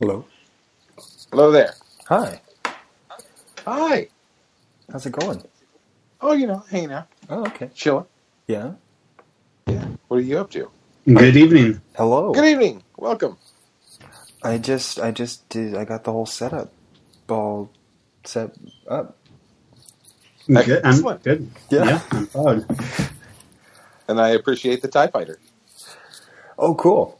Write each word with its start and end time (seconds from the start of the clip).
Hello. 0.00 0.26
Hello 1.32 1.52
there. 1.52 1.74
Hi. 2.08 2.42
Hi. 3.66 4.08
How's 4.92 5.06
it 5.06 5.12
going? 5.12 5.44
Oh, 6.20 6.32
you 6.32 6.46
know, 6.46 6.64
hanging 6.70 6.92
out, 6.92 7.08
Oh, 7.28 7.46
okay. 7.46 7.70
chilling. 7.74 8.06
Yeah. 8.48 8.74
Yeah. 9.66 9.88
What 10.08 10.18
are 10.18 10.22
you 10.22 10.38
up 10.38 10.50
to? 10.52 10.70
Good 11.06 11.36
evening. 11.36 11.82
Hello. 11.96 12.34
Good 12.34 12.46
evening. 12.46 12.84
Welcome. 12.98 13.38
I 14.42 14.58
just, 14.58 15.00
I 15.00 15.12
just 15.12 15.48
did. 15.50 15.76
I 15.76 15.84
got 15.84 16.04
the 16.04 16.12
whole 16.12 16.26
setup 16.26 16.72
all 17.28 17.72
set 18.24 18.56
up. 18.88 19.18
Good. 20.48 20.84
I'm 20.84 20.96
Excellent. 20.96 21.22
good. 21.24 21.50
Yeah. 21.70 21.84
Yeah, 21.84 22.02
I'm 22.12 22.28
proud. 22.28 22.66
And 24.08 24.20
I 24.20 24.30
appreciate 24.30 24.82
the 24.82 24.88
TIE 24.88 25.08
Fighter. 25.08 25.40
Oh, 26.58 26.74
cool. 26.74 27.18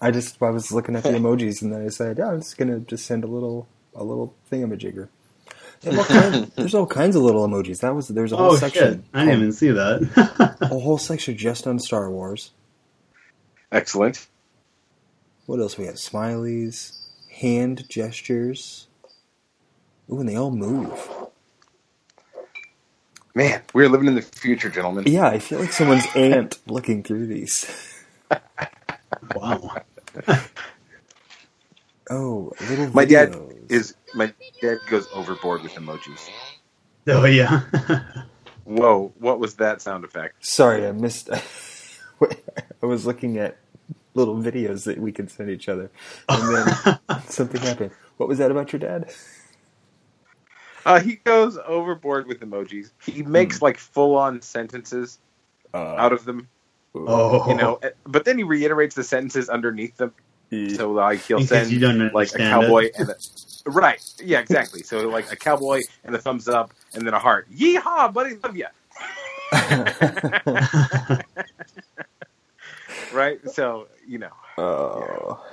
I 0.00 0.10
just, 0.10 0.42
I 0.42 0.50
was 0.50 0.72
looking 0.72 0.96
at 0.96 1.02
the 1.02 1.10
emojis 1.20 1.62
and 1.62 1.72
then 1.72 1.84
I 1.84 1.88
said, 1.88 2.18
yeah, 2.18 2.28
I'm 2.30 2.40
just 2.40 2.56
gonna 2.58 2.80
just 2.80 3.06
send 3.06 3.24
a 3.24 3.26
little, 3.26 3.68
a 3.94 4.02
little 4.04 4.34
thingamajigger. 4.50 5.08
They 5.82 5.90
have 5.90 5.98
all 5.98 6.04
kinds- 6.30 6.54
there's 6.54 6.74
all 6.74 6.86
kinds 6.86 7.16
of 7.16 7.22
little 7.22 7.46
emojis. 7.48 7.80
That 7.80 7.94
was 7.94 8.08
there's 8.08 8.32
a 8.32 8.36
whole 8.36 8.52
Oh 8.52 8.58
shit! 8.58 8.72
section. 8.72 9.04
I 9.14 9.24
didn't 9.24 9.40
even 9.40 9.52
see 9.52 9.70
that. 9.70 10.56
A 10.60 10.66
whole 10.66 10.98
section 10.98 11.36
just 11.36 11.66
on 11.66 11.78
Star 11.78 12.10
Wars. 12.10 12.52
Excellent. 13.72 14.26
What 15.46 15.60
else 15.60 15.76
we 15.78 15.86
have? 15.86 15.96
Smileys, 15.96 17.08
hand 17.30 17.88
gestures. 17.88 18.86
Ooh, 20.12 20.20
and 20.20 20.28
they 20.28 20.36
all 20.36 20.50
move. 20.50 21.08
Man, 23.34 23.62
we're 23.72 23.88
living 23.88 24.08
in 24.08 24.16
the 24.16 24.22
future, 24.22 24.68
gentlemen. 24.68 25.04
Yeah, 25.06 25.26
I 25.28 25.38
feel 25.38 25.60
like 25.60 25.72
someone's 25.72 26.04
aunt 26.16 26.58
looking 26.66 27.02
through 27.04 27.26
these. 27.26 27.64
wow. 29.34 29.76
Oh, 32.12 32.52
little 32.68 32.90
My 32.90 33.04
dad 33.04 33.36
is 33.68 33.94
my 34.14 34.34
dad 34.60 34.78
goes 34.88 35.06
overboard 35.14 35.62
with 35.62 35.72
emojis. 35.74 36.28
Oh 37.06 37.24
yeah. 37.24 37.60
Whoa, 38.64 39.12
what 39.18 39.38
was 39.38 39.54
that 39.56 39.80
sound 39.80 40.04
effect? 40.04 40.44
Sorry, 40.44 40.86
I 40.86 40.92
missed. 40.92 41.30
I 42.82 42.86
was 42.86 43.06
looking 43.06 43.38
at 43.38 43.58
little 44.14 44.36
videos 44.36 44.84
that 44.86 44.98
we 44.98 45.12
could 45.12 45.30
send 45.30 45.50
each 45.50 45.68
other, 45.68 45.88
and 46.28 46.54
then 46.54 46.98
something 47.28 47.60
happened. 47.60 47.92
What 48.16 48.28
was 48.28 48.38
that 48.38 48.50
about 48.50 48.72
your 48.72 48.80
dad? 48.80 49.12
Uh, 50.84 50.98
he 50.98 51.16
goes 51.16 51.58
overboard 51.58 52.26
with 52.26 52.40
emojis. 52.40 52.90
He 53.06 53.22
makes 53.22 53.62
like 53.62 53.78
full 53.78 54.16
on 54.16 54.42
sentences 54.42 55.18
Uh, 55.72 55.94
out 55.94 56.12
of 56.12 56.24
them, 56.24 56.48
oh. 56.94 57.48
you 57.48 57.56
know, 57.56 57.78
eh, 57.82 57.90
but 58.04 58.24
then 58.24 58.38
he 58.38 58.44
reiterates 58.44 58.94
the 58.94 59.04
sentences 59.04 59.48
underneath 59.48 59.96
them. 59.96 60.12
So 60.74 60.90
like 60.90 61.20
he'll 61.20 61.40
send 61.42 61.70
you 61.70 61.78
don't 61.78 62.12
like 62.12 62.34
a 62.34 62.38
cowboy 62.38 62.86
it. 62.86 62.92
and 62.98 63.10
a, 63.10 63.14
right, 63.66 64.02
yeah, 64.22 64.40
exactly. 64.40 64.82
So 64.82 65.08
like 65.08 65.30
a 65.32 65.36
cowboy 65.36 65.82
and 66.02 66.14
a 66.14 66.18
thumbs 66.18 66.48
up 66.48 66.72
and 66.92 67.06
then 67.06 67.14
a 67.14 67.20
heart. 67.20 67.48
Yeehaw, 67.52 68.12
buddy, 68.12 68.36
love 68.42 68.56
ya. 68.56 68.68
Right. 73.12 73.40
So 73.50 73.88
you 74.06 74.18
know, 74.18 74.32
oh. 74.58 75.44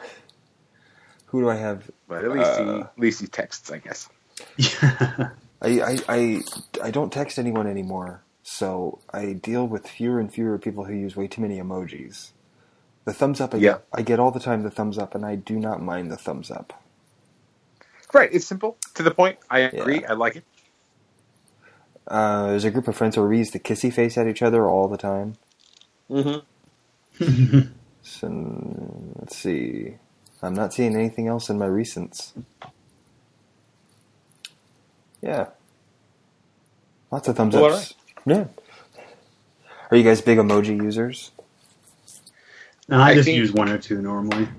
Who 1.27 1.41
do 1.41 1.49
I 1.49 1.55
have? 1.55 1.89
but 2.07 2.23
at 2.23 2.31
least 2.31 2.57
he 2.59 2.65
Uh. 2.65 2.79
at 2.81 2.99
least 2.99 3.21
he 3.21 3.27
texts, 3.27 3.71
I 3.71 3.79
guess. 3.79 4.09
I, 5.61 5.81
I, 5.81 5.99
I, 6.07 6.41
I 6.83 6.91
don't 6.91 7.11
text 7.11 7.39
anyone 7.39 7.67
anymore, 7.67 8.21
so 8.49 8.99
I 9.13 9.33
deal 9.33 9.67
with 9.67 9.89
fewer 9.89 10.21
and 10.21 10.33
fewer 10.33 10.57
people 10.57 10.85
who 10.85 10.93
use 10.93 11.17
way 11.17 11.27
too 11.27 11.41
many 11.41 11.57
emojis. 11.59 12.31
The 13.03 13.13
thumbs 13.13 13.41
up, 13.41 13.53
I, 13.53 13.57
Yeah. 13.57 13.73
get, 13.73 13.83
I 13.93 14.01
get 14.03 14.19
all 14.21 14.31
the 14.31 14.39
time 14.39 14.63
the 14.63 14.71
thumbs 14.71 14.97
up, 14.97 15.13
and 15.15 15.25
I 15.25 15.35
do 15.35 15.59
not 15.59 15.81
mind 15.81 16.09
the 16.09 16.17
thumbs 16.17 16.49
up. 16.49 16.81
Right. 18.13 18.29
It's 18.33 18.47
simple 18.47 18.77
to 18.95 19.03
the 19.03 19.11
point. 19.11 19.37
I 19.49 19.59
agree. 19.59 20.05
I 20.05 20.13
like 20.13 20.37
it. 20.37 20.45
Uh, 22.07 22.47
there's 22.47 22.63
a 22.65 22.71
group 22.71 22.87
of 22.87 22.95
friends 22.95 23.17
we 23.17 23.37
use 23.37 23.51
the 23.51 23.59
kissy 23.59 23.91
face 23.93 24.17
at 24.17 24.27
each 24.27 24.41
other 24.41 24.67
all 24.69 24.87
the 24.87 24.97
time. 24.97 25.35
Mm-hmm. 26.09 26.39
So, 28.03 29.13
let's 29.19 29.35
see. 29.37 29.95
I'm 30.41 30.53
not 30.53 30.73
seeing 30.73 30.95
anything 30.95 31.27
else 31.27 31.49
in 31.49 31.57
my 31.59 31.67
recents. 31.67 32.31
Yeah. 35.21 35.47
Lots 37.11 37.27
of 37.27 37.35
thumbs 37.35 37.55
Well, 37.55 37.73
ups. 37.75 37.93
Yeah. 38.27 38.47
Are 39.89 39.95
you 39.95 40.03
guys 40.03 40.19
big 40.21 40.37
emoji 40.37 40.75
users? 40.83 41.31
no, 42.89 42.97
I, 42.99 43.09
I 43.09 43.13
just 43.15 43.25
think- 43.25 43.37
use 43.37 43.53
one 43.53 43.69
or 43.69 43.77
two 43.77 44.01
normally. 44.01 44.49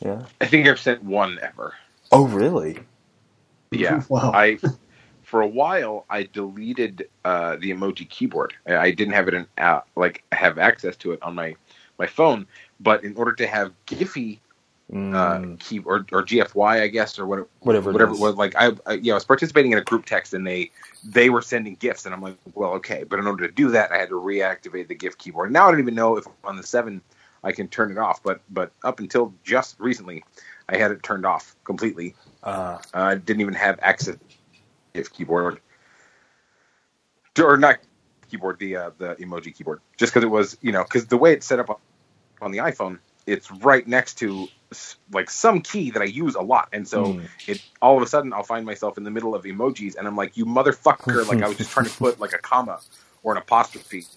Yeah. 0.00 0.24
I 0.40 0.46
think 0.46 0.66
I've 0.66 0.78
sent 0.80 1.02
one 1.04 1.38
ever. 1.42 1.74
Oh, 2.12 2.26
really? 2.26 2.78
Yeah. 3.70 4.02
Wow. 4.08 4.32
I 4.34 4.58
for 5.22 5.42
a 5.42 5.46
while 5.46 6.06
I 6.08 6.22
deleted 6.24 7.08
uh, 7.24 7.56
the 7.56 7.70
emoji 7.70 8.08
keyboard. 8.08 8.54
I 8.66 8.76
I 8.76 8.90
didn't 8.90 9.14
have 9.14 9.28
it 9.28 9.34
in 9.34 9.46
uh, 9.58 9.80
like 9.94 10.24
have 10.32 10.58
access 10.58 10.96
to 10.98 11.12
it 11.12 11.22
on 11.22 11.34
my 11.34 11.54
my 11.98 12.06
phone, 12.06 12.46
but 12.80 13.04
in 13.04 13.14
order 13.16 13.32
to 13.34 13.46
have 13.46 13.72
Giphy 13.86 14.38
uh, 14.90 15.38
Mm, 15.38 15.60
key 15.60 15.80
or, 15.80 16.06
or 16.12 16.24
GFY, 16.24 16.80
I 16.80 16.88
guess, 16.88 17.18
or 17.18 17.26
what, 17.26 17.48
Whatever 17.60 17.92
whatever 17.92 18.14
it 18.14 18.18
was. 18.18 18.36
Like 18.36 18.54
I, 18.56 18.72
I, 18.86 18.94
yeah, 18.94 19.12
I 19.12 19.16
was 19.16 19.24
participating 19.24 19.72
in 19.72 19.78
a 19.78 19.82
group 19.82 20.06
text, 20.06 20.32
and 20.32 20.46
they 20.46 20.70
they 21.04 21.28
were 21.28 21.42
sending 21.42 21.74
gifts, 21.74 22.06
and 22.06 22.14
I'm 22.14 22.22
like, 22.22 22.36
well, 22.54 22.72
okay, 22.74 23.04
but 23.04 23.18
in 23.18 23.26
order 23.26 23.46
to 23.46 23.52
do 23.52 23.70
that, 23.70 23.92
I 23.92 23.98
had 23.98 24.08
to 24.08 24.14
reactivate 24.14 24.88
the 24.88 24.94
GIF 24.94 25.18
keyboard. 25.18 25.52
Now 25.52 25.68
I 25.68 25.70
don't 25.70 25.80
even 25.80 25.94
know 25.94 26.16
if 26.16 26.26
on 26.42 26.56
the 26.56 26.62
seven 26.62 27.02
I 27.44 27.52
can 27.52 27.68
turn 27.68 27.90
it 27.90 27.98
off, 27.98 28.22
but 28.22 28.40
but 28.48 28.72
up 28.82 28.98
until 28.98 29.34
just 29.44 29.78
recently, 29.78 30.24
I 30.68 30.78
had 30.78 30.90
it 30.90 31.02
turned 31.02 31.26
off 31.26 31.54
completely. 31.64 32.14
uh, 32.42 32.78
I 32.94 33.16
didn't 33.16 33.42
even 33.42 33.54
have 33.54 33.78
access 33.82 34.16
to 34.16 34.20
GIF 34.94 35.12
keyboard, 35.12 35.60
or 37.38 37.56
not 37.58 37.78
keyboard, 38.30 38.58
the 38.58 38.76
uh, 38.76 38.90
the 38.96 39.16
emoji 39.16 39.54
keyboard, 39.54 39.80
just 39.98 40.14
because 40.14 40.24
it 40.24 40.30
was 40.30 40.56
you 40.62 40.72
know 40.72 40.82
because 40.82 41.06
the 41.06 41.18
way 41.18 41.34
it's 41.34 41.46
set 41.46 41.58
up 41.58 41.78
on 42.40 42.52
the 42.52 42.58
iPhone, 42.58 42.98
it's 43.28 43.50
right 43.52 43.86
next 43.88 44.16
to 44.16 44.48
like 45.12 45.30
some 45.30 45.62
key 45.62 45.90
that 45.92 46.02
I 46.02 46.06
use 46.06 46.36
a 46.36 46.42
lot, 46.42 46.68
and 46.72 46.88
so 46.88 47.14
mm. 47.14 47.28
it 47.46 47.62
all 47.82 47.96
of 47.98 48.04
a 48.04 48.08
sudden 48.08 48.32
I'll 48.34 48.44
find 48.44 48.66
myself 48.66 48.98
in 48.98 49.04
the 49.04 49.12
middle 49.12 49.34
of 49.36 49.44
emojis, 49.44 49.96
and 49.96 50.08
I'm 50.08 50.16
like, 50.16 50.36
you 50.36 50.46
motherfucker! 50.46 51.26
like 51.26 51.42
I 51.42 51.48
was 51.48 51.58
just 51.58 51.72
trying 51.72 51.86
to 51.86 51.92
put 51.92 52.20
like 52.20 52.34
a 52.34 52.38
comma 52.38 52.80
or 53.22 53.32
an 53.32 53.38
apostrophe 53.38 54.08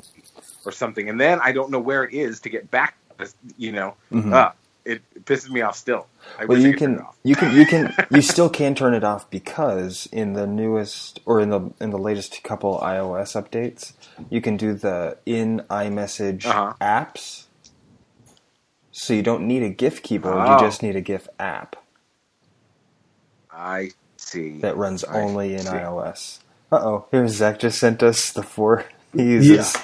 or 0.66 0.73
something, 0.73 1.09
and 1.09 1.21
then 1.21 1.39
I 1.44 1.53
don't 1.53 1.71
know 1.71 1.79
where 1.79 2.03
it 2.05 2.13
is 2.13 2.41
to 2.41 2.50
get 2.50 2.71
back. 2.71 2.97
You 3.57 3.73
know, 3.73 3.95
Mhm. 4.11 4.33
Ah, 4.33 4.53
it, 4.85 5.03
it 5.16 5.25
pisses 5.25 5.50
me 5.50 5.61
off 5.61 5.77
still. 5.77 6.07
I 6.39 6.45
well, 6.45 6.57
you 6.59 6.73
can, 6.73 7.05
you 7.23 7.35
can, 7.35 7.55
you 7.55 7.66
can, 7.66 7.94
you 8.11 8.21
still 8.21 8.50
can 8.50 8.75
turn 8.75 8.95
it 8.95 9.03
off 9.03 9.29
because 9.29 10.07
in 10.11 10.33
the 10.33 10.47
newest 10.47 11.19
or 11.25 11.39
in 11.39 11.50
the 11.50 11.71
in 11.81 11.91
the 11.91 12.00
latest 12.00 12.44
couple 12.44 12.79
iOS 12.79 13.35
updates, 13.41 13.94
you 14.29 14.41
can 14.41 14.57
do 14.57 14.73
the 14.73 15.17
in 15.25 15.61
iMessage 15.69 16.45
Uh-huh. 16.47 16.73
apps. 16.81 17.45
So 18.91 19.13
you 19.13 19.22
don't 19.24 19.47
need 19.47 19.63
a 19.63 19.69
GIF 19.69 20.03
keyboard; 20.03 20.35
Oh. 20.38 20.53
you 20.53 20.59
just 20.59 20.84
need 20.84 20.96
a 20.96 21.02
GIF 21.02 21.28
app 21.40 21.75
I 23.52 23.91
see. 24.18 24.59
that 24.59 24.78
runs 24.78 25.03
I 25.03 25.22
only 25.22 25.56
in 25.56 25.62
iOS. 25.62 26.40
Uh 26.72 26.75
oh! 26.78 27.06
Here's 27.12 27.34
Zach 27.35 27.59
just 27.59 27.80
sent 27.80 28.01
us 28.03 28.31
the 28.31 28.44
four 28.44 28.85
he 29.16 29.24
uses. 29.24 29.75
Yeah. 29.75 29.81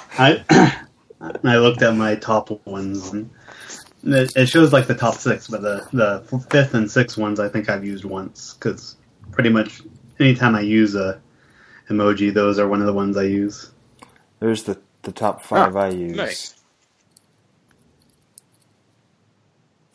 I 0.50 0.84
I 1.44 1.56
looked 1.58 1.82
at 1.82 1.94
my 1.96 2.14
top 2.16 2.50
ones 2.66 3.10
and 3.12 3.30
it 4.04 4.32
it 4.36 4.46
shows 4.46 4.72
like 4.72 4.86
the 4.86 4.94
top 4.94 5.14
six, 5.14 5.48
but 5.48 5.62
the 5.62 5.86
the 5.92 6.46
fifth 6.50 6.74
and 6.74 6.90
sixth 6.90 7.18
ones 7.18 7.40
I 7.40 7.48
think 7.48 7.68
I've 7.68 7.84
used 7.84 8.04
once 8.04 8.54
because 8.54 8.96
pretty 9.32 9.50
much 9.50 9.82
anytime 10.20 10.54
I 10.54 10.60
use 10.60 10.94
a 10.94 11.20
emoji, 11.90 12.32
those 12.32 12.58
are 12.58 12.68
one 12.68 12.80
of 12.80 12.86
the 12.86 12.92
ones 12.92 13.16
I 13.16 13.24
use. 13.24 13.70
There's 14.40 14.62
the 14.64 14.78
the 15.02 15.12
top 15.12 15.42
five 15.42 15.76
Ah, 15.76 15.80
I 15.80 15.88
use. 15.88 16.16
nice. 16.16 16.54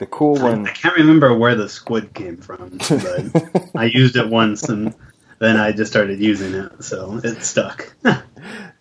The 0.04 0.08
cool 0.08 0.36
one. 0.36 0.68
I 0.68 0.72
can't 0.72 0.98
remember 0.98 1.34
where 1.34 1.56
the 1.56 1.70
squid 1.70 2.14
came 2.14 2.36
from, 2.36 2.78
but 2.78 3.70
I 3.76 3.86
used 3.86 4.18
it 4.18 4.28
once 4.28 4.68
and 4.68 4.94
then 5.40 5.56
I 5.56 5.72
just 5.72 5.94
started 5.94 6.20
using 6.20 6.54
it, 6.56 6.84
so 6.84 7.22
it 7.24 7.42
stuck. 7.42 7.96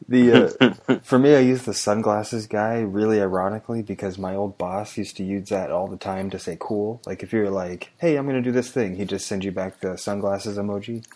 The 0.09 0.53
uh, 0.61 0.99
for 1.05 1.21
me, 1.21 1.37
I 1.37 1.39
use 1.39 1.63
the 1.63 1.73
sunglasses 1.73 2.49
guy 2.49 2.81
really 2.81 3.21
ironically 3.21 3.83
because 3.83 4.19
my 4.19 4.35
old 4.35 4.59
boss 4.59 4.97
used 4.99 5.17
to 5.19 5.25
use 5.25 5.49
that 5.51 5.71
all 5.71 5.87
the 5.87 5.97
time 5.97 6.29
to 6.31 6.41
say 6.41 6.57
cool. 6.59 7.01
Like 7.07 7.23
if 7.23 7.33
you're 7.33 7.51
like, 7.51 7.93
"Hey, 7.99 8.17
I'm 8.17 8.27
going 8.27 8.37
to 8.37 8.43
do 8.43 8.53
this 8.53 8.71
thing," 8.73 8.97
he 8.97 9.05
just 9.05 9.27
send 9.27 9.45
you 9.45 9.53
back 9.53 9.81
the 9.81 9.97
sunglasses 9.97 10.59
emoji. 10.59 11.07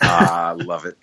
Ah, 0.00 0.56
love 0.58 0.86
it. 0.86 0.96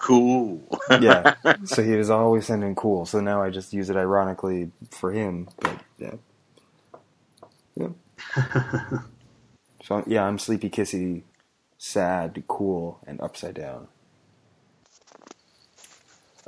Cool. 0.00 0.60
Yeah, 1.00 1.36
so 1.64 1.84
he 1.84 1.92
was 1.92 2.10
always 2.10 2.46
sending 2.46 2.74
cool. 2.74 3.06
So 3.06 3.20
now 3.20 3.40
I 3.42 3.50
just 3.50 3.72
use 3.72 3.88
it 3.88 3.96
ironically 3.96 4.72
for 4.90 5.12
him. 5.12 5.48
But 5.60 5.78
yeah, 5.98 6.14
yeah. 7.76 7.88
So 9.84 10.02
yeah, 10.06 10.24
I'm 10.24 10.38
sleepy, 10.38 10.68
kissy, 10.68 11.22
sad, 11.78 12.42
cool, 12.48 12.98
and 13.06 13.20
upside 13.20 13.54
down. 13.54 13.86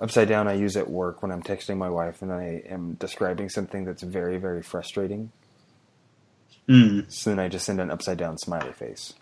Upside 0.00 0.28
down, 0.28 0.48
I 0.48 0.54
use 0.54 0.76
at 0.76 0.90
work 0.90 1.22
when 1.22 1.30
I'm 1.32 1.42
texting 1.42 1.76
my 1.76 1.88
wife 1.88 2.22
and 2.22 2.32
I 2.32 2.62
am 2.68 2.94
describing 2.94 3.48
something 3.48 3.84
that's 3.84 4.02
very, 4.02 4.38
very 4.38 4.62
frustrating. 4.62 5.30
Mm. 6.68 7.10
So 7.12 7.30
then 7.30 7.38
I 7.38 7.48
just 7.48 7.66
send 7.66 7.80
an 7.80 7.90
upside 7.90 8.18
down 8.18 8.38
smiley 8.38 8.72
face. 8.72 9.14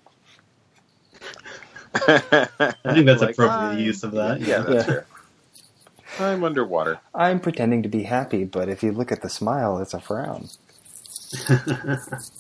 I 1.95 2.49
think 2.95 3.07
that's 3.07 3.23
Like, 3.23 3.33
appropriate 3.33 3.75
"Hi." 3.75 3.79
use 3.79 4.03
of 4.03 4.13
that. 4.13 4.41
Yeah, 4.41 4.63
that's 4.63 4.75
Yeah. 4.75 4.83
fair. 4.85 5.07
I'm 6.19 6.45
underwater. 6.45 7.01
I'm 7.15 7.41
pretending 7.41 7.83
to 7.83 7.89
be 7.89 8.05
happy, 8.05 8.45
but 8.45 8.69
if 8.69 8.83
you 8.83 8.93
look 8.93 9.13
at 9.13 9.23
the 9.23 9.29
smile, 9.31 9.79
it's 9.79 9.95
a 9.95 10.01
frown. 10.01 10.49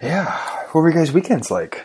Yeah. 0.00 0.30
What 0.70 0.82
were 0.82 0.90
you 0.90 0.94
guys' 0.96 1.12
weekends 1.12 1.50
like? 1.50 1.84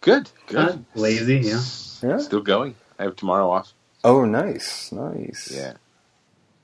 Good, 0.00 0.30
good. 0.46 0.56
Uh, 0.58 0.76
lazy, 0.94 1.36
yeah. 1.38 1.60
Yeah. 2.02 2.18
Still 2.18 2.40
going. 2.40 2.74
I 2.98 3.02
have 3.04 3.16
tomorrow 3.16 3.50
off. 3.50 3.72
Oh, 4.02 4.24
nice, 4.24 4.90
nice. 4.90 5.52
Yeah. 5.54 5.74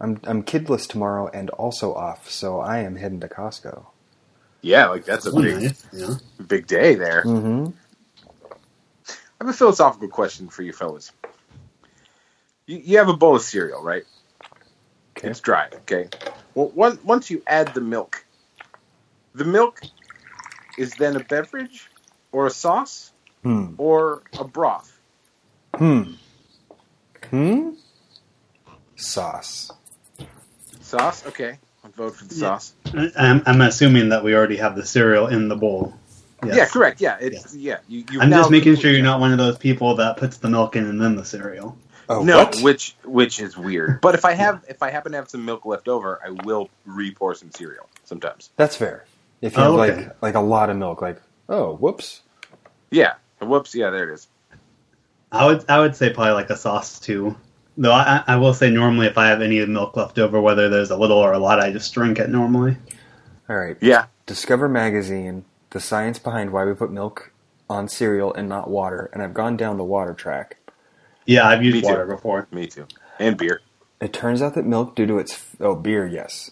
I'm 0.01 0.19
I'm 0.25 0.43
kidless 0.43 0.87
tomorrow 0.89 1.29
and 1.33 1.51
also 1.51 1.93
off, 1.95 2.31
so 2.31 2.61
I 2.61 2.79
am 2.79 2.97
heading 2.97 3.21
to 3.21 3.29
Costco. 3.29 3.85
Yeah, 4.63 4.87
like 4.89 5.05
that's 5.05 5.27
a 5.27 5.31
Oh, 5.31 5.43
big, 5.43 5.55
nice. 5.63 5.87
Yeah. 5.93 6.15
big 6.47 6.67
day 6.67 6.95
there. 6.95 7.23
Mm-hmm. 7.25 7.73
I 8.49 9.45
have 9.45 9.49
a 9.49 9.53
philosophical 9.53 10.09
question 10.09 10.49
for 10.49 10.63
you 10.63 10.73
fellas. 10.73 11.13
You, 12.67 12.79
you 12.79 12.99
have 12.99 13.09
a 13.09 13.17
bowl 13.17 13.37
of 13.37 13.43
cereal, 13.43 13.83
right? 13.83 14.05
Okay. 15.17 15.29
It's 15.29 15.41
dry, 15.41 15.69
okay? 15.75 16.09
Well, 16.57 16.69
one, 16.71 16.99
once 17.05 17.31
you 17.31 17.43
add 17.47 17.75
the 17.75 17.83
milk, 17.83 18.25
the 19.35 19.45
milk 19.45 19.83
is 20.79 20.95
then 20.95 21.15
a 21.15 21.21
beverage 21.21 21.89
or 22.33 22.47
a 22.47 22.51
sauce 22.51 23.13
Hmm. 23.43 23.75
or 23.79 24.23
a 24.41 24.45
broth. 24.45 24.99
Hmm. 25.77 26.15
Hmm. 27.31 27.71
Sauce. 28.97 29.71
Sauce? 30.81 31.27
Okay. 31.27 31.59
I'll 31.85 31.91
vote 31.91 32.17
for 32.17 32.25
the 32.25 32.35
Yeah. 32.35 32.59
sauce. 32.59 32.73
I'm, 33.17 33.43
I'm 33.45 33.61
assuming 33.61 34.09
that 34.09 34.25
we 34.25 34.35
already 34.35 34.57
have 34.57 34.75
the 34.77 34.85
cereal 34.87 35.27
in 35.27 35.49
the 35.49 35.57
bowl. 35.57 35.95
Yes. 36.45 36.57
Yeah, 36.57 36.67
correct. 36.67 37.01
Yeah, 37.01 37.19
it's 37.21 37.55
yeah. 37.55 37.79
You, 37.89 38.05
you 38.11 38.21
I'm 38.21 38.31
just 38.31 38.51
making 38.51 38.77
sure 38.77 38.91
you're 38.91 39.03
not 39.03 39.21
one 39.21 39.33
of 39.33 39.39
those 39.39 39.59
people 39.59 39.97
that 39.97 40.17
puts 40.17 40.39
the 40.39 40.49
milk 40.49 40.77
in 40.77 40.87
and 40.87 41.01
then 41.01 41.17
the 41.17 41.25
cereal. 41.25 41.77
Oh, 42.09 42.23
no, 42.23 42.39
what? 42.39 42.61
which 42.61 42.97
which 43.05 43.41
is 43.41 43.57
weird. 43.57 44.01
But 44.01 44.15
if 44.15 44.25
I 44.25 44.33
have 44.35 44.65
if 44.69 44.83
I 44.83 44.91
happen 44.91 45.13
to 45.13 45.19
have 45.19 45.29
some 45.29 45.45
milk 45.45 45.67
left 45.67 45.89
over, 45.89 46.21
I 46.25 46.31
will 46.45 46.71
re-pour 46.85 47.35
some 47.35 47.51
cereal 47.51 47.89
sometimes. 48.05 48.51
That's 48.57 48.77
fair. 48.77 49.05
If 49.41 49.57
you 49.57 49.63
Oh, 49.63 49.77
have 49.79 49.91
okay. 49.91 50.07
like 50.07 50.23
like 50.23 50.35
a 50.35 50.41
lot 50.41 50.71
of 50.71 50.77
milk, 50.77 51.03
like 51.03 51.21
oh, 51.49 51.75
whoops. 51.77 52.23
Yeah. 52.91 53.15
Whoops. 53.41 53.75
Yeah, 53.75 53.91
there 53.91 54.11
it 54.11 54.15
is. 54.15 54.29
I 55.33 55.47
would 55.47 55.65
I 55.69 55.81
would 55.81 55.97
say 55.97 56.11
probably 56.11 56.33
like 56.35 56.51
a 56.51 56.57
sauce 56.57 57.01
too. 57.01 57.37
Though 57.77 57.93
I, 57.93 58.23
I 58.27 58.37
will 58.37 58.55
say 58.55 58.71
normally 58.71 59.07
if 59.07 59.19
I 59.19 59.27
have 59.29 59.43
any 59.43 59.65
milk 59.67 59.97
left 59.97 60.19
over, 60.19 60.41
whether 60.41 60.69
there's 60.69 60.91
a 60.91 60.97
little 60.97 61.19
or 61.19 61.33
a 61.33 61.39
lot, 61.39 61.61
I 61.61 61.73
just 61.73 61.93
drink 61.93 62.19
it 62.19 62.31
normally. 62.31 62.77
All 63.49 63.57
right. 63.57 63.77
Yeah. 63.81 64.07
Discover 64.25 64.69
magazine, 64.69 65.45
the 65.71 65.81
science 65.81 66.19
behind 66.19 66.53
why 66.53 66.65
we 66.65 66.73
put 66.75 66.91
milk 66.91 67.33
on 67.69 67.89
cereal 67.89 68.33
and 68.33 68.49
not 68.49 68.71
water, 68.71 69.11
and 69.13 69.23
I've 69.23 69.35
gone 69.35 69.57
down 69.57 69.77
the 69.77 69.85
water 69.85 70.15
track. 70.15 70.57
Yeah, 71.27 71.47
I've 71.47 71.61
Me 71.61 71.67
used 71.67 71.83
too. 71.83 71.87
water 71.89 72.07
before. 72.07 72.47
Me 72.51 72.67
too. 72.67 72.87
And 73.19 73.37
beer. 73.37 73.61
It 74.01 74.13
turns 74.13 74.43
out 74.43 74.55
that 74.55 74.67
milk, 74.67 74.95
due 74.95 75.07
to 75.07 75.19
its 75.19 75.45
oh 75.61 75.75
beer, 75.75 76.07
yes, 76.07 76.51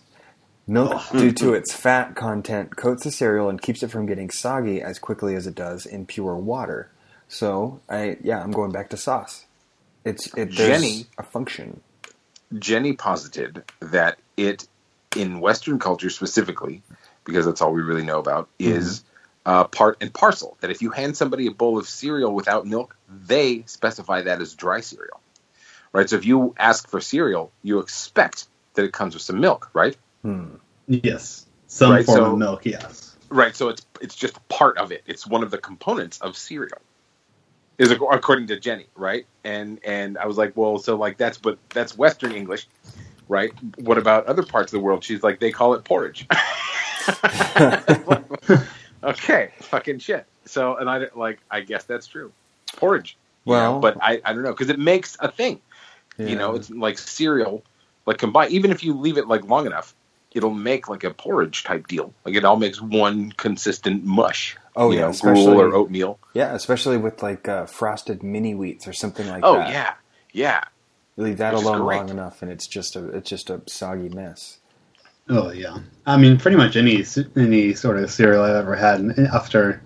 milk 0.67 0.93
Oh. 0.94 1.19
due 1.19 1.32
to 1.43 1.55
its 1.55 1.73
fat 1.75 2.15
content 2.17 2.76
coats 2.76 3.05
the 3.05 3.11
cereal 3.11 3.49
and 3.49 3.61
keeps 3.61 3.82
it 3.82 3.91
from 3.91 4.06
getting 4.06 4.31
soggy 4.31 4.81
as 4.82 4.99
quickly 4.99 5.35
as 5.35 5.47
it 5.47 5.55
does 5.55 5.87
in 5.87 6.06
pure 6.06 6.37
water. 6.37 6.91
So 7.29 7.81
I 7.88 8.17
yeah, 8.23 8.43
I'm 8.43 8.50
going 8.53 8.73
back 8.73 8.91
to 8.91 8.97
sauce. 8.97 9.47
It's 10.05 10.26
it 10.29 10.55
there's 10.55 10.56
Jenny- 10.56 11.06
a 11.19 11.23
function. 11.23 11.81
Jenny 12.59 12.93
posited 12.93 13.65
that 13.81 14.19
it, 14.37 14.69
in 15.17 15.41
Western 15.41 15.79
culture 15.79 16.11
specifically, 16.11 16.82
because 17.25 17.47
that's 17.47 17.61
all 17.61 17.73
we 17.73 17.82
really 17.82 18.05
know 18.05 18.19
about, 18.21 18.49
is 18.61 19.00
mm-hmm. 19.00 19.09
Uh, 19.46 19.64
part 19.64 19.99
and 20.00 20.12
parcel. 20.12 20.56
That 20.61 20.70
if 20.70 20.82
you 20.82 20.91
hand 20.91 21.17
somebody 21.17 21.46
a 21.46 21.50
bowl 21.50 21.79
of 21.79 21.88
cereal 21.88 22.35
without 22.35 22.67
milk, 22.67 22.96
they 23.08 23.62
specify 23.67 24.23
that 24.23 24.41
as 24.41 24.55
dry 24.55 24.81
cereal. 24.81 25.20
Right? 25.93 26.08
So 26.08 26.17
if 26.17 26.25
you 26.25 26.55
ask 26.58 26.88
for 26.88 27.00
cereal, 27.00 27.52
you 27.62 27.79
expect 27.79 28.46
that 28.75 28.85
it 28.85 28.93
comes 28.93 29.14
with 29.14 29.23
some 29.23 29.41
milk, 29.41 29.70
right? 29.75 29.96
Hmm. 30.23 30.56
Yes, 30.88 31.46
some 31.69 31.93
Right, 31.93 32.05
form 32.05 32.19
so- 32.19 32.32
of 32.32 32.38
milk. 32.38 32.67
Yes. 32.67 33.17
Right. 33.31 33.56
So 33.56 33.69
it's 33.70 33.85
it's 34.00 34.14
just 34.14 34.37
part 34.49 34.79
of 34.79 34.93
it. 34.93 35.02
It's 35.06 35.26
one 35.26 35.43
of 35.43 35.50
the 35.50 35.58
components 35.58 36.20
of 36.20 36.37
cereal. 36.37 36.79
Is 37.79 37.90
according 37.90 38.47
to 38.49 38.61
Jenny, 38.61 38.87
right? 38.94 39.26
And 39.43 39.81
and 39.85 40.17
I 40.19 40.26
was 40.26 40.37
like, 40.38 40.56
well, 40.56 40.79
so 40.79 40.94
like 40.97 41.17
that's 41.17 41.38
but 41.38 41.58
that's 41.70 41.99
Western 41.99 42.31
English, 42.32 42.69
right? 43.29 43.52
What 43.81 43.99
about 43.99 44.26
other 44.26 44.44
parts 44.44 44.73
of 44.73 44.79
the 44.79 44.85
world? 44.85 45.02
She's 45.02 45.25
like, 45.25 45.40
they 45.40 45.50
call 45.50 45.75
it 45.75 45.82
porridge. 45.85 46.29
okay, 49.05 49.51
fucking 49.61 49.99
shit. 49.99 50.27
So 50.47 50.77
and 50.77 50.89
I 50.91 51.06
like 51.15 51.41
I 51.51 51.61
guess 51.61 51.85
that's 51.85 52.06
true, 52.06 52.33
porridge. 52.77 53.17
you 53.45 53.53
know, 53.53 53.79
but 53.81 53.97
I 54.03 54.21
I 54.25 54.33
don't 54.33 54.43
know 54.43 54.53
because 54.53 54.69
it 54.71 54.79
makes 54.79 55.17
a 55.21 55.31
thing. 55.31 55.61
You 56.17 56.37
know, 56.37 56.55
it's 56.55 56.71
like 56.71 56.99
cereal, 56.99 57.65
like 58.06 58.19
combined. 58.19 58.53
Even 58.53 58.71
if 58.71 58.85
you 58.85 58.95
leave 58.95 59.19
it 59.19 59.27
like 59.27 59.45
long 59.49 59.67
enough, 59.67 59.95
it'll 60.33 60.51
make 60.55 60.89
like 60.89 61.03
a 61.03 61.11
porridge 61.12 61.65
type 61.65 61.89
deal. 61.89 62.12
Like 62.25 62.37
it 62.37 62.45
all 62.45 62.56
makes 62.56 62.81
one 62.81 63.33
consistent 63.33 64.05
mush. 64.05 64.56
Oh, 64.77 64.91
you 64.91 64.99
yeah, 64.99 65.05
know, 65.07 65.11
especially- 65.11 65.45
gruel 65.45 65.61
or 65.61 65.75
oatmeal. 65.75 66.19
yeah, 66.35 66.55
especially 66.55 66.99
with 66.99 67.23
like 67.23 67.49
uh, 67.49 67.67
frosted 67.67 68.23
mini 68.23 68.55
wheats 68.55 68.87
or 68.87 68.93
something 68.93 69.27
like 69.29 69.43
oh 69.45 69.55
that. 69.57 69.69
Oh 69.69 69.71
yeah, 69.71 69.95
yeah. 70.33 70.65
You 71.17 71.25
leave 71.25 71.39
that 71.39 71.55
Which 71.55 71.62
alone 71.65 71.81
long 71.81 72.09
enough, 72.11 72.43
and 72.43 72.50
it's 72.50 72.67
just 72.67 72.95
a 72.97 73.09
it's 73.09 73.31
just 73.31 73.50
a 73.50 73.62
soggy 73.67 74.09
mess. 74.09 74.59
Oh 75.29 75.50
yeah. 75.50 75.79
I 76.06 76.17
mean, 76.17 76.38
pretty 76.38 76.56
much 76.56 76.76
any 76.76 77.05
any 77.37 77.75
sort 77.75 77.99
of 77.99 78.11
cereal 78.11 78.43
I've 78.44 78.56
ever 78.56 78.75
had, 78.76 79.00
and 79.00 79.19
after 79.29 79.82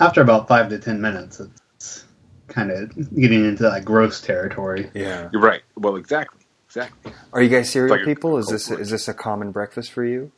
after 0.00 0.20
about 0.22 0.48
five 0.48 0.68
to 0.70 0.78
ten 0.78 1.00
minutes, 1.00 1.40
it's 1.76 2.04
kind 2.48 2.70
of 2.70 2.94
getting 3.14 3.44
into 3.44 3.62
that 3.64 3.84
gross 3.84 4.20
territory. 4.20 4.90
Yeah. 4.94 5.28
You're 5.32 5.42
right. 5.42 5.62
Well, 5.76 5.96
exactly, 5.96 6.40
exactly. 6.66 7.12
Are 7.32 7.42
you 7.42 7.50
guys 7.50 7.70
cereal 7.70 7.96
like 7.96 8.04
people? 8.04 8.38
Is 8.38 8.46
this 8.48 8.68
cold 8.68 8.80
is 8.80 8.90
this 8.90 9.08
a 9.08 9.14
common 9.14 9.50
breakfast 9.52 9.92
for 9.92 10.04
you? 10.04 10.32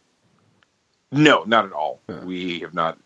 No, 1.12 1.44
not 1.44 1.64
at 1.66 1.72
all. 1.72 2.00
Yeah. 2.08 2.24
We 2.24 2.58
have 2.60 2.74
not. 2.74 2.98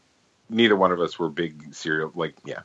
Neither 0.49 0.77
one 0.77 0.93
of 0.93 1.01
us 1.01 1.19
were 1.19 1.29
big 1.29 1.75
cereal. 1.75 2.11
Like, 2.15 2.35
yeah, 2.47 2.61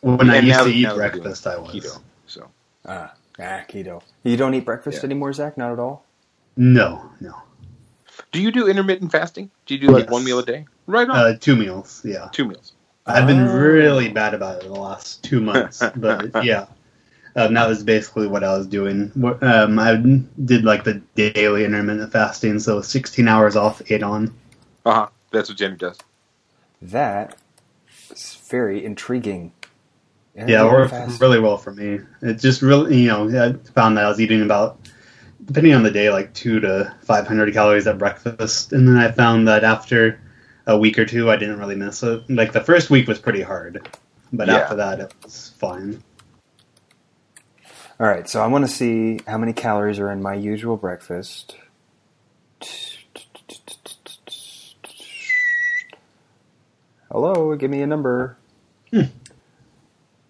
When 0.00 0.28
I 0.30 0.40
used 0.40 0.48
now- 0.48 0.64
to 0.64 0.70
eat 0.70 0.82
now 0.82 0.96
they're 0.96 1.10
doing 1.10 1.22
breakfast, 1.22 1.46
I 1.46 1.56
was. 1.58 1.70
keto. 1.72 2.00
So 2.26 2.50
Ah, 2.84 3.14
ah, 3.38 3.60
keto. 3.68 4.02
You 4.24 4.36
don't 4.36 4.52
eat 4.54 4.64
breakfast 4.64 4.98
Yeah. 4.98 5.04
anymore, 5.06 5.32
Zach? 5.32 5.56
Not 5.56 5.72
at 5.72 5.78
all. 5.78 6.04
No, 6.56 7.08
no. 7.20 7.36
Do 8.32 8.40
you 8.42 8.50
do 8.52 8.68
intermittent 8.68 9.12
fasting? 9.12 9.50
Do 9.66 9.74
you 9.74 9.80
do 9.80 9.88
like 9.88 10.04
Yes. 10.04 10.10
one 10.12 10.24
meal 10.24 10.38
a 10.38 10.44
day? 10.44 10.66
Right 10.86 11.08
on. 11.08 11.16
Uh, 11.16 11.36
two 11.38 11.56
meals, 11.56 12.02
yeah. 12.04 12.28
Two 12.32 12.44
meals. 12.46 12.72
I've 13.06 13.26
been 13.26 13.40
Oh. 13.48 13.56
really 13.58 14.08
bad 14.10 14.34
about 14.34 14.58
it 14.58 14.66
in 14.66 14.72
the 14.72 14.78
last 14.80 15.22
two 15.24 15.40
months, 15.40 15.82
but 15.96 16.44
yeah. 16.44 16.66
Um, 17.36 17.54
that 17.54 17.68
was 17.68 17.84
basically 17.84 18.26
what 18.26 18.42
I 18.42 18.56
was 18.56 18.66
doing. 18.66 19.12
Um, 19.42 19.78
I 19.78 19.94
did 20.44 20.64
like 20.64 20.84
the 20.84 21.00
daily 21.14 21.64
intermittent 21.64 22.10
fasting, 22.12 22.58
so 22.58 22.80
16 22.82 23.28
hours 23.28 23.54
off, 23.56 23.80
eight 23.90 24.02
on. 24.02 24.34
Uh 24.84 24.92
huh. 24.92 25.06
That's 25.30 25.48
what 25.48 25.58
Jenny 25.58 25.76
does. 25.76 25.98
That 26.82 27.36
is 28.10 28.38
very 28.50 28.84
intriguing. 28.84 29.52
Yeah, 30.36 30.64
it 30.66 30.70
worked 30.70 30.90
fast- 30.90 31.20
really 31.20 31.40
well 31.40 31.56
for 31.58 31.72
me. 31.72 32.00
It 32.22 32.34
just 32.34 32.62
really, 32.62 32.96
you 33.02 33.08
know, 33.08 33.28
I 33.28 33.52
found 33.72 33.96
that 33.98 34.04
I 34.04 34.08
was 34.08 34.20
eating 34.20 34.42
about, 34.42 34.78
depending 35.44 35.74
on 35.74 35.82
the 35.82 35.90
day, 35.90 36.10
like 36.10 36.32
two 36.34 36.60
to 36.60 36.94
500 37.02 37.52
calories 37.52 37.86
at 37.86 37.98
breakfast. 37.98 38.72
And 38.72 38.86
then 38.88 38.96
I 38.96 39.10
found 39.12 39.48
that 39.48 39.64
after 39.64 40.20
a 40.66 40.78
week 40.78 40.98
or 40.98 41.04
two, 41.06 41.30
I 41.30 41.36
didn't 41.36 41.58
really 41.58 41.76
miss 41.76 42.02
it. 42.02 42.28
Like 42.30 42.52
the 42.52 42.60
first 42.62 42.90
week 42.90 43.08
was 43.08 43.18
pretty 43.18 43.42
hard, 43.42 43.88
but 44.32 44.48
Yeah. 44.48 44.56
after 44.56 44.76
that, 44.76 45.00
it 45.00 45.14
was 45.22 45.52
fine. 45.58 46.02
All 48.00 48.06
right, 48.06 48.28
so 48.28 48.40
I 48.40 48.46
want 48.46 48.64
to 48.64 48.70
see 48.70 49.18
how 49.26 49.38
many 49.38 49.52
calories 49.52 49.98
are 49.98 50.12
in 50.12 50.22
my 50.22 50.34
usual 50.34 50.76
breakfast. 50.76 51.56
Hello, 57.10 57.56
give 57.56 57.70
me 57.70 57.82
a 57.82 57.86
number. 57.86 58.36
Hmm. 58.92 59.02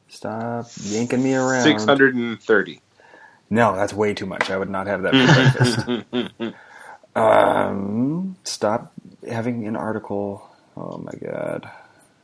Stop 0.08 0.66
yanking 0.82 1.22
me 1.22 1.34
around. 1.34 1.62
Six 1.62 1.84
hundred 1.84 2.14
and 2.14 2.40
thirty. 2.40 2.80
No, 3.50 3.74
that's 3.74 3.92
way 3.94 4.12
too 4.14 4.26
much. 4.26 4.50
I 4.50 4.56
would 4.58 4.68
not 4.70 4.86
have 4.86 5.02
that 5.02 5.14
for 5.14 6.04
breakfast. 6.14 6.54
Um, 7.16 8.36
stop 8.44 8.92
having 9.28 9.66
an 9.66 9.74
article. 9.76 10.48
Oh 10.76 10.98
my 10.98 11.12
god. 11.20 11.68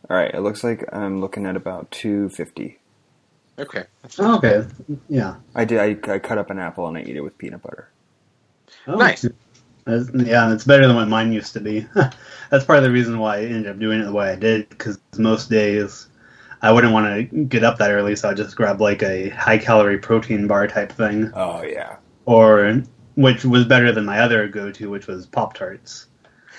All 0.08 0.16
right, 0.16 0.32
it 0.32 0.40
looks 0.40 0.62
like 0.62 0.84
I'm 0.92 1.20
looking 1.20 1.46
at 1.46 1.56
about 1.56 1.90
250. 1.90 2.78
okay. 3.58 3.84
Oh, 4.18 4.36
okay. 4.36 4.66
Yeah. 5.08 5.36
I 5.54 5.64
did. 5.64 5.80
I, 5.80 6.12
I 6.12 6.18
cut 6.20 6.38
up 6.38 6.50
an 6.50 6.58
apple 6.60 6.86
and 6.86 6.96
I 6.96 7.02
eat 7.02 7.16
it 7.16 7.22
with 7.22 7.36
peanut 7.38 7.62
butter. 7.62 7.88
Oh, 8.86 8.96
Nice. 8.96 9.22
That's- 9.84 10.08
Yeah, 10.14 10.52
it's 10.52 10.64
better 10.64 10.86
than 10.86 10.94
what 10.96 11.08
mine 11.08 11.32
used 11.32 11.54
to 11.54 11.60
be. 11.60 11.86
That's 12.50 12.64
part 12.64 12.78
of 12.78 12.84
the 12.84 12.90
reason 12.92 13.18
why 13.18 13.38
I 13.38 13.42
ended 13.44 13.66
up 13.68 13.78
doing 13.78 14.00
it 14.00 14.04
the 14.04 14.12
way 14.12 14.30
I 14.30 14.36
did, 14.36 14.68
because 14.68 14.98
most 15.18 15.50
days 15.50 16.06
I 16.64 16.72
wouldn't 16.72 16.94
want 16.94 17.30
to 17.30 17.44
get 17.44 17.62
up 17.62 17.76
that 17.76 17.90
early, 17.90 18.16
so 18.16 18.30
I 18.30 18.32
just 18.32 18.56
grab 18.56 18.80
like 18.80 19.02
a 19.02 19.28
high 19.28 19.58
calorie 19.58 19.98
protein 19.98 20.46
bar 20.46 20.66
type 20.66 20.90
thing, 20.92 21.30
Oh 21.34 21.62
yeah. 21.62 21.96
or 22.24 22.82
which 23.16 23.44
was 23.44 23.66
better 23.66 23.92
than 23.92 24.06
my 24.06 24.20
other 24.20 24.48
go 24.48 24.72
to, 24.72 24.88
which 24.88 25.06
was 25.06 25.26
Pop 25.26 25.52
Tarts. 25.52 26.06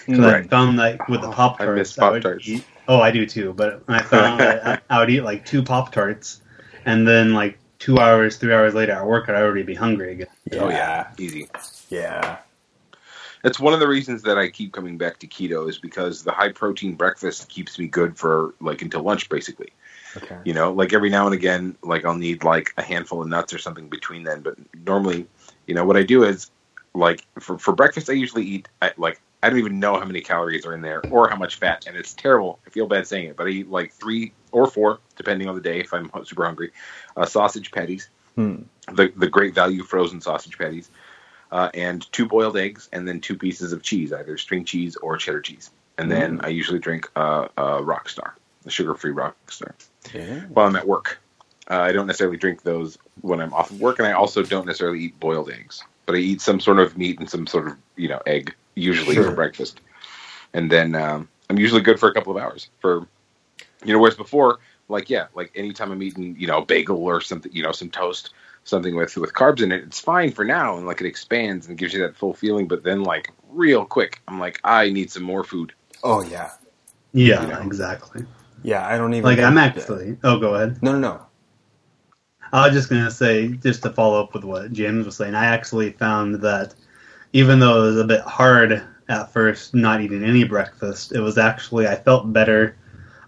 'Cause 0.06 0.20
I 0.20 0.32
Right. 0.34 0.50
found 0.50 0.78
that 0.78 1.10
with 1.10 1.22
the 1.22 1.28
Oh, 1.30 1.32
Pop 1.32 1.60
I 1.60 1.66
miss 1.66 1.96
Tarts, 1.96 2.24
Pop-Tarts. 2.24 2.50
Oh, 2.88 3.02
I 3.02 3.10
do 3.10 3.26
too. 3.26 3.54
But 3.54 3.82
I 3.88 4.04
found 4.04 4.40
that 4.42 4.84
I 4.92 5.00
would 5.00 5.10
eat 5.10 5.22
like 5.22 5.44
two 5.44 5.64
Pop 5.64 5.92
Tarts, 5.92 6.42
and 6.86 7.08
then 7.08 7.34
like 7.34 7.58
two 7.80 7.98
hours, 7.98 8.38
three 8.38 8.54
hours 8.54 8.76
later 8.76 8.92
at 8.92 9.08
work, 9.08 9.28
I'd 9.28 9.36
already 9.42 9.64
be 9.64 9.74
hungry 9.74 10.12
again. 10.12 10.28
Oh 10.60 10.70
yeah, 10.70 11.08
easy. 11.18 11.50
yeah. 11.90 12.38
That's 13.42 13.60
one 13.60 13.74
of 13.74 13.80
the 13.80 13.88
reasons 13.88 14.22
that 14.24 14.38
I 14.38 14.50
keep 14.50 14.72
coming 14.72 14.98
back 15.00 15.18
to 15.20 15.28
keto 15.28 15.68
is 15.68 15.78
because 15.80 16.24
the 16.24 16.32
high 16.32 16.52
protein 16.52 16.94
breakfast 16.94 17.50
keeps 17.50 17.80
me 17.80 17.88
good 17.88 18.16
for 18.18 18.54
like 18.62 18.84
until 18.84 19.02
lunch 19.02 19.30
basically. 19.30 19.70
Okay. 20.18 20.38
You 20.46 20.54
know, 20.54 20.72
like 20.72 20.94
every 20.94 21.10
now 21.10 21.26
and 21.26 21.34
again, 21.34 21.78
like 21.84 22.06
I'll 22.06 22.16
need 22.16 22.44
like 22.44 22.74
a 22.78 22.82
handful 22.82 23.22
of 23.22 23.28
nuts 23.28 23.54
or 23.54 23.58
something 23.58 23.90
between 23.90 24.24
then. 24.24 24.42
But 24.42 24.56
normally, 24.86 25.28
you 25.68 25.76
know, 25.76 25.86
what 25.86 25.98
I 25.98 26.04
do 26.04 26.24
is 26.24 26.52
like 26.94 27.26
for, 27.40 27.58
for 27.58 27.74
breakfast, 27.74 28.10
I 28.10 28.14
usually 28.14 28.44
eat 28.44 28.68
I, 28.82 28.92
like 28.98 29.22
I 29.44 29.50
don't 29.50 29.60
even 29.60 29.80
know 29.80 30.00
how 30.00 30.06
many 30.06 30.22
calories 30.22 30.66
are 30.66 30.74
in 30.74 30.82
there 30.82 31.06
or 31.10 31.30
how 31.30 31.36
much 31.36 31.56
fat, 31.56 31.86
and 31.88 31.98
it's 31.98 32.14
terrible. 32.14 32.60
I 32.66 32.70
feel 32.70 32.88
bad 32.88 33.08
saying 33.08 33.30
it, 33.30 33.38
but 33.38 33.48
I 33.48 33.50
eat 33.50 33.70
like 33.70 33.94
three 33.94 34.34
or 34.52 34.68
four, 34.68 35.00
depending 35.18 35.48
on 35.48 35.56
the 35.56 35.62
day 35.62 35.80
if 35.82 35.94
I'm 35.94 36.10
super 36.24 36.46
hungry. 36.46 36.72
Uh, 37.16 37.26
sausage 37.26 37.72
patties, 37.72 38.10
Hmm. 38.36 38.64
the 38.92 39.12
the 39.16 39.28
great 39.28 39.54
value 39.54 39.84
frozen 39.84 40.22
sausage 40.22 40.58
patties, 40.58 40.90
uh, 41.52 41.70
and 41.74 42.10
two 42.12 42.26
boiled 42.26 42.58
eggs, 42.58 42.90
and 42.92 43.08
then 43.08 43.22
two 43.22 43.38
pieces 43.38 43.74
of 43.74 43.82
cheese, 43.84 44.14
either 44.14 44.38
string 44.38 44.66
cheese 44.66 44.96
or 44.98 45.18
cheddar 45.18 45.42
cheese. 45.42 45.72
And 45.98 46.12
then 46.12 46.42
I 46.44 46.50
usually 46.50 46.80
drink 46.80 47.10
uh, 47.16 47.48
a 47.56 47.64
Rockstar, 47.82 48.32
a 48.66 48.70
sugar-free 48.70 49.14
Rockstar 49.14 49.74
Yeah. 50.14 50.42
while 50.48 50.68
I'm 50.68 50.76
at 50.76 50.88
work. 50.88 51.20
Uh, 51.70 51.80
I 51.80 51.92
don't 51.94 52.06
necessarily 52.08 52.38
drink 52.38 52.62
those 52.62 52.98
when 53.22 53.42
I'm 53.42 53.54
off 53.54 53.72
of 53.72 53.82
work, 53.82 53.98
and 54.00 54.08
I 54.08 54.12
also 54.12 54.44
don't 54.44 54.66
necessarily 54.68 55.00
eat 55.00 55.20
boiled 55.20 55.50
eggs. 55.50 55.84
But 56.06 56.16
I 56.16 56.20
eat 56.20 56.42
some 56.42 56.60
sort 56.60 56.80
of 56.80 56.98
meat 56.98 57.20
and 57.20 57.30
some 57.30 57.48
sort 57.48 57.68
of 57.68 57.78
you 57.96 58.08
know 58.08 58.22
egg 58.28 58.54
usually 58.76 59.16
Sure. 59.16 59.24
for 59.26 59.32
breakfast, 59.32 59.80
and 60.54 60.72
then 60.72 60.94
um, 60.94 61.28
I'm 61.50 61.58
usually 61.58 61.82
good 61.82 62.00
for 62.00 62.08
a 62.10 62.14
couple 62.14 62.36
of 62.36 62.42
hours. 62.44 62.70
For 62.82 63.08
you 63.84 63.94
know, 63.94 64.00
whereas 64.00 64.16
before, 64.16 64.60
like 64.90 65.10
yeah, 65.10 65.28
like 65.34 65.52
anytime 65.56 65.92
I'm 65.92 66.04
eating 66.04 66.36
you 66.38 66.46
know 66.48 66.60
a 66.60 66.66
bagel 66.66 67.04
or 67.04 67.20
something, 67.22 67.52
you 67.52 67.64
know, 67.64 67.72
some 67.72 67.90
toast, 67.90 68.32
something 68.64 68.96
with 68.96 69.18
with 69.18 69.34
carbs 69.34 69.62
in 69.64 69.72
it, 69.72 69.84
it's 69.84 70.00
fine 70.00 70.32
for 70.32 70.46
now, 70.46 70.78
and 70.78 70.86
like 70.86 71.02
it 71.02 71.08
expands 71.08 71.68
and 71.68 71.78
gives 71.80 71.94
you 71.94 72.02
that 72.02 72.16
full 72.16 72.36
feeling. 72.36 72.68
But 72.68 72.84
then 72.84 73.02
like 73.04 73.32
real 73.50 73.86
quick, 73.86 74.22
I'm 74.28 74.40
like 74.40 74.60
I 74.64 74.92
need 74.92 75.10
some 75.10 75.24
more 75.24 75.44
food. 75.44 75.74
Oh 76.04 76.22
yeah. 76.22 76.52
Yeah, 77.14 77.42
You 77.42 77.48
know. 77.48 77.62
exactly. 77.62 78.24
Yeah. 78.66 78.86
I 78.86 78.98
don't 78.98 79.14
even 79.14 79.24
Like 79.24 79.40
I'm 79.40 79.56
think- 79.56 79.78
actually. 79.78 80.18
Oh, 80.24 80.40
go 80.40 80.56
ahead. 80.56 80.82
No, 80.82 80.92
no, 80.94 81.00
no. 81.00 81.22
I 82.54 82.68
was 82.68 82.76
just 82.76 82.90
gonna 82.90 83.12
say, 83.12 83.50
just 83.50 83.84
to 83.84 83.90
follow 83.90 84.22
up 84.24 84.34
with 84.34 84.44
what 84.44 84.72
James 84.72 85.06
was 85.06 85.18
saying, 85.18 85.36
I 85.36 85.46
actually 85.46 85.92
found 85.92 86.36
that 86.42 86.74
even 87.34 87.60
though 87.60 87.84
it 87.84 87.88
was 87.88 87.98
a 87.98 88.06
bit 88.06 88.22
hard 88.22 88.82
at 89.10 89.34
first 89.34 89.74
not 89.74 90.02
eating 90.02 90.24
any 90.24 90.44
breakfast, 90.46 91.12
it 91.12 91.20
was 91.20 91.38
actually 91.38 91.88
I 91.88 91.96
felt 91.96 92.32
better 92.32 92.78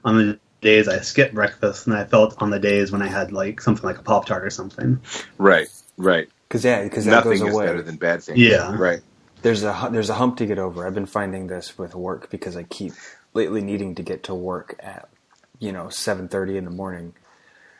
on 0.06 0.17
the 0.17 0.39
days 0.62 0.88
I 0.88 1.00
skipped 1.00 1.34
breakfast 1.36 1.86
than 1.86 1.94
I 1.96 2.06
felt 2.06 2.41
on 2.41 2.50
the 2.51 2.60
days 2.60 2.91
when 2.91 3.01
I 3.01 3.08
had 3.08 3.32
like 3.32 3.60
something 3.60 3.84
like 3.86 3.98
a 3.98 4.03
Pop 4.03 4.25
Tart 4.25 4.46
or 4.46 4.50
something. 4.50 5.00
Right, 5.38 5.67
right. 5.98 6.29
Because 6.48 6.63
yeah, 6.63 6.84
because 6.84 7.03
that 7.06 7.12
Nothing 7.12 7.39
goes 7.39 7.50
is 7.50 7.53
away. 7.53 7.65
better 7.65 7.82
than 7.82 7.98
bad 7.98 8.24
things. 8.24 8.39
Yeah. 8.39 8.74
right. 8.77 9.01
there's 9.41 9.63
a 9.63 9.89
there's 9.91 10.10
a 10.10 10.13
hump 10.15 10.38
to 10.38 10.46
get 10.46 10.58
over. 10.58 10.88
I've 10.88 10.96
been 10.96 11.06
finding 11.06 11.48
this 11.48 11.77
with 11.77 11.94
work 11.96 12.29
because 12.29 12.56
I 12.56 12.63
keep 12.63 12.94
lately 13.34 13.62
needing 13.62 13.96
to 13.96 14.03
get 14.03 14.24
to 14.24 14.36
work 14.36 14.75
at 14.79 15.10
you 15.60 15.72
know 15.72 15.90
seven 15.90 16.30
thirty 16.30 16.58
in 16.58 16.66
the 16.66 16.72
morning. 16.72 17.16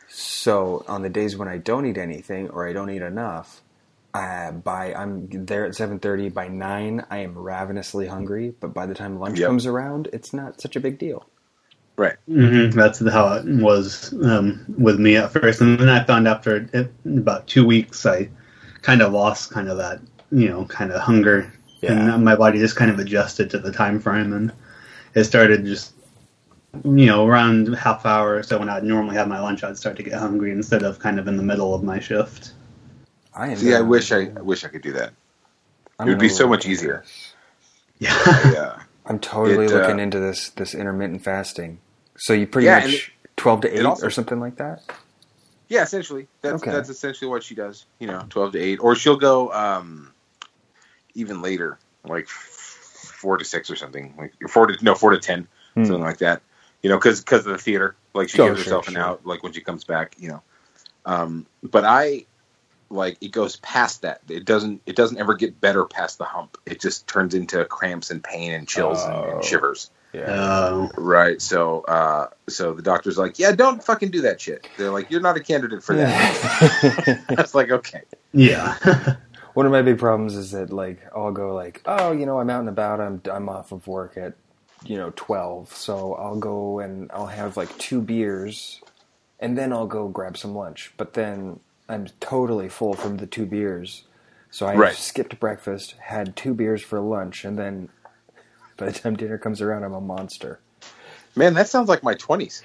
So 0.08 0.86
on 0.88 1.02
the 1.04 1.10
days 1.10 1.38
when 1.38 1.48
I 1.50 1.58
don't 1.60 1.86
eat 1.88 1.98
anything 1.98 2.50
or 2.50 2.68
I 2.68 2.74
don't 2.74 2.90
eat 2.92 3.02
enough, 3.04 3.64
uh, 4.14 4.52
by 4.52 4.94
I'm 4.94 5.30
there 5.32 5.66
at 5.66 5.76
seven 5.76 6.00
thirty. 6.00 6.30
By 6.30 6.48
nine, 6.50 7.06
I 7.12 7.20
am 7.20 7.38
ravenously 7.38 8.08
hungry. 8.08 8.54
But 8.60 8.74
by 8.74 8.88
the 8.88 8.96
time 8.96 9.20
lunch 9.20 9.40
Yep. 9.40 9.46
comes 9.46 9.66
around, 9.66 10.10
it's 10.14 10.34
not 10.34 10.62
such 10.62 10.76
a 10.76 10.82
big 10.82 11.00
deal. 11.00 11.30
Right. 11.98 12.18
hmm 12.28 12.72
That's 12.72 13.00
how 13.10 13.36
it 13.36 13.46
was 13.48 14.14
um, 14.24 14.66
with 14.78 15.00
me 15.00 15.18
at 15.18 15.34
first, 15.34 15.62
and 15.62 15.80
then 15.80 15.90
I 15.90 16.04
found 16.06 16.28
after 16.28 16.70
it, 16.74 16.92
about 17.06 17.48
two 17.48 17.66
weeks, 17.66 18.06
I 18.06 18.30
kind 18.82 19.02
of 19.02 19.14
lost 19.14 19.52
kind 19.52 19.70
of 19.70 19.78
that 19.78 20.02
you 20.32 20.50
know 20.50 20.66
kind 20.66 20.92
of 20.92 21.02
hunger, 21.02 21.54
Yeah. 21.82 22.14
and 22.14 22.26
my 22.26 22.36
body 22.36 22.60
just 22.60 22.76
kind 22.78 22.92
of 22.92 23.00
adjusted 23.00 23.52
to 23.52 23.60
the 23.60 23.72
time 23.72 24.00
frame, 24.00 24.34
and 24.34 24.54
it 25.16 25.26
started 25.26 25.66
just 25.66 25.94
you 26.84 27.06
know 27.06 27.26
around 27.26 27.74
half 27.76 28.06
hour 28.06 28.36
or 28.36 28.44
so 28.44 28.60
when 28.60 28.70
I'd 28.70 28.84
normally 28.84 29.16
have 29.16 29.28
my 29.28 29.40
lunch, 29.40 29.64
I'd 29.64 29.78
start 29.78 29.96
to 29.98 30.04
get 30.04 30.14
hungry 30.14 30.52
instead 30.52 30.84
of 30.84 31.00
kind 31.00 31.20
of 31.20 31.28
in 31.28 31.38
the 31.38 31.44
middle 31.44 31.74
of 31.74 31.84
my 31.84 32.00
shift. 32.00 32.52
I 33.34 33.50
am. 33.50 33.58
See, 33.58 33.70
I 33.70 33.78
gonna- 33.80 33.86
wish 33.90 34.12
I, 34.12 34.32
I 34.36 34.42
wish 34.42 34.64
I 34.64 34.68
could 34.70 34.82
do 34.82 34.94
that. 34.94 35.14
I'm 36.00 36.08
it 36.08 36.12
would 36.12 36.20
be 36.20 36.30
so 36.30 36.48
much 36.48 36.66
into 36.66 36.74
easier. 36.74 37.04
Yeah, 38.00 38.12
Yeah. 38.54 38.84
I'm 39.06 39.20
totally 39.20 39.66
It, 39.66 39.72
uh, 39.72 39.76
looking 39.80 40.00
into 40.00 40.20
this 40.20 40.50
this 40.52 40.76
intermittent 40.76 41.24
fasting. 41.24 41.80
So 42.18 42.34
you 42.34 42.46
pretty 42.46 42.66
Yeah, 42.68 42.80
and 42.80 42.92
much 42.92 43.12
twelve 43.38 43.62
to 43.62 43.76
eight 43.80 43.86
also- 43.86 44.06
or 44.06 44.10
something 44.10 44.40
like 44.40 44.58
that. 44.58 44.84
Yeah, 45.70 45.84
essentially. 45.84 46.28
That's 46.42 46.62
Okay. 46.62 46.72
that's 46.72 46.90
essentially 46.90 47.30
what 47.30 47.44
she 47.44 47.56
does. 47.56 47.86
You 48.00 48.08
know, 48.08 48.26
twelve 48.30 48.52
to 48.54 48.60
eight, 48.60 48.80
or 48.82 48.96
she'll 48.96 49.18
go 49.18 49.52
um, 49.52 50.14
even 51.16 51.42
later, 51.42 51.78
like 52.06 52.28
four 52.28 53.38
to 53.38 53.46
six 53.46 53.70
or 53.72 53.76
something, 53.76 54.14
like 54.18 54.34
four 54.50 54.68
to 54.68 54.84
no 54.84 54.94
four 54.96 55.12
to 55.12 55.20
ten, 55.20 55.48
Hmm. 55.74 55.86
something 55.86 56.04
like 56.04 56.20
that. 56.20 56.42
You 56.88 56.94
know, 56.94 57.00
because 57.00 57.20
because 57.20 57.46
of 57.46 57.52
the 57.52 57.58
theater, 57.58 57.98
like 58.14 58.30
she 58.30 58.38
Sure, 58.38 58.48
gives 58.48 58.64
sure, 58.64 58.76
herself 58.76 58.88
an 58.88 58.96
out, 58.96 59.26
like 59.26 59.44
when 59.44 59.52
she 59.52 59.60
comes 59.60 59.84
back. 59.84 60.16
You 60.18 60.30
know, 60.30 60.42
um, 61.06 61.46
but 61.62 61.84
I 61.84 62.26
like 62.90 63.18
it 63.20 63.34
goes 63.34 63.58
past 63.58 64.04
that. 64.04 64.22
It 64.30 64.46
doesn't. 64.46 64.84
It 64.86 64.96
doesn't 64.96 65.18
ever 65.18 65.34
get 65.34 65.60
better 65.60 65.84
past 65.84 66.18
the 66.18 66.24
hump. 66.24 66.58
It 66.66 66.80
just 66.80 67.06
turns 67.06 67.34
into 67.34 67.66
cramps 67.66 68.10
and 68.10 68.24
pain 68.24 68.54
and 68.54 68.66
chills 68.66 69.04
and, 69.04 69.14
Oh. 69.14 69.32
and 69.36 69.44
shivers. 69.44 69.92
Yeah. 70.14 70.22
uh, 70.32 70.88
Right. 70.98 71.42
So, 71.42 71.82
uh, 71.82 72.30
so 72.48 72.72
the 72.74 72.82
doctor's 72.82 73.18
like, 73.18 73.38
yeah, 73.38 73.52
don't 73.52 73.84
fucking 73.84 74.12
do 74.12 74.22
that 74.22 74.40
shit. 74.40 74.66
They're 74.78 74.90
like, 74.90 75.12
you're 75.12 75.20
not 75.20 75.36
a 75.36 75.42
candidate 75.42 75.84
for 75.84 75.94
that. 75.98 77.26
That's 77.28 77.54
like, 77.60 77.70
okay. 77.70 78.04
yeah, 78.32 78.78
One 79.56 79.66
of 79.66 79.74
my 79.74 79.82
big 79.82 80.00
problems 80.00 80.36
is 80.38 80.52
that 80.52 80.72
like 80.72 81.02
I'll 81.14 81.34
go 81.34 81.54
like, 81.54 81.82
oh, 81.86 82.14
you 82.14 82.26
know, 82.26 82.40
I'm 82.40 82.50
out 82.50 82.62
and 82.62 82.70
about. 82.70 83.02
I'm 83.02 83.22
I'm 83.30 83.50
off 83.50 83.74
of 83.74 83.88
work 83.88 84.16
at 84.16 84.36
you 84.88 84.98
know 84.98 85.14
twelve, 85.16 85.74
so 85.76 86.16
I'll 86.16 86.38
go 86.40 86.80
and 86.80 87.12
I'll 87.14 87.28
have 87.28 87.58
like 87.58 87.78
two 87.80 88.02
beers, 88.02 88.82
and 89.40 89.58
then 89.58 89.74
I'll 89.74 89.88
go 89.88 90.10
grab 90.10 90.38
some 90.38 90.56
lunch. 90.56 90.94
But 90.98 91.14
then 91.14 91.62
I'm 91.90 92.08
totally 92.22 92.70
full 92.70 92.96
from 92.96 93.18
the 93.18 93.28
two 93.28 93.46
beers, 93.48 94.06
so 94.52 94.68
I 94.68 94.82
Right. 94.82 94.98
skipped 94.98 95.40
breakfast, 95.40 95.96
had 96.02 96.36
two 96.38 96.54
beers 96.56 96.84
for 96.84 97.00
lunch, 97.02 97.46
and 97.46 97.60
then 97.60 97.90
by 98.78 98.88
the 98.88 98.94
time 99.00 99.16
dinner 99.18 99.38
comes 99.40 99.62
around, 99.62 99.84
I'm 99.86 99.94
a 99.94 100.02
monster. 100.02 100.62
Man, 101.36 101.56
that 101.56 101.70
sounds 101.70 101.90
like 101.90 102.04
my 102.04 102.16
20s. 102.16 102.64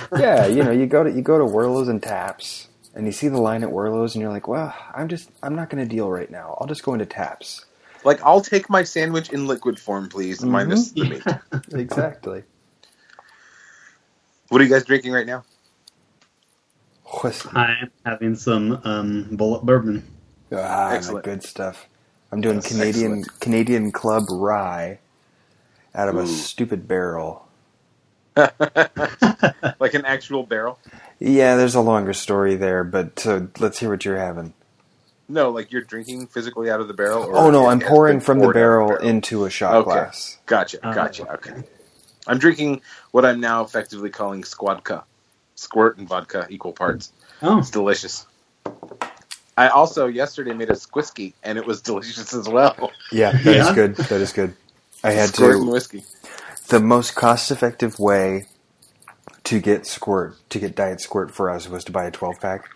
yeah, 0.14 0.46
you 0.46 0.64
know, 0.64 0.72
you 0.72 0.86
go 0.86 1.04
to 1.04 1.10
you 1.12 1.22
go 1.22 1.38
to 1.38 1.44
Werlo's 1.44 1.88
and 1.88 2.02
Taps, 2.02 2.68
and 2.94 3.06
you 3.06 3.12
see 3.12 3.28
the 3.28 3.40
line 3.40 3.64
at 3.64 3.70
Werlo's, 3.70 4.14
and 4.14 4.22
you're 4.22 4.32
like, 4.32 4.48
well, 4.48 4.74
I'm 4.94 5.08
just 5.08 5.30
I'm 5.42 5.56
not 5.56 5.70
going 5.70 5.86
to 5.86 5.90
deal 5.96 6.10
right 6.10 6.30
now. 6.30 6.56
I'll 6.60 6.68
just 6.68 6.84
go 6.84 6.94
into 6.94 7.06
Taps. 7.06 7.66
Like, 8.04 8.22
I'll 8.24 8.42
take 8.42 8.70
my 8.70 8.84
sandwich 8.84 9.30
in 9.30 9.46
liquid 9.46 9.78
form, 9.80 10.08
please, 10.08 10.44
Mhm. 10.44 10.46
minus 10.46 10.92
the 10.92 11.06
meat. 11.06 11.34
Exactly. 11.72 12.44
What 14.48 14.60
are 14.60 14.64
you 14.64 14.70
guys 14.70 14.84
drinking 14.84 15.12
right 15.12 15.26
now? 15.26 15.44
Whiskey. 17.22 17.50
I'm 17.56 17.90
having 18.06 18.36
some 18.36 18.80
um, 18.84 19.28
Bulleit 19.36 19.64
bourbon. 19.64 20.04
Ah, 20.52 20.94
Excellent. 20.94 21.22
good 21.22 21.42
stuff. 21.44 21.88
I'm 22.32 22.40
doing 22.42 22.60
That's 22.60 22.62
Canadian 22.62 23.24
excellent. 23.24 23.28
Canadian 23.40 23.92
Club 23.92 24.24
Rye 24.30 25.00
out 25.94 26.08
of 26.08 26.16
Ooh. 26.16 26.18
a 26.18 26.26
stupid 26.26 26.88
barrel. 26.88 27.48
like 28.36 29.94
an 29.94 30.04
actual 30.06 30.44
barrel? 30.46 30.80
Yeah, 31.20 31.56
there's 31.56 31.74
a 31.76 31.80
longer 31.82 32.12
story 32.14 32.56
there, 32.56 32.84
but 32.84 33.26
uh, 33.26 33.42
let's 33.60 33.80
hear 33.80 33.90
what 33.90 34.04
you're 34.04 34.18
having. 34.18 34.54
No, 35.32 35.50
like 35.50 35.72
you're 35.72 35.82
drinking 35.82 36.28
physically 36.28 36.70
out 36.70 36.80
of 36.80 36.88
the 36.88 36.94
barrel? 36.94 37.24
Or 37.24 37.36
Oh 37.36 37.50
no, 37.50 37.66
I'm 37.68 37.80
pouring 37.80 38.20
from 38.20 38.40
the 38.40 38.48
poured 38.48 38.56
out 38.58 38.72
of 38.72 38.80
barrel 38.80 38.96
into 38.98 39.44
a 39.46 39.50
shot 39.50 39.78
Okay. 39.78 39.84
glass. 39.84 40.38
Gotcha, 40.46 40.78
Oh. 40.84 40.92
gotcha, 40.92 41.32
okay. 41.34 41.52
I'm 42.26 42.38
drinking 42.38 42.82
what 43.12 43.24
I'm 43.24 43.40
now 43.40 43.64
effectively 43.64 44.10
calling 44.10 44.42
squadka. 44.44 45.04
Squirt 45.56 45.98
and 45.98 46.08
vodka 46.08 46.46
equal 46.50 46.72
parts. 46.72 47.12
Oh, 47.42 47.58
It's 47.58 47.70
delicious. 47.70 48.26
I 49.56 49.68
also 49.68 50.06
yesterday 50.08 50.54
made 50.54 50.70
a 50.70 50.74
squisky, 50.74 51.34
and 51.42 51.58
it 51.58 51.66
was 51.66 51.82
delicious 51.84 52.34
as 52.34 52.48
well. 52.48 52.92
Yeah, 53.12 53.32
that 53.44 53.56
is 53.56 53.68
Yeah. 53.68 53.72
good. 53.72 53.96
That 54.08 54.20
is 54.20 54.32
good. 54.32 54.56
I 55.04 55.12
had 55.12 55.34
Squirt 55.34 55.60
and 55.60 55.68
to. 55.68 55.70
whiskey. 55.70 56.06
The 56.68 56.80
most 56.80 57.14
cost-effective 57.14 57.98
way 57.98 58.48
to 59.44 59.60
get 59.60 59.86
squirt 59.86 60.38
to 60.50 60.58
get 60.60 60.76
diet 60.76 61.00
squirt 61.00 61.34
for 61.34 61.50
us 61.50 61.68
was 61.68 61.84
to 61.84 61.92
buy 61.92 62.06
a 62.06 62.10
12 62.10 62.40
pack. 62.40 62.70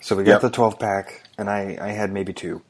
So 0.00 0.16
we 0.16 0.24
got 0.24 0.40
Yep. 0.40 0.40
the 0.40 0.50
12 0.50 0.78
pack, 0.78 1.23
and 1.38 1.48
I 1.50 1.76
I 1.80 1.88
had 1.88 2.12
maybe 2.12 2.32
two 2.32 2.62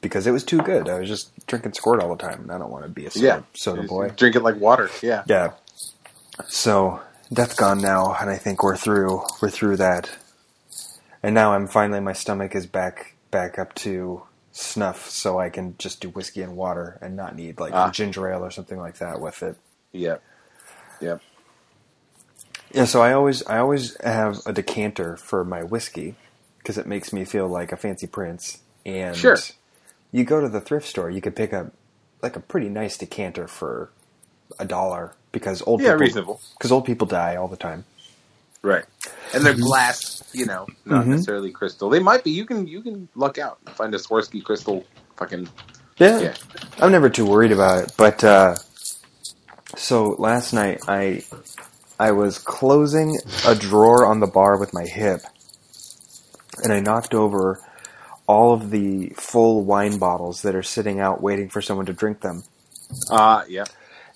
because 0.00 0.26
it 0.26 0.30
was 0.30 0.44
too 0.44 0.58
good. 0.62 0.88
I 0.88 0.98
was 1.00 1.08
just 1.08 1.46
drinking 1.46 1.74
squirt 1.74 2.00
all 2.00 2.14
the 2.14 2.22
time, 2.22 2.40
and 2.42 2.52
I 2.52 2.58
don't 2.58 2.70
want 2.70 2.84
to 2.84 2.90
be 2.90 3.06
a 3.06 3.10
soda, 3.10 3.26
Yeah, 3.26 3.40
soda 3.54 3.82
boy. 3.82 4.10
Drink 4.10 4.36
it 4.36 4.42
like 4.42 4.58
water. 4.60 4.90
Yeah. 5.02 5.24
Yeah. 5.26 5.52
So 6.48 7.00
that's 7.30 7.54
gone 7.54 7.80
now, 7.80 8.14
and 8.18 8.30
I 8.30 8.36
think 8.36 8.62
we're 8.62 8.76
through. 8.76 9.22
We're 9.42 9.50
through 9.50 9.76
that, 9.76 10.10
and 11.22 11.34
now 11.34 11.52
I'm 11.52 11.66
finally 11.66 12.00
my 12.00 12.12
stomach 12.14 12.54
is 12.54 12.66
back 12.66 13.14
back 13.30 13.58
up 13.58 13.74
to 13.76 14.22
snuff 14.52 15.08
so 15.08 15.38
I 15.38 15.48
can 15.48 15.76
just 15.78 16.00
do 16.00 16.08
whiskey 16.08 16.42
and 16.42 16.56
water 16.56 16.98
and 17.00 17.14
not 17.14 17.36
need 17.36 17.60
like 17.60 17.72
Ah. 17.72 17.90
ginger 17.90 18.28
ale 18.28 18.44
or 18.44 18.50
something 18.50 18.78
like 18.78 18.98
that 18.98 19.20
with 19.20 19.42
it. 19.42 19.56
Yep. 19.92 20.22
Yep. 21.00 21.20
Yeah, 22.72 22.84
so 22.84 23.00
I 23.02 23.12
always 23.12 23.46
I 23.46 23.58
always 23.58 23.96
have 24.02 24.40
a 24.46 24.52
decanter 24.52 25.16
for 25.16 25.44
my 25.44 25.62
whiskey 25.62 26.16
because 26.60 26.78
it 26.78 26.86
makes 26.86 27.12
me 27.12 27.24
feel 27.24 27.48
like 27.48 27.72
a 27.72 27.76
fancy 27.76 28.06
prince. 28.06 28.58
And 28.86 29.16
Sure. 29.16 29.36
you 30.12 30.24
go 30.24 30.40
to 30.40 30.48
the 30.48 30.60
thrift 30.60 30.86
store, 30.86 31.10
you 31.10 31.20
could 31.20 31.34
pick 31.36 31.52
up 31.52 31.72
like 32.22 32.36
a 32.36 32.40
pretty 32.40 32.68
nice 32.68 32.96
decanter 32.96 33.46
for 33.48 33.90
a 34.58 34.64
dollar 34.64 35.12
because 35.32 35.62
old 35.66 35.80
Yeah, 35.80 35.88
people 35.92 36.00
reasonable. 36.00 36.40
because 36.58 36.70
old 36.72 36.84
people 36.84 37.06
die 37.06 37.36
all 37.36 37.48
the 37.48 37.56
time. 37.56 37.84
Right. 38.62 38.84
And 39.32 39.44
they're 39.44 39.54
glass, 39.54 40.22
you 40.32 40.44
know, 40.44 40.66
not 40.84 41.04
Mhm. 41.06 41.08
necessarily 41.12 41.50
crystal. 41.50 41.88
They 41.88 42.00
might 42.00 42.24
be. 42.24 42.30
You 42.30 42.44
can 42.44 42.66
you 42.66 42.82
can 42.82 43.08
luck 43.14 43.38
out 43.38 43.58
and 43.66 43.74
find 43.74 43.94
a 43.94 43.98
Swarovski 43.98 44.42
crystal 44.44 44.84
fucking 45.16 45.48
Yeah. 45.98 46.18
Yeah. 46.20 46.34
I'm 46.78 46.92
never 46.92 47.08
too 47.08 47.24
worried 47.26 47.52
about 47.52 47.84
it. 47.84 47.92
But 47.96 48.22
uh, 48.24 48.56
so 49.76 50.14
last 50.18 50.52
night 50.52 50.80
I 50.88 51.22
I 51.98 52.12
was 52.12 52.38
closing 52.38 53.18
a 53.46 53.54
drawer 53.54 54.06
on 54.06 54.20
the 54.20 54.26
bar 54.26 54.58
with 54.58 54.72
my 54.74 54.84
hip, 54.84 55.20
and 56.62 56.72
I 56.72 56.80
knocked 56.80 57.14
over 57.14 57.60
all 58.26 58.52
of 58.52 58.70
the 58.70 59.10
full 59.16 59.64
wine 59.64 59.98
bottles 59.98 60.42
that 60.42 60.54
are 60.54 60.62
sitting 60.62 61.00
out 61.00 61.22
waiting 61.22 61.48
for 61.48 61.60
someone 61.60 61.86
to 61.86 61.92
drink 61.92 62.20
them. 62.20 62.44
uh 63.10 63.44
yeah. 63.48 63.64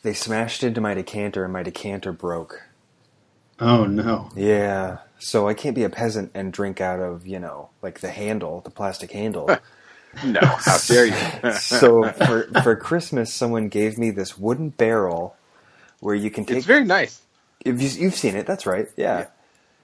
They 0.02 0.12
smashed 0.12 0.62
into 0.62 0.80
my 0.82 0.92
decanter, 0.94 1.44
and 1.44 1.52
my 1.52 1.62
decanter 1.62 2.12
broke. 2.12 2.62
Oh 3.58 3.84
no. 3.84 4.30
Yeah. 4.36 4.98
So 5.18 5.48
I 5.48 5.54
can't 5.54 5.74
be 5.74 5.84
a 5.84 5.88
peasant 5.90 6.30
and 6.34 6.52
drink 6.52 6.80
out 6.80 7.00
of 7.00 7.26
you 7.26 7.38
know 7.38 7.70
like 7.82 8.00
the 8.00 8.10
handle, 8.10 8.60
the 8.60 8.70
plastic 8.70 9.12
handle. 9.12 9.48
No, 10.24 10.38
how 10.40 10.78
dare 10.86 11.06
you? 11.06 11.52
so 11.58 12.04
for 12.12 12.44
for 12.62 12.76
Christmas, 12.76 13.34
someone 13.34 13.66
gave 13.68 13.98
me 13.98 14.10
this 14.10 14.38
wooden 14.38 14.68
barrel 14.68 15.34
where 15.98 16.14
you 16.14 16.30
can 16.30 16.44
take. 16.44 16.58
it's 16.58 16.66
very 16.66 16.84
nice. 16.84 17.20
if 17.64 17.82
you, 17.82 17.88
you've 18.04 18.14
seen 18.14 18.36
it, 18.36 18.46
that's 18.46 18.64
right. 18.64 18.86
Yeah. 18.96 19.18
Yeah. 19.18 19.26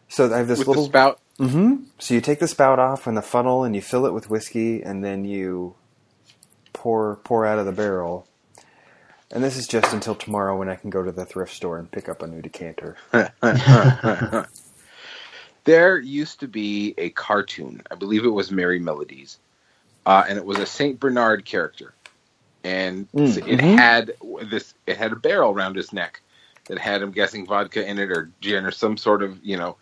So 0.09 0.33
I 0.33 0.38
have 0.38 0.47
this 0.47 0.61
With 0.61 0.69
little. 0.69 0.85
the 0.85 0.88
spout. 0.88 1.19
Hmm 1.40 1.76
So 2.00 2.14
you 2.14 2.20
take 2.23 2.40
the 2.40 2.49
spout 2.49 2.78
off 2.80 3.06
and 3.06 3.16
the 3.16 3.23
funnel, 3.23 3.64
and 3.64 3.75
you 3.76 3.82
fill 3.82 4.06
it 4.06 4.14
with 4.14 4.30
whiskey, 4.30 4.82
and 4.82 5.04
then 5.04 5.25
you 5.25 5.76
pour 6.75 7.20
pour 7.25 7.47
out 7.47 7.59
of 7.61 7.66
the 7.66 7.73
barrel. 7.73 8.28
And 9.32 9.44
this 9.44 9.56
is 9.56 9.66
just 9.68 9.92
until 9.94 10.14
tomorrow 10.16 10.59
when 10.59 10.68
I 10.70 10.76
can 10.76 10.90
go 10.90 11.04
to 11.04 11.12
the 11.12 11.26
thrift 11.26 11.54
store 11.54 11.78
and 11.78 11.90
pick 11.90 12.09
up 12.09 12.23
a 12.23 12.26
new 12.28 12.42
decanter. 12.42 12.97
there 15.64 15.99
used 15.99 16.40
to 16.40 16.49
be 16.49 16.94
a 16.99 17.11
cartoon. 17.11 17.82
I 17.90 17.97
believe 17.97 18.25
it 18.25 18.30
was 18.30 18.50
Merrie 18.50 18.80
Melodies, 18.80 19.38
uh, 20.06 20.25
and 20.28 20.38
it 20.38 20.44
was 20.47 20.59
a 20.59 20.66
Saint 20.66 21.00
Bernard 21.00 21.44
character, 21.47 21.94
and 22.64 23.09
Mm, 23.14 23.42
it 23.47 23.61
mhm. 23.61 23.76
had 23.78 24.12
this. 24.50 24.75
It 24.87 24.97
had 24.99 25.12
a 25.12 25.16
barrel 25.16 25.52
around 25.52 25.76
his 25.76 25.92
neck 25.92 26.23
that 26.68 26.78
had, 26.78 27.02
I'm 27.02 27.12
guessing, 27.12 27.47
vodka 27.47 27.87
in 27.88 27.99
it 27.99 28.11
or 28.11 28.32
gin 28.40 28.66
or 28.66 28.73
some 28.73 28.97
sort 28.97 29.23
of 29.23 29.44
you 29.44 29.56
know, 29.59 29.78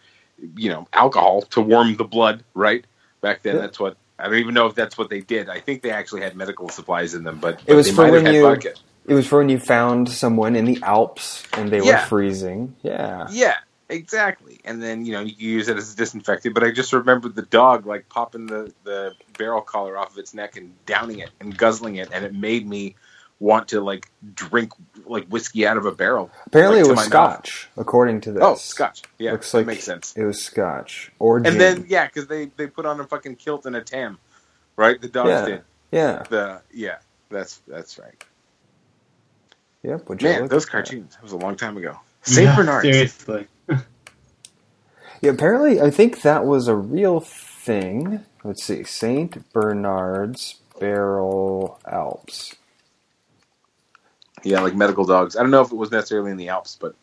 you 0.57 0.71
know, 0.71 0.87
alcohol 0.93 1.43
to 1.43 1.61
warm 1.61 1.97
the 1.97 2.05
blood. 2.05 2.45
Right 2.55 2.85
back 3.21 3.43
then, 3.43 3.57
Yeah. 3.57 3.63
that's 3.63 3.81
what. 3.81 3.97
I 4.21 4.25
don't 4.25 4.39
even 4.39 4.55
know 4.55 4.67
if 4.67 4.75
that's 4.75 4.99
what 4.99 5.11
they 5.11 5.21
did. 5.21 5.49
I 5.49 5.61
think 5.61 5.83
they 5.83 5.91
actually 5.91 6.23
had 6.23 6.35
medical 6.37 6.69
supplies 6.71 7.15
in 7.15 7.23
them, 7.23 7.39
but, 7.41 7.61
It 7.67 7.75
was 7.75 7.89
for 7.91 8.11
when 8.11 8.27
you- 8.35 8.43
vodka. 8.43 8.75
It 9.07 9.15
was 9.15 9.27
for 9.27 9.39
when 9.39 9.49
you 9.49 9.59
found 9.61 10.09
someone 10.11 10.55
in 10.57 10.65
the 10.67 10.79
Alps 10.83 11.45
and 11.55 11.71
they 11.71 11.81
were 11.81 11.97
freezing. 11.99 12.75
Yeah. 12.83 13.27
Yeah, 13.31 13.55
exactly. 13.89 14.61
And 14.65 14.83
then 14.83 15.07
you 15.07 15.13
know 15.13 15.21
you 15.21 15.35
use 15.39 15.69
it 15.69 15.77
as 15.79 15.93
a 15.93 15.97
disinfectant. 15.97 16.55
But 16.55 16.63
I 16.65 16.71
just 16.73 16.93
remembered 16.93 17.35
the 17.35 17.43
dog 17.43 17.87
like 17.87 18.09
popping 18.09 18.47
the 18.47 18.73
the 18.85 19.15
barrel 19.39 19.63
collar 19.63 19.97
off 19.97 20.13
of 20.13 20.19
its 20.19 20.35
neck 20.35 20.57
and 20.57 20.75
downing 20.85 21.21
it 21.21 21.31
and 21.41 21.57
guzzling 21.57 21.97
it, 21.97 22.11
and 22.13 22.25
it 22.25 22.35
made 22.35 22.69
me 22.69 22.97
want 23.41 23.69
to 23.69 23.81
like 23.81 24.11
drink 24.35 24.73
like 25.07 25.27
whiskey 25.29 25.67
out 25.67 25.77
of 25.77 25.87
a 25.87 25.93
barrel. 25.93 26.31
Apparently, 26.47 26.79
like, 26.81 26.87
it 26.87 26.91
was 26.91 26.97
my 26.97 27.05
Scotch, 27.05 27.69
according 27.77 28.21
to 28.23 28.31
oh, 28.31 28.33
this. 28.35 28.43
Oh, 28.43 28.55
Scotch. 28.57 29.03
Yeah, 29.19 29.33
Looks 29.33 29.51
that 29.53 29.59
like 29.59 29.67
makes 29.67 29.85
sense. 29.85 30.15
It 30.17 30.25
was 30.25 30.43
Scotch 30.43 31.13
or 31.19 31.41
gin. 31.41 31.53
And 31.53 31.61
then 31.61 31.87
yeah, 31.89 32.07
because 32.07 32.27
they 32.27 32.47
they 32.57 32.67
put 32.67 32.87
on 32.87 33.01
a 33.01 33.05
fucking 33.05 33.37
kilt 33.37 33.67
and 33.67 33.77
a 33.77 33.81
tam, 33.83 34.19
right? 34.77 35.01
The 35.01 35.09
dogs 35.09 35.29
Yeah. 35.31 35.45
did. 35.47 35.63
yeah, 35.93 36.23
The 36.29 36.63
yeah, 36.73 36.99
that's 37.31 37.61
that's 37.69 37.99
right. 37.99 38.25
yep. 39.83 40.09
would 40.09 40.23
you 40.23 40.29
Man, 40.29 40.49
those 40.49 40.65
at 40.67 40.71
cartoons. 40.73 41.15
That 41.15 41.23
was 41.23 41.33
a 41.33 41.37
long 41.37 41.57
time 41.57 41.77
ago. 41.77 41.99
Saint 42.23 42.47
Yeah, 42.47 42.57
Bernard. 42.57 42.83
Seriously. 42.85 43.47
Yeah, 45.21 45.33
apparently, 45.33 45.81
I 45.81 45.91
think 45.91 46.23
that 46.23 46.45
was 46.47 46.69
a 46.69 46.77
real 46.77 47.19
thing. 47.19 48.25
Let's 48.45 48.63
see, 48.63 48.85
Saint 48.85 49.53
Bernard's 49.53 50.61
Barrel 50.79 51.81
Alps. 51.91 52.55
Yeah, 54.49 54.61
like 54.61 54.75
medical 54.75 55.05
dogs. 55.05 55.37
I 55.37 55.43
don't 55.43 55.51
know 55.51 55.61
if 55.63 55.71
it 55.73 55.77
was 55.77 55.91
necessarily 55.91 56.31
in 56.31 56.37
the 56.39 56.49
Alps, 56.49 56.79
but 56.81 56.89
it 56.93 56.95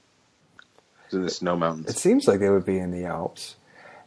was 1.07 1.13
in 1.13 1.21
the 1.23 1.29
snow 1.29 1.55
mountains. 1.55 1.89
It 1.89 1.97
seems 1.97 2.27
like 2.27 2.39
they 2.39 2.49
would 2.49 2.65
be 2.65 2.79
in 2.79 2.91
the 2.91 3.05
Alps. 3.05 3.55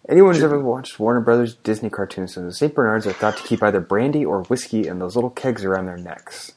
Anyone 0.09 0.35
who's 0.35 0.43
ever 0.43 0.59
watched 0.59 0.99
Warner 0.99 1.21
Brothers 1.21 1.55
Disney 1.55 1.91
cartoons 1.91 2.37
knows 2.37 2.47
the 2.47 2.53
Saint 2.57 2.75
Bernards 2.75 3.07
are 3.07 3.13
thought 3.13 3.37
to 3.37 3.43
keep 3.43 3.63
either 3.63 3.81
brandy 3.81 4.25
or 4.25 4.43
whiskey 4.45 4.89
in 4.89 4.99
those 4.99 5.15
little 5.15 5.31
kegs 5.31 5.65
around 5.65 5.87
their 5.87 5.99
necks. 5.99 6.53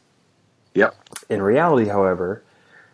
Yep. 0.74 0.96
In 1.30 1.42
reality, 1.42 1.90
however, 1.90 2.44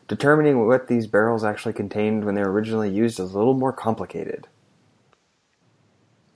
determining 0.07 0.65
what 0.67 0.87
these 0.87 1.05
barrels 1.07 1.43
actually 1.43 1.73
contained 1.73 2.25
when 2.25 2.33
they 2.35 2.41
were 2.41 2.51
originally 2.51 2.89
used 2.89 3.19
is 3.19 3.33
a 3.33 3.37
little 3.37 3.53
more 3.53 3.71
complicated. 3.71 4.47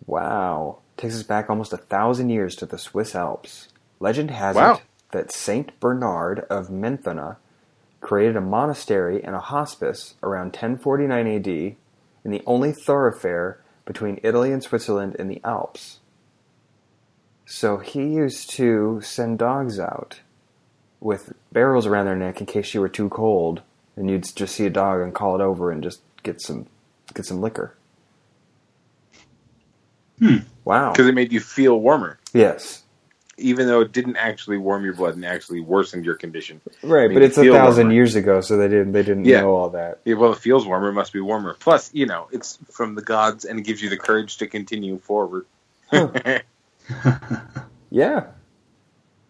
Wow. 0.05 0.79
Takes 0.97 1.15
us 1.15 1.23
back 1.23 1.49
almost 1.49 1.73
a 1.73 1.77
thousand 1.77 2.29
years 2.29 2.55
to 2.57 2.65
the 2.65 2.77
Swiss 2.77 3.15
Alps. 3.15 3.69
Legend 3.99 4.31
has 4.31 4.55
Wow. 4.55 4.75
it 4.75 4.81
that 5.11 5.31
Saint 5.31 5.77
Bernard 5.79 6.39
of 6.49 6.69
Menthona 6.69 7.37
created 7.99 8.35
a 8.35 8.41
monastery 8.41 9.23
and 9.23 9.35
a 9.35 9.39
hospice 9.39 10.15
around 10.23 10.47
1049 10.47 11.27
AD 11.27 11.47
in 11.47 11.77
the 12.31 12.41
only 12.45 12.71
thoroughfare 12.71 13.59
between 13.85 14.19
Italy 14.23 14.51
and 14.51 14.63
Switzerland 14.63 15.15
in 15.15 15.27
the 15.27 15.41
Alps. 15.43 15.99
So 17.45 17.77
he 17.77 18.03
used 18.03 18.49
to 18.51 19.01
send 19.01 19.39
dogs 19.39 19.79
out 19.79 20.21
with 20.99 21.33
barrels 21.51 21.85
around 21.85 22.05
their 22.05 22.15
neck 22.15 22.39
in 22.39 22.45
case 22.45 22.73
you 22.73 22.79
were 22.79 22.89
too 22.89 23.09
cold, 23.09 23.61
and 23.95 24.09
you'd 24.09 24.25
just 24.35 24.55
see 24.55 24.65
a 24.65 24.69
dog 24.69 25.01
and 25.01 25.13
call 25.13 25.35
it 25.35 25.41
over 25.41 25.71
and 25.71 25.83
just 25.83 26.01
get 26.23 26.41
some 26.41 26.67
get 27.13 27.25
some 27.25 27.41
liquor. 27.41 27.75
Hmm. 30.19 30.37
Wow. 30.63 30.91
Because 30.91 31.07
it 31.07 31.15
made 31.15 31.33
you 31.33 31.39
feel 31.39 31.79
warmer. 31.79 32.19
Yes. 32.33 32.80
Even 33.41 33.67
though 33.67 33.81
it 33.81 33.91
didn't 33.91 34.15
actually 34.17 34.57
warm 34.57 34.83
your 34.85 34.93
blood 34.93 35.15
and 35.15 35.25
actually 35.25 35.59
worsened 35.61 36.05
your 36.05 36.15
condition. 36.15 36.61
Right, 36.83 37.07
Made 37.09 37.15
but 37.15 37.23
it's 37.23 37.37
a 37.37 37.43
thousand 37.51 37.85
warmer. 37.85 37.93
years 37.93 38.15
ago, 38.15 38.41
so 38.41 38.55
they 38.57 38.67
didn't 38.67 38.91
they 38.93 39.03
didn't 39.03 39.25
Yeah. 39.25 39.41
know 39.41 39.55
all 39.55 39.69
that. 39.71 39.99
Yeah, 40.05 40.15
well, 40.15 40.31
it 40.33 40.39
feels 40.39 40.65
warmer, 40.65 40.89
it 40.89 40.93
must 40.93 41.11
be 41.13 41.19
warmer. 41.19 41.55
Plus, 41.59 41.89
you 41.93 42.05
know, 42.05 42.27
it's 42.31 42.57
from 42.71 42.95
the 42.95 43.01
gods 43.01 43.43
and 43.45 43.59
it 43.59 43.63
gives 43.63 43.81
you 43.81 43.89
the 43.89 43.97
courage 43.97 44.37
to 44.37 44.47
continue 44.47 44.97
forward. 44.99 45.45
Yeah. 47.93 48.27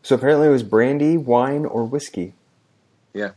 So 0.03 0.15
apparently 0.15 0.47
it 0.47 0.51
was 0.51 0.61
brandy, 0.63 1.17
wine, 1.17 1.65
or 1.65 1.83
whiskey. 1.83 2.33
Yeah. 3.13 3.31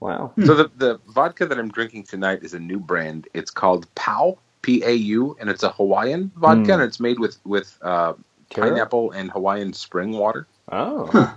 Wow. 0.00 0.32
so 0.44 0.54
the 0.54 0.70
the 0.76 1.00
vodka 1.08 1.46
that 1.46 1.58
I'm 1.58 1.70
drinking 1.70 2.04
tonight 2.04 2.40
is 2.42 2.54
a 2.54 2.60
new 2.60 2.78
brand. 2.78 3.28
It's 3.34 3.50
called 3.50 3.92
Pau 3.94 4.38
P 4.66 4.82
A 4.84 4.92
U, 4.92 5.36
and 5.38 5.48
it's 5.48 5.62
a 5.62 5.70
Hawaiian 5.70 6.32
vodka, 6.36 6.64
Hmm. 6.64 6.70
and 6.72 6.82
it's 6.82 6.98
made 6.98 7.18
with 7.20 7.38
with 7.44 7.78
uh, 7.82 8.14
pineapple 8.50 9.12
and 9.12 9.30
Hawaiian 9.30 9.72
spring 9.72 10.10
water. 10.12 10.46
Oh. 10.72 11.06
Huh. 11.06 11.34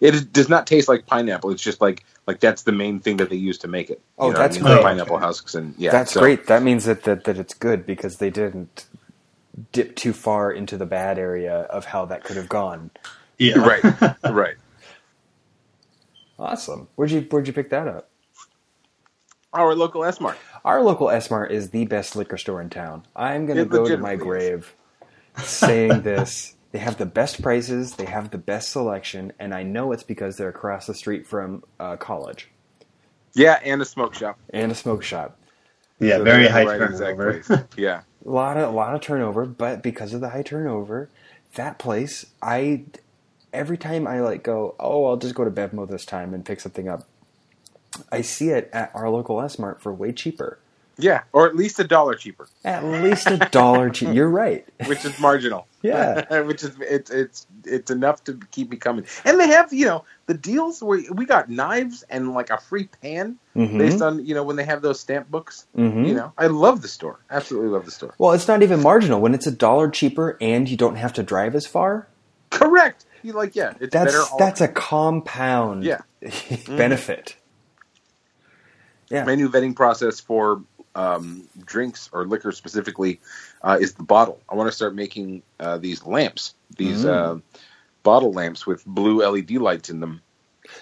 It 0.00 0.14
is, 0.14 0.24
does 0.24 0.48
not 0.48 0.66
taste 0.66 0.88
like 0.88 1.04
pineapple. 1.04 1.50
It's 1.50 1.62
just 1.62 1.80
like 1.80 2.04
like 2.28 2.38
that's 2.40 2.62
the 2.62 2.72
main 2.72 3.00
thing 3.00 3.16
that 3.18 3.28
they 3.28 3.36
use 3.36 3.58
to 3.58 3.68
make 3.68 3.90
it. 3.90 4.00
Oh, 4.18 4.28
You 4.28 4.32
know 4.34 4.38
that's 4.38 4.56
I 4.56 4.60
mean? 4.60 4.72
great. 4.72 4.82
Pineapple 4.82 5.18
husks 5.18 5.54
and 5.56 5.74
yeah, 5.76 5.90
That's 5.90 6.12
so- 6.12 6.20
great. 6.20 6.46
That 6.46 6.62
means 6.62 6.84
that, 6.84 7.02
that 7.04 7.24
that 7.24 7.38
it's 7.38 7.54
good 7.54 7.84
because 7.84 8.16
they 8.18 8.30
didn't 8.30 8.86
dip 9.72 9.94
too 9.96 10.12
far 10.12 10.50
into 10.52 10.76
the 10.76 10.86
bad 10.86 11.18
area 11.18 11.62
of 11.76 11.84
how 11.86 12.04
that 12.06 12.22
could 12.24 12.36
have 12.36 12.48
gone. 12.48 12.90
yeah. 13.38 13.58
Right, 13.58 14.14
right. 14.30 14.56
Awesome. 16.38 16.88
Where'd 16.96 17.10
you 17.10 17.22
where'd 17.30 17.46
you 17.46 17.52
pick 17.52 17.70
that 17.70 17.86
up? 17.88 18.08
Our 19.52 19.74
local 19.74 20.04
S 20.04 20.20
Mart. 20.20 20.38
Our 20.64 20.82
local 20.82 21.10
S 21.10 21.30
Mart 21.30 21.52
is 21.52 21.70
the 21.70 21.84
best 21.86 22.16
liquor 22.16 22.38
store 22.38 22.60
in 22.60 22.70
town. 22.70 23.04
I'm 23.14 23.46
going 23.46 23.58
to 23.58 23.66
go 23.66 23.86
to 23.86 23.98
my 23.98 24.16
grave 24.16 24.74
saying 25.42 26.02
this. 26.02 26.54
They 26.72 26.80
have 26.80 26.98
the 26.98 27.06
best 27.06 27.40
prices, 27.40 27.94
they 27.94 28.06
have 28.06 28.30
the 28.32 28.38
best 28.38 28.72
selection, 28.72 29.32
and 29.38 29.54
I 29.54 29.62
know 29.62 29.92
it's 29.92 30.02
because 30.02 30.36
they're 30.36 30.48
across 30.48 30.88
the 30.88 30.94
street 30.94 31.24
from 31.24 31.62
uh, 31.78 31.96
college 31.98 32.50
Yeah, 33.34 33.60
and 33.64 33.80
a 33.80 33.84
smoke 33.84 34.14
shop. 34.14 34.40
and 34.52 34.72
a 34.72 34.74
smoke 34.74 35.04
shop. 35.04 35.38
Yeah, 36.00 36.18
So 36.18 36.24
very 36.24 36.48
high 36.48 36.64
right 36.64 36.78
turnover. 36.78 37.42
Yeah. 37.76 38.02
A 38.26 38.28
lot 38.28 38.56
of 38.56 38.68
a 38.72 38.76
lot 38.76 38.92
of 38.94 39.02
turnover, 39.02 39.46
but 39.46 39.84
because 39.84 40.14
of 40.14 40.20
the 40.20 40.30
high 40.30 40.42
turnover, 40.42 41.10
that 41.54 41.78
place, 41.78 42.26
I 42.42 42.84
every 43.52 43.78
time 43.78 44.08
I 44.08 44.20
like 44.20 44.42
go, 44.42 44.74
oh, 44.80 45.06
I'll 45.06 45.16
just 45.16 45.36
go 45.36 45.44
to 45.44 45.50
Bevmo 45.52 45.88
this 45.88 46.04
time 46.04 46.34
and 46.34 46.44
pick 46.44 46.60
something 46.60 46.88
up. 46.88 47.06
I 48.12 48.20
see 48.22 48.50
it 48.50 48.70
at 48.72 48.90
our 48.94 49.08
local 49.10 49.40
S 49.40 49.58
Mart 49.58 49.80
for 49.82 49.92
way 49.92 50.12
cheaper. 50.12 50.58
Yeah, 50.96 51.22
or 51.32 51.48
at 51.48 51.56
least 51.56 51.80
a 51.80 51.84
dollar 51.84 52.14
cheaper, 52.14 52.46
At 52.64 52.84
least 52.84 53.26
a 53.26 53.36
dollar 53.50 53.90
cheaper. 53.90 54.12
You're 54.12 54.28
right. 54.30 54.64
which 54.86 55.04
is 55.04 55.18
marginal. 55.18 55.66
Yeah. 55.82 56.40
which 56.42 56.62
is 56.62 56.70
it's 56.80 57.10
it's 57.10 57.46
it's 57.64 57.90
enough 57.90 58.22
to 58.24 58.38
keep 58.52 58.70
me 58.70 58.76
coming. 58.76 59.04
And 59.24 59.40
they 59.40 59.48
have 59.48 59.72
you 59.72 59.86
know 59.86 60.04
the 60.26 60.34
deals 60.34 60.80
where 60.80 61.00
we 61.10 61.26
got 61.26 61.50
knives 61.50 62.04
and 62.08 62.32
like 62.32 62.50
a 62.50 62.58
free 62.58 62.84
pan 63.02 63.38
Mhm. 63.56 63.76
based 63.78 64.02
on 64.02 64.24
you 64.24 64.34
know 64.36 64.44
when 64.44 64.54
they 64.54 64.62
have 64.64 64.82
those 64.82 65.00
stamp 65.00 65.28
books. 65.32 65.66
Mhm. 65.76 66.06
You 66.06 66.14
know, 66.14 66.32
I 66.38 66.46
love 66.46 66.80
the 66.80 66.88
store. 66.88 67.18
Absolutely 67.28 67.70
love 67.70 67.86
the 67.86 67.90
store. 67.90 68.14
Well, 68.18 68.30
it's 68.30 68.46
not 68.46 68.62
even 68.62 68.80
marginal 68.80 69.20
when 69.20 69.34
it's 69.34 69.48
a 69.48 69.52
dollar 69.52 69.88
cheaper 69.90 70.36
and 70.40 70.68
you 70.68 70.76
don't 70.76 70.94
have 70.96 71.12
to 71.14 71.24
drive 71.24 71.56
as 71.56 71.66
far. 71.66 72.06
Correct. 72.50 73.04
You 73.24 73.32
like 73.32 73.56
yeah, 73.56 73.74
it's 73.80 73.92
That's 73.92 74.30
that's 74.36 74.60
a 74.60 74.68
compound 74.68 75.82
Yeah. 75.82 76.02
benefit. 76.68 77.34
Yeah. 79.10 79.24
my 79.24 79.34
new 79.34 79.48
vetting 79.48 79.76
process 79.76 80.20
for 80.20 80.62
um, 80.94 81.48
drinks 81.64 82.08
or 82.12 82.26
liquor 82.26 82.52
specifically 82.52 83.20
uh, 83.62 83.78
is 83.80 83.94
the 83.94 84.02
bottle. 84.04 84.40
I 84.48 84.54
want 84.54 84.68
to 84.68 84.72
start 84.72 84.94
making 84.94 85.42
uh, 85.60 85.78
these 85.78 86.04
lamps, 86.06 86.54
these 86.76 87.04
Mm. 87.04 87.38
uh, 87.38 87.40
bottle 88.02 88.32
lamps 88.32 88.66
with 88.66 88.84
blue 88.84 89.22
LED 89.22 89.52
lights 89.52 89.90
in 89.90 90.00
them. 90.00 90.22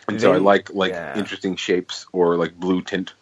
And 0.08 0.20
so 0.20 0.32
I 0.32 0.36
like 0.36 0.72
like 0.72 0.92
yeah. 0.92 1.18
interesting 1.18 1.56
shapes 1.56 2.06
or 2.12 2.36
like 2.36 2.54
blue 2.54 2.82
tint. 2.82 3.14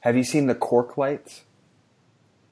Have 0.00 0.16
you 0.16 0.22
seen 0.24 0.46
the 0.46 0.54
cork 0.54 0.96
lights? 0.96 1.42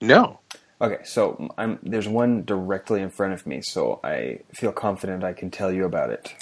No, 0.01 0.41
Okay, 0.81 1.03
so 1.05 1.49
I'm, 1.57 1.79
there's 1.83 2.09
one 2.09 2.45
directly 2.45 3.01
in 3.01 3.09
front 3.09 3.33
of 3.33 3.47
me, 3.47 3.63
so 3.63 4.01
I 4.03 4.41
feel 4.55 4.73
confident 4.73 5.23
I 5.25 5.33
can 5.33 5.51
tell 5.51 5.73
you 5.73 5.85
about 5.85 6.11
it. 6.11 6.35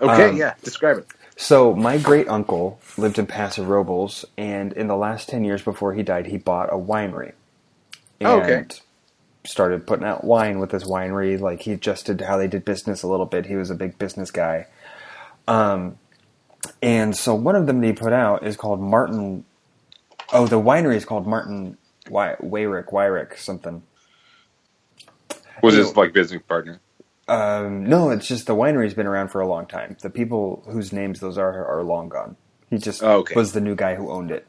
okay, 0.00 0.30
Um, 0.30 0.36
yeah, 0.36 0.54
describe 0.64 0.98
it. 0.98 1.06
So 1.36 1.74
my 1.74 1.98
great 1.98 2.28
uncle 2.28 2.80
lived 2.96 3.18
in 3.18 3.26
Paso 3.26 3.64
Robles, 3.64 4.24
and 4.38 4.72
in 4.72 4.88
the 4.88 4.96
last 4.96 5.28
ten 5.28 5.44
years 5.44 5.62
before 5.62 5.94
he 5.94 6.02
died, 6.02 6.26
he 6.26 6.38
bought 6.38 6.72
a 6.72 6.76
winery. 6.76 7.32
And 8.20 8.28
Oh, 8.28 8.40
okay. 8.40 8.64
Started 9.44 9.86
putting 9.86 10.06
out 10.06 10.24
wine 10.24 10.58
with 10.58 10.72
his 10.72 10.84
winery. 10.84 11.38
Like 11.38 11.62
he 11.62 11.72
adjusted 11.72 12.20
how 12.22 12.36
they 12.38 12.48
did 12.48 12.64
business 12.64 13.02
a 13.02 13.08
little 13.08 13.26
bit. 13.26 13.46
He 13.46 13.56
was 13.56 13.70
a 13.70 13.74
big 13.74 13.98
business 13.98 14.30
guy. 14.30 14.66
Um, 15.46 15.98
and 16.82 17.16
so 17.16 17.34
one 17.34 17.54
of 17.54 17.66
them 17.66 17.80
that 17.80 17.86
he 17.86 17.92
put 17.92 18.12
out 18.12 18.44
is 18.46 18.56
called 18.56 18.80
Martin. 18.80 19.44
Oh, 20.32 20.46
the 20.46 20.60
winery 20.60 20.96
is 20.96 21.04
called 21.04 21.26
Martin 21.26 21.76
Wy- 22.08 22.36
Wayrick, 22.42 22.86
Weyrich, 22.92 23.38
something. 23.38 23.82
Was 25.62 25.74
his 25.74 25.96
like 25.96 26.12
business 26.12 26.42
partner? 26.48 26.80
Um, 27.28 27.84
no, 27.84 28.10
it's 28.10 28.28
just 28.28 28.46
the 28.46 28.54
winery's 28.54 28.94
been 28.94 29.06
around 29.06 29.28
for 29.28 29.40
a 29.40 29.48
long 29.48 29.66
time. 29.66 29.96
The 30.00 30.10
people 30.10 30.62
whose 30.68 30.92
names 30.92 31.20
those 31.20 31.36
are 31.38 31.66
are 31.66 31.82
long 31.82 32.08
gone. 32.08 32.36
He 32.70 32.78
just 32.78 33.02
Oh, 33.02 33.18
okay. 33.18 33.34
was 33.34 33.52
the 33.52 33.60
new 33.60 33.74
guy 33.74 33.94
who 33.96 34.10
owned 34.10 34.30
it. 34.30 34.46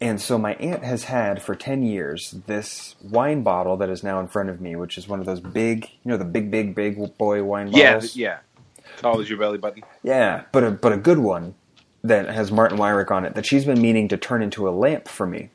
And 0.00 0.20
so 0.20 0.38
my 0.38 0.54
aunt 0.54 0.82
has 0.82 1.04
had 1.04 1.42
for 1.42 1.54
10 1.54 1.82
years 1.82 2.30
this 2.46 2.94
wine 3.02 3.42
bottle 3.42 3.76
that 3.76 3.90
is 3.90 4.02
now 4.02 4.18
in 4.18 4.28
front 4.28 4.48
of 4.48 4.60
me, 4.60 4.74
which 4.74 4.96
is 4.96 5.06
one 5.08 5.20
of 5.20 5.26
those 5.26 5.40
big, 5.40 5.84
you 6.04 6.10
know, 6.10 6.16
the 6.16 6.24
big, 6.24 6.50
big, 6.50 6.74
big 6.74 7.18
boy 7.18 7.42
wine 7.44 7.68
Yeah, 7.70 7.94
bottles. 7.94 8.16
yeah. 8.16 8.38
Tall 8.98 9.20
as 9.20 9.28
your 9.28 9.38
belly 9.38 9.58
button. 9.58 9.82
Yeah, 10.02 10.44
but 10.52 10.64
a, 10.64 10.70
but 10.70 10.92
a 10.92 10.96
good 10.96 11.18
one 11.18 11.54
that 12.02 12.28
has 12.30 12.50
Martin 12.50 12.78
Weyrich 12.78 13.10
on 13.10 13.26
it 13.26 13.34
that 13.34 13.44
she's 13.44 13.66
been 13.66 13.80
meaning 13.82 14.08
to 14.08 14.16
turn 14.16 14.42
into 14.42 14.66
a 14.66 14.70
lamp 14.70 15.06
for 15.06 15.26
me 15.26 15.50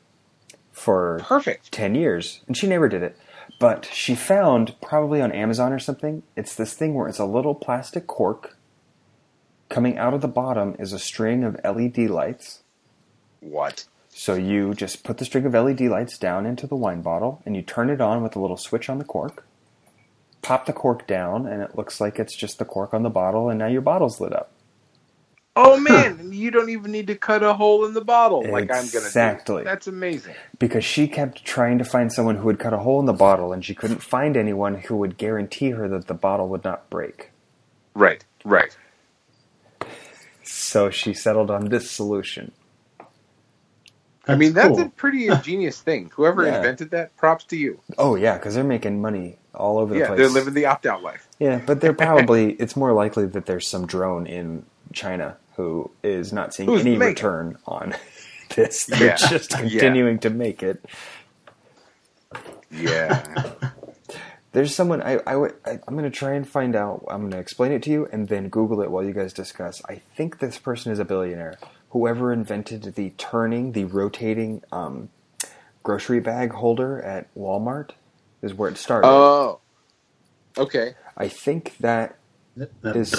for 0.70 1.18
Perfect. 1.24 1.72
10 1.72 1.94
years 1.96 2.40
and 2.46 2.56
she 2.56 2.68
never 2.68 2.88
did 2.88 3.02
it 3.02 3.18
but 3.58 3.88
she 3.92 4.14
found 4.14 4.78
probably 4.80 5.20
on 5.20 5.32
amazon 5.32 5.72
or 5.72 5.78
something 5.78 6.22
it's 6.36 6.54
this 6.54 6.74
thing 6.74 6.94
where 6.94 7.08
it's 7.08 7.18
a 7.18 7.24
little 7.24 7.54
plastic 7.54 8.06
cork. 8.06 8.56
Coming 9.68 9.98
out 9.98 10.14
of 10.14 10.20
the 10.20 10.28
bottom 10.28 10.76
is 10.78 10.92
a 10.92 10.98
string 10.98 11.42
of 11.42 11.58
led 11.64 11.98
lights. 11.98 12.60
What? 13.40 13.86
so 14.18 14.34
you 14.34 14.72
just 14.72 15.04
put 15.04 15.18
the 15.18 15.26
string 15.26 15.44
of 15.44 15.52
led 15.52 15.80
lights 15.80 16.16
down 16.16 16.46
into 16.46 16.66
the 16.66 16.74
wine 16.74 17.02
bottle 17.02 17.42
and 17.44 17.54
you 17.54 17.60
turn 17.60 17.90
it 17.90 18.00
on 18.00 18.22
with 18.22 18.34
a 18.34 18.40
little 18.40 18.56
switch 18.56 18.88
on 18.88 18.96
the 18.96 19.04
cork. 19.04 19.44
Pop 20.40 20.64
the 20.64 20.72
cork 20.72 21.06
down 21.06 21.46
and 21.46 21.60
it 21.60 21.76
looks 21.76 22.00
like 22.00 22.18
it's 22.18 22.34
just 22.34 22.58
the 22.58 22.64
cork 22.64 22.94
on 22.94 23.02
the 23.02 23.10
bottle 23.10 23.50
and 23.50 23.58
now 23.58 23.66
your 23.66 23.82
bottle's 23.82 24.20
lit 24.20 24.32
up 24.32 24.50
Oh 25.58 25.80
man, 25.80 26.32
you 26.32 26.50
don't 26.50 26.68
even 26.68 26.92
need 26.92 27.06
to 27.08 27.14
cut 27.16 27.42
a 27.42 27.54
hole 27.54 27.86
in 27.86 27.94
the 27.94 28.04
bottle 28.04 28.42
like 28.42 28.70
I'm 28.70 28.86
gonna 28.86 29.06
Exactly. 29.06 29.64
That's 29.64 29.86
amazing. 29.86 30.34
because 30.58 30.84
she 30.84 31.08
kept 31.08 31.44
trying 31.44 31.78
to 31.78 31.84
find 31.84 32.12
someone 32.12 32.36
who 32.36 32.44
would 32.44 32.58
cut 32.58 32.72
a 32.74 32.78
hole 32.78 33.00
in 33.00 33.06
the 33.06 33.12
bottle 33.12 33.52
and 33.52 33.64
she 33.64 33.74
couldn't 33.74 34.02
find 34.02 34.36
anyone 34.36 34.74
who 34.76 34.96
would 34.96 35.16
guarantee 35.16 35.70
her 35.70 35.88
that 35.88 36.06
the 36.08 36.14
bottle 36.14 36.48
would 36.48 36.62
not 36.64 36.88
break 36.90 37.30
Right, 37.94 38.22
right. 38.44 38.76
So 40.44 40.90
she 40.90 41.14
settled 41.14 41.50
on 41.50 41.70
this 41.70 41.90
solution. 41.90 42.52
I 44.28 44.34
mean, 44.34 44.52
that's 44.52 44.76
cool. 44.76 44.86
a 44.86 44.88
pretty 44.90 45.28
ingenious 45.32 45.80
thing. 45.80 46.10
Whoever 46.14 46.44
Yeah. 46.44 46.56
invented 46.56 46.90
that, 46.90 47.16
props 47.16 47.44
to 47.46 47.56
you. 47.56 47.80
Oh 47.96 48.16
yeah, 48.16 48.36
because 48.36 48.54
they're 48.54 48.64
making 48.64 49.00
money 49.00 49.38
all 49.54 49.78
over 49.78 49.94
the 49.94 50.00
Yeah, 50.00 50.06
place. 50.08 50.18
they're 50.18 50.28
living 50.28 50.52
the 50.54 50.66
opt-out 50.66 51.02
life. 51.02 51.26
Yeah, 51.38 51.60
but 51.64 51.80
they're 51.80 51.92
probably. 51.94 52.52
it's 52.54 52.76
more 52.76 52.92
likely 52.92 53.26
that 53.26 53.46
there's 53.46 53.68
some 53.68 53.86
drone 53.86 54.26
in 54.26 54.64
China 54.92 55.36
who 55.56 55.90
is 56.02 56.32
not 56.32 56.54
seeing 56.54 56.68
Who's 56.68 56.82
any 56.82 56.92
making- 56.96 57.08
return 57.08 57.58
on 57.66 57.94
this. 58.54 58.84
They're 58.86 59.06
Yeah. 59.08 59.16
just 59.16 59.52
Yeah. 59.52 59.58
continuing 59.60 60.18
to 60.20 60.30
make 60.30 60.62
it. 60.62 60.84
Yeah. 62.70 63.24
There's 64.52 64.74
someone 64.74 65.02
I, 65.02 65.16
I, 65.26 65.34
I 65.36 65.50
I'm 65.86 65.96
going 65.96 66.04
to 66.04 66.10
try 66.10 66.32
and 66.32 66.48
find 66.48 66.74
out. 66.74 67.04
I'm 67.08 67.20
going 67.20 67.32
to 67.32 67.38
explain 67.38 67.72
it 67.72 67.82
to 67.84 67.90
you 67.90 68.08
and 68.10 68.28
then 68.28 68.48
Google 68.48 68.80
it 68.80 68.90
while 68.90 69.04
you 69.04 69.12
guys 69.12 69.32
discuss. 69.34 69.82
I 69.86 69.96
think 70.16 70.38
this 70.38 70.58
person 70.58 70.92
is 70.92 70.98
a 70.98 71.04
billionaire. 71.04 71.58
Whoever 71.90 72.32
invented 72.32 72.94
the 72.94 73.10
turning, 73.18 73.72
the 73.72 73.84
rotating 73.84 74.62
um, 74.72 75.10
grocery 75.82 76.20
bag 76.20 76.52
holder 76.52 77.00
at 77.02 77.32
Walmart 77.34 77.90
is 78.42 78.54
where 78.54 78.70
it 78.70 78.78
started. 78.78 79.06
oh. 79.08 79.60
Okay. 80.58 80.94
I 81.18 81.28
think 81.28 81.76
that 81.80 82.16
That 82.56 82.96
is 82.96 83.10
billionaire? 83.10 83.14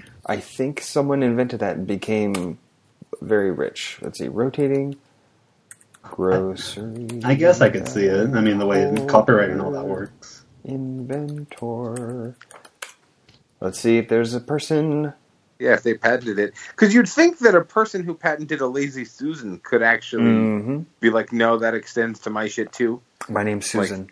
someone. 0.00 0.02
I 0.26 0.38
think 0.38 0.80
someone 0.80 1.22
invented 1.22 1.60
that 1.60 1.76
and 1.76 1.86
became 1.86 2.58
very 3.20 3.50
rich. 3.50 3.98
Let's 4.02 4.18
see, 4.18 4.28
rotating 4.28 4.96
grocery. 6.02 7.08
I 7.24 7.34
guess 7.34 7.60
I 7.60 7.70
could 7.70 7.88
see 7.88 8.06
it. 8.06 8.30
I 8.34 8.40
mean, 8.40 8.58
the 8.58 8.66
way 8.66 8.90
copyright 9.06 9.50
and 9.50 9.60
all 9.60 9.72
that 9.72 9.86
works. 9.86 10.44
Inventor. 10.64 12.36
Let's 13.60 13.78
see 13.80 13.98
if 13.98 14.08
there's 14.08 14.34
a 14.34 14.40
person. 14.40 15.12
Yeah, 15.58 15.74
if 15.74 15.82
they 15.82 15.94
patented 15.94 16.38
it, 16.38 16.54
because 16.70 16.94
you'd 16.94 17.08
think 17.08 17.40
that 17.40 17.54
a 17.54 17.60
person 17.62 18.02
who 18.02 18.14
patented 18.14 18.62
a 18.62 18.66
lazy 18.66 19.04
Susan 19.04 19.60
could 19.62 19.82
actually 19.82 20.22
Mhm. 20.22 20.86
be 21.00 21.10
like, 21.10 21.32
"No, 21.34 21.58
that 21.58 21.74
extends 21.74 22.20
to 22.20 22.30
my 22.30 22.48
shit 22.48 22.72
too." 22.72 23.02
My 23.28 23.42
name's 23.42 23.66
Susan. 23.66 24.10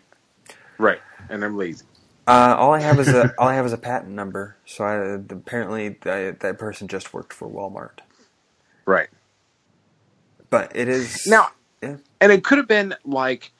Right. 0.77 1.01
And 1.29 1.43
I'm 1.43 1.57
lazy. 1.57 1.85
Uh, 2.29 2.55
all 2.57 2.73
I 2.73 2.79
have 2.79 2.99
is 2.99 3.07
a 3.09 3.33
all 3.37 3.47
I 3.47 3.55
have 3.55 3.65
is 3.65 3.73
a 3.73 3.77
patent 3.77 4.11
number. 4.11 4.55
So 4.65 4.83
I, 4.83 4.95
apparently 5.33 5.89
that, 6.01 6.39
that 6.41 6.57
person 6.59 6.87
just 6.87 7.13
worked 7.13 7.33
for 7.33 7.47
Walmart. 7.49 7.99
Right. 8.85 9.09
But 10.49 10.75
it 10.75 10.87
is 10.87 11.25
Now, 11.27 11.49
Yeah. 11.81 11.97
and 12.21 12.31
it 12.31 12.43
could 12.43 12.57
have 12.57 12.67
been 12.67 12.95
like, 13.05 13.51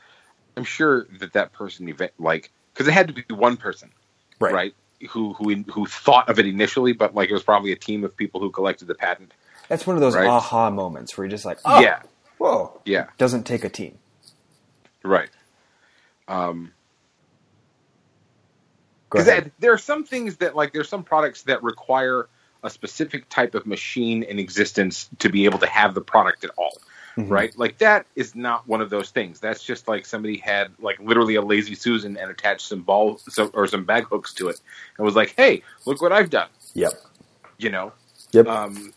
I'm 0.58 0.64
sure 0.64 1.08
that 1.20 1.34
that 1.34 1.54
person, 1.54 1.88
event 1.90 2.12
like, 2.20 2.52
because 2.74 2.88
it 2.88 2.92
had 2.92 3.08
to 3.08 3.14
be 3.14 3.24
one 3.34 3.58
person, 3.58 3.92
right. 4.40 4.54
right? 4.54 4.74
Who 5.12 5.34
who 5.34 5.64
who 5.72 5.86
thought 5.86 6.30
of 6.30 6.40
it 6.40 6.46
initially, 6.46 6.94
but 6.94 7.16
like 7.16 7.30
it 7.30 7.34
was 7.34 7.44
probably 7.44 7.72
a 7.72 7.76
team 7.78 8.04
of 8.04 8.16
people 8.18 8.40
who 8.42 8.52
collected 8.52 8.88
the 8.88 8.96
patent. 8.96 9.34
That's 9.68 9.86
one 9.88 9.96
of 9.96 10.02
those 10.02 10.16
Right. 10.16 10.28
aha 10.28 10.70
moments 10.70 11.18
where 11.18 11.26
you're 11.26 11.32
just 11.32 11.46
like, 11.46 11.60
oh, 11.64 11.80
Yeah. 11.80 12.02
whoa. 12.38 12.82
Yeah. 12.86 13.08
Doesn't 13.18 13.44
take 13.44 13.64
a 13.64 13.70
team. 13.70 13.98
Right. 15.04 15.30
Um, 16.28 16.74
Because 19.12 19.28
there 19.60 19.74
are 19.74 19.78
some 19.78 20.04
things 20.04 20.38
that 20.38 20.56
like 20.56 20.74
there's 20.74 20.90
some 20.90 21.04
products 21.04 21.44
that 21.44 21.64
require 21.64 22.28
a 22.64 22.70
specific 22.70 23.28
type 23.30 23.56
of 23.56 23.66
machine 23.66 24.22
in 24.24 24.38
existence 24.40 25.10
to 25.20 25.30
be 25.30 25.46
able 25.46 25.60
to 25.60 25.68
have 25.68 25.94
the 25.96 26.02
product 26.02 26.44
at 26.44 26.52
all, 26.58 26.78
Mhm. 27.18 27.30
right? 27.30 27.58
Like 27.58 27.78
that 27.78 28.06
is 28.16 28.36
not 28.36 28.68
one 28.68 28.82
of 28.82 28.90
those 28.90 29.10
things. 29.12 29.40
That's 29.40 29.64
just 29.64 29.88
like 29.88 30.06
somebody 30.06 30.38
had 30.38 30.72
like 30.80 31.00
literally 31.00 31.36
a 31.36 31.42
lazy 31.42 31.74
Susan 31.76 32.18
and 32.18 32.30
attached 32.30 32.68
some 32.68 32.82
ball 32.82 33.18
some, 33.30 33.50
or 33.54 33.66
some 33.68 33.86
bag 33.86 34.04
hooks 34.06 34.34
to 34.36 34.50
it 34.50 34.60
and 34.98 35.06
was 35.06 35.16
like, 35.16 35.34
"Hey, 35.38 35.64
look 35.86 36.02
what 36.02 36.12
I've 36.12 36.30
done," 36.30 36.50
Yep. 36.74 36.92
you 37.58 37.70
know. 37.70 37.94
Yep. 38.32 38.48
Um, 38.48 38.94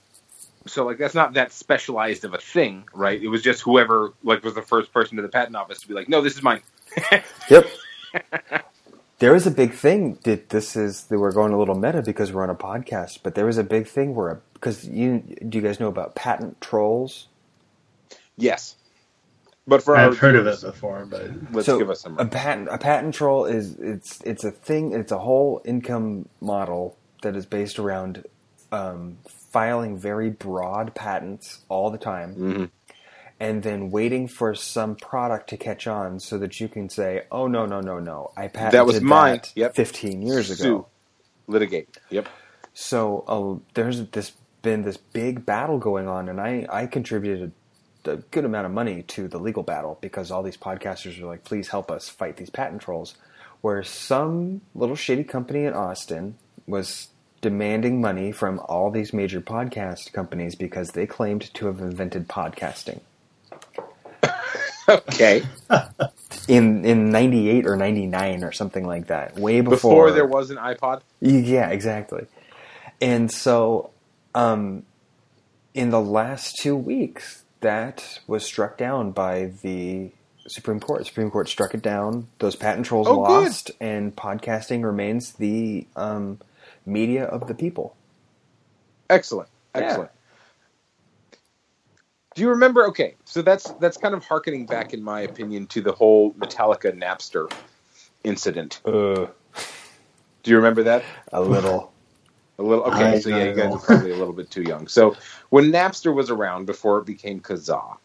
so 0.66 0.85
like 0.85 0.98
that's 0.98 1.14
not 1.14 1.35
that 1.35 1.53
specialized 1.53 2.25
of 2.25 2.35
a 2.35 2.38
thing, 2.38 2.85
right? 2.92 3.20
It 3.22 3.29
was 3.29 3.42
just 3.42 3.62
whoever 3.62 4.12
like 4.25 4.42
was 4.44 4.55
the 4.55 4.62
first 4.62 4.92
person 4.92 5.16
to 5.16 5.22
the 5.22 5.29
patent 5.29 5.55
office 5.57 5.81
to 5.83 5.88
be 5.88 5.94
like, 5.94 6.09
"No, 6.09 6.20
this 6.20 6.35
is 6.35 6.42
mine." 6.42 6.61
Yep. 7.48 7.66
there 9.22 9.32
was 9.32 9.46
a 9.46 9.52
big 9.52 9.72
thing 9.72 10.18
that 10.24 10.48
this 10.48 10.74
is 10.74 11.04
that 11.04 11.16
we're 11.16 11.30
going 11.30 11.52
a 11.52 11.58
little 11.58 11.76
meta 11.76 12.02
because 12.02 12.32
we're 12.32 12.42
on 12.42 12.50
a 12.50 12.56
podcast, 12.56 13.20
but 13.22 13.37
there 13.37 13.46
was 13.46 13.56
a 13.56 13.62
big 13.62 13.87
thing 13.87 14.16
where 14.16 14.40
because 14.54 14.85
you 14.85 15.20
do 15.48 15.58
you 15.58 15.62
guys 15.62 15.78
know 15.78 15.87
about 15.87 16.16
patent 16.16 16.61
trolls? 16.61 17.28
Yes. 18.37 18.74
But 19.64 19.85
for 19.85 19.96
I've 19.96 20.18
heard 20.18 20.35
of 20.35 20.48
it 20.48 20.61
before, 20.61 21.06
but 21.08 21.30
let's 21.52 21.66
so 21.66 21.78
give 21.78 21.88
us 21.88 22.00
some. 22.00 22.18
a 22.18 22.26
patent 22.26 22.68
a 22.68 22.78
patent 22.78 23.14
troll 23.14 23.44
is 23.44 23.76
it's 23.76 24.20
it's 24.22 24.42
a 24.42 24.50
thing 24.50 24.92
it's 24.92 25.12
a 25.12 25.18
whole 25.18 25.62
income 25.64 26.28
model 26.40 26.96
that 27.22 27.37
is 27.37 27.46
based 27.46 27.78
around 27.78 28.26
um, 28.72 29.18
filing 29.52 29.96
very 29.96 30.30
broad 30.30 30.96
patents 30.96 31.61
all 31.68 31.90
the 31.90 31.98
time 31.98 32.35
Mhm. 32.35 32.70
And 33.42 33.64
then 33.64 33.90
waiting 33.90 34.28
for 34.28 34.55
some 34.55 34.94
product 34.94 35.50
to 35.50 35.57
catch 35.57 35.88
on 35.88 36.20
so 36.20 36.38
that 36.38 36.61
you 36.61 36.68
can 36.68 36.88
say, 36.88 37.24
"Oh 37.33 37.48
no, 37.48 37.66
no, 37.66 37.81
no, 37.81 37.98
no! 37.98 38.31
I 38.37 38.46
patented 38.46 38.78
That 38.78 38.87
was 38.87 39.00
mine. 39.00 39.38
that 39.38 39.52
Yep. 39.57 39.74
15 39.74 40.22
years 40.22 40.48
ago." 40.50 40.62
Sue. 40.62 40.87
Litigate. 41.48 41.88
Yep. 42.11 42.28
So 42.72 43.24
uh, 43.26 43.68
there's 43.74 44.07
this 44.11 44.33
been 44.62 44.83
this 44.83 44.96
big 44.96 45.44
battle 45.44 45.78
going 45.78 46.07
on, 46.07 46.28
and 46.28 46.40
I 46.40 46.66
I 46.70 46.87
contributed 46.87 47.50
a, 48.05 48.12
a 48.12 48.16
good 48.18 48.44
amount 48.44 48.66
of 48.66 48.72
money 48.72 49.02
to 49.09 49.26
the 49.26 49.38
legal 49.40 49.64
battle 49.64 49.98
because 50.00 50.31
all 50.31 50.44
these 50.44 50.57
podcasters 50.57 51.20
are 51.20 51.26
like, 51.26 51.42
please 51.42 51.68
help 51.68 51.90
us 51.90 52.09
fight 52.09 52.37
these 52.37 52.50
patent 52.50 52.81
trolls. 52.81 53.16
Where 53.61 53.83
some 53.83 54.61
little 54.74 54.96
shady 54.96 55.24
company 55.24 55.64
in 55.64 55.74
Austin 55.74 56.37
was 56.68 57.09
demanding 57.40 58.00
money 58.00 58.31
from 58.31 58.61
all 58.68 58.92
these 58.92 59.12
major 59.12 59.40
podcast 59.40 60.12
companies 60.12 60.55
because 60.55 60.92
they 60.92 61.07
claimed 61.07 61.52
to 61.55 61.66
have 61.66 61.81
invented 61.81 62.28
podcasting 62.28 63.00
Okay. 64.88 65.42
in 66.48 66.84
in 66.84 67.10
98 67.10 67.66
or 67.66 67.76
99 67.76 68.44
or 68.44 68.52
something 68.52 68.86
like 68.86 69.06
that 69.08 69.38
way 69.38 69.60
before, 69.60 69.76
Before 69.76 70.10
there 70.10 70.26
was 70.26 70.50
an 70.50 70.56
iPod. 70.56 71.02
Yeah, 71.20 71.68
exactly. 71.70 72.26
And 73.00 73.30
so, 73.30 73.90
um, 74.34 74.84
in 75.74 75.90
the 75.90 76.00
last 76.00 76.56
two 76.56 76.76
weeks, 76.76 77.44
that 77.60 78.20
was 78.26 78.44
struck 78.44 78.76
down 78.76 79.12
by 79.12 79.52
the 79.62 80.10
Supreme 80.48 80.80
Court. 80.80 81.06
Supreme 81.06 81.30
Court 81.30 81.48
struck 81.48 81.74
it 81.74 81.82
down. 81.82 82.28
Those 82.38 82.56
patent 82.56 82.86
trolls 82.86 83.06
Oh, 83.08 83.24
good. 83.24 83.44
lost, 83.44 83.70
and 83.80 84.14
podcasting 84.14 84.84
remains 84.84 85.32
the 85.32 85.86
um, 85.96 86.40
media 86.84 87.24
of 87.24 87.46
the 87.46 87.54
people. 87.54 87.96
Excellent. 89.08 89.48
Yeah. 89.76 90.06
Do 92.34 92.42
you 92.42 92.50
remember? 92.50 92.86
Okay, 92.88 93.16
so 93.24 93.42
that's 93.42 93.70
that's 93.72 93.96
kind 93.96 94.14
of 94.14 94.24
harkening 94.24 94.66
back, 94.66 94.94
in 94.94 95.02
my 95.02 95.20
opinion, 95.22 95.66
to 95.68 95.80
the 95.82 95.92
whole 95.92 96.32
Metallica 96.34 96.92
Napster 96.98 97.52
incident. 98.24 98.80
Uh, 98.86 99.26
Do 100.42 100.50
you 100.50 100.56
remember 100.56 100.82
that? 100.84 101.04
a 101.32 101.40
little. 101.40 101.90
A 102.58 102.62
little. 102.62 102.84
Okay, 102.84 103.04
I 103.04 103.18
so 103.18 103.30
yeah, 103.30 103.44
you 103.44 103.54
guys 103.54 103.74
are 103.74 103.78
probably 103.78 104.10
a 104.12 104.16
little 104.16 104.34
bit 104.34 104.50
too 104.50 104.62
young. 104.62 104.86
So 104.86 105.16
when 105.48 105.72
Napster 105.72 106.14
was 106.14 106.30
around 106.30 106.66
before 106.66 106.98
it 106.98 107.06
became 107.06 107.40
Kazaa. 107.40 107.96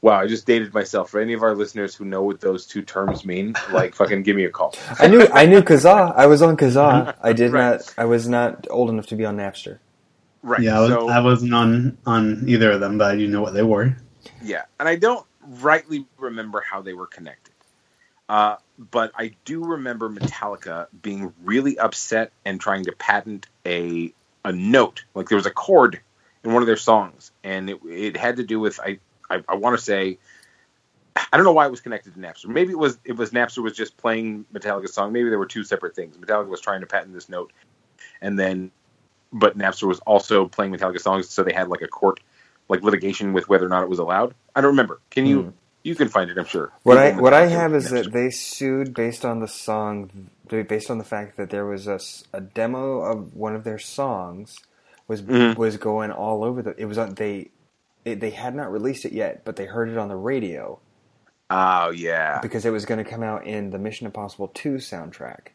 Wow, 0.00 0.20
I 0.20 0.28
just 0.28 0.46
dated 0.46 0.72
myself. 0.72 1.10
For 1.10 1.20
any 1.20 1.32
of 1.32 1.42
our 1.42 1.54
listeners 1.54 1.92
who 1.94 2.04
know 2.04 2.22
what 2.22 2.40
those 2.40 2.64
two 2.64 2.82
terms 2.82 3.24
mean, 3.24 3.54
like 3.72 3.94
fucking 3.96 4.22
give 4.22 4.36
me 4.36 4.44
a 4.44 4.50
call. 4.50 4.72
I 5.00 5.08
knew. 5.08 5.26
I 5.32 5.46
knew 5.46 5.62
Kazaa. 5.62 6.14
I 6.14 6.26
was 6.26 6.42
on 6.42 6.56
Kazaa. 6.56 7.16
I 7.22 7.32
did 7.32 7.52
Right. 7.52 7.72
not. 7.80 7.94
I 7.98 8.04
was 8.04 8.28
not 8.28 8.68
old 8.70 8.88
enough 8.88 9.06
to 9.08 9.16
be 9.16 9.24
on 9.24 9.36
Napster. 9.36 9.80
Right. 10.46 10.62
Yeah, 10.62 10.78
I, 10.78 10.80
was, 10.80 10.90
so, 10.90 11.08
I 11.08 11.20
wasn't 11.20 11.54
on 11.54 11.98
on 12.06 12.44
either 12.46 12.70
of 12.70 12.78
them, 12.78 12.98
but 12.98 13.10
I 13.10 13.16
do 13.16 13.26
know 13.26 13.42
what 13.42 13.52
they 13.52 13.64
were. 13.64 13.96
Yeah, 14.40 14.62
and 14.78 14.88
I 14.88 14.94
don't 14.94 15.26
rightly 15.40 16.06
remember 16.18 16.60
how 16.60 16.82
they 16.82 16.92
were 16.92 17.08
connected. 17.08 17.52
Uh, 18.28 18.54
but 18.78 19.10
I 19.16 19.32
do 19.44 19.64
remember 19.64 20.08
Metallica 20.08 20.86
being 21.02 21.32
really 21.42 21.80
upset 21.80 22.30
and 22.44 22.60
trying 22.60 22.84
to 22.84 22.92
patent 22.92 23.46
a 23.66 24.12
a 24.44 24.52
note. 24.52 25.02
Like 25.14 25.28
there 25.28 25.36
was 25.36 25.46
a 25.46 25.50
chord 25.50 26.00
in 26.44 26.52
one 26.52 26.62
of 26.62 26.68
their 26.68 26.76
songs, 26.76 27.32
and 27.42 27.68
it, 27.68 27.80
it 27.84 28.16
had 28.16 28.36
to 28.36 28.44
do 28.44 28.60
with 28.60 28.78
I 28.78 29.00
I, 29.28 29.42
I 29.48 29.56
want 29.56 29.76
to 29.76 29.82
say 29.82 30.16
I 31.16 31.36
don't 31.36 31.42
know 31.42 31.54
why 31.54 31.66
it 31.66 31.72
was 31.72 31.80
connected 31.80 32.14
to 32.14 32.20
Napster. 32.20 32.46
Maybe 32.46 32.70
it 32.70 32.78
was 32.78 32.98
it 33.04 33.16
was 33.16 33.32
Napster 33.32 33.64
was 33.64 33.72
just 33.72 33.96
playing 33.96 34.44
Metallica's 34.54 34.94
song. 34.94 35.12
Maybe 35.12 35.28
there 35.28 35.40
were 35.40 35.46
two 35.46 35.64
separate 35.64 35.96
things. 35.96 36.16
Metallica 36.16 36.46
was 36.46 36.60
trying 36.60 36.82
to 36.82 36.86
patent 36.86 37.14
this 37.14 37.28
note, 37.28 37.52
and 38.20 38.38
then 38.38 38.70
but 39.38 39.58
Napster 39.58 39.88
was 39.88 40.00
also 40.00 40.48
playing 40.48 40.72
Metallica 40.72 41.00
songs, 41.00 41.30
so 41.30 41.44
they 41.44 41.54
had 41.54 41.68
like 41.68 41.82
a 41.82 41.88
court 41.88 42.20
like 42.68 42.82
litigation 42.82 43.32
with 43.34 43.48
whether 43.48 43.66
or 43.66 43.70
not 43.70 43.82
it 43.84 43.90
was 43.90 44.00
allowed. 44.00 44.34
I 44.54 44.60
don't 44.62 44.72
remember. 44.72 45.00
Can 45.10 45.26
you 45.26 45.42
Hmm. 45.42 45.50
you 45.84 45.94
can 45.94 46.08
find 46.08 46.30
it? 46.30 46.38
I'm 46.38 46.46
sure. 46.46 46.72
What 46.84 46.98
I 46.98 47.12
what 47.12 47.34
I 47.34 47.46
have 47.46 47.74
is 47.74 47.90
that 47.90 48.12
they 48.12 48.30
sued 48.30 48.94
based 48.94 49.24
on 49.24 49.40
the 49.40 49.48
song, 49.48 50.30
based 50.48 50.90
on 50.90 50.98
the 50.98 51.04
fact 51.04 51.36
that 51.36 51.50
there 51.50 51.66
was 51.66 51.86
a, 51.86 52.00
a 52.32 52.40
demo 52.40 53.00
of 53.00 53.34
one 53.34 53.54
of 53.56 53.64
their 53.64 53.78
songs 53.78 54.56
was 55.08 55.22
Mhm. 55.22 55.56
was 55.56 55.76
going 55.78 56.10
all 56.12 56.44
over 56.44 56.62
the. 56.62 56.74
It 56.78 56.86
was 56.86 56.98
on 56.98 57.14
they. 57.14 57.50
It, 58.04 58.20
they 58.20 58.30
had 58.30 58.54
not 58.54 58.72
released 58.72 59.04
it 59.04 59.12
yet, 59.12 59.44
but 59.44 59.56
they 59.56 59.66
heard 59.66 59.88
it 59.90 59.98
on 59.98 60.08
the 60.08 60.16
radio 60.16 60.80
oh 61.50 61.90
yeah, 61.90 62.40
because 62.40 62.64
it 62.66 62.70
was 62.70 62.86
going 62.86 63.02
to 63.04 63.10
come 63.10 63.22
out 63.22 63.46
in 63.46 63.70
the 63.70 63.78
Mission 63.78 64.06
Impossible 64.06 64.48
2 64.48 64.74
soundtrack. 64.76 65.48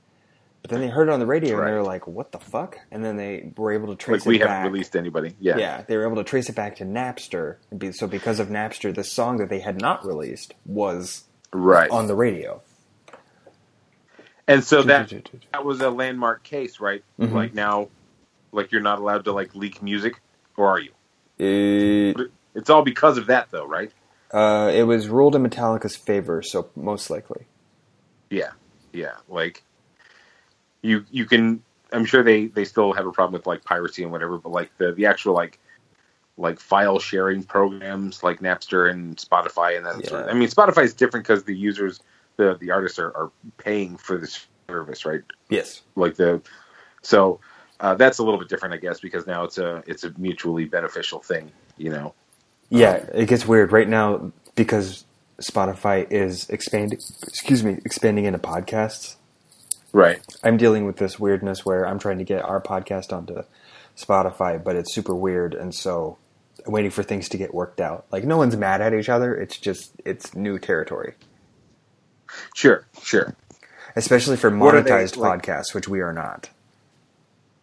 But 0.62 0.69
then 0.69 0.80
they 0.82 0.88
heard 0.89 1.08
it 1.08 1.12
on 1.12 1.19
the 1.19 1.26
radio 1.26 1.58
and 1.58 1.67
they 1.67 1.71
Right. 1.71 1.78
were 1.78 1.84
like, 1.84 2.06
"What 2.08 2.32
the 2.32 2.38
fuck?" 2.39 2.78
And 2.91 3.04
then 3.04 3.17
they 3.17 3.52
were 3.58 3.71
able 3.71 3.88
to 3.88 3.95
trace 3.95 4.21
like 4.21 4.28
we 4.28 4.36
it 4.36 4.41
haven't 4.41 4.58
back. 4.58 4.65
released 4.71 4.95
anybody. 4.95 5.36
Yeah. 5.39 5.58
Yeah, 5.58 5.82
they 5.88 5.97
were 5.97 6.06
able 6.06 6.17
to 6.17 6.24
trace 6.24 6.50
it 6.50 6.56
back 6.56 6.76
to 6.76 6.84
Napster. 6.86 7.56
So 7.95 8.06
because 8.08 8.39
of 8.39 8.50
Napster, 8.50 8.93
the 8.93 9.04
song 9.04 9.38
that 9.38 9.50
they 9.50 9.60
had 9.60 9.82
not 9.82 10.06
released 10.06 10.54
was 10.65 11.24
right. 11.52 11.89
on 11.89 12.06
the 12.08 12.15
radio. 12.15 12.62
and 14.47 14.63
so 14.63 14.82
that 14.84 15.12
that 15.52 15.63
was 15.65 15.82
a 15.82 15.89
landmark 15.89 16.43
case, 16.43 16.80
right? 16.80 17.04
Mhm. 17.19 17.32
Like 17.34 17.54
now, 17.54 17.89
like 18.52 18.71
you're 18.71 18.82
not 18.82 19.00
allowed 19.00 19.24
to 19.26 19.32
like 19.32 19.56
leak 19.56 19.82
music, 19.82 20.21
or 20.58 20.67
are 20.67 20.80
you? 20.80 20.91
It, 21.39 22.17
It's 22.54 22.69
all 22.69 22.84
because 22.84 23.17
of 23.17 23.28
that, 23.28 23.50
though, 23.52 23.65
right? 23.65 23.91
uh, 24.32 24.71
it 24.74 24.84
was 24.84 25.08
ruled 25.10 25.36
in 25.36 25.43
Metallica's 25.43 25.95
favor, 25.95 26.41
so 26.41 26.69
most 26.76 27.10
likely. 27.10 27.45
Yeah, 28.30 28.52
yeah. 28.93 29.15
Like 29.28 29.63
you, 30.82 31.06
you 31.12 31.26
can. 31.26 31.63
I'm 31.94 32.06
sure 32.06 32.24
they 32.24 32.48
they 32.48 32.65
still 32.65 32.94
have 32.94 33.06
a 33.06 33.12
problem 33.12 33.34
with 33.34 33.46
like 33.46 33.63
piracy 33.63 34.04
and 34.04 34.12
whatever, 34.12 34.38
but 34.38 34.52
like 34.52 34.76
the 34.78 34.94
the 34.94 35.06
actual 35.06 35.34
like 35.34 35.60
like 36.38 36.60
file 36.60 37.00
sharing 37.00 37.44
programs 37.44 38.24
like 38.24 38.39
Napster 38.39 38.89
and 38.89 39.17
Spotify 39.17 39.78
and 39.78 39.86
that 39.86 40.06
sort 40.08 40.24
of. 40.24 40.30
I 40.30 40.34
mean, 40.34 40.50
Spotify 40.50 40.84
is 40.84 40.94
different 40.94 41.26
because 41.26 41.44
the 41.44 41.56
users, 41.56 42.00
the 42.38 42.58
the 42.60 42.72
artists 42.72 42.98
are, 43.00 43.15
are 43.15 43.32
paying 43.58 43.98
for 43.98 44.17
this 44.17 44.48
service, 44.70 45.06
right? 45.06 45.22
Yes. 45.50 45.82
Like 45.96 46.15
the 46.15 46.41
so. 47.02 47.39
Uh, 47.80 47.96
that's 47.96 48.20
a 48.20 48.24
little 48.24 48.39
bit 48.39 48.48
different, 48.48 48.76
I 48.76 48.78
guess, 48.78 49.00
because 49.00 49.26
now 49.26 49.44
it's 49.44 49.58
a 49.58 49.84
it's 49.88 50.04
a 50.04 50.13
mutually 50.15 50.65
beneficial 50.65 51.20
thing, 51.20 51.52
you 51.78 51.89
know. 51.89 52.13
Yeah, 52.70 52.98
it 53.13 53.28
gets 53.28 53.48
weird 53.48 53.72
right 53.72 53.89
now 53.89 54.32
because 54.56 55.04
Spotify 55.41 56.10
is 56.12 56.48
expanding. 56.50 57.00
Excuse 57.24 57.63
me, 57.63 57.80
expanding 57.84 58.26
into 58.26 58.38
podcasts. 58.39 59.15
Right. 59.93 60.21
I'm 60.43 60.58
dealing 60.58 60.86
with 60.86 60.97
this 60.97 61.19
weirdness 61.19 61.65
where 61.65 61.86
I'm 61.86 61.99
trying 61.99 62.17
to 62.19 62.23
get 62.23 62.43
our 62.43 62.62
podcast 62.62 63.12
onto 63.12 63.43
Spotify, 63.97 64.63
but 64.63 64.75
it's 64.75 64.93
super 64.93 65.13
weird, 65.13 65.54
and 65.54 65.75
so 65.75 66.17
I'm 66.65 66.71
waiting 66.71 66.91
for 66.91 67.04
things 67.04 67.27
to 67.30 67.38
get 67.38 67.54
worked 67.54 67.82
out. 67.82 68.06
Like 68.12 68.23
no 68.23 68.38
one's 68.38 68.56
mad 68.56 68.82
at 68.82 68.93
each 68.93 69.10
other. 69.10 69.36
It's 69.36 69.58
just 69.58 69.91
it's 70.06 70.34
new 70.36 70.58
territory, 70.60 71.15
Sure. 72.56 72.86
Sure. 73.01 73.36
especially 73.95 74.38
for 74.38 74.49
What 74.56 74.75
are 74.75 74.82
they, 74.82 74.91
monetized 74.91 75.17
like- 75.17 75.41
podcasts, 75.43 75.73
which 75.73 75.88
we 75.89 75.99
are 75.99 76.13
not. 76.13 76.49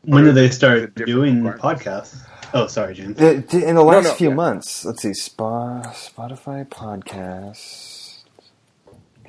When 0.03 0.25
do 0.25 0.33
they 0.33 0.49
start 0.51 0.95
doing 0.95 1.43
requirements. 1.45 1.85
podcasts? 1.85 2.27
Oh, 2.55 2.67
sorry, 2.67 2.95
James. 2.95 3.17
The- 3.17 3.45
the- 3.49 3.67
In 3.69 3.75
the 3.75 3.83
last 3.85 4.05
no, 4.05 4.13
few 4.15 4.29
yeah. 4.31 4.35
months, 4.35 4.85
let's 4.85 5.03
see, 5.03 5.13
Spa, 5.13 5.83
Spotify 5.95 6.67
podcasts. 6.69 8.23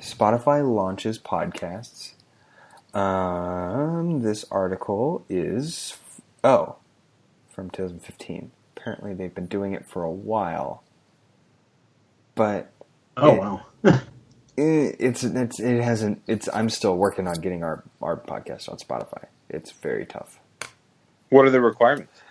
Spotify 0.00 0.66
launches 0.66 1.18
podcasts. 1.18 1.99
Um, 2.94 4.22
this 4.22 4.44
article 4.50 5.24
is 5.28 5.96
oh 6.44 6.76
from 7.50 7.70
2015. 7.70 8.52
Apparently, 8.76 9.14
they've 9.14 9.34
been 9.34 9.46
doing 9.46 9.74
it 9.74 9.86
for 9.88 10.04
a 10.04 10.10
while, 10.12 10.84
but 12.34 12.72
Oh 13.16 13.32
Yeah. 13.32 13.38
wow. 13.38 13.66
it, 14.56 14.96
it's 15.00 15.24
it's 15.24 15.60
it 15.60 15.82
hasn't. 15.82 16.22
It's 16.26 16.48
I'm 16.54 16.70
still 16.70 16.96
working 16.96 17.28
on 17.28 17.40
getting 17.40 17.64
our 17.64 17.84
our 18.02 18.16
podcast 18.16 18.68
on 18.70 18.78
Spotify. 18.78 19.26
It's 19.50 19.72
very 19.72 20.06
tough. 20.06 20.40
What 21.30 21.46
are 21.46 21.50
the 21.50 21.60
requirements? 21.60 22.22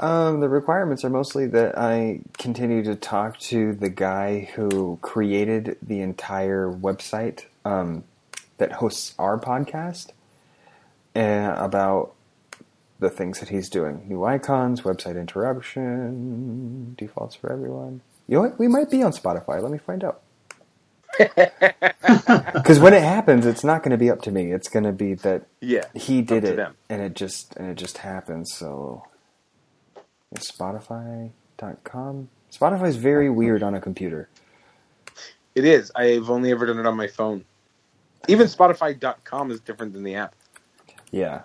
Um, 0.00 0.40
the 0.40 0.48
requirements 0.48 1.04
are 1.04 1.10
mostly 1.10 1.46
that 1.48 1.78
I 1.78 2.20
continue 2.38 2.84
to 2.84 2.96
talk 2.96 3.38
to 3.40 3.74
the 3.74 3.88
guy 3.90 4.50
who 4.54 4.98
created 5.02 5.78
the 5.82 6.00
entire 6.00 6.70
website 6.70 7.46
um, 7.64 8.04
that 8.58 8.72
hosts 8.72 9.14
our 9.18 9.38
podcast 9.38 10.10
uh, 11.14 11.54
about 11.56 12.14
the 12.98 13.10
things 13.10 13.40
that 13.40 13.48
he's 13.50 13.68
doing. 13.68 14.04
New 14.08 14.24
icons, 14.24 14.82
website 14.82 15.18
interruption, 15.20 16.94
defaults 16.96 17.34
for 17.34 17.52
everyone. 17.52 18.00
You 18.26 18.36
know 18.36 18.42
what? 18.42 18.58
We 18.58 18.68
might 18.68 18.90
be 18.90 19.02
on 19.02 19.12
Spotify. 19.12 19.62
Let 19.62 19.70
me 19.70 19.78
find 19.78 20.02
out. 20.04 20.22
Because 22.52 22.78
when 22.80 22.94
it 22.94 23.02
happens, 23.02 23.46
it's 23.46 23.62
not 23.64 23.82
going 23.82 23.92
to 23.92 23.96
be 23.96 24.10
up 24.10 24.22
to 24.22 24.30
me. 24.30 24.52
It's 24.52 24.68
going 24.68 24.84
to 24.84 24.92
be 24.92 25.14
that 25.14 25.46
Yeah. 25.60 25.84
he 25.94 26.20
did 26.22 26.44
it 26.44 26.56
them. 26.56 26.74
and 26.90 27.00
it 27.00 27.14
just 27.14 27.54
and 27.56 27.68
it 27.70 27.76
just 27.76 27.98
happens 27.98 28.52
so 28.52 29.06
yeah, 30.32 30.38
spotify.com 30.38 32.28
spotify 32.52 32.88
is 32.88 32.96
very 32.96 33.30
weird 33.30 33.62
on 33.62 33.74
a 33.74 33.80
computer 33.80 34.28
It 35.54 35.64
is. 35.64 35.90
I've 35.94 36.28
only 36.28 36.50
ever 36.50 36.66
done 36.66 36.78
it 36.78 36.86
on 36.86 36.96
my 36.96 37.06
phone. 37.06 37.44
Even 38.28 38.46
Spotify.com 38.48 39.50
is 39.52 39.60
different 39.60 39.92
than 39.94 40.04
the 40.04 40.16
app. 40.16 40.34
yeah 41.12 41.42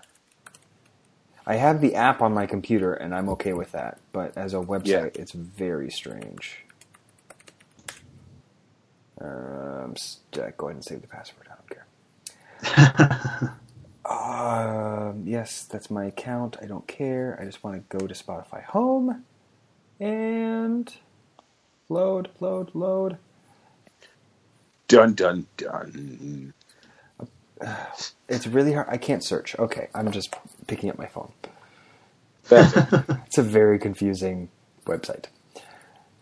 i 1.48 1.56
have 1.56 1.82
the 1.82 1.96
app 1.96 2.22
on 2.22 2.34
my 2.34 2.46
computer 2.48 2.94
and 2.94 3.16
i'm 3.16 3.30
okay 3.30 3.54
with 3.54 3.72
that 3.74 4.00
but 4.14 4.36
as 4.38 4.54
a 4.54 4.58
website 4.58 5.12
Yeah. 5.14 5.22
it's 5.22 5.34
very 5.34 5.92
strange 5.92 6.66
Um, 9.22 9.96
go 10.58 10.68
ahead 10.68 10.78
and 10.78 10.86
save 10.86 11.02
the 11.02 11.08
password. 11.08 11.48
I 11.52 11.56
don't 11.56 11.70
care. 11.70 11.88
Um, 14.06 15.24
yes, 15.28 15.66
that's 15.66 15.92
my 15.92 16.06
account. 16.06 16.58
I 16.62 16.66
don't 16.66 16.88
care. 16.88 17.38
I 17.42 17.46
just 17.46 17.64
want 17.64 17.78
to 17.90 17.98
go 17.98 18.08
to 18.08 18.14
Spotify 18.16 18.64
Home 18.66 19.26
and 20.00 20.96
load, 21.90 22.30
load, 22.40 22.72
load. 22.76 23.18
Dun 24.88 25.14
dun 25.16 25.48
dun. 25.58 26.54
It's 28.30 28.48
really 28.48 28.74
hard. 28.74 28.88
I 28.90 28.98
can't 28.98 29.24
search. 29.24 29.56
Okay, 29.60 29.90
I'm 29.94 30.12
just 30.12 30.34
picking 30.66 30.90
up 30.90 30.98
my 30.98 31.06
phone. 31.08 31.32
It's 33.28 33.38
a 33.38 33.44
very 33.44 33.78
confusing 33.80 34.50
website. 34.86 35.26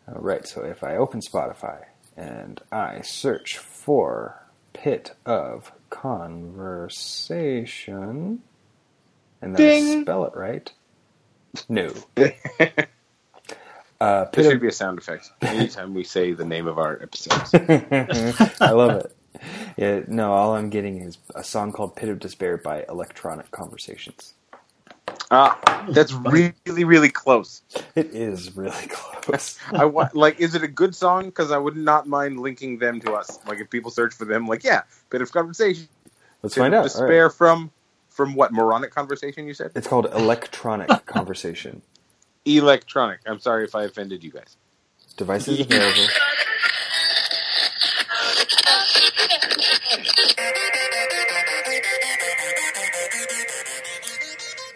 All 0.08 0.22
right, 0.22 0.48
so 0.48 0.64
if 0.64 0.84
I 0.84 0.96
open 0.98 1.22
Spotify 1.22 1.86
and 2.18 2.60
I 2.72 3.02
search 3.02 3.58
for 3.60 4.42
Pit 4.74 5.12
of 5.26 5.72
Conversation, 5.92 8.42
and 9.42 9.56
then 9.56 9.62
I 9.62 9.66
spell 10.02 10.26
it 10.26 10.34
right, 10.36 10.72
no. 11.70 11.94
there 12.16 12.36
Uh, 14.02 14.26
Pit 14.26 14.46
should 14.46 14.56
of 14.56 14.62
be 14.62 14.68
a 14.68 14.72
sound 14.72 14.98
effect 15.00 15.30
anytime 15.42 15.94
we 15.94 16.04
say 16.04 16.34
the 16.34 16.46
name 16.46 16.68
of 16.68 16.78
our 16.80 17.02
episodes. 17.02 17.52
I 18.62 18.72
love 18.72 19.06
it. 19.06 19.16
Yeah, 19.78 20.02
no, 20.08 20.34
all 20.34 20.56
I'm 20.56 20.70
getting 20.70 21.02
is 21.02 21.18
a 21.36 21.44
song 21.44 21.72
called 21.72 21.96
Pit 21.96 22.10
of 22.10 22.20
Despair 22.20 22.58
by 22.58 22.84
Electronic 22.90 23.50
Conversations. 23.52 24.34
Ah, 25.32 25.86
that's 25.90 26.12
really 26.12 26.54
really 26.84 27.10
close. 27.10 27.62
It 27.96 28.08
is 28.14 28.56
really 28.58 28.88
close. 28.90 29.60
I 29.72 29.86
want 29.86 30.16
like, 30.16 30.40
is 30.40 30.56
it 30.56 30.64
a 30.64 30.68
good 30.68 30.96
song? 30.96 31.26
Because 31.26 31.52
I 31.52 31.58
would 31.58 31.78
not 31.78 32.08
mind 32.08 32.40
linking 32.40 32.80
them 32.80 33.00
to 33.02 33.14
us. 33.14 33.40
Like, 33.48 33.60
if 33.60 33.70
people 33.70 33.92
search 33.92 34.14
for 34.14 34.26
them, 34.26 34.48
like, 34.48 34.64
yeah, 34.64 34.82
bit 35.10 35.22
of 35.22 35.32
conversation, 35.32 35.88
Let's 36.42 36.56
bit 36.56 36.62
find 36.62 36.74
out. 36.74 36.84
Despair 36.84 37.28
right. 37.28 37.36
from 37.36 37.72
from 38.10 38.36
what 38.36 38.52
moronic 38.52 38.92
conversation 38.92 39.48
you 39.48 39.54
said? 39.54 39.72
It's 39.76 39.88
called 39.88 40.08
Electronic 40.08 40.90
Conversation. 41.06 41.82
Electronic. 42.46 43.20
I'm 43.26 43.40
sorry 43.40 43.66
if 43.66 43.76
I 43.76 43.84
offended 43.84 44.24
you 44.24 44.32
guys. 44.32 44.58
Devices 45.16 45.60
available. 45.60 46.08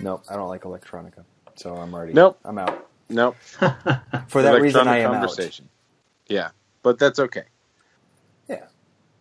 Nope, 0.03 0.23
I 0.29 0.35
don't 0.35 0.49
like 0.49 0.63
electronica, 0.63 1.25
so 1.55 1.75
I'm 1.75 1.93
already. 1.93 2.13
Nope. 2.13 2.39
I'm 2.45 2.57
out. 2.59 2.89
Nope. 3.09 3.37
For 4.27 4.41
that 4.43 4.61
reason, 4.61 4.87
I 4.87 4.99
am 4.99 5.13
out. 5.13 5.21
conversation. 5.21 5.69
Yeah, 6.27 6.49
but 6.83 6.99
that's 6.99 7.19
okay. 7.19 7.43
Yeah. 8.49 8.65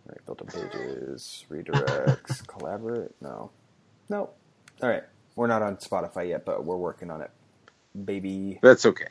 All 0.06 0.10
right, 0.10 0.26
built-up 0.26 0.48
pages, 0.52 1.44
redirects, 1.50 2.46
collaborate. 2.48 3.12
No, 3.20 3.52
no. 4.08 4.30
All 4.82 4.88
right, 4.88 5.04
we're 5.36 5.46
not 5.48 5.62
on 5.62 5.76
Spotify 5.78 6.28
yet, 6.30 6.44
but 6.44 6.64
we're 6.64 6.76
working 6.76 7.10
on 7.10 7.22
it, 7.22 7.30
baby. 8.04 8.62
That's 8.62 8.86
okay. 8.86 9.08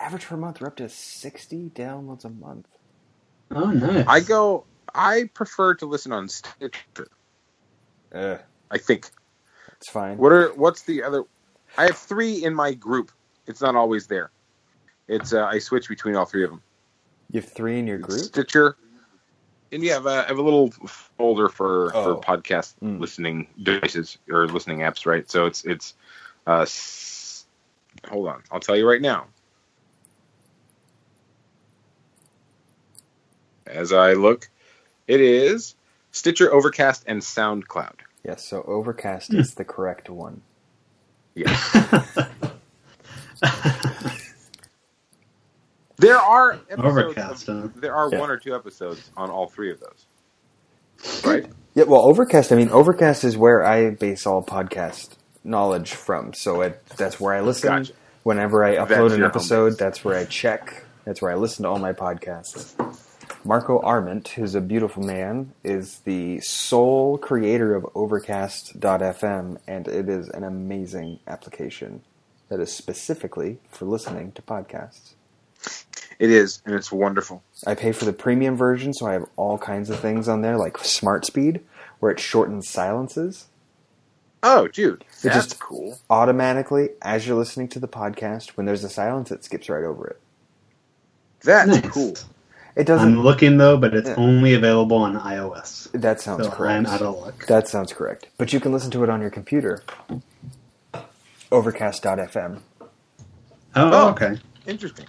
Average 0.00 0.26
per 0.26 0.36
month, 0.36 0.60
we're 0.60 0.68
up 0.68 0.76
to 0.76 0.88
sixty 0.88 1.70
downloads 1.70 2.24
a 2.24 2.30
month. 2.30 2.68
oh, 3.54 3.70
nice. 3.72 4.06
I 4.06 4.20
go. 4.20 4.66
I 4.94 5.30
prefer 5.34 5.74
to 5.76 5.86
listen 5.86 6.12
on 6.12 6.28
Stitcher. 6.28 7.08
Ugh, 8.14 8.40
I 8.70 8.78
think. 8.78 9.10
It's 9.78 9.90
fine. 9.90 10.16
What 10.18 10.32
are 10.32 10.48
what's 10.54 10.82
the 10.82 11.02
other? 11.02 11.24
I 11.78 11.84
have 11.86 11.96
three 11.96 12.44
in 12.44 12.54
my 12.54 12.72
group. 12.74 13.10
It's 13.46 13.60
not 13.60 13.76
always 13.76 14.06
there. 14.06 14.30
It's 15.08 15.32
uh, 15.32 15.44
I 15.44 15.58
switch 15.58 15.88
between 15.88 16.16
all 16.16 16.24
three 16.24 16.44
of 16.44 16.50
them. 16.50 16.62
You 17.30 17.40
have 17.40 17.50
three 17.52 17.78
in 17.78 17.86
your 17.86 17.98
group. 17.98 18.20
Stitcher, 18.20 18.76
and 19.72 19.82
you 19.82 19.90
have 19.92 20.06
a, 20.06 20.24
I 20.24 20.28
have 20.28 20.38
a 20.38 20.42
little 20.42 20.70
folder 20.70 21.48
for 21.48 21.94
Oh. 21.94 22.16
for 22.16 22.20
podcast 22.20 22.74
Mm. 22.82 22.98
listening 23.00 23.46
devices 23.62 24.18
or 24.30 24.46
listening 24.48 24.78
apps, 24.80 25.06
right? 25.06 25.28
So 25.30 25.46
it's 25.46 25.64
it's. 25.64 25.94
Uh, 26.46 26.60
s- 26.62 27.46
hold 28.08 28.28
on, 28.28 28.42
I'll 28.52 28.60
tell 28.60 28.76
you 28.76 28.88
right 28.88 29.00
now. 29.02 29.26
As 33.66 33.92
I 33.92 34.12
look, 34.12 34.48
it 35.08 35.20
is 35.20 35.74
Stitcher, 36.12 36.52
Overcast, 36.52 37.04
and 37.06 37.20
SoundCloud. 37.20 38.00
Yes, 38.26 38.44
so 38.44 38.62
Overcast 38.66 39.30
Hmm. 39.30 39.38
is 39.38 39.54
the 39.54 39.64
correct 39.64 40.10
one. 40.10 40.42
Yes. 41.34 41.76
There 45.98 46.18
are 46.18 46.52
episodes 46.68 46.84
Overcast, 46.84 47.48
of- 47.48 47.62
huh? 47.62 47.68
there 47.76 47.94
are 47.94 48.10
Yeah. 48.12 48.18
one 48.20 48.30
or 48.30 48.36
two 48.36 48.54
episodes 48.54 49.10
on 49.16 49.30
all 49.30 49.46
three 49.48 49.70
of 49.70 49.80
those. 49.80 50.04
Right? 51.24 51.46
Yeah, 51.74 51.84
well, 51.84 52.02
Overcast. 52.02 52.52
I 52.52 52.56
mean, 52.56 52.68
Overcast 52.70 53.24
is 53.24 53.34
where 53.38 53.64
I 53.64 53.90
base 53.90 54.26
all 54.26 54.42
podcast 54.44 55.14
knowledge 55.42 55.94
from. 55.94 56.34
So 56.34 56.60
it, 56.60 56.84
that's 56.98 57.18
where 57.18 57.32
I 57.34 57.40
listen. 57.40 57.70
Gotcha. 57.70 57.92
Whenever 58.24 58.62
I 58.62 58.74
That's 58.76 58.90
upload 58.92 59.12
an 59.12 59.18
your 59.20 59.28
home 59.28 59.36
episode, 59.36 59.78
that's 59.78 60.04
where 60.04 60.18
I 60.18 60.24
check. 60.26 60.84
That's 61.06 61.22
where 61.22 61.30
I 61.30 61.34
listen 61.34 61.62
to 61.62 61.70
all 61.70 61.78
my 61.78 61.94
podcasts. 61.94 62.74
Marco 63.46 63.78
Arment, 63.80 64.28
who's 64.28 64.54
a 64.56 64.60
beautiful 64.60 65.04
man, 65.04 65.52
is 65.62 66.00
the 66.00 66.40
sole 66.40 67.16
creator 67.16 67.74
of 67.76 67.84
Overcast.fm, 67.94 69.58
and 69.68 69.86
it 69.88 70.08
is 70.08 70.28
an 70.30 70.42
amazing 70.42 71.20
application 71.28 72.02
that 72.48 72.58
is 72.58 72.72
specifically 72.72 73.58
for 73.70 73.84
listening 73.84 74.32
to 74.32 74.42
podcasts. 74.42 75.14
It 76.18 76.30
is, 76.30 76.60
and 76.64 76.74
it's 76.74 76.90
wonderful. 76.90 77.42
I 77.66 77.74
pay 77.74 77.92
for 77.92 78.04
the 78.04 78.12
premium 78.12 78.56
version, 78.56 78.92
so 78.92 79.06
I 79.06 79.12
have 79.12 79.26
all 79.36 79.58
kinds 79.58 79.90
of 79.90 80.00
things 80.00 80.28
on 80.28 80.40
there, 80.42 80.56
like 80.56 80.78
Smart 80.78 81.24
Speed, 81.24 81.60
where 82.00 82.10
it 82.12 82.20
shortens 82.20 82.68
silences 82.68 83.46
Oh, 84.42 84.68
dude, 84.68 85.00
It 85.00 85.06
that's 85.22 85.46
just- 85.48 85.58
cool. 85.60 85.98
automatically 86.10 86.90
as 87.02 87.26
you're 87.26 87.36
listening 87.38 87.68
to 87.68 87.80
the 87.80 87.88
podcast. 87.88 88.50
When 88.50 88.64
there's 88.66 88.84
a 88.84 88.88
silence, 88.88 89.30
it 89.32 89.42
skips 89.42 89.68
right 89.68 89.82
over 89.82 90.06
it. 90.06 90.20
That's 91.42 91.68
Nice. 91.68 91.88
cool. 91.90 92.14
It 92.76 92.86
doesn't. 92.86 93.08
I'm 93.08 93.22
looking 93.22 93.56
though, 93.56 93.76
but 93.78 93.94
it's 93.94 94.08
Yeah. 94.10 94.16
only 94.16 94.52
available 94.54 94.98
on 94.98 95.16
iOS. 95.18 95.88
that 95.92 96.20
sounds 96.20 96.44
So 96.44 96.50
correct. 96.50 96.72
I'm 96.74 96.86
out 96.86 97.00
of 97.02 97.18
luck. 97.18 97.46
That 97.46 97.66
sounds 97.68 97.92
correct. 97.92 98.26
But 98.36 98.52
you 98.52 98.60
can 98.60 98.70
listen 98.72 98.90
to 98.92 99.02
it 99.02 99.08
on 99.08 99.20
your 99.22 99.30
computer. 99.30 99.82
Overcast.fm. 101.50 102.58
Oh, 102.82 102.88
Oh. 103.76 104.08
okay. 104.10 104.38
Interesting. 104.66 105.06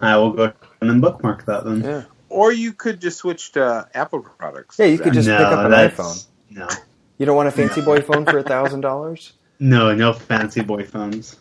I 0.00 0.16
will 0.16 0.30
go 0.32 0.52
and 0.80 0.88
then 0.90 1.00
bookmark 1.00 1.44
that 1.46 1.64
then. 1.64 1.82
Yeah. 1.82 2.02
Or 2.28 2.52
you 2.52 2.72
could 2.72 3.00
just 3.00 3.18
switch 3.18 3.52
to 3.52 3.88
Apple 3.94 4.20
products. 4.20 4.78
Yeah, 4.78 4.86
you 4.86 4.98
could 4.98 5.12
just 5.14 5.26
no, 5.26 5.38
pick 5.38 5.46
up 5.46 5.64
an 5.66 5.72
iPhone. 5.72 6.24
No, 6.50 6.68
You 7.16 7.26
don't 7.26 7.34
want 7.36 7.48
a 7.48 7.52
fancy 7.52 7.80
boy 7.80 8.00
phone 8.00 8.24
for 8.26 8.38
a 8.38 8.42
thousand 8.44 8.82
dollars? 8.82 9.32
no, 9.58 9.92
no 9.94 10.12
fancy 10.12 10.60
boy 10.60 10.84
phones. 10.84 11.34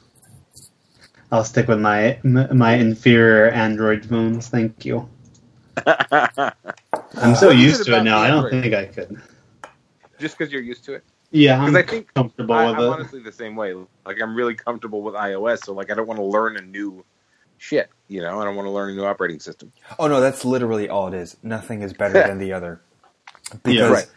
I'll 1.32 1.44
stick 1.44 1.68
with 1.68 1.80
my 1.80 2.20
my 2.24 2.76
inferior 2.76 3.50
Android 3.50 4.06
phones. 4.06 4.48
Thank 4.48 4.86
you. 4.86 5.10
I'm 5.86 7.36
so 7.36 7.48
What 7.48 7.56
is 7.56 7.62
used 7.64 7.86
to 7.86 7.98
it 7.98 8.04
now. 8.04 8.20
I 8.20 8.28
don't 8.30 8.50
think 8.50 8.74
I 8.74 8.86
could. 8.86 9.22
just 10.20 10.38
because 10.38 10.52
you're 10.52 10.62
used 10.62 10.84
to 10.86 10.94
it. 10.94 11.04
Yeah, 11.32 11.60
I'm 11.60 11.74
Because 11.74 11.84
I 11.84 11.92
think 11.92 12.14
comfortable 12.14 12.56
I, 12.56 12.68
with 12.68 12.76
I'm 12.78 12.84
it. 12.86 12.88
honestly 12.88 13.22
the 13.22 13.32
same 13.32 13.56
way. 13.56 13.74
Like 14.06 14.22
I'm 14.22 14.34
really 14.36 14.56
comfortable 14.56 15.02
with 15.02 15.16
iOS, 15.16 15.66
so 15.66 15.74
like 15.74 15.92
I 15.92 15.96
don't 15.96 16.08
want 16.08 16.20
to 16.20 16.24
learn 16.26 16.58
a 16.58 16.62
new 16.62 17.04
shit. 17.58 17.90
You 18.08 18.22
know, 18.22 18.40
I 18.40 18.46
don't 18.46 18.56
want 18.56 18.66
to 18.68 18.72
learn 18.72 18.92
a 18.92 18.96
new 18.96 19.04
operating 19.06 19.40
system. 19.42 19.72
Oh 20.00 20.08
no, 20.08 20.22
that's 20.22 20.46
literally 20.46 20.88
all 20.90 21.08
it 21.10 21.14
is. 21.14 21.36
Nothing 21.44 21.82
is 21.82 21.92
better 21.94 22.14
than 22.28 22.38
the 22.38 22.54
other. 22.54 22.82
Because 23.64 23.76
Yeah. 23.76 23.90
Right. 23.90 24.08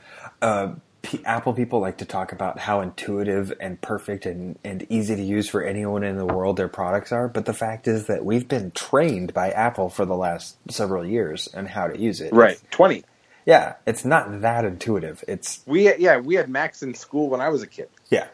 uh, 0.43 0.75
P- 1.03 1.25
Apple 1.25 1.55
people 1.55 1.81
like 1.81 1.99
to 1.99 2.05
talk 2.05 2.33
about 2.33 2.59
how 2.59 2.81
intuitive 2.83 3.53
and 3.61 3.81
perfect 3.81 4.27
and, 4.27 4.59
and 4.63 4.87
easy 4.91 5.17
to 5.17 5.23
use 5.23 5.49
for 5.49 5.63
anyone 5.63 6.05
in 6.05 6.17
the 6.17 6.27
world 6.27 6.57
their 6.57 6.69
products 6.69 7.11
are, 7.13 7.27
but 7.29 7.47
the 7.47 7.55
fact 7.55 7.89
is 7.89 8.07
that 8.07 8.25
we've 8.25 8.49
been 8.49 8.71
trained 8.73 9.33
by 9.33 9.51
Apple 9.51 9.89
for 9.89 10.05
the 10.05 10.17
last 10.17 10.57
several 10.71 11.05
years 11.07 11.49
on 11.55 11.67
how 11.67 11.87
to 11.87 11.99
use 11.99 12.21
it. 12.21 12.33
Right. 12.33 12.61
Twenty. 12.71 13.05
Yeah, 13.47 13.75
it's 13.87 14.05
not 14.05 14.43
that 14.43 14.65
intuitive. 14.67 15.25
It's 15.27 15.61
We 15.67 15.95
yeah 15.97 16.19
we 16.19 16.35
had 16.35 16.49
Macs 16.51 16.83
in 16.83 16.95
school 16.95 17.31
when 17.31 17.41
I 17.41 17.49
was 17.49 17.63
a 17.63 17.67
kid. 17.67 17.89
yeah. 18.11 18.29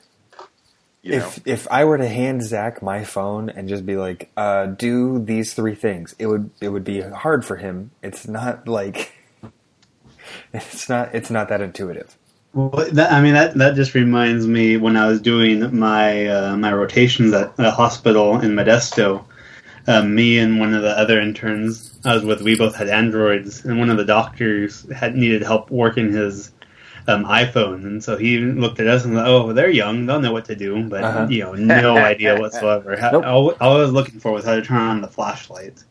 You 1.03 1.12
know. 1.20 1.26
If 1.28 1.47
if 1.47 1.68
I 1.70 1.84
were 1.84 1.99
to 1.99 2.09
hand 2.09 2.43
Zach 2.43 2.82
my 2.82 3.05
phone 3.05 3.49
and 3.49 3.68
just 3.68 3.86
be 3.86 3.97
like, 3.97 4.28
uh, 4.36 4.66
"Do 4.66 5.20
these 5.24 5.55
three 5.55 5.76
things," 5.76 6.16
it 6.18 6.26
would 6.26 6.51
it 6.61 6.70
would 6.70 6.82
be 6.82 7.01
hard 7.01 7.45
for 7.45 7.55
him. 7.55 7.93
It's 8.03 8.26
not 8.26 8.66
like 8.66 9.12
it's 10.53 10.88
not 10.88 11.14
it's 11.14 11.30
not 11.30 11.49
that 11.49 11.61
intuitive. 11.61 12.16
Well, 12.57 12.86
that, 12.92 13.12
I 13.12 13.20
mean, 13.20 13.34
that 13.34 13.54
that 13.57 13.74
just 13.74 13.94
reminds 13.94 14.46
me 14.46 14.78
when 14.78 14.96
I 14.96 15.07
was 15.07 15.20
doing 15.20 15.78
my 15.78 16.26
uh, 16.26 16.57
my 16.57 16.72
rotations 16.72 17.34
at 17.34 17.52
a 17.59 17.70
hospital 17.70 18.40
in 18.40 18.52
Modesto. 18.52 19.24
Uh, 19.86 20.02
me 20.02 20.38
and 20.38 20.59
one 20.59 20.74
of 20.74 20.82
the 20.82 20.98
other 20.98 21.20
interns 21.20 21.96
I 22.04 22.14
was 22.14 22.24
with, 22.24 22.40
we 22.42 22.57
both 22.57 22.74
had 22.74 22.88
Androids, 22.88 23.64
and 23.64 23.78
one 23.78 23.90
of 23.90 23.98
the 23.98 24.04
doctors 24.07 24.90
had 24.90 25.14
needed 25.14 25.42
help 25.42 25.70
working 25.70 26.11
his 26.11 26.50
um, 27.09 27.24
iPhone, 27.26 27.84
and 27.84 28.02
so 28.02 28.16
he 28.16 28.38
looked 28.38 28.80
at 28.80 28.86
us 28.88 29.04
and 29.04 29.14
said, 29.14 29.26
"Oh, 29.28 29.52
they're 29.52 29.70
young; 29.70 30.07
they'll 30.07 30.20
know 30.20 30.32
what 30.32 30.46
to 30.46 30.57
do." 30.57 30.82
But 30.88 31.04
Uh-huh. 31.04 31.26
you 31.28 31.40
know, 31.44 31.52
no 31.54 31.96
idea 32.12 32.40
whatsoever. 32.40 32.96
How, 32.98 33.11
Nope. 33.12 33.26
all, 33.26 33.50
all 33.61 33.76
I 33.76 33.80
was 33.80 33.92
looking 33.92 34.18
for 34.18 34.32
was 34.32 34.44
how 34.46 34.54
to 34.57 34.62
turn 34.62 34.78
on 34.78 35.00
the 35.02 35.09
flashlight. 35.09 35.84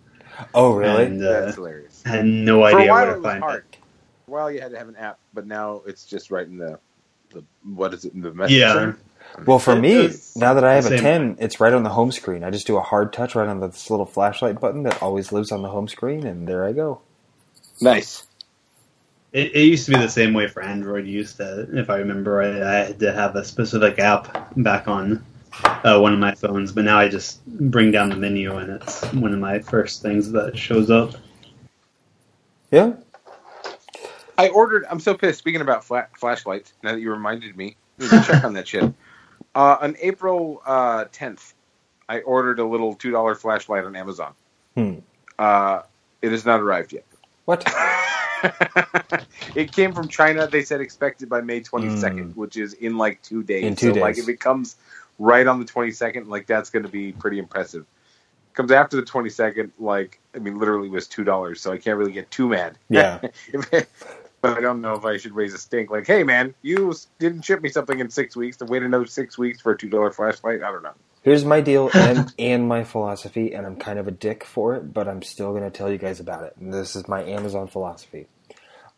Oh, 0.53 0.74
really? 0.74 1.05
And, 1.05 1.24
uh, 1.24 1.41
That's 1.41 1.55
hilarious. 1.55 2.01
I 2.05 2.09
had 2.09 2.26
no 2.26 2.63
idea 2.66 2.89
while 2.91 3.05
where 3.05 3.16
to 3.16 3.22
find 3.22 3.43
hard. 3.43 3.63
it. 3.72 3.74
Well, 4.28 4.51
you 4.51 4.61
had 4.61 4.71
to 4.71 4.78
have 4.78 4.89
an 4.89 4.95
app, 4.95 5.19
but 5.34 5.45
now 5.45 5.82
it's 5.86 6.05
just 6.05 6.32
right 6.32 6.47
in 6.47 6.57
the, 6.57 6.80
the 7.30 7.43
what 7.63 7.93
is 7.93 8.05
it 8.05 8.13
in 8.13 8.21
the 8.21 8.34
message? 8.34 8.57
Yeah. 8.57 8.73
center? 8.73 8.97
Well, 9.45 9.59
for 9.59 9.73
It 9.73 9.82
me, 9.82 10.09
now 10.36 10.53
that 10.53 10.63
I 10.63 10.76
have 10.76 10.86
a 10.86 10.89
same 10.89 10.99
10, 10.99 11.38
it's 11.39 11.59
right 11.59 11.73
on 11.73 11.84
the 11.84 11.89
home 11.89 12.11
screen. 12.11 12.43
I 12.43 12.51
just 12.51 12.67
do 12.67 12.78
a 12.78 12.82
hard 12.82 13.11
touch 13.11 13.36
right 13.36 13.47
on 13.47 13.59
this 13.59 13.89
little 13.89 14.05
flashlight 14.05 14.59
button 14.59 14.84
that 14.84 15.01
always 15.01 15.32
lives 15.32 15.51
on 15.51 15.61
the 15.61 15.69
home 15.69 15.88
screen, 15.88 16.26
and 16.26 16.47
there 16.47 16.63
I 16.65 16.71
go. 16.71 17.01
Nice. 17.82 18.26
It, 19.34 19.53
it 19.55 19.63
used 19.63 19.86
to 19.88 19.91
be 19.91 19.97
the 19.97 20.07
same 20.07 20.34
way 20.34 20.47
for 20.47 20.61
Android. 20.63 21.05
You 21.05 21.13
used 21.13 21.38
to, 21.38 21.67
if 21.78 21.89
I 21.89 21.97
remember 21.97 22.32
right, 22.34 22.61
I 22.61 22.76
had 22.86 22.99
to 22.99 23.11
have 23.11 23.36
a 23.36 23.43
specific 23.43 23.99
app 23.99 24.53
back 24.55 24.88
on 24.88 25.26
uh, 25.63 25.99
one 25.99 26.13
of 26.13 26.19
my 26.19 26.34
phones, 26.34 26.71
but 26.71 26.86
now 26.86 26.97
I 26.97 27.09
just 27.09 27.45
bring 27.45 27.91
down 27.91 28.09
the 28.09 28.15
menu 28.15 28.55
and 28.55 28.82
it's 28.82 29.03
one 29.13 29.34
of 29.34 29.39
my 29.39 29.59
first 29.59 30.01
things 30.01 30.32
that 30.32 30.57
shows 30.57 30.89
up. 30.89 31.15
Yeah? 32.71 32.93
I 34.38 34.50
ordered. 34.50 34.86
I'm 34.90 35.00
so 35.00 35.14
pissed. 35.14 35.40
Speaking 35.40 35.62
about 35.62 35.84
fla- 35.84 36.08
flashlights, 36.18 36.74
now 36.84 36.94
that 36.94 37.00
you 37.00 37.12
reminded 37.12 37.56
me, 37.56 37.76
I 38.00 38.04
need 38.04 38.10
to 38.10 38.24
check 38.24 38.44
on 38.44 38.54
that 38.54 38.68
shit. 38.68 38.94
Uh, 39.54 39.78
on 39.80 39.96
April 40.02 40.62
uh, 40.66 41.06
10th, 41.06 41.54
I 42.10 42.20
ordered 42.20 42.60
a 42.60 42.66
little 42.66 42.94
two 42.94 43.12
dollar 43.12 43.36
flashlight 43.36 43.86
on 43.86 43.96
Amazon. 43.96 44.34
Hmm. 44.76 44.96
Uh, 45.40 45.84
it 46.22 46.32
has 46.32 46.46
not 46.46 46.60
arrived 46.60 46.92
yet. 46.92 47.06
What? 47.46 47.66
it 49.56 49.72
came 49.72 49.94
from 49.94 50.08
China. 50.08 50.48
They 50.48 50.64
said 50.64 50.82
expected 50.82 51.30
by 51.30 51.42
May 51.42 51.62
22nd, 51.62 52.36
which 52.36 52.58
is 52.58 52.74
in 52.74 52.98
like 52.98 53.22
two 53.22 53.44
days. 53.44 53.64
In 53.64 53.76
two 53.76 53.94
so, 53.94 54.00
like, 54.00 54.16
days. 54.16 54.24
if 54.24 54.30
it 54.30 54.40
comes 54.40 54.76
right 55.20 55.46
on 55.48 55.60
the 55.60 55.66
22nd, 55.66 56.28
like 56.28 56.46
that's 56.48 56.70
going 56.70 56.84
to 56.84 56.92
be 56.92 57.12
pretty 57.12 57.40
impressive. 57.40 57.86
Comes 58.54 58.72
after 58.72 58.98
the 58.98 59.04
22nd, 59.04 59.72
like 59.80 60.20
I 60.34 60.40
mean, 60.40 60.60
literally 60.60 60.90
was 60.90 61.08
two 61.08 61.24
dollars, 61.24 61.62
so 61.62 61.72
I 61.72 61.78
can't 61.78 61.98
really 61.98 62.14
get 62.14 62.32
too 62.32 62.48
mad. 62.50 62.78
Yeah. 62.90 63.22
But 64.46 64.58
I 64.58 64.62
don't 64.62 64.82
know 64.82 64.93
if 64.96 65.06
I 65.06 65.18
should 65.18 65.34
raise 65.34 65.54
a 65.54 65.58
stink. 65.58 65.91
Like, 65.91 66.08
hey 66.08 66.24
man, 66.24 66.56
you 66.62 66.93
didn't 67.20 67.43
ship 67.43 67.62
me 67.62 67.70
something 67.70 68.00
in 68.00 68.10
six 68.10 68.36
weeks. 68.36 68.58
To 68.58 68.66
wait 68.66 68.84
another 68.84 69.08
six 69.08 69.38
weeks 69.38 69.62
for 69.62 69.74
a 69.74 69.78
two 69.78 69.89
dollar 69.89 70.12
flashlight, 70.12 70.64
I 70.64 70.72
don't 70.72 70.84
know. 70.84 70.96
Here's 71.24 71.46
my 71.46 71.62
deal 71.62 71.91
and, 71.96 72.34
and 72.39 72.68
my 72.68 72.84
philosophy, 72.84 73.54
and 73.54 73.66
I'm 73.66 73.78
kind 73.78 74.00
of 74.00 74.08
a 74.08 74.12
dick 74.12 74.43
for 74.46 74.76
it, 74.76 74.93
but 74.93 75.08
I'm 75.08 75.24
still 75.24 75.52
going 75.52 75.64
to 75.64 75.72
tell 75.72 75.91
you 75.91 75.98
guys 75.98 76.20
about 76.20 76.43
it. 76.43 76.56
And 76.60 76.74
this 76.74 76.96
is 76.96 77.08
my 77.08 77.24
Amazon 77.24 77.68
philosophy. 77.68 78.28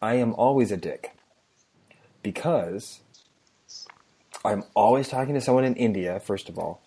I 0.01 0.15
am 0.15 0.33
always 0.35 0.71
a 0.71 0.77
dick 0.77 1.15
because 2.23 3.01
I'm 4.45 4.63
always 4.75 5.09
talking 5.09 5.35
to 5.35 5.41
someone 5.41 5.65
in 5.65 5.75
India, 5.75 6.19
first 6.19 6.49
of 6.49 6.59
all. 6.59 6.81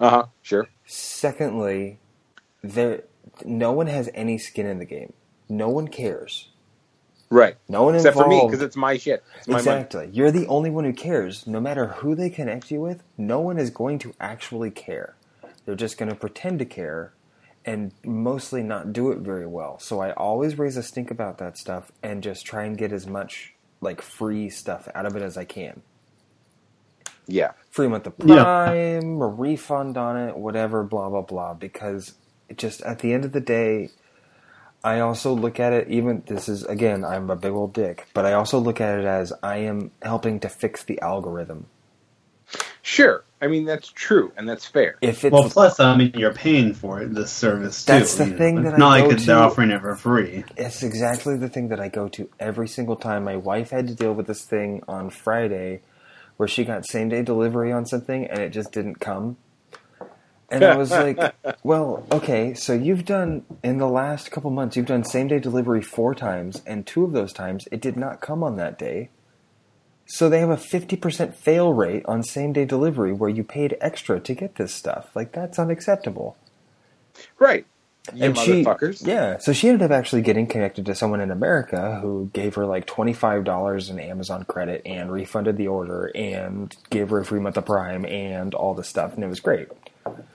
Uh 0.00 0.10
huh. 0.10 0.26
Sure. 0.42 0.68
Secondly, 0.86 2.00
there 2.62 3.04
no 3.44 3.72
one 3.72 3.88
has 3.88 4.10
any 4.14 4.38
skin 4.38 4.66
in 4.66 4.78
the 4.78 4.84
game. 4.86 5.12
No 5.48 5.68
one 5.68 5.88
cares. 5.88 6.50
Right. 7.30 7.56
No 7.68 7.82
one 7.82 7.94
Except 7.94 8.16
for 8.16 8.26
me, 8.26 8.42
because 8.46 8.62
it's 8.62 8.76
my 8.76 8.96
shit. 8.96 9.22
It's 9.38 9.48
my 9.48 9.54
money. 9.54 9.60
Exactly. 9.60 10.10
You're 10.12 10.30
the 10.30 10.46
only 10.46 10.70
one 10.70 10.84
who 10.84 10.92
cares. 10.92 11.46
No 11.46 11.60
matter 11.60 11.88
who 11.88 12.14
they 12.14 12.30
connect 12.30 12.70
you 12.70 12.80
with, 12.80 13.02
no 13.18 13.40
one 13.40 13.58
is 13.58 13.70
going 13.70 13.98
to 14.00 14.14
actually 14.18 14.70
care. 14.70 15.14
They're 15.66 15.74
just 15.74 15.98
going 15.98 16.08
to 16.08 16.14
pretend 16.14 16.58
to 16.60 16.64
care 16.64 17.12
and 17.66 17.92
mostly 18.02 18.62
not 18.62 18.94
do 18.94 19.10
it 19.10 19.18
very 19.18 19.46
well. 19.46 19.78
So 19.78 20.00
I 20.00 20.12
always 20.12 20.58
raise 20.58 20.78
a 20.78 20.82
stink 20.82 21.10
about 21.10 21.36
that 21.38 21.58
stuff 21.58 21.92
and 22.02 22.22
just 22.22 22.46
try 22.46 22.64
and 22.64 22.78
get 22.78 22.92
as 22.92 23.06
much 23.06 23.52
like 23.82 24.00
free 24.00 24.48
stuff 24.48 24.88
out 24.94 25.04
of 25.04 25.14
it 25.16 25.22
as 25.22 25.36
I 25.36 25.44
can. 25.44 25.82
Yeah. 27.26 27.52
Free 27.70 27.88
month 27.88 28.06
of 28.06 28.14
Yeah. 28.24 28.42
Prime, 28.42 29.20
a 29.20 29.26
refund 29.28 29.98
on 29.98 30.16
it, 30.16 30.36
whatever, 30.36 30.82
blah 30.82 31.10
blah 31.10 31.20
blah. 31.22 31.52
Because 31.52 32.14
it 32.48 32.56
just 32.56 32.80
at 32.82 33.00
the 33.00 33.12
end 33.12 33.26
of 33.26 33.32
the 33.32 33.40
day, 33.40 33.90
I 34.84 35.00
also 35.00 35.34
look 35.34 35.58
at 35.60 35.72
it. 35.72 35.88
Even 35.88 36.22
this 36.26 36.48
is 36.48 36.64
again, 36.64 37.04
I'm 37.04 37.30
a 37.30 37.36
big 37.36 37.52
old 37.52 37.72
dick, 37.72 38.06
but 38.14 38.24
I 38.24 38.34
also 38.34 38.58
look 38.58 38.80
at 38.80 38.98
it 38.98 39.04
as 39.04 39.32
I 39.42 39.58
am 39.58 39.90
helping 40.02 40.40
to 40.40 40.48
fix 40.48 40.84
the 40.84 41.00
algorithm. 41.00 41.66
Sure. 42.82 43.24
I 43.40 43.46
mean, 43.46 43.66
that's 43.66 43.88
true, 43.88 44.32
and 44.36 44.48
that's 44.48 44.66
fair. 44.66 44.96
If 45.00 45.24
it's 45.24 45.32
Well, 45.32 45.48
plus, 45.48 45.78
I 45.78 45.96
mean, 45.96 46.12
you're 46.16 46.32
paying 46.32 46.74
for 46.74 47.00
it, 47.02 47.14
this 47.14 47.30
service 47.30 47.84
too. 47.84 47.92
That's 47.92 48.16
the 48.16 48.24
you 48.24 48.30
know. 48.30 48.38
thing 48.38 48.58
It's 48.58 48.64
that 48.64 48.74
I 48.74 48.78
not 48.78 49.00
go 49.00 49.08
like 49.08 49.18
they're 49.18 49.38
offering 49.38 49.70
it 49.70 49.80
for 49.80 49.94
free. 49.94 50.44
It's 50.56 50.82
exactly 50.82 51.36
the 51.36 51.48
thing 51.48 51.68
that 51.68 51.78
I 51.78 51.88
go 51.88 52.08
to 52.08 52.28
every 52.40 52.66
single 52.66 52.96
time. 52.96 53.24
My 53.24 53.36
wife 53.36 53.70
had 53.70 53.86
to 53.88 53.94
deal 53.94 54.12
with 54.12 54.26
this 54.26 54.44
thing 54.44 54.82
on 54.88 55.10
Friday 55.10 55.82
where 56.36 56.48
she 56.48 56.64
got 56.64 56.86
same 56.86 57.10
day 57.10 57.22
delivery 57.22 57.72
on 57.72 57.84
something 57.84 58.26
and 58.26 58.40
it 58.40 58.50
just 58.50 58.72
didn't 58.72 59.00
come. 59.00 59.36
And 60.50 60.64
I 60.64 60.76
was 60.76 60.90
like, 60.90 61.18
well, 61.62 62.06
okay, 62.10 62.54
so 62.54 62.72
you've 62.72 63.04
done, 63.04 63.44
in 63.62 63.78
the 63.78 63.88
last 63.88 64.30
couple 64.30 64.50
months, 64.50 64.76
you've 64.76 64.86
done 64.86 65.04
same 65.04 65.28
day 65.28 65.38
delivery 65.38 65.82
four 65.82 66.14
times, 66.14 66.62
and 66.66 66.86
two 66.86 67.04
of 67.04 67.12
those 67.12 67.32
times 67.32 67.68
it 67.70 67.80
did 67.82 67.96
not 67.96 68.20
come 68.20 68.42
on 68.42 68.56
that 68.56 68.78
day. 68.78 69.10
So 70.06 70.30
they 70.30 70.40
have 70.40 70.48
a 70.48 70.56
50% 70.56 71.34
fail 71.34 71.74
rate 71.74 72.02
on 72.06 72.22
same 72.22 72.54
day 72.54 72.64
delivery 72.64 73.12
where 73.12 73.28
you 73.28 73.44
paid 73.44 73.76
extra 73.80 74.18
to 74.20 74.34
get 74.34 74.54
this 74.54 74.72
stuff. 74.72 75.10
Like, 75.14 75.32
that's 75.32 75.58
unacceptable. 75.58 76.36
Right. 77.38 77.66
You 78.14 78.24
and 78.24 78.38
she, 78.38 78.66
yeah, 79.00 79.36
so 79.36 79.52
she 79.52 79.68
ended 79.68 79.82
up 79.82 79.90
actually 79.90 80.22
getting 80.22 80.46
connected 80.46 80.86
to 80.86 80.94
someone 80.94 81.20
in 81.20 81.30
America 81.30 81.98
who 82.00 82.30
gave 82.32 82.54
her 82.54 82.64
like 82.64 82.86
twenty 82.86 83.12
five 83.12 83.44
dollars 83.44 83.90
in 83.90 83.98
Amazon 84.00 84.44
credit 84.44 84.80
and 84.86 85.12
refunded 85.12 85.58
the 85.58 85.68
order 85.68 86.10
and 86.14 86.74
gave 86.88 87.10
her 87.10 87.18
a 87.18 87.24
free 87.26 87.40
month 87.40 87.58
of 87.58 87.66
Prime 87.66 88.06
and 88.06 88.54
all 88.54 88.72
this 88.72 88.88
stuff, 88.88 89.14
and 89.14 89.22
it 89.22 89.26
was 89.26 89.40
great. 89.40 89.68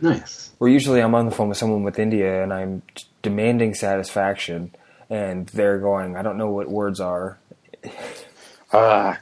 Nice. 0.01 0.51
Where 0.57 0.69
usually 0.69 1.01
I'm 1.01 1.15
on 1.15 1.25
the 1.25 1.31
phone 1.35 1.49
with 1.49 1.57
someone 1.57 1.83
with 1.83 1.99
India 1.99 2.43
and 2.43 2.53
I'm 2.53 2.81
demanding 3.21 3.73
satisfaction, 3.73 4.73
and 5.09 5.47
they're 5.47 5.79
going, 5.79 6.15
I 6.17 6.21
don't 6.21 6.37
know 6.37 6.49
what 6.51 6.69
words 6.69 6.99
are. 6.99 7.37
Ah, 8.71 9.19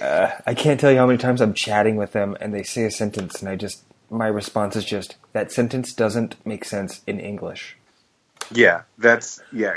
Uh, 0.00 0.30
I 0.46 0.54
can't 0.54 0.78
tell 0.78 0.90
you 0.92 0.98
how 0.98 1.06
many 1.06 1.18
times 1.18 1.40
I'm 1.40 1.54
chatting 1.54 1.96
with 1.96 2.12
them 2.12 2.36
and 2.40 2.54
they 2.54 2.62
say 2.62 2.84
a 2.84 2.90
sentence, 2.90 3.40
and 3.40 3.48
I 3.48 3.56
just 3.56 3.84
my 4.10 4.26
response 4.26 4.74
is 4.76 4.84
just 4.84 5.16
that 5.32 5.52
sentence 5.52 5.92
doesn't 5.92 6.34
make 6.46 6.64
sense 6.64 7.02
in 7.06 7.20
English. 7.20 7.76
yeah. 8.52 8.82
That's 8.96 9.40
yeah. 9.52 9.76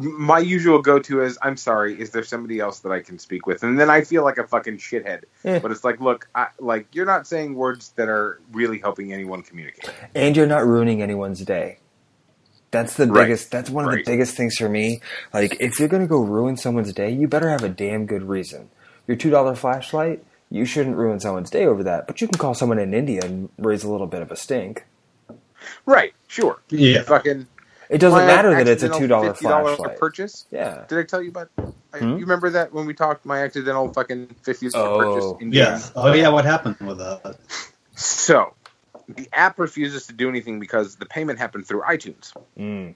Get, 0.00 0.12
my 0.12 0.38
usual 0.38 0.80
go-to 0.82 1.22
is, 1.22 1.38
"I'm 1.42 1.56
sorry. 1.56 2.00
Is 2.00 2.10
there 2.10 2.24
somebody 2.24 2.60
else 2.60 2.80
that 2.80 2.90
I 2.92 3.00
can 3.00 3.18
speak 3.18 3.46
with?" 3.46 3.62
And 3.62 3.78
then 3.78 3.90
I 3.90 4.02
feel 4.02 4.24
like 4.24 4.38
a 4.38 4.46
fucking 4.46 4.78
shithead. 4.78 5.22
Eh. 5.44 5.58
But 5.58 5.70
it's 5.70 5.84
like, 5.84 6.00
look, 6.00 6.28
I, 6.34 6.48
like 6.58 6.86
you're 6.92 7.06
not 7.06 7.26
saying 7.26 7.54
words 7.54 7.90
that 7.96 8.08
are 8.08 8.40
really 8.52 8.78
helping 8.78 9.12
anyone 9.12 9.42
communicate. 9.42 9.90
and 10.14 10.36
you're 10.36 10.46
not 10.46 10.66
ruining 10.66 11.02
anyone's 11.02 11.40
day. 11.44 11.78
That's 12.70 12.94
the 12.96 13.06
Right. 13.06 13.24
biggest. 13.24 13.50
That's 13.52 13.70
one 13.70 13.84
of 13.84 13.90
Right. 13.92 14.04
the 14.04 14.10
biggest 14.10 14.36
things 14.36 14.56
for 14.56 14.68
me. 14.68 15.00
Like, 15.32 15.56
if 15.60 15.78
you're 15.78 15.88
gonna 15.88 16.08
go 16.08 16.20
ruin 16.20 16.56
someone's 16.56 16.92
day, 16.92 17.10
you 17.10 17.28
better 17.28 17.48
have 17.50 17.62
a 17.62 17.68
damn 17.68 18.06
good 18.06 18.28
reason. 18.28 18.68
Your 19.06 19.16
two 19.16 19.30
dollar 19.30 19.54
flashlight, 19.54 20.24
you 20.50 20.64
shouldn't 20.64 20.96
ruin 20.96 21.20
someone's 21.20 21.50
day 21.50 21.66
over 21.66 21.82
that. 21.84 22.06
But 22.08 22.20
you 22.20 22.26
can 22.28 22.38
call 22.38 22.54
someone 22.54 22.78
in 22.80 22.92
India 22.92 23.20
and 23.24 23.48
raise 23.58 23.84
a 23.84 23.90
little 23.90 24.06
bit 24.08 24.22
of 24.22 24.32
a 24.32 24.36
stink. 24.36 24.84
Right. 25.86 26.12
Sure. 26.28 26.60
Yeah. 26.68 27.02
Fucking. 27.02 27.46
It 27.90 27.98
doesn't 27.98 28.26
matter 28.26 28.50
that 28.50 28.66
it's 28.68 28.82
a 28.82 28.88
two 28.88 29.06
dollar 29.06 29.32
$50 29.34 29.38
flashlight. 29.38 29.98
purchase. 29.98 30.46
Yeah. 30.50 30.84
Did 30.88 30.98
I 30.98 31.02
tell 31.02 31.22
you 31.22 31.30
about? 31.30 31.50
I, 31.92 31.98
Hmm? 31.98 32.08
You 32.10 32.18
remember 32.20 32.50
that 32.50 32.72
when 32.72 32.86
we 32.86 32.94
talked? 32.94 33.24
My 33.24 33.42
accidental 33.44 33.92
fucking 33.92 34.26
fifty 34.42 34.68
Oh. 34.74 34.98
purchase. 34.98 35.42
In 35.42 35.52
Yeah. 35.52 35.70
games? 35.72 35.92
Oh, 35.94 36.12
yeah. 36.12 36.28
What 36.30 36.44
happened 36.44 36.76
with 36.80 36.98
that? 36.98 37.36
So, 37.94 38.54
the 39.08 39.28
app 39.32 39.58
refuses 39.58 40.06
to 40.08 40.12
do 40.12 40.28
anything 40.28 40.58
because 40.60 40.96
the 40.96 41.06
payment 41.06 41.38
happened 41.38 41.66
through 41.66 41.82
iTunes. 41.82 42.32
Mm. 42.58 42.94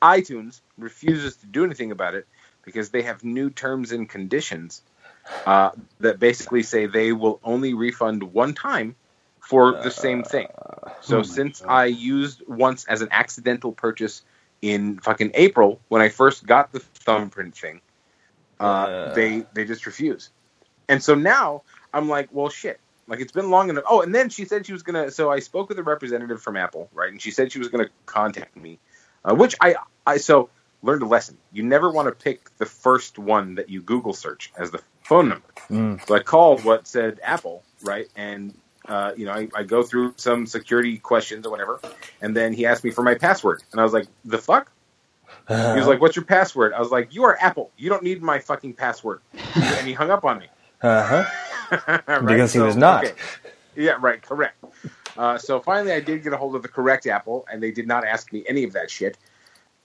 iTunes 0.00 0.60
refuses 0.78 1.36
to 1.36 1.46
do 1.46 1.64
anything 1.64 1.90
about 1.92 2.14
it 2.14 2.26
because 2.64 2.90
they 2.90 3.02
have 3.02 3.22
new 3.22 3.50
terms 3.50 3.92
and 3.92 4.08
conditions 4.08 4.82
uh, 5.46 5.70
that 6.00 6.18
basically 6.18 6.62
say 6.64 6.86
they 6.86 7.12
will 7.12 7.38
only 7.44 7.74
refund 7.74 8.22
one 8.22 8.52
time 8.54 8.96
for 9.52 9.72
the 9.82 9.90
same 9.90 10.22
thing. 10.22 10.48
So 11.02 11.18
oh 11.18 11.22
since 11.22 11.60
God. 11.60 11.70
I 11.70 11.84
used 11.84 12.42
once 12.48 12.86
as 12.86 13.02
an 13.02 13.08
accidental 13.10 13.72
purchase 13.72 14.22
in 14.62 14.98
fucking 14.98 15.32
April 15.34 15.78
when 15.88 16.00
I 16.00 16.08
first 16.08 16.46
got 16.46 16.72
the 16.72 16.80
thumbprint 16.80 17.54
thing, 17.54 17.82
uh, 18.58 18.64
Uh. 18.64 19.14
they 19.14 19.44
they 19.52 19.66
just 19.66 19.84
refuse. 19.84 20.30
And 20.88 21.02
so 21.02 21.14
now 21.14 21.62
I'm 21.92 22.08
like, 22.08 22.28
well, 22.32 22.48
shit. 22.48 22.80
Like 23.08 23.20
it's 23.20 23.32
been 23.32 23.50
long 23.50 23.68
enough. 23.68 23.84
Oh, 23.86 24.00
and 24.00 24.14
then 24.14 24.30
she 24.30 24.46
said 24.46 24.64
she 24.64 24.72
was 24.72 24.82
gonna. 24.82 25.10
So 25.10 25.30
I 25.30 25.40
spoke 25.40 25.68
with 25.68 25.78
a 25.78 25.82
representative 25.82 26.40
from 26.40 26.56
Apple, 26.56 26.88
right? 26.94 27.10
And 27.12 27.20
she 27.20 27.30
said 27.30 27.52
she 27.52 27.58
was 27.58 27.68
gonna 27.68 27.90
contact 28.06 28.56
me, 28.56 28.78
uh, 29.24 29.34
which 29.34 29.54
I 29.60 29.74
I 30.06 30.16
so 30.16 30.48
learned 30.82 31.02
a 31.02 31.06
lesson. 31.06 31.36
You 31.52 31.62
never 31.62 31.90
want 31.90 32.08
to 32.08 32.12
pick 32.12 32.56
the 32.56 32.66
first 32.66 33.18
one 33.18 33.56
that 33.56 33.68
you 33.68 33.82
Google 33.82 34.14
search 34.14 34.50
as 34.56 34.70
the 34.70 34.80
phone 35.02 35.28
number. 35.28 35.48
Mm. 35.68 36.06
So 36.06 36.14
I 36.14 36.20
called 36.20 36.64
what 36.64 36.86
said 36.86 37.20
Apple, 37.22 37.62
right? 37.82 38.08
And 38.16 38.54
uh, 38.88 39.12
you 39.16 39.26
know, 39.26 39.32
I, 39.32 39.48
I 39.54 39.62
go 39.62 39.82
through 39.82 40.14
some 40.16 40.46
security 40.46 40.98
questions 40.98 41.46
or 41.46 41.50
whatever, 41.50 41.80
and 42.20 42.36
then 42.36 42.52
he 42.52 42.66
asked 42.66 42.84
me 42.84 42.90
for 42.90 43.02
my 43.02 43.14
password, 43.14 43.62
and 43.72 43.80
I 43.80 43.84
was 43.84 43.92
like, 43.92 44.06
"The 44.24 44.38
fuck?" 44.38 44.72
He 45.48 45.78
was 45.78 45.86
like, 45.86 46.00
"What's 46.00 46.16
your 46.16 46.24
password?" 46.24 46.72
I 46.72 46.80
was 46.80 46.90
like, 46.90 47.14
"You 47.14 47.24
are 47.24 47.38
Apple. 47.40 47.70
You 47.76 47.88
don't 47.90 48.02
need 48.02 48.22
my 48.22 48.38
fucking 48.38 48.74
password." 48.74 49.20
and 49.54 49.86
he 49.86 49.92
hung 49.92 50.10
up 50.10 50.24
on 50.24 50.38
me. 50.38 50.46
uh 50.82 51.24
huh. 51.24 52.00
Right? 52.08 52.26
Because 52.26 52.52
he 52.52 52.58
So, 52.58 52.66
was 52.66 52.76
not. 52.76 53.04
okay. 53.04 53.14
Yeah, 53.74 53.96
right, 54.00 54.20
correct. 54.20 54.62
Uh, 55.16 55.38
so 55.38 55.60
finally, 55.60 55.92
I 55.92 56.00
did 56.00 56.22
get 56.22 56.32
a 56.32 56.36
hold 56.36 56.54
of 56.54 56.62
the 56.62 56.68
correct 56.68 57.06
Apple, 57.06 57.46
and 57.50 57.62
they 57.62 57.70
did 57.70 57.86
not 57.86 58.04
ask 58.04 58.32
me 58.32 58.44
any 58.46 58.64
of 58.64 58.72
that 58.74 58.90
shit. 58.90 59.16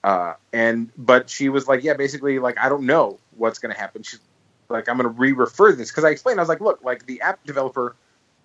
Uh, 0.04 0.34
and 0.52 0.90
but 0.96 1.28
she 1.28 1.48
was 1.48 1.66
like, 1.66 1.82
yeah, 1.82 1.94
basically, 1.94 2.38
like 2.38 2.58
I 2.58 2.68
don't 2.68 2.84
know 2.84 3.18
what's 3.36 3.58
going 3.58 3.72
to 3.74 3.78
happen. 3.78 4.02
She's 4.02 4.20
like, 4.68 4.88
I'm 4.88 4.96
going 4.96 5.08
to 5.12 5.18
re-refer 5.18 5.72
this 5.72 5.90
because 5.90 6.04
I 6.04 6.10
explained. 6.10 6.38
I 6.40 6.42
was 6.42 6.48
like, 6.48 6.60
look, 6.60 6.82
like 6.84 7.06
the 7.06 7.20
app 7.22 7.42
developer 7.44 7.96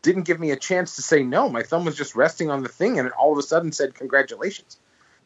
didn't 0.03 0.23
give 0.23 0.39
me 0.39 0.51
a 0.51 0.55
chance 0.55 0.95
to 0.97 1.01
say 1.01 1.23
no. 1.23 1.49
My 1.49 1.63
thumb 1.63 1.85
was 1.85 1.95
just 1.95 2.15
resting 2.15 2.51
on 2.51 2.61
the 2.61 2.69
thing, 2.69 2.99
and 2.99 3.07
it 3.07 3.13
all 3.13 3.31
of 3.31 3.39
a 3.39 3.41
sudden 3.41 3.71
said 3.71 3.95
congratulations. 3.95 4.77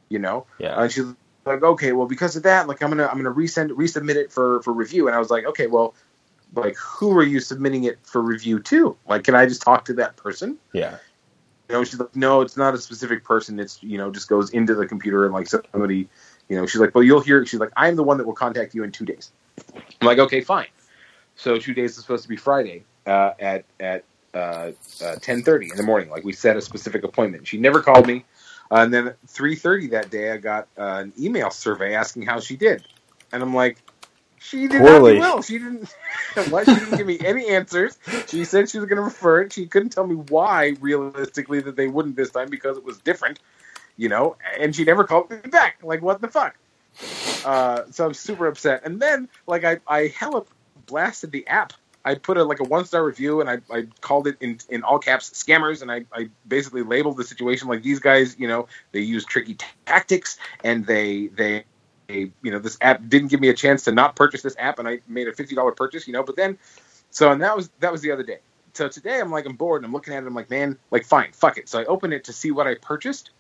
You 0.08 0.20
know, 0.20 0.46
Yeah. 0.60 0.82
and 0.82 0.90
she's 0.90 1.04
like, 1.46 1.64
okay, 1.64 1.92
well, 1.92 2.08
because 2.08 2.38
of 2.38 2.44
that, 2.44 2.68
like 2.70 2.82
I'm 2.82 2.90
gonna 2.90 3.08
I'm 3.08 3.18
gonna 3.18 3.36
resend 3.36 3.72
resubmit 3.72 4.16
it 4.16 4.32
for 4.32 4.62
for 4.62 4.72
review. 4.72 5.08
And 5.08 5.16
I 5.16 5.20
was 5.20 5.30
like, 5.30 5.46
okay, 5.46 5.68
well, 5.68 5.94
like 6.56 6.78
who 6.78 7.12
are 7.18 7.24
you 7.24 7.42
submitting 7.42 7.84
it 7.84 8.00
for 8.04 8.22
review 8.22 8.60
to? 8.62 8.96
Like, 9.10 9.26
can 9.26 9.36
I 9.36 9.46
just 9.46 9.62
talk 9.62 9.84
to 9.86 9.94
that 9.96 10.16
person? 10.16 10.58
Yeah. 10.72 10.98
You 11.68 11.76
know, 11.76 11.84
she's 11.84 12.00
like, 12.00 12.16
no, 12.16 12.40
it's 12.40 12.56
not 12.56 12.74
a 12.74 12.78
specific 12.78 13.26
person. 13.26 13.60
It's 13.60 13.84
you 13.84 13.98
know, 13.98 14.10
just 14.12 14.30
goes 14.30 14.52
into 14.52 14.74
the 14.76 14.88
computer 14.88 15.26
and 15.26 15.34
like 15.34 15.48
somebody, 15.48 16.08
you 16.48 16.56
know, 16.56 16.66
she's 16.66 16.80
like, 16.80 16.96
well, 16.96 17.04
you'll 17.04 17.20
hear. 17.20 17.46
She's 17.46 17.60
like, 17.60 17.74
I'm 17.76 17.98
the 17.98 18.04
one 18.04 18.18
that 18.20 18.26
will 18.26 18.34
contact 18.34 18.74
you 18.74 18.84
in 18.84 18.92
two 18.94 19.04
days. 19.04 19.32
I'm 20.00 20.08
like, 20.08 20.20
okay, 20.20 20.40
fine. 20.40 20.68
So 21.36 21.58
two 21.58 21.74
days 21.74 21.98
is 21.98 22.04
supposed 22.04 22.24
to 22.24 22.30
be 22.30 22.38
Friday 22.38 22.86
uh, 23.06 23.32
at 23.40 23.66
at 23.82 24.06
uh, 24.34 24.72
uh, 25.04 25.16
ten 25.22 25.44
thirty 25.44 25.70
in 25.72 25.78
the 25.78 25.84
morning. 25.84 26.10
Like 26.10 26.24
we 26.24 26.34
set 26.34 26.58
a 26.58 26.62
specific 26.62 27.04
appointment. 27.04 27.48
She 27.48 27.58
never 27.58 27.82
called 27.82 28.08
me. 28.08 28.26
Uh, 28.72 28.78
and 28.78 28.94
then 28.94 29.08
at 29.10 29.20
three 29.28 29.56
thirty 29.56 29.88
that 29.88 30.10
day, 30.10 30.32
I 30.32 30.38
got 30.38 30.68
uh, 30.78 31.04
an 31.04 31.14
email 31.20 31.50
survey 31.50 31.96
asking 31.96 32.24
how 32.24 32.40
she 32.40 32.56
did, 32.56 32.86
and 33.32 33.42
I'm 33.42 33.54
like, 33.54 33.78
she 34.40 34.68
did 34.68 34.82
not 34.82 35.00
Poorly. 35.00 35.14
do 35.14 35.20
well. 35.20 35.42
She 35.42 35.58
didn't. 35.58 35.94
what? 36.50 36.66
She 36.66 36.76
didn't 36.76 36.98
give 36.98 37.08
me 37.08 37.20
any 37.20 37.50
answers. 37.50 37.98
She 38.28 38.46
said 38.46 38.70
she 38.70 38.80
was 38.80 38.88
going 38.88 38.98
to 38.98 39.04
refer 39.04 39.42
it. 39.42 39.54
She 39.54 39.66
couldn't 39.66 39.90
tell 39.90 40.06
me 40.06 40.16
why, 40.16 40.76
realistically, 40.80 41.62
that 41.62 41.76
they 41.76 41.88
wouldn't 41.88 42.16
this 42.16 42.30
time 42.30 42.50
because 42.50 42.78
it 42.78 42.84
was 42.84 42.98
different, 43.00 43.40
you 43.98 44.10
know. 44.10 44.38
And 44.60 44.76
she 44.76 44.84
never 44.84 45.04
called 45.04 45.30
me 45.30 45.38
back. 45.38 45.80
Like, 45.84 46.02
what 46.02 46.22
the 46.22 46.28
fuck? 46.28 46.56
Uh, 47.46 47.84
so 47.92 48.06
I'm 48.06 48.14
super 48.14 48.48
upset. 48.48 48.82
And 48.86 49.00
then, 49.02 49.28
like, 49.48 49.64
I 49.64 49.80
I 49.88 50.08
hella 50.08 50.44
blasted 50.86 51.32
the 51.32 51.48
app. 51.48 51.74
I 52.12 52.16
put 52.16 52.38
a 52.38 52.46
like 52.46 52.62
a 52.62 52.66
one 52.66 52.86
star 52.86 53.06
review 53.06 53.42
and 53.42 53.50
I, 53.50 53.60
I 53.76 53.88
called 54.02 54.28
it 54.28 54.38
in 54.42 54.60
in 54.70 54.84
all 54.84 55.00
caps 55.00 55.32
scammers. 55.32 55.82
And 55.84 55.92
I, 55.92 56.06
I 56.14 56.30
basically 56.48 56.84
labeled 56.84 57.18
the 57.18 57.26
situation 57.26 57.70
like 57.70 57.84
these 57.84 58.00
guys 58.00 58.40
you 58.40 58.48
know 58.50 58.68
they 58.94 59.02
use 59.02 59.26
tricky 59.26 59.58
tactics 59.88 60.38
and 60.64 60.86
they 60.88 61.28
they 61.30 61.66
they, 62.10 62.34
you 62.44 62.52
know 62.52 62.60
this 62.60 62.78
app 62.82 63.02
didn't 63.10 63.30
give 63.30 63.42
me 63.42 63.50
a 63.50 63.56
chance 63.56 63.86
to 63.86 63.94
not 63.94 64.16
purchase 64.18 64.44
this 64.44 64.56
app 64.60 64.80
and 64.80 64.88
I 64.90 65.02
made 65.08 65.28
a 65.30 65.34
fifty 65.34 65.56
dollar 65.56 65.74
purchase 65.74 66.08
you 66.08 66.14
know 66.14 66.24
but 66.24 66.38
then 66.38 66.60
so 67.12 67.32
and 67.32 67.42
that 67.44 67.56
was 67.56 67.70
that 67.80 67.92
was 67.92 68.02
the 68.02 68.12
other 68.12 68.24
day. 68.24 68.40
So 68.76 68.90
today 68.90 69.20
I'm 69.22 69.32
like 69.32 69.46
I'm 69.48 69.58
bored 69.58 69.82
and 69.84 69.88
I'm 69.88 69.94
looking 69.94 70.14
at 70.14 70.24
it. 70.24 70.28
I'm 70.28 70.36
like 70.36 70.50
man 70.52 70.80
like 70.92 71.06
fine 71.06 71.34
fuck 71.34 71.58
it. 71.60 71.70
So 71.70 71.80
I 71.82 71.86
open 71.86 72.14
it 72.14 72.26
to 72.26 72.34
see 72.34 72.52
what 72.52 72.68
I 72.68 72.76
purchased. 72.76 73.32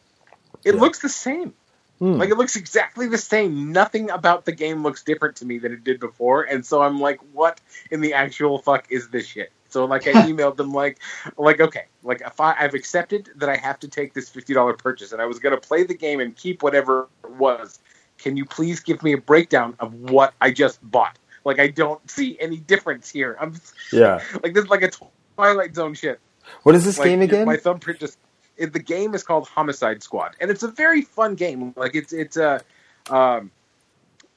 It 0.65 0.75
Yeah. 0.75 0.79
looks 0.79 0.99
the 0.99 1.09
same 1.09 1.55
Hmm. 1.99 2.17
like 2.17 2.29
it 2.29 2.37
looks 2.37 2.55
exactly 2.55 3.07
the 3.07 3.17
same. 3.17 3.71
Nothing 3.71 4.09
about 4.11 4.45
the 4.45 4.51
game 4.51 4.83
looks 4.83 5.03
different 5.03 5.37
to 5.37 5.45
me 5.45 5.57
than 5.57 5.73
it 5.73 5.83
did 5.83 5.99
before, 5.99 6.43
and 6.43 6.65
so 6.65 6.81
I'm 6.81 6.99
like, 6.99 7.19
what 7.33 7.59
in 7.91 8.01
the 8.01 8.13
actual 8.13 8.59
fuck 8.59 8.85
is 8.91 9.09
this 9.09 9.25
shit? 9.25 9.51
So 9.69 9.85
like 9.85 10.07
I 10.07 10.11
emailed 10.27 10.57
them 10.57 10.71
like, 10.71 10.99
like 11.37 11.59
okay, 11.59 11.85
like 12.03 12.21
if 12.21 12.39
I, 12.39 12.55
I've 12.59 12.73
accepted 12.73 13.29
that 13.37 13.49
I 13.49 13.55
have 13.55 13.79
to 13.79 13.87
take 13.87 14.13
this 14.13 14.29
fifty 14.29 14.53
dollar 14.53 14.73
purchase, 14.73 15.11
and 15.11 15.21
I 15.21 15.25
was 15.25 15.39
gonna 15.39 15.57
play 15.57 15.83
the 15.83 15.95
game 15.95 16.19
and 16.19 16.35
keep 16.35 16.63
whatever 16.63 17.07
it 17.23 17.31
was. 17.31 17.79
Can 18.17 18.35
you 18.35 18.45
please 18.45 18.79
give 18.79 19.03
me 19.03 19.13
a 19.13 19.17
breakdown 19.17 19.75
of 19.79 19.93
what 19.93 20.33
I 20.41 20.51
just 20.51 20.79
bought? 20.89 21.17
Like 21.45 21.59
I 21.59 21.67
don't 21.67 22.09
see 22.09 22.37
any 22.39 22.57
difference 22.57 23.09
here. 23.09 23.37
I'm 23.39 23.55
Yeah. 23.91 24.21
like 24.43 24.53
this 24.53 24.65
is 24.65 24.69
like 24.69 24.83
a 24.83 24.91
Twilight 25.35 25.75
Zone 25.75 25.93
shit. 25.93 26.19
What 26.63 26.75
is 26.75 26.85
this 26.85 26.97
Like, 26.97 27.05
game 27.07 27.21
again? 27.21 27.45
My 27.45 27.57
thumbprint 27.57 27.99
just. 27.99 28.17
It, 28.57 28.73
the 28.73 28.79
game 28.79 29.13
is 29.13 29.23
called 29.23 29.47
Homicide 29.47 30.03
Squad, 30.03 30.35
and 30.39 30.49
it's 30.49 30.63
a 30.63 30.67
very 30.67 31.01
fun 31.01 31.35
game. 31.35 31.73
Like 31.75 31.95
it's 31.95 32.13
it's 32.13 32.37
a, 32.37 32.61
um, 33.09 33.51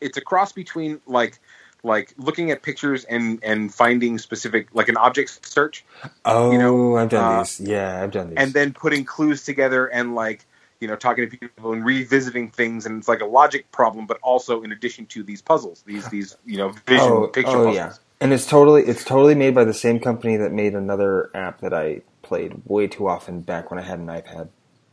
it's 0.00 0.16
a 0.16 0.20
cross 0.20 0.52
between 0.52 1.00
like 1.06 1.40
like 1.82 2.14
looking 2.18 2.50
at 2.50 2.62
pictures 2.62 3.04
and 3.04 3.38
and 3.42 3.72
finding 3.72 4.18
specific 4.18 4.68
like 4.74 4.88
an 4.88 4.96
object 4.96 5.46
search, 5.46 5.84
oh, 6.24 6.52
you 6.52 6.58
know, 6.58 6.96
I've 6.96 7.08
done 7.08 7.34
uh, 7.34 7.38
these. 7.38 7.60
Yeah, 7.60 8.02
I've 8.02 8.10
done 8.10 8.30
these. 8.30 8.38
and 8.38 8.52
then 8.52 8.72
putting 8.72 9.04
clues 9.04 9.44
together 9.44 9.86
and 9.86 10.14
like 10.14 10.46
you 10.80 10.88
know 10.88 10.96
talking 10.96 11.28
to 11.28 11.36
people 11.36 11.72
and 11.72 11.84
revisiting 11.84 12.50
things, 12.50 12.86
and 12.86 12.98
it's 12.98 13.08
like 13.08 13.20
a 13.20 13.26
logic 13.26 13.70
problem, 13.72 14.06
but 14.06 14.18
also 14.22 14.62
in 14.62 14.72
addition 14.72 15.06
to 15.06 15.22
these 15.22 15.42
puzzles, 15.42 15.82
these 15.86 16.08
these 16.08 16.36
you 16.44 16.56
know 16.56 16.70
vision 16.86 17.08
oh, 17.08 17.26
picture 17.28 17.50
oh 17.50 17.66
puzzles. 17.66 17.76
yeah, 17.76 17.92
and 18.20 18.32
it's 18.32 18.46
totally 18.46 18.82
it's 18.82 19.04
totally 19.04 19.34
made 19.34 19.54
by 19.54 19.64
the 19.64 19.74
same 19.74 19.98
company 20.00 20.36
that 20.36 20.52
made 20.52 20.74
another 20.74 21.30
app 21.34 21.60
that 21.60 21.72
I 21.72 22.02
played 22.30 22.52
way 22.66 22.86
too 22.86 23.08
often 23.08 23.40
back 23.40 23.72
when 23.72 23.80
I 23.80 23.82
had 23.82 23.98
an 23.98 24.06
iPad. 24.06 24.48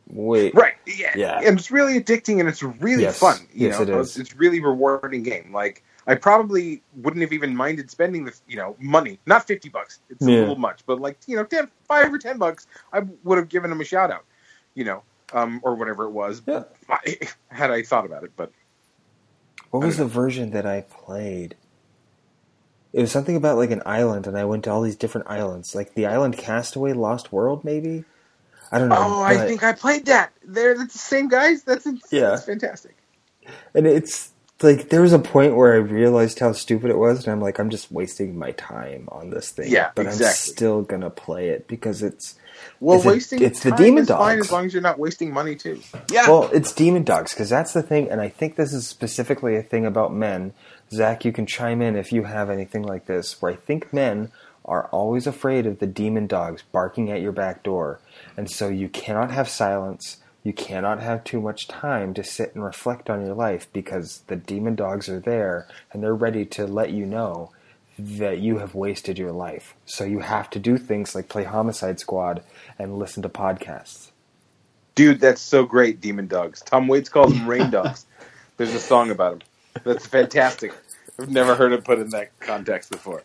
Way 0.08 0.50
Right. 0.56 0.74
Yeah. 0.88 1.12
Yeah. 1.16 1.40
And 1.46 1.60
it's 1.60 1.70
really 1.70 2.02
addicting 2.02 2.40
and 2.40 2.50
it's 2.50 2.64
really 2.64 3.04
Yes. 3.04 3.20
fun. 3.20 3.38
You 3.54 3.68
Yes, 3.68 3.78
know, 3.78 3.84
it 3.84 3.90
is. 3.90 4.18
It's, 4.18 4.36
really 4.36 4.60
rewarding 4.60 5.22
game. 5.22 5.52
Like 5.54 5.84
I 6.08 6.16
probably 6.16 6.82
wouldn't 6.96 7.22
have 7.22 7.34
even 7.34 7.56
minded 7.56 7.92
spending 7.92 8.26
the 8.26 8.34
you 8.48 8.56
know 8.56 8.76
money, 8.80 9.20
not 9.28 9.46
fifty 9.46 9.70
bucks. 9.70 10.00
It's 10.10 10.24
a 10.24 10.26
little 10.26 10.56
much, 10.56 10.82
but 10.88 11.00
like 11.00 11.18
you 11.28 11.36
know, 11.36 11.44
10, 11.44 11.70
five 11.88 12.12
or 12.12 12.18
ten 12.18 12.40
bucks, 12.40 12.66
I 12.92 13.02
would 13.24 13.38
have 13.38 13.50
given 13.50 13.70
them 13.70 13.82
a 13.82 13.84
shout 13.86 14.10
out. 14.10 14.24
You 14.74 14.86
know, 14.86 15.04
um, 15.34 15.60
or 15.64 15.76
whatever 15.76 16.06
it 16.06 16.12
was. 16.12 16.42
Yeah. 16.48 16.64
Had 17.50 17.70
I 17.70 17.84
thought 17.84 18.06
about 18.06 18.24
it, 18.24 18.32
but 18.36 18.52
What 19.70 19.84
was 19.84 19.98
the 19.98 20.06
version 20.08 20.50
that 20.52 20.66
I 20.66 20.82
played? 20.82 21.54
It 22.94 23.02
was 23.02 23.12
something 23.12 23.36
about 23.36 23.58
like 23.58 23.72
an 23.72 23.84
island, 23.86 24.28
and 24.28 24.38
I 24.38 24.46
went 24.46 24.64
to 24.64 24.72
all 24.72 24.82
these 24.82 24.96
different 24.96 25.28
islands, 25.30 25.76
like 25.76 25.94
the 25.94 26.06
island 26.06 26.38
Castaway, 26.38 26.94
Lost 26.94 27.32
World, 27.32 27.64
maybe. 27.64 28.06
I 28.72 28.80
don't 28.80 28.90
know. 28.90 28.96
oh, 28.98 29.22
I 29.22 29.38
think 29.46 29.64
I 29.64 29.72
played 29.74 30.06
that. 30.08 30.34
They're 30.44 30.76
the 30.78 30.90
same 30.90 31.28
guys. 31.30 31.64
That's 31.64 31.88
Yeah. 32.12 32.30
that's 32.32 32.46
fantastic. 32.46 32.96
and 33.74 33.88
it's 33.88 34.32
like 34.62 34.90
there 34.90 35.02
was 35.02 35.14
a 35.14 35.20
point 35.20 35.56
where 35.56 35.74
I 35.74 35.78
realized 35.78 36.40
how 36.40 36.52
stupid 36.54 36.90
it 36.90 36.98
was, 36.98 37.24
and 37.26 37.32
I'm 37.34 37.42
like, 37.42 37.60
I'm 37.60 37.70
just 37.70 37.92
wasting 37.92 38.38
my 38.38 38.52
time 38.54 39.08
on 39.12 39.30
this 39.30 39.52
thing. 39.52 39.72
Yeah, 39.72 39.92
but 39.96 40.08
I'm 40.08 40.14
still 40.14 40.82
gonna 40.82 41.10
play 41.10 41.50
it 41.50 41.68
because 41.68 42.02
it's 42.02 42.36
Well, 42.80 42.98
It's 42.98 43.06
a- 43.06 43.10
wasting 43.10 43.42
it's 43.44 43.62
the 43.62 43.70
time 43.70 43.78
Demon 43.78 44.04
is 44.04 44.10
fine 44.10 44.40
as 44.40 44.52
long 44.52 44.66
as 44.66 44.74
you're 44.74 44.82
not 44.82 44.98
wasting 44.98 45.32
money 45.32 45.56
too. 45.56 45.80
Yeah. 46.12 46.28
well, 46.28 46.50
it's 46.52 46.72
demon 46.74 47.04
dogs 47.04 47.32
because 47.34 47.50
that's 47.50 47.72
the 47.74 47.84
thing, 47.84 48.10
and 48.10 48.20
I 48.20 48.30
think 48.30 48.56
this 48.56 48.74
is 48.74 48.88
specifically 48.88 49.56
a 49.56 49.62
thing 49.64 49.86
about 49.86 50.12
men. 50.14 50.54
Zach, 50.92 51.26
you 51.26 51.32
can 51.32 51.46
chime 51.46 51.82
in 51.82 51.96
if 51.96 52.12
you 52.12 52.24
have 52.24 52.50
anything 52.50 52.84
like 52.84 53.06
this, 53.06 53.42
where 53.42 53.52
I 53.52 53.56
think 53.56 53.94
men 53.94 54.32
are 54.66 54.88
always 54.88 55.28
afraid 55.28 55.66
of 55.66 55.80
the 55.80 55.88
demon 55.88 56.28
dogs 56.28 56.64
barking 56.72 57.12
at 57.12 57.22
your 57.22 57.32
back 57.32 57.64
door, 57.64 58.00
and 58.36 58.50
so 58.50 58.68
you 58.68 58.90
cannot 58.90 59.32
have 59.32 59.50
silence. 59.50 60.18
You 60.44 60.54
cannot 60.54 61.02
have 61.02 61.24
too 61.26 61.42
much 61.42 61.68
time 61.68 62.14
to 62.14 62.24
sit 62.24 62.56
and 62.56 62.64
reflect 62.64 63.10
on 63.10 63.26
your 63.26 63.36
life 63.36 63.68
because 63.74 64.24
the 64.28 64.38
demon 64.38 64.76
dogs 64.76 65.10
are 65.10 65.20
there 65.20 65.68
and 65.92 66.02
they're 66.02 66.16
ready 66.16 66.46
to 66.46 66.66
let 66.66 66.92
you 66.92 67.06
know 67.06 67.52
that 68.00 68.40
you 68.40 68.60
have 68.60 68.74
wasted 68.76 69.18
your 69.18 69.34
life. 69.34 69.74
So 69.86 70.06
you 70.06 70.20
have 70.20 70.50
to 70.52 70.60
do 70.60 70.78
things 70.78 71.16
like 71.16 71.28
play 71.28 71.44
Homicide 71.44 72.00
Squad 72.00 72.44
and 72.80 72.98
listen 72.98 73.24
to 73.24 73.30
podcasts. 73.30 74.12
Dude, 74.96 75.20
that's 75.20 75.42
so 75.42 75.66
great, 75.66 76.00
Demon 76.00 76.28
Dogs. 76.28 76.62
Tom 76.62 76.88
Waits 76.88 77.10
calls 77.10 77.34
them 77.34 77.48
rain 77.48 77.70
dogs. 77.72 78.06
There's 78.56 78.74
a 78.74 78.80
song 78.80 79.12
about 79.12 79.40
them. 79.40 79.47
That's 79.84 80.08
fantastic. 80.08 80.74
I've 81.20 81.30
never 81.30 81.56
heard 81.56 81.74
it 81.74 81.84
put 81.84 82.00
in 82.00 82.10
that 82.10 82.38
context 82.40 82.92
before. 82.92 83.24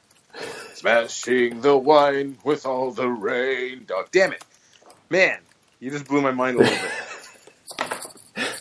Smashing 0.75 1.61
the 1.61 1.77
wine 1.77 2.39
with 2.45 2.65
all 2.65 2.91
the 2.91 3.09
rain 3.09 3.85
dog. 3.87 4.09
Damn 4.11 4.33
it. 4.33 4.45
Man, 5.11 5.39
you 5.79 5.91
just 5.91 6.07
blew 6.07 6.23
my 6.23 6.31
mind 6.31 6.57
a 6.57 6.61
little 6.61 6.75
bit. 6.75 6.91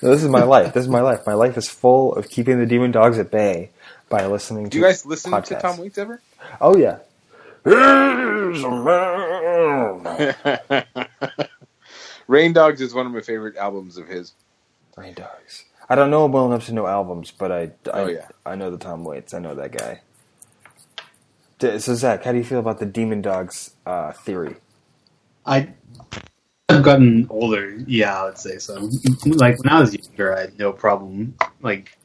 No, 0.02 0.10
this 0.12 0.24
is 0.24 0.30
my 0.30 0.44
life. 0.44 0.74
This 0.74 0.84
is 0.84 0.90
my 0.90 1.02
life. 1.02 1.26
My 1.26 1.34
life 1.34 1.58
is 1.58 1.70
full 1.70 2.14
of 2.14 2.30
keeping 2.30 2.60
the 2.60 2.66
demon 2.66 2.92
dogs 2.92 3.18
at 3.20 3.32
bay 3.32 3.70
by 4.10 4.26
listening 4.26 4.66
Do 4.66 4.70
to 4.72 4.78
you 4.78 4.84
guys 4.84 5.06
listen 5.06 5.32
to. 5.32 5.60
Tom 5.60 5.78
Waits 5.78 5.98
ever? 5.98 6.22
Oh 6.60 6.76
yeah. 6.76 7.00
Rain 12.28 12.54
Dogs 12.54 12.82
is 12.82 12.94
one 12.94 13.06
of 13.06 13.12
my 13.12 13.22
favorite 13.22 13.56
albums 13.56 13.98
of 13.98 14.08
his. 14.08 14.34
Rain 14.98 15.14
dogs. 15.14 15.66
I 15.92 15.96
don't 15.96 16.10
know 16.10 16.24
him 16.26 16.32
well 16.32 16.46
enough 16.46 16.68
to 16.68 16.74
know 16.74 16.88
albums, 16.88 17.32
but 17.32 17.52
I, 17.52 17.72
I, 17.94 18.00
Oh, 18.00 18.08
yeah. 18.08 18.28
I 18.46 18.56
know 18.56 18.72
the 18.72 18.78
Tom 18.78 19.04
Waits. 19.04 19.34
I 19.34 19.40
know 19.40 19.56
that 19.56 19.74
guy. 19.74 20.00
So 21.60 21.96
Zach, 21.96 22.24
how 22.24 22.32
do 22.32 22.38
you 22.38 22.46
feel 22.46 22.60
about 22.60 22.80
the 22.80 22.86
demon 22.86 23.22
dogs 23.22 23.76
uh, 23.86 24.14
theory? 24.14 24.56
I 25.46 25.74
I've 26.70 26.84
gotten 26.84 27.28
older, 27.30 27.78
yeah, 27.86 28.22
I 28.22 28.26
would 28.26 28.38
say 28.38 28.58
so. 28.58 28.90
Like 29.26 29.62
when 29.62 29.74
I 29.74 29.82
was 29.82 29.94
younger, 29.94 30.34
I 30.34 30.42
had 30.42 30.58
no 30.58 30.72
problem 30.72 31.36
like 31.62 31.98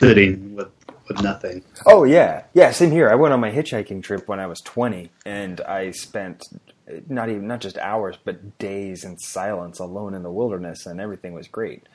sitting 0.00 0.56
with 0.56 0.68
with 1.08 1.22
nothing. 1.22 1.62
Oh 1.86 2.02
yeah, 2.02 2.42
yeah. 2.54 2.72
Same 2.72 2.90
here. 2.90 3.08
I 3.08 3.14
went 3.14 3.32
on 3.32 3.40
my 3.40 3.52
hitchhiking 3.52 4.02
trip 4.02 4.26
when 4.26 4.40
I 4.40 4.48
was 4.48 4.60
twenty, 4.62 5.12
and 5.24 5.60
I 5.60 5.92
spent 5.92 6.42
uh, 6.90 6.96
not 7.08 7.28
even 7.28 7.46
not 7.46 7.60
just 7.60 7.78
hours, 7.78 8.18
but 8.24 8.58
days 8.58 9.04
in 9.04 9.16
silence, 9.18 9.78
alone 9.78 10.14
in 10.14 10.24
the 10.24 10.32
wilderness, 10.32 10.86
and 10.86 11.00
everything 11.00 11.32
was 11.34 11.46
great. 11.46 11.88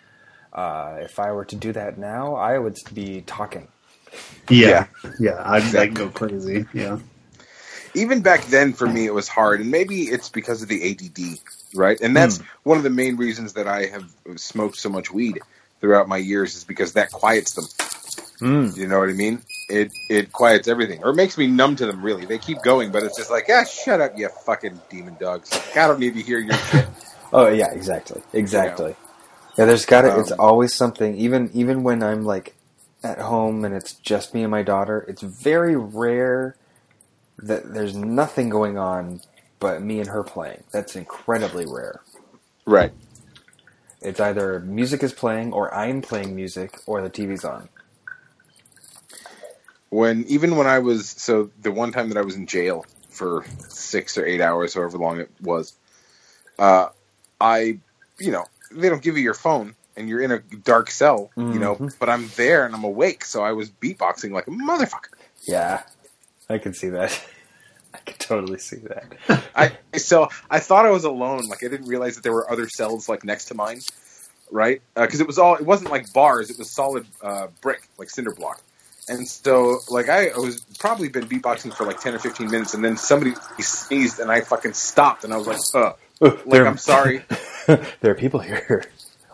Uh, 0.54 0.97
if 1.01 1.20
I 1.20 1.32
were 1.32 1.45
to 1.45 1.56
do 1.56 1.74
that 1.74 1.97
now, 1.97 2.36
I 2.36 2.58
would 2.60 2.78
be 2.93 3.22
talking. 3.22 3.68
Yeah, 4.49 4.86
yeah, 5.20 5.41
I'd 5.43 5.74
like 5.74 5.95
go 5.95 6.10
crazy. 6.10 6.66
Yeah, 6.74 6.99
Even 7.95 8.22
back 8.22 8.45
then, 8.45 8.74
for 8.74 8.88
me, 8.88 9.06
it 9.06 9.14
was 9.14 9.28
hard, 9.28 9.62
and 9.62 9.72
maybe 9.72 10.04
it's 10.04 10.30
because 10.30 10.62
of 10.62 10.68
the 10.70 10.91
ADD. 10.91 11.39
right? 11.74 11.99
And 11.99 12.16
that's 12.16 12.39
one 12.64 12.78
of 12.78 12.84
the 12.84 12.91
main 12.91 13.18
reasons 13.18 13.54
that 13.54 13.68
I 13.68 13.88
have 13.88 14.06
smoked 14.36 14.78
so 14.78 14.89
much 14.89 15.12
weed 15.12 15.39
throughout 15.82 16.08
my 16.08 16.18
years 16.18 16.56
is 16.56 16.64
because 16.64 16.93
that 16.93 17.12
quiets 17.12 17.54
them. 17.54 17.66
Mm. 18.39 18.78
You 18.78 18.88
know 18.88 18.99
what 18.99 19.10
I 19.10 19.14
mean? 19.14 19.41
It 19.70 19.91
it 20.10 20.32
quiets 20.32 20.68
everything, 20.68 21.04
or 21.04 21.12
it 21.12 21.16
makes 21.16 21.38
me 21.38 21.47
numb 21.47 21.76
to 21.78 21.86
them. 21.88 22.04
Really, 22.04 22.26
they 22.26 22.38
keep 22.38 22.62
going, 22.62 22.91
but 22.91 23.01
it's 23.04 23.18
just 23.18 23.32
like, 23.32 23.45
ah, 23.49 23.64
shut 23.64 24.01
up, 24.01 24.18
you 24.18 24.30
fucking 24.45 24.80
demon 24.89 25.16
dogs. 25.20 25.49
I 25.76 25.88
don't 25.88 25.99
need 25.99 26.16
to 26.16 26.22
hear 26.22 26.39
your 26.39 26.56
shit. 26.56 26.88
Oh 27.36 27.47
yeah, 27.47 27.72
exactly, 27.72 28.22
exactly. 28.32 28.95
Yeah, 29.58 29.66
there's 29.66 29.86
got 29.86 30.01
to. 30.04 30.18
it's 30.20 30.32
Um, 30.32 30.34
always 30.34 30.74
something. 30.76 31.18
Even 31.18 31.51
even 31.54 31.84
when 31.84 32.04
I'm 32.04 32.26
like 32.26 32.58
at 33.04 33.20
home 33.20 33.66
and 33.66 33.76
it's 33.76 33.95
just 33.95 34.34
me 34.34 34.43
and 34.43 34.51
my 34.51 34.64
daughter, 34.64 35.06
it's 35.08 35.22
very 35.24 35.76
rare 35.78 36.58
that 37.39 37.74
there's 37.74 37.95
nothing 37.95 38.49
going 38.49 38.78
on 38.78 39.22
but 39.60 39.82
me 39.84 39.99
and 39.99 40.10
her 40.10 40.24
playing. 40.24 40.64
That's 40.72 40.95
incredibly 40.95 41.66
rare. 41.68 42.01
Right. 42.66 42.93
It's 44.01 44.20
either 44.20 44.62
music 44.62 45.04
is 45.04 45.14
playing 45.14 45.54
or 45.54 45.74
I'm 45.74 46.01
playing 46.01 46.36
music 46.36 46.80
or 46.88 47.01
the 47.01 47.10
TV's 47.12 47.45
on. 47.45 47.70
When 49.89 50.26
even 50.28 50.58
when 50.58 50.68
I 50.68 50.80
was 50.80 51.10
so 51.10 51.51
the 51.62 51.72
one 51.72 51.91
time 51.93 52.10
that 52.10 52.18
I 52.18 52.24
was 52.24 52.36
in 52.36 52.47
jail 52.47 52.86
for 53.10 53.45
six 53.70 54.18
or 54.18 54.26
eight 54.26 54.41
hours, 54.41 54.74
however 54.76 54.97
long 54.99 55.20
it 55.22 55.32
was, 55.41 55.74
uh, 56.60 56.89
I 57.41 57.80
you 58.20 58.32
know 58.32 58.45
they 58.76 58.89
don't 58.89 59.01
give 59.01 59.17
you 59.17 59.24
your 59.24 59.34
phone 59.34 59.76
and 59.95 60.09
you're 60.09 60.21
in 60.21 60.32
a 60.32 60.39
dark 60.39 60.89
cell, 60.89 61.30
you 61.38 61.43
know, 61.59 61.76
Mhm. 61.76 61.93
but 61.99 62.09
I'm 62.09 62.28
there 62.36 62.65
and 62.65 62.74
I'm 62.76 62.84
awake, 62.84 63.24
so 63.26 63.43
I 63.43 63.51
was 63.51 63.69
beatboxing 63.69 64.32
like 64.32 64.47
a 64.47 64.51
motherfucker. 64.51 65.13
Yeah, 65.43 65.84
I 66.49 66.57
can 66.57 66.74
see 66.74 66.89
that. 66.89 67.11
I 67.93 67.99
can 67.99 68.17
totally 68.17 68.57
see 68.59 68.78
that. 68.78 69.05
I 69.55 69.97
so 69.99 70.30
I 70.49 70.59
thought 70.59 70.86
I 70.86 70.91
was 70.91 71.03
alone. 71.03 71.45
Like 71.47 71.63
I 71.63 71.67
didn't 71.67 71.88
realize 71.88 72.15
that 72.15 72.24
there 72.24 72.34
were 72.34 72.49
other 72.51 72.67
cells 72.67 73.07
like 73.07 73.24
next 73.24 73.45
to 73.45 73.53
mine, 73.55 73.82
right? 74.51 74.82
Because 74.95 75.19
it 75.19 75.28
was 75.28 75.38
all 75.38 75.55
it 75.55 75.65
wasn't 75.65 75.91
like 75.91 76.11
bars. 76.11 76.49
It 76.49 76.57
was 76.57 76.71
solid 76.71 77.05
uh, 77.21 77.47
brick, 77.61 77.88
like 77.99 78.09
cinder 78.09 78.34
block. 78.34 78.61
And 79.07 79.28
so 79.28 79.80
like 79.89 80.09
I, 80.09 80.30
I 80.30 80.38
was 80.39 80.61
probably 80.80 81.09
been 81.09 81.28
beatboxing 81.28 81.76
for 81.76 81.86
like 81.86 81.99
ten 81.99 82.15
or 82.15 82.19
fifteen 82.19 82.49
minutes, 82.49 82.74
and 82.74 82.84
then 82.84 82.97
somebody 82.97 83.34
sneezed, 83.59 84.19
and 84.19 84.32
I 84.32 84.41
fucking 84.41 84.74
stopped, 84.74 85.24
and 85.24 85.32
I 85.34 85.38
was 85.38 85.45
like, 85.47 85.59
uh, 85.76 85.93
like 86.24 86.45
There- 86.45 86.67
I'm 86.67 86.78
sorry. 86.78 87.24
there 87.67 88.11
are 88.11 88.15
people 88.15 88.39
here. 88.39 88.84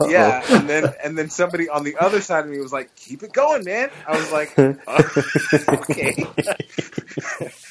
Uh-oh. 0.01 0.09
Yeah, 0.09 0.41
and 0.49 0.69
then 0.69 0.93
and 1.03 1.17
then 1.17 1.29
somebody 1.29 1.67
on 1.67 1.83
the 1.83 1.97
other 1.97 2.21
side 2.21 2.45
of 2.45 2.49
me 2.49 2.57
was 2.59 2.71
like, 2.71 2.95
"Keep 2.95 3.23
it 3.23 3.33
going, 3.33 3.65
man." 3.65 3.89
I 4.07 4.17
was 4.17 4.31
like, 4.31 4.53
oh, 4.57 4.77
"Okay." 5.67 6.25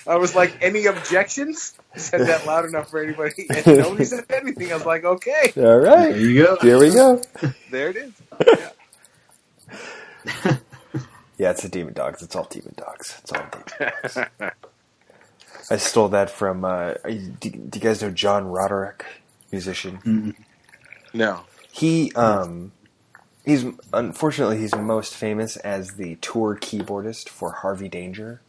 I 0.07 0.17
was 0.17 0.35
like, 0.35 0.59
"Any 0.61 0.85
objections?" 0.87 1.73
Said 1.97 2.27
that 2.27 2.45
loud 2.45 2.67
enough 2.67 2.91
for 2.91 3.03
anybody, 3.03 3.47
and 3.49 3.67
nobody 3.67 4.05
said 4.05 4.27
anything. 4.29 4.71
I 4.71 4.75
was 4.75 4.85
like, 4.85 5.05
"Okay, 5.05 5.53
All 5.57 5.79
right, 5.79 6.11
There 6.13 6.19
you 6.21 6.43
go. 6.45 6.57
here 6.61 6.79
we 6.79 6.91
go. 6.91 7.23
there 7.71 7.89
it 7.91 7.97
is." 7.97 8.13
Yeah, 11.39 11.53
it's 11.53 11.63
the 11.63 11.69
demon 11.69 11.95
dogs. 11.95 12.21
It's 12.21 12.35
all 12.35 12.49
demon 12.51 12.75
dogs. 12.77 13.17
It's 13.23 13.31
all 13.33 13.45
demon 13.53 13.69
dogs. 13.79 14.19
I 15.71 15.77
stole 15.77 16.09
that 16.11 16.31
from. 16.31 16.65
Uh, 16.65 16.95
do, 17.05 17.51
do 17.51 17.79
you 17.79 17.81
guys 17.81 18.03
know 18.03 18.11
John 18.11 18.47
Roderick, 18.49 19.05
musician? 19.53 19.99
Mm. 20.05 20.35
No, 21.15 21.41
He 21.73 22.13
um, 22.13 22.73
he's 23.45 23.65
unfortunately 23.93 24.59
he's 24.59 24.75
most 24.75 25.15
famous 25.15 25.57
as 25.59 25.95
the 25.95 26.17
tour 26.17 26.57
keyboardist 26.61 27.29
for 27.29 27.53
Harvey 27.53 27.89
Danger. 27.89 28.41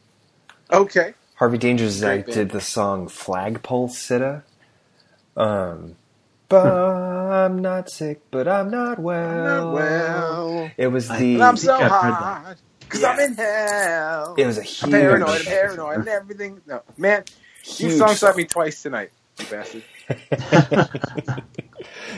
okay, 0.72 1.14
Harvey 1.36 1.58
Danger's 1.58 2.02
Great 2.02 2.18
like 2.18 2.26
band. 2.28 2.36
did 2.36 2.50
the 2.52 2.62
song 2.62 3.08
Flagpole 3.08 3.88
Sitta. 3.90 4.44
Um, 5.38 5.96
but 6.50 6.66
I'm 6.68 7.60
not 7.60 7.90
sick, 7.90 8.20
but 8.32 8.48
I'm 8.48 8.70
not 8.70 9.00
well. 9.00 9.72
well, 9.72 10.72
It 10.78 10.88
was 10.88 11.08
the. 11.08 11.38
but 11.38 11.44
I'm 11.44 11.58
so 11.58 11.76
I've 11.76 11.92
heard 11.92 12.20
that. 12.20 12.44
hot 12.46 12.58
because 12.90 13.04
I'm 13.04 13.20
in 13.20 13.36
hell. 13.36 14.34
it 14.38 14.46
was 14.46 14.58
a 14.58 14.86
I'm 14.86 14.92
paranoid, 14.92 15.30
I'm 15.30 15.46
paranoid, 15.46 16.00
and 16.00 16.08
everything. 16.08 16.62
No, 16.66 16.82
man, 16.98 17.24
you 17.66 17.88
huge 17.88 17.98
song 17.98 18.16
slapped 18.16 18.38
me 18.38 18.46
twice 18.46 18.82
tonight, 18.82 19.12
you 19.40 19.46
bastard. 19.46 19.84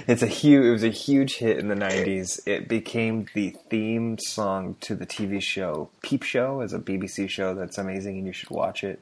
it's 0.08 0.22
a 0.22 0.28
huge. 0.28 0.66
It 0.66 0.72
was 0.72 0.84
a 0.84 0.90
huge 0.90 1.36
hit 1.38 1.58
in 1.58 1.68
the 1.68 1.76
'90s. 1.76 2.40
It 2.46 2.70
became 2.70 3.28
the 3.34 3.56
theme 3.70 4.18
song 4.18 4.78
to 4.82 4.96
the 4.96 5.06
TV 5.06 5.42
show 5.42 5.90
Peep 6.02 6.24
Show, 6.24 6.62
as 6.62 6.74
a 6.74 6.80
BBC 6.80 7.30
show 7.30 7.54
that's 7.54 7.78
amazing, 7.78 8.18
and 8.18 8.26
you 8.26 8.34
should 8.34 8.50
watch 8.50 8.84
it. 8.84 9.02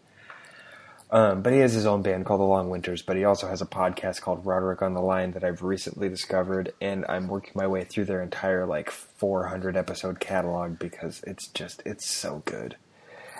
Um, 1.11 1.41
but 1.41 1.53
he 1.53 1.59
has 1.59 1.73
his 1.73 1.85
own 1.87 2.01
band 2.03 2.25
called 2.25 2.41
The 2.41 2.45
Long 2.45 2.69
Winters. 2.69 3.01
But 3.01 3.17
he 3.17 3.25
also 3.25 3.47
has 3.47 3.61
a 3.61 3.65
podcast 3.67 4.21
called 4.21 4.45
Roderick 4.45 4.81
on 4.81 4.93
the 4.93 5.01
Line 5.01 5.31
that 5.33 5.43
I've 5.43 5.63
recently 5.63 6.09
discovered, 6.09 6.73
and 6.81 7.05
I'm 7.09 7.27
working 7.27 7.53
my 7.55 7.67
way 7.67 7.83
through 7.85 8.05
their 8.05 8.21
entire 8.21 8.65
like 8.65 8.91
400 8.91 9.77
episode 9.77 10.19
catalog 10.19 10.79
because 10.79 11.21
it's 11.27 11.47
just 11.49 11.81
it's 11.85 12.09
so 12.09 12.43
good. 12.45 12.77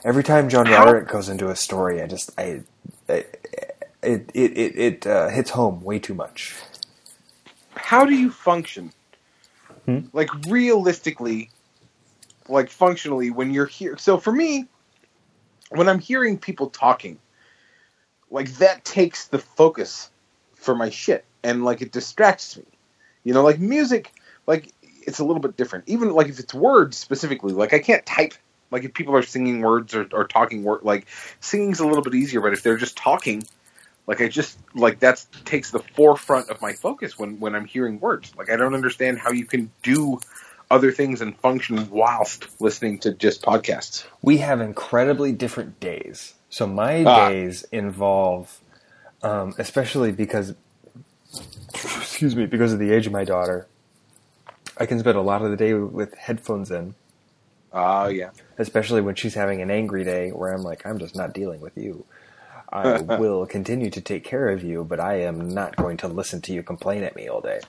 Every 0.05 0.23
time 0.23 0.49
John 0.49 0.69
Roderick 0.69 1.07
goes 1.09 1.29
into 1.29 1.49
a 1.49 1.55
story, 1.55 2.01
I 2.01 2.07
just 2.07 2.31
I, 2.39 2.61
I 3.09 3.25
it 4.03 4.31
it 4.33 4.57
it, 4.57 4.77
it 4.77 5.07
uh, 5.07 5.29
hits 5.29 5.51
home 5.51 5.81
way 5.81 5.99
too 5.99 6.15
much. 6.15 6.55
how 7.75 8.05
do 8.05 8.13
you 8.13 8.31
function 8.31 8.93
Hmm? 9.85 9.99
like 10.13 10.29
realistically 10.47 11.51
like 12.49 12.69
functionally 12.69 13.31
when 13.31 13.53
you're 13.53 13.65
here 13.67 13.97
so 13.97 14.17
for 14.17 14.31
me 14.33 14.67
when 15.71 15.89
i'm 15.89 15.99
hearing 15.99 16.37
people 16.39 16.69
talking 16.69 17.19
like 18.31 18.49
that 18.57 18.83
takes 18.85 19.27
the 19.27 19.39
focus 19.39 20.09
for 20.55 20.75
my 20.75 20.89
shit 20.89 21.25
and 21.43 21.63
like 21.63 21.81
it 21.81 21.91
distracts 21.91 22.57
me 22.57 22.65
you 23.23 23.33
know 23.33 23.43
like 23.43 23.59
music 23.59 24.11
like 24.47 24.73
it's 24.83 25.19
a 25.19 25.23
little 25.23 25.41
bit 25.41 25.55
different 25.57 25.85
even 25.87 26.11
like 26.11 26.27
if 26.27 26.39
it's 26.39 26.53
words 26.53 26.97
specifically 26.97 27.53
like 27.53 27.73
i 27.73 27.79
can't 27.79 28.05
type 28.05 28.33
like 28.71 28.83
if 28.83 28.93
people 28.93 29.15
are 29.15 29.23
singing 29.23 29.61
words 29.61 29.95
or, 29.95 30.07
or 30.11 30.27
talking 30.27 30.63
word 30.63 30.81
like 30.83 31.07
singing's 31.39 31.79
a 31.79 31.87
little 31.87 32.03
bit 32.03 32.13
easier 32.13 32.41
but 32.41 32.53
if 32.53 32.61
they're 32.63 32.77
just 32.77 32.97
talking 32.97 33.43
like 34.09 34.21
I 34.21 34.27
just 34.27 34.57
like 34.73 34.99
that 35.01 35.23
takes 35.45 35.69
the 35.69 35.79
forefront 35.79 36.49
of 36.49 36.59
my 36.63 36.73
focus 36.73 37.19
when 37.19 37.39
when 37.39 37.53
I'm 37.53 37.65
hearing 37.65 37.99
words. 37.99 38.33
Like 38.35 38.49
I 38.49 38.55
don't 38.55 38.73
understand 38.73 39.19
how 39.19 39.31
you 39.31 39.45
can 39.45 39.71
do 39.83 40.19
other 40.71 40.91
things 40.91 41.21
and 41.21 41.37
function 41.37 41.89
whilst 41.91 42.59
listening 42.59 42.97
to 42.99 43.13
just 43.13 43.43
podcasts. 43.43 44.05
we 44.23 44.37
have 44.37 44.61
incredibly 44.61 45.31
different 45.31 45.79
days. 45.79 46.33
So 46.49 46.67
my 46.67 47.05
Ah. 47.05 47.05
days 47.05 47.63
involve, 47.71 48.61
um, 49.23 49.53
especially 49.57 50.11
because, 50.11 50.55
excuse 51.73 52.35
me, 52.35 52.45
because 52.45 52.73
of 52.73 52.79
the 52.79 52.91
age 52.91 53.07
of 53.07 53.13
my 53.13 53.23
daughter, 53.25 53.67
I 54.77 54.85
can 54.85 54.99
spend 54.99 55.17
a 55.17 55.21
lot 55.21 55.41
of 55.41 55.51
the 55.51 55.57
day 55.57 55.73
with 55.73 56.15
headphones 56.15 56.71
in, 56.71 56.95
Oh 57.73 58.07
yeah. 58.09 58.31
especially 58.57 59.01
when 59.01 59.15
she's 59.15 59.35
having 59.35 59.61
an 59.61 59.71
angry 59.71 60.03
day 60.03 60.31
where 60.31 60.53
I'm 60.53 60.63
like, 60.63 60.85
I'm 60.85 60.99
just 60.99 61.15
not 61.15 61.33
dealing 61.33 61.61
with 61.61 61.77
you. 61.77 62.05
I 62.71 62.97
will 62.99 63.45
continue 63.45 63.89
to 63.91 64.01
take 64.01 64.23
care 64.23 64.49
of 64.49 64.63
you, 64.63 64.83
but 64.83 64.99
I 64.99 65.21
am 65.21 65.53
not 65.53 65.75
going 65.75 65.97
to 65.97 66.07
listen 66.07 66.41
to 66.41 66.53
you 66.53 66.63
complain 66.63 67.03
at 67.03 67.15
me 67.15 67.27
all 67.27 67.41
day. 67.41 67.61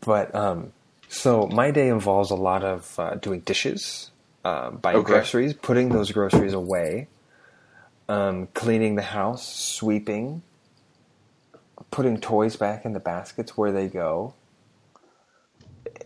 But 0.00 0.34
um, 0.34 0.72
so 1.08 1.46
my 1.46 1.70
day 1.70 1.88
involves 1.88 2.30
a 2.30 2.36
lot 2.36 2.64
of 2.64 2.98
uh, 2.98 3.14
doing 3.16 3.40
dishes, 3.40 4.10
uh, 4.44 4.70
buying 4.70 4.98
Okay. 4.98 5.02
groceries, 5.02 5.54
putting 5.54 5.90
those 5.90 6.12
groceries 6.12 6.52
away, 6.54 7.08
um, 8.12 8.48
cleaning 8.48 8.96
the 8.96 9.02
house, 9.02 9.48
sweeping, 9.48 10.42
putting 11.90 12.20
toys 12.20 12.56
back 12.56 12.84
in 12.84 12.92
the 12.94 13.00
baskets 13.00 13.56
where 13.56 13.72
they 13.72 13.88
go. 13.88 14.34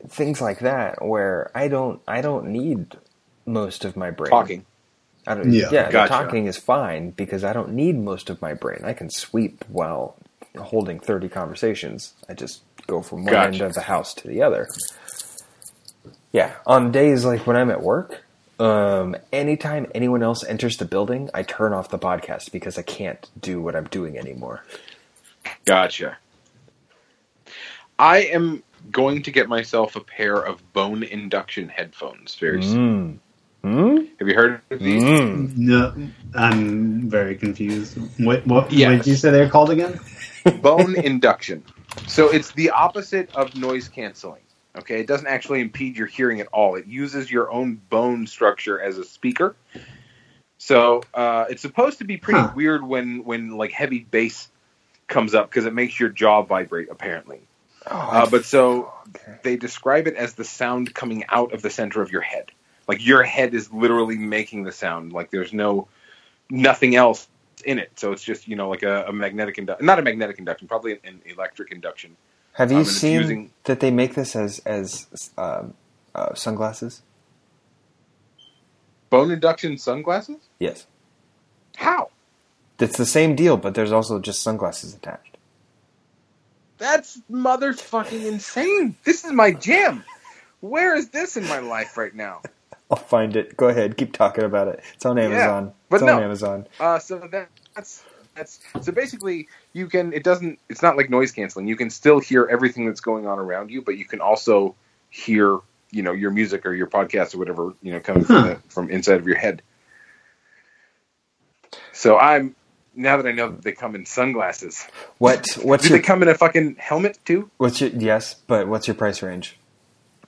Things 0.08 0.40
like 0.40 0.60
that, 0.60 1.04
where 1.04 1.50
I 1.54 1.68
don't, 1.68 2.02
I 2.08 2.22
don't 2.22 2.48
need 2.48 2.96
most 3.46 3.84
of 3.84 3.96
my 3.96 4.10
brain. 4.10 4.30
Talking. 4.30 4.66
I 5.26 5.34
don't, 5.36 5.52
Yeah. 5.52 5.70
yeah, 5.70 5.92
the 5.92 6.02
Gotcha. 6.02 6.02
talking 6.02 6.46
is 6.46 6.58
fine 6.58 7.12
because 7.12 7.44
I 7.44 7.52
don't 7.54 7.72
need 7.74 7.98
most 7.98 8.30
of 8.30 8.42
my 8.42 8.54
brain. 8.54 8.80
I 8.84 8.94
can 8.94 9.10
sweep 9.10 9.64
while 9.68 10.16
holding 10.58 11.00
30 11.00 11.28
conversations. 11.30 12.14
I 12.28 12.34
just 12.34 12.62
go 12.88 13.02
from 13.02 13.26
one 13.26 13.32
Gotcha. 13.32 13.44
end 13.44 13.62
of 13.62 13.74
the 13.74 13.82
house 13.82 14.14
to 14.16 14.28
the 14.28 14.42
other. 14.42 14.72
Yeah, 16.32 16.54
on 16.66 16.92
days 16.92 17.24
like 17.26 17.46
when 17.46 17.56
I'm 17.56 17.70
at 17.70 17.82
work, 17.82 18.25
um, 18.58 19.16
anytime 19.32 19.86
anyone 19.94 20.22
else 20.22 20.44
enters 20.44 20.76
the 20.76 20.84
building, 20.84 21.28
I 21.34 21.42
turn 21.42 21.72
off 21.72 21.88
the 21.90 21.98
podcast 21.98 22.52
because 22.52 22.78
I 22.78 22.82
can't 22.82 23.28
do 23.40 23.60
what 23.60 23.76
I'm 23.76 23.84
doing 23.88 24.18
anymore. 24.18 24.64
Gotcha. 25.64 26.16
I 27.98 28.18
am 28.18 28.62
going 28.90 29.22
to 29.24 29.30
get 29.30 29.48
myself 29.48 29.96
a 29.96 30.00
pair 30.00 30.36
of 30.36 30.72
bone 30.72 31.02
induction 31.02 31.68
headphones 31.68 32.34
very 32.34 32.62
soon. 32.62 33.20
Mm. 33.64 33.74
Mm? 33.74 34.08
Have 34.18 34.28
you 34.28 34.34
heard 34.34 34.60
of 34.70 34.78
these? 34.80 35.02
Mm. 35.02 35.56
No, 35.56 35.94
I'm 36.34 37.10
very 37.10 37.36
confused. 37.36 37.98
What 38.22 38.46
what, 38.46 38.70
Yes. 38.70 38.90
what 38.90 38.96
did 39.04 39.10
you 39.10 39.16
say 39.16 39.30
they're 39.30 39.48
called 39.50 39.70
again? 39.70 39.98
bone 40.60 40.94
induction. 40.96 41.64
So 42.06 42.28
it's 42.28 42.52
the 42.52 42.70
opposite 42.70 43.34
of 43.34 43.56
noise 43.56 43.88
canceling. 43.88 44.42
Okay, 44.76 45.00
it 45.00 45.06
doesn't 45.06 45.26
actually 45.26 45.60
impede 45.60 45.96
your 45.96 46.06
hearing 46.06 46.40
at 46.40 46.48
all. 46.48 46.76
It 46.76 46.86
uses 46.86 47.30
your 47.30 47.50
own 47.50 47.80
bone 47.88 48.26
structure 48.26 48.80
as 48.80 48.98
a 48.98 49.04
speaker. 49.04 49.56
So 50.58 51.02
uh, 51.14 51.46
it's 51.48 51.62
supposed 51.62 51.98
to 51.98 52.04
be 52.04 52.16
pretty 52.16 52.44
Huh. 52.44 52.50
weird 52.54 52.82
when 52.82 53.24
when 53.24 53.56
like 53.56 53.72
heavy 53.72 54.00
bass 54.00 54.48
comes 55.06 55.34
up 55.34 55.48
because 55.50 55.66
it 55.66 55.74
makes 55.74 55.98
your 55.98 56.08
jaw 56.08 56.42
vibrate 56.42 56.88
apparently. 56.90 57.40
Oh, 57.90 58.10
Uh, 58.10 58.26
but 58.26 58.44
so 58.44 58.92
okay. 59.08 59.38
they 59.42 59.56
describe 59.56 60.06
it 60.06 60.16
as 60.16 60.34
the 60.34 60.44
sound 60.44 60.94
coming 60.94 61.24
out 61.28 61.52
of 61.52 61.62
the 61.62 61.70
center 61.70 62.02
of 62.02 62.10
your 62.12 62.22
head. 62.22 62.50
Like 62.88 63.04
your 63.04 63.22
head 63.22 63.54
is 63.54 63.72
literally 63.72 64.16
making 64.16 64.64
the 64.64 64.72
sound. 64.72 65.12
Like 65.12 65.30
there's 65.30 65.52
no 65.52 65.88
nothing 66.50 66.96
else 66.96 67.28
in 67.64 67.78
it. 67.78 67.92
So 67.98 68.12
it's 68.12 68.22
just 68.22 68.48
you 68.48 68.56
know 68.56 68.68
like 68.68 68.82
a, 68.82 69.04
a 69.06 69.12
magnetic 69.12 69.58
induction, 69.58 69.86
not 69.86 69.98
a 69.98 70.02
magnetic 70.02 70.38
induction, 70.38 70.68
probably 70.68 70.92
an, 70.92 70.98
an 71.04 71.22
electric 71.26 71.72
induction. 71.72 72.16
Have 72.56 72.72
you 72.72 72.78
um, 72.78 72.84
seen 72.84 73.20
using- 73.20 73.50
that 73.64 73.80
they 73.80 73.90
make 73.90 74.14
this 74.14 74.34
as 74.34 74.60
as 74.60 75.06
um, 75.36 75.74
uh, 76.14 76.34
sunglasses? 76.34 77.02
Bone 79.10 79.28
reduction 79.28 79.76
sunglasses? 79.76 80.38
Yes, 80.58 80.86
How? 81.76 82.08
it's 82.80 82.96
the 82.96 83.04
same 83.06 83.36
deal, 83.36 83.58
but 83.58 83.74
there's 83.74 83.92
also 83.92 84.18
just 84.18 84.42
sunglasses 84.42 84.94
attached. 84.94 85.36
That's 86.78 87.20
motherfucking 87.30 88.24
insane. 88.24 88.96
This 89.04 89.24
is 89.24 89.32
my 89.32 89.52
jam. 89.52 90.02
Where 90.60 90.96
is 90.96 91.10
this 91.10 91.36
in 91.36 91.46
my 91.46 91.58
life 91.58 91.96
right 91.98 92.14
now? 92.14 92.40
I'll 92.90 92.96
find 92.96 93.36
it. 93.36 93.56
Go 93.56 93.68
ahead, 93.68 93.98
keep 93.98 94.12
talking 94.12 94.44
about 94.44 94.68
it. 94.68 94.80
It's 94.94 95.04
on 95.04 95.18
Amazon. 95.18 95.66
Yeah, 95.66 95.70
but 95.90 95.96
it's 95.96 96.04
no. 96.04 96.16
on 96.16 96.22
Amazon. 96.22 96.66
Uh, 96.80 96.98
so 96.98 97.18
that, 97.32 97.48
that's 97.74 98.02
that's 98.36 98.60
so 98.82 98.92
basically 98.92 99.48
you 99.72 99.88
can. 99.88 100.12
It 100.12 100.22
doesn't. 100.24 100.58
It's 100.68 100.82
not 100.82 100.96
like 100.96 101.10
noise 101.10 101.32
canceling. 101.32 101.66
You 101.66 101.76
can 101.76 101.90
still 101.90 102.20
hear 102.20 102.46
everything 102.50 102.86
that's 102.86 103.00
going 103.00 103.26
on 103.26 103.38
around 103.38 103.70
you, 103.70 103.82
but 103.82 103.96
you 103.96 104.04
can 104.04 104.20
also 104.20 104.74
hear 105.10 105.58
you 105.90 106.02
know 106.02 106.12
your 106.12 106.30
music 106.30 106.66
or 106.66 106.74
your 106.74 106.86
podcast 106.88 107.34
or 107.34 107.38
whatever 107.38 107.72
you 107.82 107.92
know 107.92 108.00
coming 108.00 108.24
from 108.24 108.46
the, 108.46 108.56
from 108.68 108.90
inside 108.90 109.18
of 109.20 109.26
your 109.26 109.36
head. 109.38 109.62
So 111.92 112.18
I'm 112.18 112.54
now 112.94 113.16
that 113.16 113.26
I 113.26 113.32
know 113.32 113.50
that 113.50 113.62
they 113.62 113.72
come 113.72 113.94
in 113.94 114.06
sunglasses. 114.06 114.86
What 115.18 115.46
what's 115.62 115.84
Do 115.84 115.90
your 115.90 115.98
they 115.98 116.02
come 116.04 116.22
in 116.22 116.28
a 116.28 116.34
fucking 116.34 116.76
helmet 116.78 117.18
too? 117.24 117.50
what's 117.58 117.80
your 117.80 117.90
yes? 117.90 118.34
But 118.34 118.68
what's 118.68 118.86
your 118.86 118.94
price 118.94 119.22
range? 119.22 119.58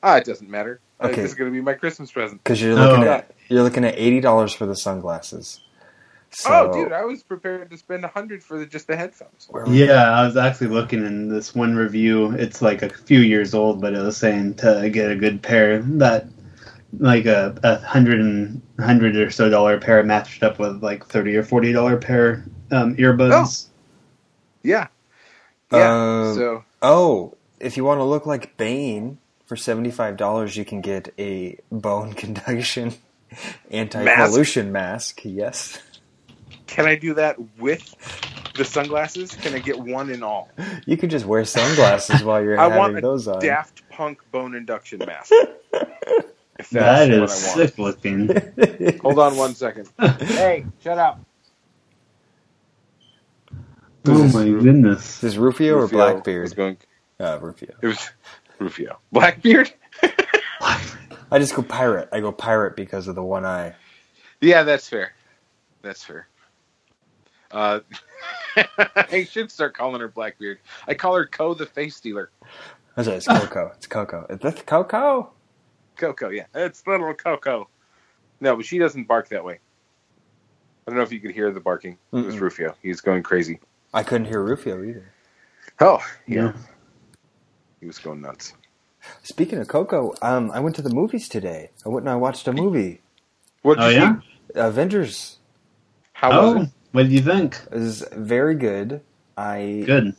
Ah, 0.03 0.17
it 0.17 0.25
doesn't 0.25 0.49
matter. 0.51 0.81
Uh, 1.01 1.07
Okay. 1.09 1.23
this 1.23 1.31
is 1.31 1.37
going 1.37 1.51
to 1.51 1.55
be 1.55 1.61
my 1.61 1.75
Christmas 1.75 2.11
present. 2.11 2.43
Because 2.43 2.61
you're 2.63 2.75
looking 2.75 3.05
Oh. 3.05 3.11
at 3.13 3.31
you're 3.49 3.63
looking 3.63 3.85
at 3.85 3.95
eighty 3.97 4.21
dollars 4.21 4.53
for 4.53 4.67
the 4.67 4.77
sunglasses. 4.77 5.61
So, 6.31 6.51
oh, 6.53 6.73
dude, 6.73 6.93
I 6.93 7.05
was 7.05 7.23
prepared 7.23 7.71
to 7.71 7.79
spend 7.79 8.05
a 8.05 8.09
hundred 8.09 8.43
for 8.45 8.59
the, 8.59 8.67
just 8.67 8.87
the 8.87 8.97
headphones. 8.97 9.47
where 9.51 9.65
are 9.65 9.67
we? 9.67 9.87
Yeah, 9.87 10.11
I 10.11 10.27
was 10.27 10.37
actually 10.37 10.69
looking 10.69 11.05
in 11.05 11.29
this 11.29 11.55
one 11.55 11.75
review. 11.75 12.33
It's 12.33 12.61
like 12.61 12.83
a 12.83 12.91
few 12.91 13.21
years 13.21 13.55
old, 13.55 13.81
but 13.81 13.95
it 13.95 13.99
was 14.01 14.17
saying 14.17 14.55
to 14.57 14.91
get 14.93 15.11
a 15.11 15.17
good 15.17 15.43
pair 15.43 15.81
that 15.83 16.27
like 16.99 17.27
a, 17.27 17.59
a 17.63 17.79
hundred 17.79 18.21
and 18.21 18.63
hundred 18.79 19.17
or 19.17 19.31
so 19.31 19.49
dollar 19.49 19.79
pair 19.79 20.03
matched 20.03 20.43
up 20.43 20.59
with 20.59 20.83
like 20.83 21.07
thirty 21.07 21.35
or 21.37 21.43
forty 21.43 21.73
dollar 21.73 21.97
pair 21.97 22.45
um, 22.71 22.95
earbuds. 22.97 23.67
Yeah, 24.63 24.89
yeah. 25.73 25.93
Um, 25.93 26.35
so 26.35 26.65
Oh, 26.83 27.35
if 27.61 27.77
you 27.77 27.85
want 27.85 28.01
to 28.01 28.05
look 28.05 28.27
like 28.27 28.57
Bane 28.57 29.19
for 29.47 29.57
seventy 29.57 29.91
five 29.91 30.17
dollars, 30.17 30.57
you 30.57 30.65
can 30.65 30.81
get 30.81 31.13
a 31.19 31.59
bone 31.73 32.13
conduction 32.15 32.95
anti 33.71 34.05
pollution 34.15 34.73
mask. 34.73 35.21
Yes, 35.25 35.79
Can 36.69 36.87
I 36.87 36.95
do 36.95 37.15
that 37.15 37.37
with 37.59 37.97
the 38.55 38.65
sunglasses? 38.65 39.35
Can 39.35 39.55
I 39.55 39.59
get 39.59 39.79
one 39.79 40.11
in 40.11 40.23
all? 40.23 40.49
you 40.87 40.97
could 40.97 41.11
just 41.11 41.27
wear 41.27 41.45
sunglasses 41.45 42.23
while 42.23 42.41
you're 42.43 42.59
I 42.61 42.65
having 42.65 42.79
want 42.79 42.99
a 42.99 43.01
those 43.01 43.27
on. 43.27 43.41
Daft 43.41 43.83
Punk 43.91 44.21
bone 44.31 44.55
induction 44.55 45.01
mask. 45.05 45.33
If 46.61 46.71
that's 46.71 47.09
That 47.09 47.21
what 47.21 47.31
is 47.31 47.45
I 47.45 47.57
want. 47.57 47.71
sick 47.71 47.79
looking. 47.79 48.99
Hold 49.03 49.21
on 49.21 49.37
one 49.37 49.55
second. 49.55 49.89
hey, 50.19 50.67
shut 50.83 50.99
up. 50.99 51.21
oh 54.09 54.29
my 54.33 54.43
goodness. 54.45 55.15
Is 55.17 55.21
this 55.21 55.37
Rufio, 55.37 55.77
or 55.77 55.87
Blackbeard? 55.87 56.43
was 56.43 56.55
going. 56.55 56.77
Uh, 57.21 57.39
Rufio. 57.41 57.75
It 57.81 57.87
was 57.87 58.11
Rufio. 58.59 58.99
Blackbeard. 59.13 59.73
I 61.31 61.39
just 61.39 61.55
go 61.55 61.63
pirate. 61.63 62.09
I 62.11 62.19
go 62.19 62.33
pirate 62.33 62.75
because 62.75 63.07
of 63.07 63.15
the 63.15 63.23
one 63.23 63.45
eye. 63.47 63.77
yeah, 64.41 64.65
that's 64.65 64.89
fair. 64.89 65.13
That's 65.83 66.03
fair. 66.03 66.27
Uh, 67.51 67.81
I 68.77 69.27
should 69.29 69.51
start 69.51 69.75
calling 69.75 70.01
her 70.01 70.09
Blackbeard. 70.09 70.59
I 70.87 70.95
call 70.95 71.17
her 71.17 71.27
Co 71.27 71.55
the 71.55 71.67
Face 71.67 71.97
Stealer. 71.97 72.31
I'm 72.97 73.05
sorry, 73.05 73.17
it's 73.19 73.27
Coco. 73.27 73.73
It's 73.77 73.87
Coco. 73.87 74.27
Is 74.29 74.39
that 74.41 74.67
Coco? 74.67 75.31
Coco, 75.97 76.29
yeah. 76.31 76.47
It's 76.55 76.87
little 76.87 77.13
Coco. 77.15 77.69
No, 78.41 78.57
but 78.57 78.65
she 78.65 78.79
doesn't 78.79 79.05
bark 79.07 79.29
that 79.29 79.45
way. 79.45 79.55
I 80.87 80.91
don't 80.91 80.97
know 80.97 81.03
if 81.03 81.13
you 81.13 81.21
could 81.21 81.33
hear 81.33 81.51
the 81.53 81.61
barking. 81.61 81.99
It 82.13 82.25
was 82.25 82.39
Rufio. 82.39 82.75
He's 82.83 83.01
going 83.01 83.23
crazy. 83.23 83.61
I 83.93 84.03
couldn't 84.03 84.27
hear 84.27 84.43
Rufio 84.43 84.83
either. 84.83 85.13
Oh, 85.81 86.01
yeah. 86.27 86.45
Yeah. 86.45 86.53
He 87.81 87.87
was 87.87 87.99
going 87.99 88.21
nuts. 88.21 88.55
Speaking 89.23 89.59
of 89.59 89.69
Coco, 89.69 90.15
um, 90.23 90.51
I 90.51 90.61
went 90.61 90.77
to 90.77 90.83
the 90.83 90.91
movies 90.91 91.29
today. 91.29 91.71
I 91.85 91.89
went 91.89 92.05
and 92.05 92.11
I 92.11 92.17
watched 92.17 92.49
a 92.49 92.53
movie, 92.53 93.01
What 93.63 93.79
Oh 93.79 93.89
you 93.89 93.97
yeah. 93.97 94.17
Avengers. 94.55 95.39
How 96.13 96.33
oh, 96.33 96.55
was 96.55 96.67
it? 96.67 96.73
What 96.93 97.05
did 97.05 97.13
you 97.13 97.21
think? 97.21 97.57
It 97.71 97.79
was 97.79 98.05
very 98.13 98.55
good. 98.55 99.01
I 99.37 99.83
Good. 99.87 100.15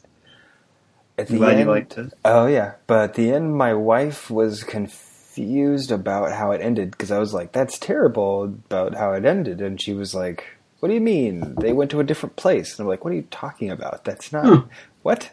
at 1.18 1.28
I'm 1.30 1.34
the 1.34 1.38
glad 1.40 1.52
end. 1.52 1.60
you 1.60 1.66
liked 1.66 1.98
it. 1.98 2.14
Oh 2.24 2.48
yeah, 2.48 2.74
but 2.88 3.02
at 3.10 3.14
the 3.16 3.32
end, 3.32 3.56
my 3.56 3.74
wife 3.74 4.30
was 4.30 4.64
confused 4.64 5.92
about 5.92 6.32
how 6.32 6.52
it 6.52 6.62
ended 6.62 6.92
because 6.92 7.12
I 7.12 7.20
was 7.20 7.34
like, 7.34 7.52
"That's 7.52 7.78
terrible" 7.80 8.44
about 8.46 8.96
how 8.96 9.14
it 9.14 9.26
ended, 9.26 9.62
and 9.62 9.82
she 9.82 9.94
was 9.94 10.14
like, 10.16 10.46
"What 10.80 10.90
do 10.90 10.94
you 10.96 11.02
mean? 11.02 11.56
They 11.60 11.74
went 11.74 11.92
to 11.92 12.00
a 12.00 12.04
different 12.06 12.36
place?" 12.38 12.74
And 12.78 12.86
I'm 12.86 12.88
like, 12.90 13.04
"What 13.04 13.12
are 13.14 13.18
you 13.18 13.28
talking 13.30 13.70
about? 13.70 14.06
That's 14.06 14.32
not 14.32 14.46
Hmm. 14.46 14.70
what." 15.04 15.30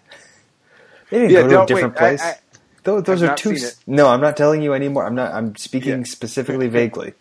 They 1.10 1.18
didn't 1.18 1.30
Yeah, 1.30 1.42
go 1.42 1.48
to 1.48 1.62
a 1.62 1.66
different 1.66 1.94
wait, 1.94 1.98
place. 2.18 2.22
I- 2.22 2.38
Tho- 2.82 3.00
those 3.00 3.22
I've 3.22 3.30
are 3.30 3.36
two. 3.36 3.52
s- 3.52 3.76
No, 3.86 4.08
I'm 4.08 4.20
not 4.20 4.36
telling 4.36 4.62
you 4.62 4.72
anymore. 4.74 5.06
I'm 5.06 5.14
not. 5.14 5.32
I'm 5.32 5.54
speaking 5.56 5.98
Yeah. 5.98 6.04
specifically 6.04 6.68
vaguely. 6.68 7.14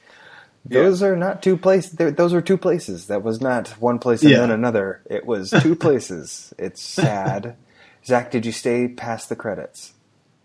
Yeah. 0.70 0.84
Those 0.84 1.04
are 1.04 1.16
not 1.18 1.44
two 1.44 1.58
places. 1.58 1.94
Those 1.94 2.34
are 2.34 2.42
two 2.42 2.58
places. 2.58 3.08
That 3.08 3.24
was 3.24 3.42
not 3.42 3.70
one 3.82 4.00
place 4.00 4.26
and 4.26 4.32
Yeah. 4.32 4.40
then 4.40 4.52
another. 4.52 5.02
It 5.10 5.26
was 5.26 5.52
two 5.52 5.76
places. 5.78 6.54
It's 6.58 6.82
sad. 6.82 7.58
Zach, 8.06 8.32
did 8.32 8.46
you 8.46 8.52
stay 8.52 8.88
past 8.88 9.30
the 9.30 9.36
credits? 9.36 9.94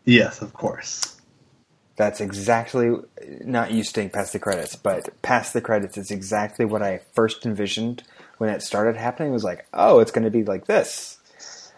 Yes, 0.05 0.43
of 0.43 0.53
course. 0.55 1.16
That's 1.97 2.21
exactly 2.21 2.93
not 3.45 3.73
you 3.73 3.85
staying 3.85 4.11
past 4.11 4.33
the 4.33 4.39
credits, 4.39 4.77
but 4.77 5.21
past 5.23 5.53
the 5.53 5.61
credits 5.61 5.99
is 5.99 6.11
exactly 6.11 6.64
what 6.64 6.83
I 6.83 7.01
first 7.12 7.45
envisioned 7.47 8.03
when 8.39 8.51
it 8.51 8.62
started 8.62 8.97
happening. 8.97 9.31
It 9.31 9.35
was 9.35 9.45
like, 9.45 9.66
oh, 9.75 10.01
it's 10.01 10.11
going 10.11 10.25
to 10.25 10.31
be 10.31 10.45
like 10.45 10.66
this. 10.66 11.18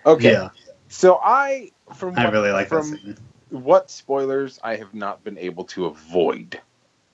Okay. 0.07 0.32
Yeah, 0.32 0.51
So 0.88 1.18
I, 1.22 1.72
from 1.97 2.16
I 2.16 2.24
what, 2.24 2.32
really 2.32 2.51
like 2.53 2.70
that 2.72 2.84
from 2.84 2.84
scene. 2.84 3.18
what 3.51 3.90
spoilers 3.90 4.61
I 4.62 4.76
have 4.76 4.95
not 4.95 5.24
been 5.24 5.38
able 5.38 5.64
to 5.66 5.86
avoid. 5.86 6.61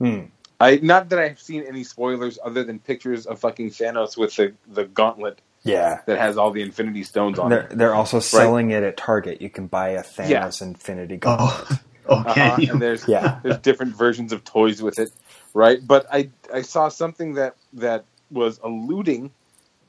Hmm. 0.01 0.27
I 0.61 0.77
not 0.83 1.09
that 1.11 1.19
I've 1.19 1.41
seen 1.41 1.65
any 1.69 1.85
spoilers 1.85 2.39
other 2.45 2.65
than 2.65 2.79
pictures 2.81 3.27
of 3.27 3.39
fucking 3.39 3.71
Thanos 3.71 4.17
with 4.17 4.35
the 4.37 4.55
the 4.67 4.85
gauntlet 4.87 5.41
Yeah. 5.63 6.01
that 6.07 6.19
has 6.19 6.37
all 6.37 6.51
the 6.51 6.63
Infinity 6.63 7.05
Stones 7.05 7.39
on 7.39 7.51
They're, 7.51 7.61
it. 7.63 7.79
they're 7.79 7.95
also 7.95 8.21
selling 8.21 8.71
it 8.71 8.83
at 8.83 8.97
Target. 8.97 9.41
You 9.41 9.51
can 9.51 9.67
buy 9.69 9.91
a 9.91 10.03
Thanos 10.03 10.61
Yeah. 10.61 10.67
Infinity 10.69 11.17
Gauntlet. 11.19 11.79
Oh, 12.09 12.25
can 12.35 12.53
Uh-huh. 12.53 12.73
And 12.73 12.83
there's 12.83 13.07
Yeah. 13.07 13.39
there's 13.43 13.59
different 13.59 13.95
versions 13.95 14.33
of 14.33 14.43
toys 14.45 14.83
with 14.83 14.99
it, 14.99 15.11
right? 15.55 15.79
But 15.87 16.07
I 16.13 16.31
I 16.53 16.63
saw 16.63 16.89
something 16.89 17.35
that 17.35 17.55
that 17.75 18.05
was 18.31 18.59
alluding 18.65 19.31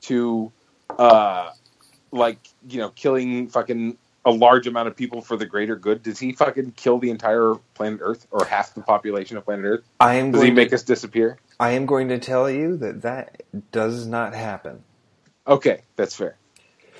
to, 0.02 0.52
uh, 0.98 1.50
like 2.12 2.38
you 2.68 2.78
know, 2.78 2.90
killing 2.90 3.48
fucking 3.48 3.96
a 4.24 4.30
large 4.30 4.66
amount 4.66 4.88
of 4.88 4.96
people 4.96 5.22
for 5.22 5.36
the 5.36 5.46
greater 5.46 5.76
good. 5.76 6.02
Does 6.02 6.18
he 6.18 6.32
fucking 6.32 6.72
kill 6.72 6.98
the 6.98 7.10
entire 7.10 7.54
planet 7.74 8.00
Earth 8.02 8.26
or 8.30 8.44
half 8.44 8.74
the 8.74 8.82
population 8.82 9.36
of 9.36 9.44
planet 9.44 9.64
Earth? 9.64 9.84
I 9.98 10.14
am 10.14 10.32
Does 10.32 10.42
he 10.42 10.50
make 10.50 10.70
to, 10.70 10.74
us 10.74 10.82
disappear? 10.82 11.38
I 11.58 11.72
am 11.72 11.86
going 11.86 12.08
to 12.08 12.18
tell 12.18 12.50
you 12.50 12.76
that 12.78 13.02
that 13.02 13.42
does 13.72 14.06
not 14.06 14.34
happen. 14.34 14.84
Okay, 15.46 15.82
that's 15.96 16.14
fair. 16.14 16.36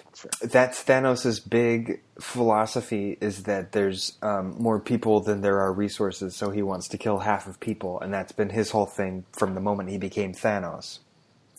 That's 0.07 0.21
fair. 0.21 0.31
That's 0.43 0.83
Thanos' 0.83 1.49
big 1.49 2.01
philosophy 2.21 3.19
is 3.21 3.45
that 3.45 3.73
there's 3.73 4.17
um, 4.23 4.57
more 4.59 4.81
people 4.81 5.21
than 5.21 5.43
there 5.43 5.61
are 5.61 5.73
resources, 5.73 6.35
so 6.35 6.51
he 6.51 6.63
wants 6.63 6.89
to 6.89 6.99
kill 6.99 7.19
half 7.19 7.47
of 7.47 7.61
people, 7.61 8.01
and 8.01 8.13
that's 8.13 8.33
been 8.33 8.51
his 8.51 8.71
whole 8.71 8.87
thing 8.87 9.25
from 9.33 9.55
the 9.55 9.61
moment 9.61 9.91
he 9.91 9.99
became 9.99 10.33
Thanos. 10.33 11.01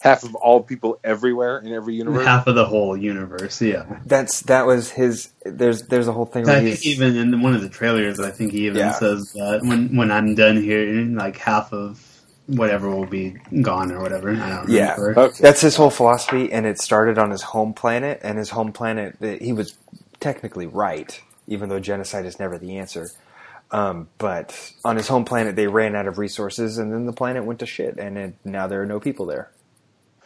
Half 0.02 0.24
of 0.24 0.34
all 0.36 0.62
people 0.64 1.00
everywhere 1.04 1.60
in 1.60 1.72
every 1.74 1.96
universe. 1.96 2.26
Half 2.26 2.48
of 2.48 2.56
the 2.56 2.66
whole 2.66 2.98
universe, 2.98 3.62
yeah. 3.62 3.86
That's 4.06 4.42
that 4.44 4.66
was 4.66 4.90
his. 4.90 5.30
There's 5.46 5.84
there's 5.84 6.08
a 6.08 6.12
whole 6.14 6.26
thing 6.26 6.46
where 6.46 6.58
I 6.58 6.62
he's 6.62 6.82
think 6.82 6.96
even 6.98 7.16
in 7.18 7.42
one 7.42 7.54
of 7.54 7.62
the 7.62 7.70
trailers, 7.70 8.20
I 8.20 8.32
think 8.32 8.52
he 8.52 8.66
even 8.66 8.78
Yeah. 8.80 8.94
says 8.94 9.32
that 9.34 9.62
when 9.62 9.96
when 9.96 10.12
I'm 10.12 10.34
done 10.34 10.62
here, 10.62 10.86
like 11.04 11.38
half 11.38 11.72
of 11.72 12.04
whatever 12.48 12.90
will 12.90 13.06
be 13.06 13.36
gone 13.62 13.92
or 13.92 14.02
whatever. 14.02 14.32
I 14.32 14.50
don't 14.50 14.70
Yeah. 14.70 14.96
Okay. 15.00 15.38
That's 15.40 15.62
his 15.62 15.76
whole 15.76 15.92
philosophy, 15.92 16.52
and 16.52 16.66
it 16.66 16.80
started 16.80 17.18
on 17.18 17.30
his 17.32 17.44
home 17.44 17.74
planet. 17.74 18.20
And 18.24 18.38
his 18.38 18.50
home 18.50 18.72
planet, 18.74 19.18
he 19.40 19.54
was 19.54 19.78
technically 20.20 20.68
right, 20.68 21.20
even 21.48 21.70
though 21.70 21.80
genocide 21.80 22.26
is 22.26 22.40
never 22.40 22.58
the 22.58 22.78
answer. 22.78 23.10
Um, 23.72 24.10
but 24.18 24.74
on 24.84 24.98
his 24.98 25.08
home 25.08 25.24
planet, 25.24 25.56
they 25.56 25.68
ran 25.68 25.96
out 25.96 26.08
of 26.08 26.18
resources, 26.18 26.78
and 26.78 26.92
then 26.92 27.06
the 27.06 27.14
planet 27.14 27.46
went 27.46 27.60
to 27.60 27.66
shit, 27.66 27.98
and 27.98 28.18
it, 28.18 28.36
now 28.44 28.68
there 28.68 28.82
are 28.82 28.86
no 28.86 29.00
people 29.00 29.26
there. 29.28 29.50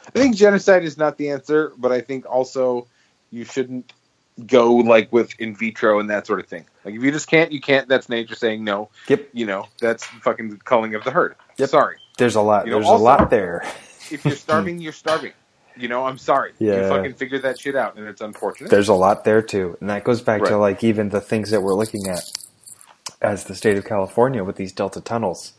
I 0.08 0.20
think 0.20 0.36
genocide 0.36 0.84
is 0.84 0.98
not 0.98 1.18
the 1.18 1.30
answer, 1.30 1.72
but 1.78 1.92
I 1.92 2.02
think 2.02 2.26
also 2.26 2.88
you 3.32 3.44
shouldn't 3.44 3.92
go 4.46 4.76
like 4.76 5.12
with 5.14 5.34
in 5.40 5.56
vitro 5.56 6.00
and 6.00 6.10
that 6.10 6.28
sort 6.28 6.40
of 6.40 6.48
thing. 6.48 6.66
Like 6.84 6.96
if 6.96 7.02
you 7.04 7.12
just 7.12 7.28
can't, 7.28 7.52
you 7.52 7.62
can't. 7.62 7.88
That's 7.88 8.10
nature 8.10 8.36
saying 8.36 8.64
no. 8.64 8.90
Yep. 9.08 9.30
You 9.34 9.46
know, 9.46 9.68
that's 9.80 10.06
fucking 10.06 10.58
culling 10.66 10.94
of 10.96 11.04
the 11.04 11.12
herd. 11.12 11.36
Yep. 11.58 11.70
Sorry. 11.70 11.98
There's 12.18 12.36
a 12.36 12.42
lot. 12.42 12.66
You 12.66 12.72
know, 12.72 12.78
there's 12.80 12.88
also- 12.90 13.04
a 13.04 13.06
lot 13.06 13.30
there. 13.30 13.64
If 14.12 14.24
you're 14.24 14.36
starving, 14.36 14.80
you're 14.80 14.92
starving. 14.94 15.32
You 15.78 15.88
know, 15.88 16.06
I'm 16.06 16.18
sorry. 16.18 16.54
Yeah. 16.60 16.84
You 16.84 16.90
fucking 16.90 17.14
figured 17.16 17.42
that 17.42 17.60
shit 17.60 17.76
out, 17.76 17.98
and 17.98 18.08
it's 18.08 18.22
unfortunate. 18.22 18.70
There's 18.70 18.88
a 18.88 18.94
lot 18.94 19.24
there 19.26 19.42
too, 19.42 19.78
and 19.82 19.90
that 19.90 20.04
goes 20.04 20.22
back 20.22 20.44
to 20.44 20.58
like 20.58 20.84
even 20.84 21.10
the 21.10 21.20
things 21.20 21.50
that 21.52 21.62
we're 21.62 21.74
looking 21.74 22.08
at 22.08 22.22
as 23.22 23.46
the 23.46 23.56
state 23.56 23.78
of 23.78 23.84
California 23.86 24.44
with 24.44 24.56
these 24.58 24.72
delta 24.72 25.02
tunnels. 25.02 25.54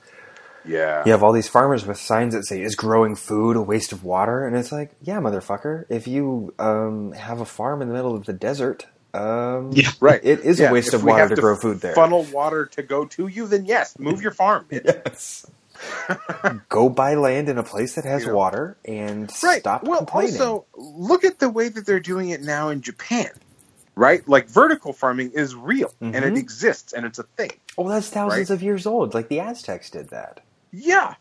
Yeah. 0.67 1.03
You 1.07 1.13
have 1.13 1.23
all 1.23 1.33
these 1.33 1.49
farmers 1.49 1.87
with 1.87 1.99
signs 1.99 2.35
that 2.35 2.45
say, 2.45 2.61
"Is 2.63 2.75
growing 2.75 3.15
food 3.17 3.57
a 3.57 3.63
waste 3.63 3.93
of 3.93 4.05
water?" 4.05 4.47
And 4.47 4.57
it's 4.57 4.73
like, 4.73 4.91
yeah, 5.03 5.19
motherfucker. 5.21 5.85
If 5.89 6.07
you 6.07 6.55
um, 6.59 7.13
have 7.13 7.41
a 7.41 7.45
farm 7.45 7.83
in 7.83 7.89
the 7.89 7.95
middle 7.95 8.15
of 8.15 8.25
the 8.27 8.33
desert, 8.33 8.87
um, 9.15 9.71
Yeah. 9.75 9.91
Right. 10.01 10.21
it 10.23 10.41
is 10.41 10.59
Yeah, 10.61 10.71
a 10.71 10.73
waste 10.73 10.89
if 10.89 10.95
of 10.95 11.05
water 11.05 11.21
have 11.21 11.31
to 11.31 11.37
grow 11.37 11.57
food 11.57 11.81
there. 11.81 11.95
Funnel 11.95 12.25
water 12.33 12.67
to 12.67 12.83
go 12.83 13.05
to 13.07 13.29
you, 13.29 13.47
then 13.47 13.65
yes, 13.65 13.99
move 13.99 14.21
your 14.23 14.33
farm. 14.33 14.67
Yes. 14.71 15.47
Go 16.71 16.89
buy 16.89 17.15
land 17.17 17.51
in 17.51 17.59
a 17.59 17.63
place 17.63 17.97
that 17.97 18.05
has 18.07 18.25
Yeah. 18.25 18.33
water 18.33 18.79
and 18.87 19.31
right. 19.43 19.61
stop 19.61 19.85
well, 19.85 19.99
complaining. 19.99 20.35
also 20.41 20.65
look 20.75 21.23
at 21.23 21.39
the 21.39 21.51
way 21.51 21.69
that 21.69 21.85
they're 21.85 22.01
doing 22.01 22.31
it 22.31 22.41
now 22.43 22.71
in 22.71 22.81
Japan. 22.81 23.29
Right, 23.95 24.27
like 24.29 24.49
vertical 24.49 24.93
farming 24.95 25.33
is 25.33 25.55
real 25.55 25.91
and 26.01 26.15
it 26.17 26.35
Mhm. 26.35 26.39
exists 26.39 26.93
and 26.95 27.05
it's 27.07 27.19
a 27.19 27.23
thing. 27.25 27.51
oh, 27.79 27.89
that's 27.89 28.09
thousands 28.09 28.49
Right. 28.51 28.55
of 28.55 28.63
years 28.63 28.87
old. 28.87 29.13
Like 29.15 29.29
the 29.29 29.41
Aztecs 29.41 29.91
did 29.91 30.09
that. 30.11 30.41
Yeah, 30.77 31.15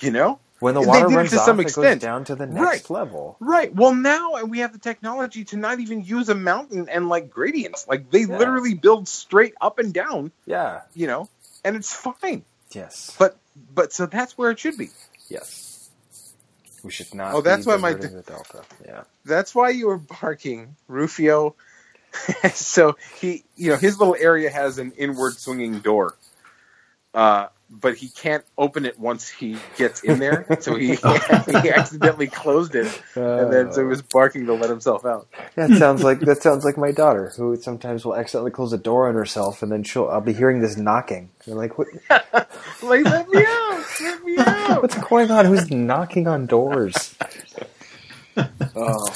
you 0.00 0.10
know. 0.10 0.38
When 0.60 0.74
the 0.74 0.82
water 0.82 1.08
runs 1.08 1.30
to 1.30 1.38
off, 1.38 1.46
some 1.46 1.58
extent. 1.58 2.02
down 2.02 2.24
to 2.24 2.34
the 2.34 2.46
next 2.46 2.60
Right. 2.60 2.90
level. 2.90 3.36
Right. 3.40 3.74
Well, 3.74 3.94
now 3.94 4.44
we 4.44 4.58
have 4.58 4.74
the 4.74 4.78
technology 4.78 5.44
to 5.46 5.56
not 5.56 5.80
even 5.80 6.04
use 6.04 6.28
a 6.28 6.34
mountain 6.34 6.88
and 6.90 7.08
like 7.08 7.30
gradients. 7.30 7.88
Like 7.88 8.10
they 8.10 8.20
Yeah. 8.24 8.36
literally 8.36 8.74
build 8.74 9.08
straight 9.08 9.54
up 9.60 9.78
and 9.78 9.94
down, 9.94 10.32
Yeah. 10.44 10.82
you 10.92 11.06
know, 11.06 11.30
and 11.64 11.76
it's 11.76 11.92
fine. 11.94 12.44
Yes. 12.72 13.16
But 13.18 13.38
but 13.74 13.94
so 13.94 14.04
that's 14.04 14.36
where 14.36 14.50
it 14.50 14.58
should 14.58 14.76
be. 14.76 14.90
Yes. 15.30 15.88
We 16.82 16.90
should 16.90 17.14
not. 17.14 17.34
Oh, 17.34 17.40
that's 17.40 17.64
why 17.66 17.76
my 17.76 17.94
the 17.94 18.08
Delta. 18.22 18.62
Yeah. 18.84 19.04
That's 19.24 19.54
why 19.54 19.70
you 19.70 19.86
were 19.86 19.98
barking, 19.98 20.76
Rufio. 20.88 21.54
so 22.54 22.96
he, 23.20 23.44
you 23.56 23.70
know, 23.70 23.76
his 23.76 23.98
little 23.98 24.16
area 24.18 24.50
has 24.50 24.78
an 24.78 24.92
inward 24.98 25.34
swinging 25.38 25.80
door, 25.80 26.16
uh, 27.14 27.48
but 27.70 27.96
he 27.96 28.08
can't 28.08 28.44
open 28.58 28.84
it 28.84 28.98
once 28.98 29.28
he 29.28 29.56
gets 29.76 30.02
in 30.02 30.18
there. 30.18 30.44
so 30.60 30.74
he 30.74 30.96
he 31.62 31.70
accidentally 31.70 32.26
closed 32.26 32.74
it, 32.74 33.00
and 33.14 33.52
then 33.52 33.72
so 33.72 33.80
he 33.80 33.86
was 33.86 34.02
barking 34.02 34.46
to 34.46 34.54
let 34.54 34.68
himself 34.68 35.04
out. 35.04 35.28
that 35.54 35.70
sounds 35.78 36.02
like 36.02 36.20
that 36.20 36.42
sounds 36.42 36.64
like 36.64 36.76
my 36.76 36.90
daughter, 36.90 37.32
who 37.36 37.56
sometimes 37.56 38.04
will 38.04 38.16
accidentally 38.16 38.50
close 38.50 38.72
a 38.72 38.78
door 38.78 39.08
on 39.08 39.14
herself, 39.14 39.62
and 39.62 39.70
then 39.70 39.84
she'll. 39.84 40.08
I'll 40.08 40.20
be 40.20 40.32
hearing 40.32 40.60
this 40.60 40.76
knocking. 40.76 41.30
You're 41.46 41.56
like, 41.56 41.78
what, 41.78 41.88
Like, 42.82 43.04
let 43.04 43.28
me 43.28 43.44
out! 43.46 43.84
Let 44.00 44.24
me 44.24 44.36
out! 44.38 44.82
what's 44.82 44.96
going 44.98 45.30
on? 45.30 45.44
Who's 45.46 45.70
knocking 45.70 46.26
on 46.26 46.46
doors? 46.46 47.14
Oh. 48.74 49.06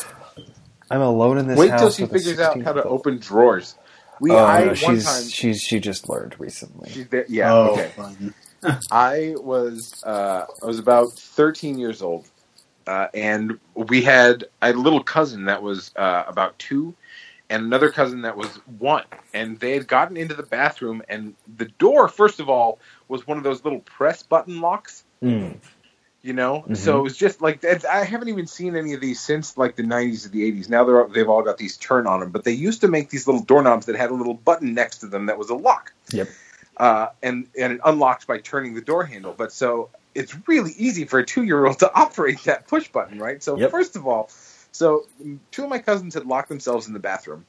I'm 0.90 1.00
alone 1.00 1.38
in 1.38 1.48
this 1.48 1.58
Wait 1.58 1.70
house. 1.70 1.80
till 1.80 1.90
she 1.90 2.06
figures 2.06 2.38
out 2.38 2.60
how 2.62 2.72
to 2.72 2.80
16 2.82 2.92
open 2.92 3.18
drawers. 3.18 3.74
We, 4.20 4.30
Oh, 4.30 4.44
I 4.44 4.60
no, 4.60 4.66
one 4.66 4.74
she's 4.76 5.04
time, 5.04 5.28
she's 5.28 5.60
she 5.60 5.80
just 5.80 6.08
learned 6.08 6.36
recently. 6.38 6.90
she's 6.90 7.06
yeah, 7.28 7.52
oh, 7.52 7.72
okay. 7.72 7.90
I 8.90 9.34
was 9.36 9.94
uh, 10.02 10.46
I 10.62 10.66
was 10.66 10.78
about 10.78 11.12
13 11.12 11.78
years 11.78 12.02
old, 12.02 12.26
uh, 12.86 13.08
and 13.14 13.58
we 13.74 14.02
had 14.02 14.44
a 14.62 14.72
little 14.72 15.02
cousin 15.02 15.46
that 15.46 15.62
was 15.62 15.92
uh, 15.96 16.24
about 16.26 16.58
two, 16.58 16.94
and 17.50 17.64
another 17.64 17.90
cousin 17.90 18.22
that 18.22 18.36
was 18.36 18.48
one, 18.78 19.04
and 19.32 19.58
they 19.60 19.72
had 19.74 19.86
gotten 19.86 20.16
into 20.16 20.34
the 20.34 20.42
bathroom, 20.42 21.02
and 21.08 21.34
the 21.56 21.66
door 21.66 22.08
first 22.08 22.40
of 22.40 22.48
all 22.48 22.78
was 23.08 23.26
one 23.26 23.38
of 23.38 23.44
those 23.44 23.64
little 23.64 23.80
press 23.80 24.22
button 24.22 24.60
locks, 24.60 25.04
Mm. 25.22 25.56
you 26.22 26.32
know. 26.32 26.64
Mhm. 26.68 26.76
So 26.76 26.98
it 26.98 27.02
was 27.02 27.16
just 27.16 27.40
like 27.40 27.64
I 27.64 28.04
haven't 28.04 28.28
even 28.28 28.46
seen 28.46 28.76
any 28.76 28.92
of 28.94 29.00
these 29.00 29.20
since 29.20 29.56
like 29.56 29.76
the 29.76 29.82
90s 29.82 30.26
or 30.26 30.30
the 30.30 30.44
80s. 30.44 30.68
Now 30.68 30.84
they're 30.84 31.06
they've 31.08 31.28
all 31.28 31.42
got 31.42 31.58
these 31.58 31.76
turn 31.76 32.06
on 32.06 32.20
them, 32.20 32.30
but 32.30 32.44
they 32.44 32.52
used 32.52 32.80
to 32.82 32.88
make 32.88 33.10
these 33.10 33.26
little 33.26 33.42
doorknobs 33.42 33.86
that 33.86 33.96
had 33.96 34.10
a 34.10 34.14
little 34.14 34.34
button 34.34 34.74
next 34.74 34.98
to 34.98 35.06
them 35.06 35.26
that 35.26 35.38
was 35.38 35.50
a 35.50 35.54
lock 35.54 35.92
Yep. 36.10 36.28
Uh, 36.76 37.08
and 37.22 37.46
and 37.58 37.74
it 37.74 37.80
unlocks 37.84 38.24
by 38.24 38.38
turning 38.38 38.74
the 38.74 38.80
door 38.80 39.04
handle. 39.04 39.34
But 39.36 39.52
so 39.52 39.90
it's 40.14 40.36
really 40.46 40.72
easy 40.76 41.04
for 41.04 41.18
a 41.18 41.24
two 41.24 41.42
year 41.44 41.64
old 41.64 41.78
to 41.80 41.92
operate 41.94 42.42
that 42.44 42.68
push 42.68 42.88
button, 42.88 43.18
right? 43.18 43.42
So 43.42 43.56
Yep. 43.56 43.70
first 43.70 43.96
of 43.96 44.06
all, 44.06 44.30
so 44.72 45.06
two 45.50 45.64
of 45.64 45.70
my 45.70 45.78
cousins 45.78 46.14
had 46.14 46.26
locked 46.26 46.48
themselves 46.48 46.86
in 46.86 46.92
the 46.92 46.98
bathroom, 46.98 47.46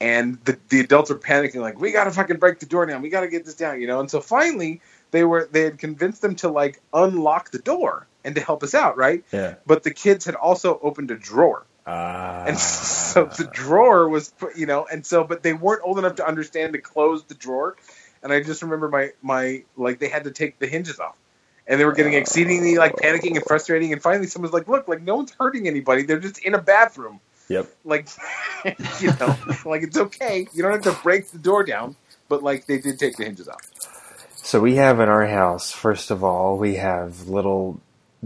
and 0.00 0.38
the 0.44 0.58
the 0.68 0.80
adults 0.80 1.10
are 1.10 1.16
panicking 1.16 1.60
like, 1.60 1.78
"We 1.80 1.92
got 1.92 2.04
to 2.04 2.10
fucking 2.10 2.38
break 2.38 2.58
the 2.58 2.66
door 2.66 2.86
down. 2.86 3.02
We 3.02 3.10
got 3.10 3.20
to 3.20 3.28
get 3.28 3.44
this 3.44 3.54
down," 3.54 3.80
you 3.80 3.86
know. 3.86 4.00
And 4.00 4.10
so 4.10 4.20
finally, 4.20 4.80
they 5.10 5.24
were 5.24 5.48
they 5.50 5.62
had 5.62 5.78
convinced 5.78 6.22
them 6.22 6.34
to 6.36 6.48
like 6.48 6.80
unlock 6.92 7.50
the 7.50 7.60
door 7.60 8.06
and 8.24 8.34
to 8.34 8.40
help 8.40 8.62
us 8.62 8.74
out, 8.74 8.96
right? 8.96 9.22
Yeah. 9.32 9.54
But 9.66 9.82
the 9.82 9.92
kids 9.92 10.24
had 10.24 10.34
also 10.34 10.78
opened 10.82 11.10
a 11.10 11.16
drawer. 11.16 11.64
Ah. 11.86 12.44
And 12.46 12.58
so 13.14 13.26
the 13.26 13.44
drawer 13.44 14.08
was, 14.08 14.30
put- 14.30 14.56
you 14.56 14.66
know, 14.66 14.86
and 14.90 15.04
so, 15.04 15.24
but 15.24 15.42
they 15.42 15.52
weren't 15.52 15.82
old 15.84 15.98
enough 15.98 16.16
to 16.16 16.26
understand 16.26 16.72
to 16.72 16.80
close 16.80 17.24
the 17.24 17.34
drawer. 17.34 17.76
And 18.24 18.32
I 18.32 18.42
just 18.42 18.62
remember 18.62 18.88
my, 18.88 19.10
my, 19.22 19.62
like, 19.76 20.00
they 20.00 20.08
had 20.08 20.24
to 20.24 20.30
take 20.32 20.58
the 20.58 20.66
hinges 20.66 20.98
off. 20.98 21.16
And 21.68 21.78
they 21.78 21.84
were 21.84 21.92
getting 21.92 22.14
exceedingly, 22.14 22.76
like, 22.76 22.96
panicking 22.96 23.36
and 23.36 23.44
frustrating. 23.44 23.92
And 23.92 24.02
finally, 24.02 24.26
someone's 24.26 24.54
like, 24.54 24.66
look, 24.66 24.88
like, 24.88 25.02
no 25.02 25.16
one's 25.16 25.32
hurting 25.38 25.68
anybody. 25.68 26.02
They're 26.02 26.18
just 26.18 26.38
in 26.38 26.54
a 26.54 26.60
bathroom. 26.60 27.20
Yep. 27.48 27.68
Like, 27.84 28.08
you 29.00 29.10
know, 29.20 29.36
like, 29.66 29.82
it's 29.82 29.96
okay. 29.96 30.48
You 30.54 30.62
don't 30.62 30.72
have 30.72 30.94
to 30.94 31.02
break 31.02 31.30
the 31.30 31.38
door 31.38 31.62
down. 31.64 31.96
But, 32.28 32.42
like, 32.42 32.66
they 32.66 32.78
did 32.78 32.98
take 32.98 33.16
the 33.18 33.24
hinges 33.24 33.46
off. 33.46 33.60
So 34.36 34.60
we 34.60 34.76
have 34.76 35.00
in 35.00 35.08
our 35.08 35.26
house, 35.26 35.70
first 35.70 36.10
of 36.10 36.24
all, 36.24 36.56
we 36.58 36.76
have 36.76 37.28
little 37.28 37.80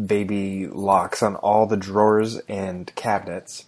baby 0.06 0.66
locks 0.68 1.22
on 1.22 1.34
all 1.36 1.66
the 1.66 1.76
drawers 1.76 2.36
and 2.48 2.92
cabinets 2.94 3.66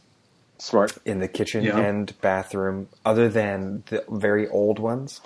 Smart. 0.59 0.97
in 1.05 1.19
the 1.19 1.29
kitchen 1.29 1.65
Yeah. 1.65 1.79
and 1.79 2.19
bathroom, 2.21 2.89
other 3.05 3.29
than 3.29 3.83
the 3.89 4.05
very 4.09 4.49
old 4.49 4.79
ones. 4.79 5.21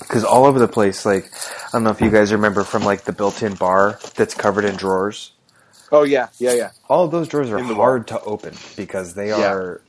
Because 0.00 0.24
all 0.24 0.46
over 0.46 0.58
the 0.58 0.68
place, 0.68 1.06
like 1.06 1.30
I 1.68 1.70
don't 1.74 1.84
know 1.84 1.90
if 1.90 2.00
you 2.00 2.10
guys 2.10 2.32
remember 2.32 2.64
from 2.64 2.84
like 2.84 3.04
the 3.04 3.12
built-in 3.12 3.54
bar 3.56 4.00
that's 4.16 4.34
covered 4.34 4.64
in 4.64 4.76
drawers. 4.76 5.32
Oh, 5.92 6.04
yeah. 6.04 6.28
Yeah, 6.38 6.54
yeah. 6.54 6.70
All 6.88 7.04
of 7.04 7.10
those 7.12 7.28
drawers 7.28 7.50
are 7.50 7.60
hard 7.60 8.08
to 8.08 8.20
open 8.22 8.62
because 8.76 9.14
they 9.14 9.32
Yeah. 9.32 9.46
are 9.46 9.84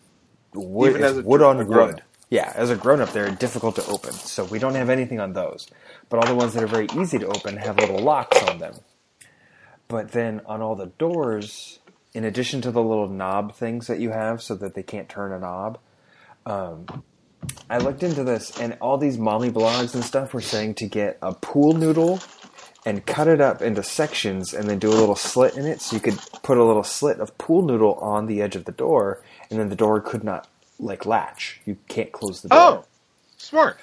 wood, 0.54 0.96
Even 0.96 1.04
as 1.04 1.18
a 1.18 1.24
wood 1.24 1.42
on 1.42 1.68
wood. 1.68 2.04
Yeah, 2.30 2.52
as 2.56 2.70
a 2.72 2.78
grown-up, 2.78 3.12
they're 3.12 3.32
difficult 3.32 3.76
to 3.78 3.86
open. 3.86 4.22
So 4.26 4.46
we 4.46 4.60
don't 4.60 4.76
have 4.76 4.90
anything 4.90 5.20
on 5.20 5.34
those. 5.34 5.68
But 6.10 6.20
all 6.20 6.28
the 6.28 6.36
ones 6.36 6.54
that 6.54 6.64
are 6.64 6.68
very 6.68 6.88
easy 6.88 7.20
to 7.20 7.28
open 7.28 7.58
have 7.58 7.78
little 7.80 8.00
locks 8.04 8.44
on 8.44 8.60
them. 8.60 8.82
But 9.88 10.12
then 10.12 10.42
on 10.46 10.62
all 10.62 10.76
the 10.76 10.94
doors, 11.00 11.80
in 12.14 12.26
addition 12.26 12.62
to 12.62 12.72
the 12.72 12.84
little 12.84 13.10
knob 13.10 13.56
things 13.56 13.88
that 13.88 14.00
you 14.00 14.12
have 14.12 14.42
so 14.42 14.56
that 14.56 14.76
they 14.76 14.84
can't 14.84 15.10
turn 15.10 15.34
a 15.34 15.40
knob, 15.40 15.80
um, 16.46 16.92
I 17.70 17.78
looked 17.78 18.04
into 18.04 18.24
this, 18.24 18.60
and 18.60 18.78
all 18.82 18.98
these 18.98 19.18
mommy 19.18 19.52
blogs 19.52 19.94
and 19.94 20.04
stuff 20.04 20.34
were 20.34 20.42
saying 20.42 20.76
to 20.76 20.88
get 20.88 21.18
a 21.22 21.34
pool 21.34 21.74
noodle 21.74 22.20
and 22.86 23.06
cut 23.06 23.28
it 23.28 23.42
up 23.42 23.62
into 23.62 23.84
sections 23.84 24.54
and 24.54 24.70
then 24.70 24.80
do 24.80 24.90
a 24.90 24.96
little 24.96 25.16
slit 25.16 25.56
in 25.56 25.66
it 25.66 25.82
so 25.82 25.96
you 25.96 26.02
could 26.02 26.18
put 26.44 26.58
a 26.58 26.64
little 26.64 26.84
slit 26.84 27.20
of 27.20 27.38
pool 27.38 27.62
noodle 27.62 27.96
on 27.96 28.26
the 28.26 28.42
edge 28.42 28.56
of 28.56 28.66
the 28.66 28.72
door 28.72 29.22
and 29.50 29.60
then 29.60 29.70
the 29.70 29.76
door 29.76 30.00
could 30.00 30.24
not 30.24 30.48
like 30.80 31.06
latch. 31.06 31.60
You 31.66 31.78
can't 31.88 32.12
close 32.12 32.42
the 32.42 32.50
door. 32.50 32.60
Oh, 32.60 32.86
smart. 33.38 33.80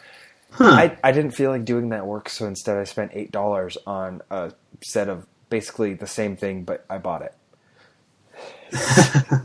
Huh. 0.50 0.64
I, 0.64 0.98
I 1.04 1.12
didn't 1.12 1.32
feel 1.32 1.50
like 1.50 1.64
doing 1.64 1.90
that 1.90 2.06
work, 2.06 2.28
so 2.28 2.46
instead 2.46 2.78
I 2.78 2.84
spent 2.84 3.10
eight 3.14 3.30
dollars 3.30 3.76
on 3.86 4.22
a 4.30 4.52
set 4.82 5.08
of 5.08 5.26
basically 5.50 5.94
the 5.94 6.06
same 6.06 6.36
thing, 6.36 6.64
but 6.64 6.84
I 6.88 6.98
bought 6.98 7.22
it. 7.22 7.34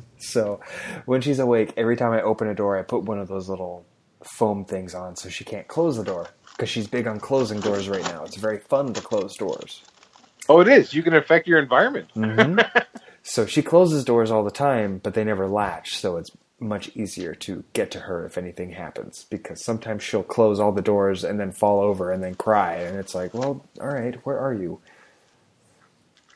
so 0.17 0.61
when 1.05 1.21
she's 1.21 1.39
awake, 1.39 1.73
every 1.75 1.97
time 1.97 2.11
I 2.13 2.21
open 2.21 2.47
a 2.47 2.55
door, 2.55 2.77
I 2.77 2.83
put 2.83 3.03
one 3.03 3.19
of 3.19 3.27
those 3.27 3.49
little 3.49 3.85
foam 4.23 4.65
things 4.65 4.93
on 4.93 5.15
so 5.15 5.29
she 5.29 5.43
can't 5.43 5.67
close 5.67 5.97
the 5.97 6.03
door 6.03 6.27
because 6.51 6.69
she's 6.69 6.87
big 6.87 7.07
on 7.07 7.19
closing 7.19 7.59
doors 7.59 7.89
right 7.89 8.03
now. 8.03 8.23
It's 8.23 8.35
very 8.37 8.59
fun 8.59 8.93
to 8.93 9.01
close 9.01 9.35
doors. 9.35 9.81
Oh, 10.49 10.59
it 10.61 10.67
is. 10.67 10.93
You 10.93 11.03
can 11.03 11.13
affect 11.13 11.47
your 11.47 11.59
environment. 11.59 12.09
So 13.23 13.45
she 13.45 13.61
closes 13.61 14.03
doors 14.03 14.31
all 14.31 14.43
the 14.43 14.51
time, 14.51 14.99
but 15.01 15.13
they 15.13 15.23
never 15.23 15.47
latch, 15.47 15.95
so 15.97 16.17
it's 16.17 16.31
much 16.59 16.89
easier 16.95 17.33
to 17.33 17.63
get 17.73 17.89
to 17.91 17.99
her 17.99 18.25
if 18.25 18.37
anything 18.37 18.71
happens 18.71 19.25
because 19.29 19.63
sometimes 19.63 20.03
she'll 20.03 20.23
close 20.23 20.59
all 20.59 20.71
the 20.71 20.81
doors 20.81 21.23
and 21.23 21.39
then 21.39 21.51
fall 21.51 21.81
over 21.81 22.11
and 22.11 22.23
then 22.23 22.35
cry 22.35 22.73
and 22.73 22.97
it's 22.97 23.15
like, 23.15 23.33
"Well, 23.33 23.63
all 23.79 23.87
right, 23.87 24.15
where 24.25 24.39
are 24.39 24.53
you?" 24.53 24.79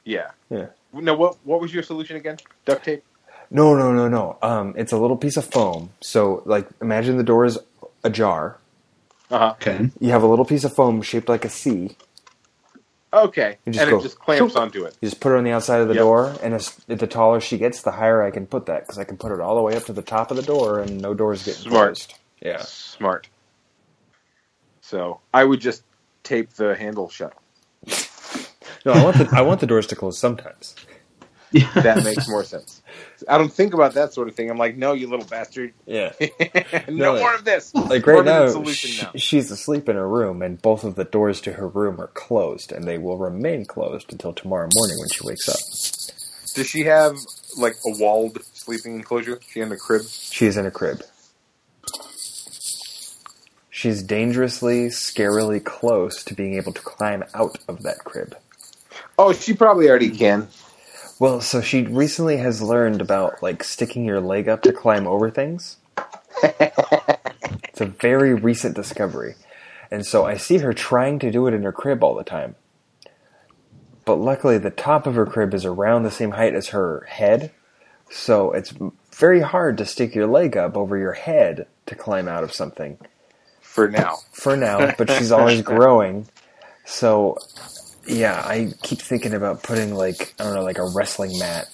Yeah. 0.04 0.32
Yeah. 0.50 0.68
No, 0.94 1.16
what 1.16 1.38
what 1.44 1.60
was 1.62 1.74
your 1.74 1.84
solution 1.84 2.16
again? 2.16 2.38
Duct 2.66 2.86
tape. 2.86 3.04
No, 3.52 3.76
no, 3.76 3.94
no, 3.94 4.08
no. 4.08 4.38
Um, 4.42 4.74
it's 4.76 4.92
a 4.92 4.98
little 4.98 5.18
piece 5.18 5.38
of 5.38 5.46
foam. 5.46 5.92
So, 6.02 6.42
like, 6.46 6.68
imagine 6.82 7.18
the 7.18 7.24
door 7.24 7.46
is 7.46 7.60
ajar. 8.06 8.60
Uh 9.30 9.40
huh. 9.40 9.54
Okay. 9.56 9.90
You 10.00 10.10
have 10.12 10.24
a 10.24 10.28
little 10.28 10.46
piece 10.46 10.64
of 10.64 10.74
foam 10.74 11.02
shaped 11.02 11.30
like 11.30 11.46
a 11.46 11.50
C, 11.50 11.98
Okay, 13.14 13.58
You 13.66 13.72
just 13.74 13.82
and 13.84 13.92
go, 13.92 14.00
it 14.00 14.02
just 14.02 14.20
clamps 14.20 14.54
shoop. 14.54 14.62
onto 14.62 14.84
it. 14.86 14.96
You 15.02 15.10
just 15.10 15.22
put 15.22 15.34
it 15.34 15.38
on 15.38 15.46
the 15.46 15.52
outside 15.52 15.82
of 15.82 15.88
the 15.88 15.94
Yep. 15.94 16.02
door, 16.04 16.36
and 16.44 16.54
as, 16.54 16.76
the 16.88 17.08
taller 17.08 17.40
she 17.42 17.58
gets, 17.58 17.82
the 17.82 17.92
higher 17.92 18.22
I 18.24 18.32
can 18.32 18.46
put 18.46 18.66
that 18.68 18.82
because 18.84 18.98
I 18.98 19.06
can 19.06 19.18
put 19.18 19.32
it 19.32 19.40
all 19.40 19.56
the 19.56 19.62
way 19.62 19.76
up 19.76 19.86
to 19.86 19.94
the 19.94 20.02
top 20.02 20.32
of 20.32 20.38
the 20.38 20.44
door, 20.44 20.80
and 20.82 21.02
no 21.02 21.14
doors 21.14 21.44
get 21.44 21.56
Smart. 21.56 21.96
closed. 21.96 22.14
Yeah. 22.42 22.62
Smart. 22.64 23.30
So 24.82 25.22
I 25.34 25.44
would 25.46 25.62
just 25.62 25.84
tape 26.24 26.52
the 26.54 26.76
handle 26.76 27.10
shut. 27.10 27.34
No, 28.86 28.94
I 28.94 29.04
want 29.04 29.18
the 29.18 29.30
I 29.34 29.42
want 29.42 29.62
the 29.62 29.68
doors 29.68 29.88
to 29.88 29.96
close 29.96 30.20
sometimes. 30.20 30.76
Yeah. 31.56 31.72
That 31.82 32.04
makes 32.04 32.28
more 32.28 32.44
sense. 32.44 32.82
I 33.30 33.38
don't 33.38 33.52
think 33.52 33.74
about 33.74 33.94
that 33.94 34.14
sort 34.14 34.28
of 34.28 34.36
thing. 34.36 34.50
I'm 34.50 34.58
like, 34.58 34.76
no, 34.76 34.92
you 34.92 35.08
little 35.08 35.26
bastard. 35.26 35.74
Yeah. 35.86 36.12
no 36.90 37.14
No, 37.14 37.18
more 37.18 37.34
of 37.34 37.46
this. 37.46 37.74
Like 37.74 38.06
right 38.06 38.26
now, 38.26 38.50
solution 38.50 38.92
sh- 38.92 39.02
now. 39.04 39.12
she's 39.16 39.50
asleep 39.52 39.88
in 39.88 39.96
her 39.96 40.08
room, 40.08 40.42
and 40.42 40.62
both 40.62 40.84
of 40.84 40.96
the 40.96 41.06
doors 41.06 41.40
to 41.42 41.54
her 41.54 41.68
room 41.68 42.02
are 42.02 42.08
closed, 42.08 42.74
and 42.74 42.84
they 42.84 42.98
will 42.98 43.18
remain 43.18 43.66
closed 43.66 44.12
until 44.12 44.34
tomorrow 44.34 44.68
morning 44.76 44.98
when 45.00 45.10
she 45.10 45.26
wakes 45.26 45.48
up. 45.48 46.56
Does 46.56 46.68
she 46.68 46.84
have 46.84 47.16
like 47.58 47.76
a 47.86 47.92
walled 48.00 48.44
sleeping 48.54 48.96
enclosure? 48.96 49.40
She 49.48 49.62
in 49.62 49.72
a 49.72 49.78
crib? 49.78 50.04
She's 50.06 50.58
in 50.58 50.66
a 50.66 50.72
crib. 50.72 51.02
She's 53.70 54.04
dangerously, 54.04 54.88
scarily 54.88 55.64
close 55.64 56.24
to 56.26 56.34
being 56.34 56.56
able 56.56 56.74
to 56.74 56.82
climb 56.82 57.24
out 57.34 57.58
of 57.68 57.84
that 57.84 58.00
crib. 58.00 58.36
Oh, 59.18 59.34
she 59.34 59.54
probably 59.54 59.90
already 59.90 60.10
can. 60.10 60.48
Well, 61.18 61.40
so 61.40 61.62
she 61.62 61.84
recently 61.84 62.38
has 62.38 62.62
learned 62.62 63.00
about 63.00 63.42
like 63.42 63.64
sticking 63.64 64.04
your 64.04 64.20
leg 64.20 64.50
up 64.50 64.62
to 64.64 64.74
climb 64.74 65.08
over 65.08 65.30
things. 65.32 65.78
it's 66.44 67.82
a 67.82 67.86
very 67.86 68.34
recent 68.34 68.76
discovery. 68.76 69.36
And 69.90 70.06
so 70.06 70.26
I 70.26 70.36
see 70.36 70.58
her 70.58 70.74
trying 70.74 71.20
to 71.20 71.32
do 71.32 71.48
it 71.48 71.54
in 71.54 71.64
her 71.64 71.72
crib 71.72 72.04
all 72.04 72.16
the 72.16 72.24
time. 72.24 72.56
But 74.04 74.16
luckily 74.16 74.58
the 74.58 74.72
top 74.72 75.08
of 75.08 75.16
her 75.16 75.26
crib 75.26 75.54
is 75.54 75.64
around 75.66 76.04
the 76.04 76.12
same 76.12 76.32
height 76.32 76.54
as 76.54 76.70
her 76.70 77.06
head. 77.10 77.52
So 78.10 78.52
it's 78.52 78.74
very 79.12 79.42
hard 79.42 79.78
to 79.78 79.86
stick 79.86 80.16
your 80.16 80.28
leg 80.28 80.58
up 80.58 80.76
over 80.76 80.98
your 80.98 81.14
head 81.14 81.68
to 81.86 81.96
climb 81.96 82.28
out 82.28 82.44
of 82.44 82.54
something 82.54 82.98
For 83.62 83.90
now. 83.90 84.18
for 84.34 84.58
now, 84.58 84.94
but 84.98 85.10
she's 85.10 85.32
always 85.32 85.62
growing. 85.62 86.28
So, 86.84 87.38
yeah, 88.08 88.42
I 88.46 88.74
keep 88.84 89.00
thinking 89.00 89.34
about 89.34 89.64
putting 89.64 89.96
like 89.96 90.34
I 90.40 90.44
don't 90.46 90.56
know, 90.56 90.64
like 90.64 90.78
a 90.78 90.88
wrestling 90.94 91.38
mat 91.40 91.68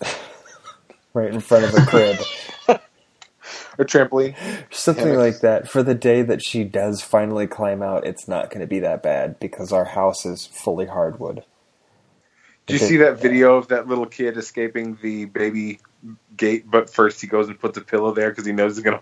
right 1.14 1.32
in 1.32 1.40
front 1.40 1.64
of 1.64 1.74
a 1.74 1.86
crib, 1.86 2.18
A 3.78 3.84
trampoline. 3.84 4.34
something 4.70 5.16
like 5.16 5.40
that. 5.40 5.68
For 5.68 5.82
the 5.82 5.94
day 5.94 6.22
that 6.22 6.42
she 6.42 6.64
does 6.64 7.02
finally 7.02 7.46
climb 7.46 7.82
out, 7.82 8.06
it's 8.06 8.28
not 8.28 8.50
going 8.50 8.60
to 8.60 8.66
be 8.66 8.80
that 8.80 9.02
bad 9.02 9.40
because 9.40 9.72
our 9.72 9.86
house 9.86 10.26
is 10.26 10.46
fully 10.46 10.86
hardwood. 10.86 11.44
Do 12.66 12.74
you 12.74 12.80
see 12.80 12.98
that 12.98 13.18
video 13.20 13.56
of 13.56 13.68
that 13.68 13.88
little 13.88 14.06
kid 14.06 14.36
escaping 14.36 14.98
the 15.02 15.24
baby 15.24 15.80
gate? 16.36 16.70
But 16.70 16.90
first 16.90 17.20
he 17.20 17.26
goes 17.26 17.48
and 17.48 17.58
puts 17.58 17.76
a 17.78 17.80
pillow 17.80 18.12
there 18.12 18.30
because 18.30 18.46
he 18.46 18.52
knows 18.52 18.76
he's 18.76 18.84
gonna 18.84 19.00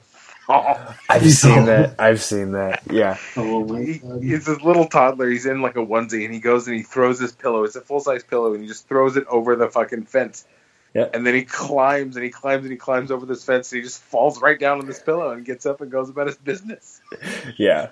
fall. 0.48 0.80
I've 1.10 1.30
seen 1.32 1.66
that. 1.66 1.96
I've 2.00 2.22
seen 2.22 2.52
that. 2.52 2.82
Yeah, 2.90 3.18
Oh 3.36 3.64
He, 3.76 3.98
god. 3.98 4.24
it's 4.24 4.46
this 4.46 4.60
little 4.62 4.86
toddler. 4.88 5.30
He's 5.30 5.46
in 5.46 5.62
like 5.62 5.76
a 5.76 5.86
onesie, 5.86 6.24
and 6.24 6.34
he 6.34 6.40
goes 6.40 6.66
and 6.68 6.76
he 6.76 6.82
throws 6.82 7.20
his 7.20 7.32
pillow. 7.32 7.64
It's 7.64 7.76
a 7.76 7.82
full 7.82 8.00
size 8.00 8.24
pillow, 8.24 8.54
and 8.54 8.62
he 8.62 8.68
just 8.68 8.88
throws 8.88 9.16
it 9.16 9.26
over 9.28 9.56
the 9.56 9.68
fucking 9.70 10.06
fence. 10.06 10.46
Yeah. 10.94 11.08
And 11.14 11.26
then 11.26 11.34
he 11.34 11.44
climbs 11.44 12.16
and 12.16 12.24
he 12.24 12.30
climbs 12.30 12.64
and 12.64 12.72
he 12.72 12.78
climbs 12.78 13.12
over 13.12 13.26
this 13.26 13.44
fence, 13.44 13.72
and 13.72 13.78
he 13.78 13.84
just 13.84 14.02
falls 14.02 14.42
right 14.42 14.58
down 14.58 14.80
on 14.80 14.86
this 14.86 15.00
pillow 15.00 15.30
and 15.30 15.44
gets 15.44 15.66
up 15.66 15.80
and 15.82 15.90
goes 15.92 16.10
about 16.10 16.26
his 16.28 16.36
business. 16.36 17.00
yeah. 17.58 17.90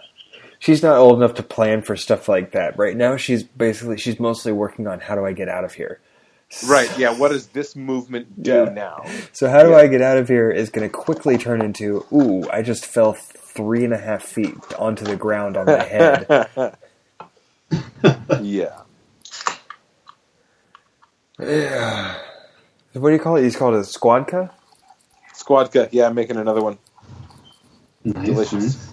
She's 0.59 0.83
not 0.83 0.97
old 0.99 1.19
enough 1.19 1.35
to 1.35 1.43
plan 1.45 1.83
for 1.83 1.97
stuff 1.97 2.29
like 2.29 2.53
that 2.53 2.79
right 2.79 2.97
now. 2.97 3.17
She's 3.19 3.43
basically 3.45 3.99
she's 3.99 4.19
mostly 4.19 4.53
working 4.53 4.87
on 4.89 5.01
how 5.01 5.15
do 5.15 5.25
I 5.27 5.33
get 5.33 5.49
out 5.51 5.65
of 5.65 5.75
here. 5.75 6.01
Right? 6.67 6.91
Yeah. 6.99 7.11
What 7.19 7.31
does 7.33 7.49
this 7.49 7.77
movement 7.77 8.43
do 8.43 8.51
Yeah. 8.51 8.65
now? 8.65 9.05
So 9.33 9.49
how 9.51 9.63
do 9.63 9.71
Yeah. 9.71 9.77
I 9.77 9.87
get 9.89 10.01
out 10.03 10.17
of 10.19 10.29
here 10.29 10.51
is 10.51 10.71
going 10.71 10.89
to 10.89 10.93
quickly 10.95 11.39
turn 11.39 11.61
into, 11.61 12.05
ooh, 12.13 12.49
I 12.51 12.63
just 12.63 12.87
fell 12.87 13.13
three 13.13 13.85
and 13.85 13.93
a 13.93 13.99
half 13.99 14.23
feet 14.23 14.55
onto 14.79 15.05
the 15.05 15.17
ground 15.17 15.57
on 15.57 15.67
my 15.67 15.83
head. 15.83 16.27
yeah. 18.43 18.81
yeah. 21.39 22.15
What 22.93 23.11
do 23.11 23.15
you 23.15 23.21
call 23.21 23.37
it? 23.37 23.43
He's 23.43 23.57
called 23.57 23.75
a 23.75 23.81
squadka? 23.81 24.51
Squadka. 25.35 25.89
Yeah, 25.93 26.07
I'm 26.07 26.15
making 26.15 26.37
another 26.37 26.63
one. 26.63 26.79
Nice. 28.05 28.27
Delicious. 28.27 28.93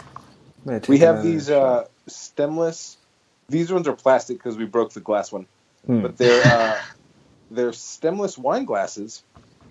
I'm 0.00 0.64
gonna 0.66 0.80
take 0.80 0.88
We 0.88 0.98
have 0.98 1.22
these 1.22 1.48
uh, 1.50 1.86
stemless. 2.08 2.96
These 3.48 3.72
ones 3.72 3.86
are 3.88 3.94
plastic 3.94 4.38
because 4.38 4.56
we 4.56 4.64
broke 4.64 4.92
the 4.92 5.00
glass 5.00 5.30
one, 5.32 5.46
Hmm. 5.86 6.02
but 6.02 6.16
they're 6.16 6.44
uh, 6.46 6.80
they're 7.50 7.72
stemless 7.72 8.38
wine 8.38 8.64
glasses, 8.64 9.22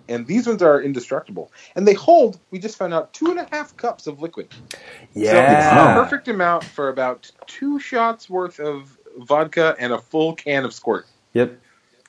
and 0.08 0.26
these 0.26 0.46
ones 0.46 0.62
are 0.62 0.80
indestructible. 0.80 1.50
And 1.74 1.86
they 1.86 1.94
hold. 1.94 2.38
We 2.50 2.58
just 2.58 2.76
found 2.76 2.94
out 2.94 3.12
two 3.12 3.30
and 3.30 3.40
a 3.40 3.48
half 3.50 3.76
cups 3.76 4.06
of 4.06 4.20
liquid. 4.20 4.48
So 4.52 4.78
it's 5.14 5.14
yeah. 5.14 5.94
the 5.94 6.02
perfect 6.02 6.28
amount 6.28 6.64
for 6.64 6.88
about 6.88 7.30
two 7.46 7.78
shots 7.80 8.30
worth 8.30 8.60
of 8.60 8.96
vodka 9.18 9.76
and 9.78 9.92
a 9.92 9.98
full 9.98 10.34
can 10.34 10.64
of 10.64 10.72
squirt. 10.72 11.06
Yep. 11.32 11.58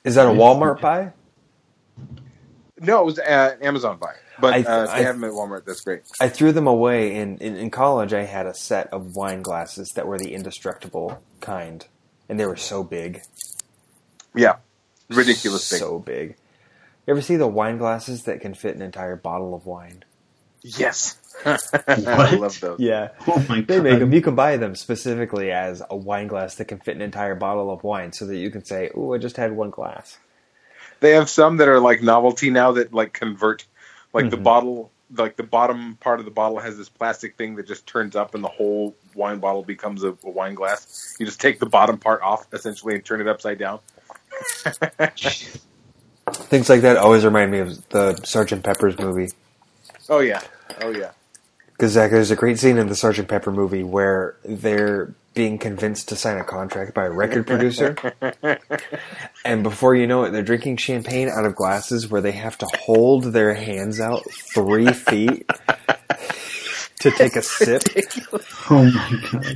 Is 0.04 0.14
that 0.14 0.26
a 0.26 0.30
Walmart 0.30 0.80
buy? 0.80 1.12
No, 2.78 3.00
it 3.00 3.06
was 3.06 3.18
an 3.18 3.62
Amazon 3.62 3.96
buy, 3.98 4.14
but 4.38 4.54
I- 4.54 4.62
uh, 4.62 4.86
I- 4.90 4.98
they 4.98 5.04
have 5.04 5.18
them 5.18 5.24
at 5.24 5.32
Walmart. 5.32 5.64
That's 5.64 5.80
great. 5.80 6.02
I 6.20 6.28
threw 6.28 6.52
them 6.52 6.66
away 6.66 7.16
in, 7.16 7.38
in, 7.38 7.56
in 7.56 7.70
college. 7.70 8.12
I 8.12 8.24
had 8.24 8.46
a 8.46 8.54
set 8.54 8.88
of 8.92 9.16
wine 9.16 9.42
glasses 9.42 9.90
that 9.96 10.06
were 10.06 10.18
the 10.18 10.34
indestructible 10.34 11.22
kind, 11.40 11.86
and 12.28 12.38
they 12.38 12.46
were 12.46 12.56
so 12.56 12.84
big, 12.84 13.22
Yeah, 14.36 14.56
ridiculous 15.08 15.70
big. 15.70 15.80
so 15.80 15.98
big. 15.98 16.36
You 17.06 17.12
ever 17.12 17.22
see 17.22 17.36
the 17.36 17.46
wine 17.46 17.78
glasses 17.78 18.24
that 18.24 18.40
can 18.40 18.54
fit 18.54 18.74
an 18.76 18.82
entire 18.82 19.16
bottle 19.16 19.54
of 19.54 19.64
wine? 19.66 20.04
Yes, 20.62 21.16
I 21.44 22.34
love 22.34 22.58
those. 22.60 22.80
Yeah, 22.80 23.10
Oh 23.28 23.38
my 23.48 23.60
god. 23.60 23.66
They 23.68 23.80
make 23.80 23.98
them. 24.00 24.12
You 24.12 24.20
can 24.20 24.34
buy 24.34 24.56
them 24.56 24.74
specifically 24.74 25.52
as 25.52 25.82
a 25.88 25.96
wine 25.96 26.26
glass 26.26 26.56
that 26.56 26.64
can 26.66 26.78
fit 26.78 26.96
an 26.96 27.02
entire 27.02 27.36
bottle 27.36 27.70
of 27.70 27.84
wine, 27.84 28.12
so 28.12 28.26
that 28.26 28.36
you 28.36 28.50
can 28.50 28.64
say, 28.64 28.90
"Oh, 28.94 29.14
I 29.14 29.18
just 29.18 29.36
had 29.36 29.52
one 29.52 29.70
glass." 29.70 30.18
They 31.00 31.12
have 31.12 31.28
some 31.28 31.58
that 31.58 31.68
are 31.68 31.78
like 31.78 32.02
novelty 32.02 32.50
now 32.50 32.72
that 32.72 32.92
like 32.92 33.12
convert, 33.12 33.64
like 34.12 34.30
the 34.30 34.36
Mhm. 34.38 34.42
bottle, 34.42 34.90
like 35.14 35.36
the 35.36 35.42
bottom 35.44 35.96
part 36.00 36.18
of 36.18 36.24
the 36.24 36.32
bottle 36.32 36.58
has 36.58 36.76
this 36.76 36.88
plastic 36.88 37.36
thing 37.36 37.54
that 37.56 37.68
just 37.68 37.86
turns 37.86 38.16
up, 38.16 38.34
and 38.34 38.42
the 38.42 38.48
whole 38.48 38.96
wine 39.14 39.38
bottle 39.38 39.62
becomes 39.62 40.02
a, 40.02 40.16
a 40.24 40.30
wine 40.30 40.54
glass. 40.54 41.14
You 41.20 41.26
just 41.26 41.40
take 41.40 41.60
the 41.60 41.66
bottom 41.66 41.98
part 41.98 42.22
off 42.22 42.46
essentially 42.52 42.94
and 42.96 43.04
turn 43.04 43.20
it 43.20 43.28
upside 43.28 43.58
down. 43.58 43.78
Things 46.32 46.68
like 46.68 46.80
that 46.80 46.96
always 46.96 47.24
remind 47.24 47.52
me 47.52 47.60
of 47.60 47.88
the 47.90 48.16
Sergeant 48.24 48.64
Pepper's 48.64 48.98
movie. 48.98 49.28
Oh 50.08 50.20
yeah, 50.20 50.40
oh 50.80 50.90
yeah. 50.90 51.12
Because 51.72 51.92
Zach, 51.92 52.10
there's 52.10 52.30
a 52.30 52.36
great 52.36 52.58
scene 52.58 52.78
in 52.78 52.88
the 52.88 52.96
Sergeant 52.96 53.28
Pepper 53.28 53.52
movie 53.52 53.82
where 53.82 54.36
they're 54.44 55.14
being 55.34 55.58
convinced 55.58 56.08
to 56.08 56.16
sign 56.16 56.38
a 56.38 56.44
contract 56.44 56.94
by 56.94 57.04
a 57.04 57.10
record 57.10 57.46
producer, 57.46 57.94
and 59.44 59.62
before 59.62 59.94
you 59.94 60.06
know 60.06 60.24
it, 60.24 60.30
they're 60.30 60.42
drinking 60.42 60.78
champagne 60.78 61.28
out 61.28 61.44
of 61.44 61.54
glasses 61.54 62.08
where 62.08 62.22
they 62.22 62.32
have 62.32 62.56
to 62.58 62.66
hold 62.80 63.24
their 63.24 63.52
hands 63.54 64.00
out 64.00 64.22
three 64.54 64.90
feet 64.92 65.48
to 67.00 67.10
take 67.10 67.36
a 67.36 67.42
sip. 67.42 67.82
Oh 68.70 68.84
my 68.84 69.20
god. 69.30 69.54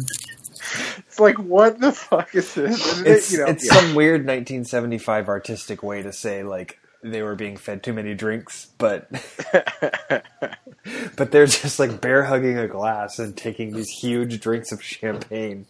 It's 0.98 1.18
like 1.20 1.36
what 1.38 1.80
the 1.80 1.92
fuck 1.92 2.34
is 2.34 2.54
this? 2.54 2.98
And 2.98 3.06
it- 3.06 3.10
It's 3.16 3.32
you 3.32 3.38
know, 3.38 3.46
it's 3.46 3.66
yeah. 3.66 3.74
some 3.80 3.94
weird 3.94 4.20
1975 4.22 5.28
artistic 5.28 5.82
way 5.82 6.02
to 6.02 6.12
say 6.12 6.42
like 6.42 6.78
they 7.02 7.22
were 7.22 7.34
being 7.34 7.56
fed 7.56 7.82
too 7.82 7.92
many 7.94 8.14
drinks, 8.14 8.68
but 8.78 9.08
but 11.16 11.30
they're 11.30 11.46
just 11.46 11.78
like 11.78 12.00
bear 12.00 12.24
hugging 12.24 12.58
a 12.58 12.68
glass 12.68 13.18
and 13.18 13.36
taking 13.36 13.72
these 13.74 13.88
huge 13.88 14.40
drinks 14.40 14.70
of 14.72 14.82
champagne. 14.82 15.66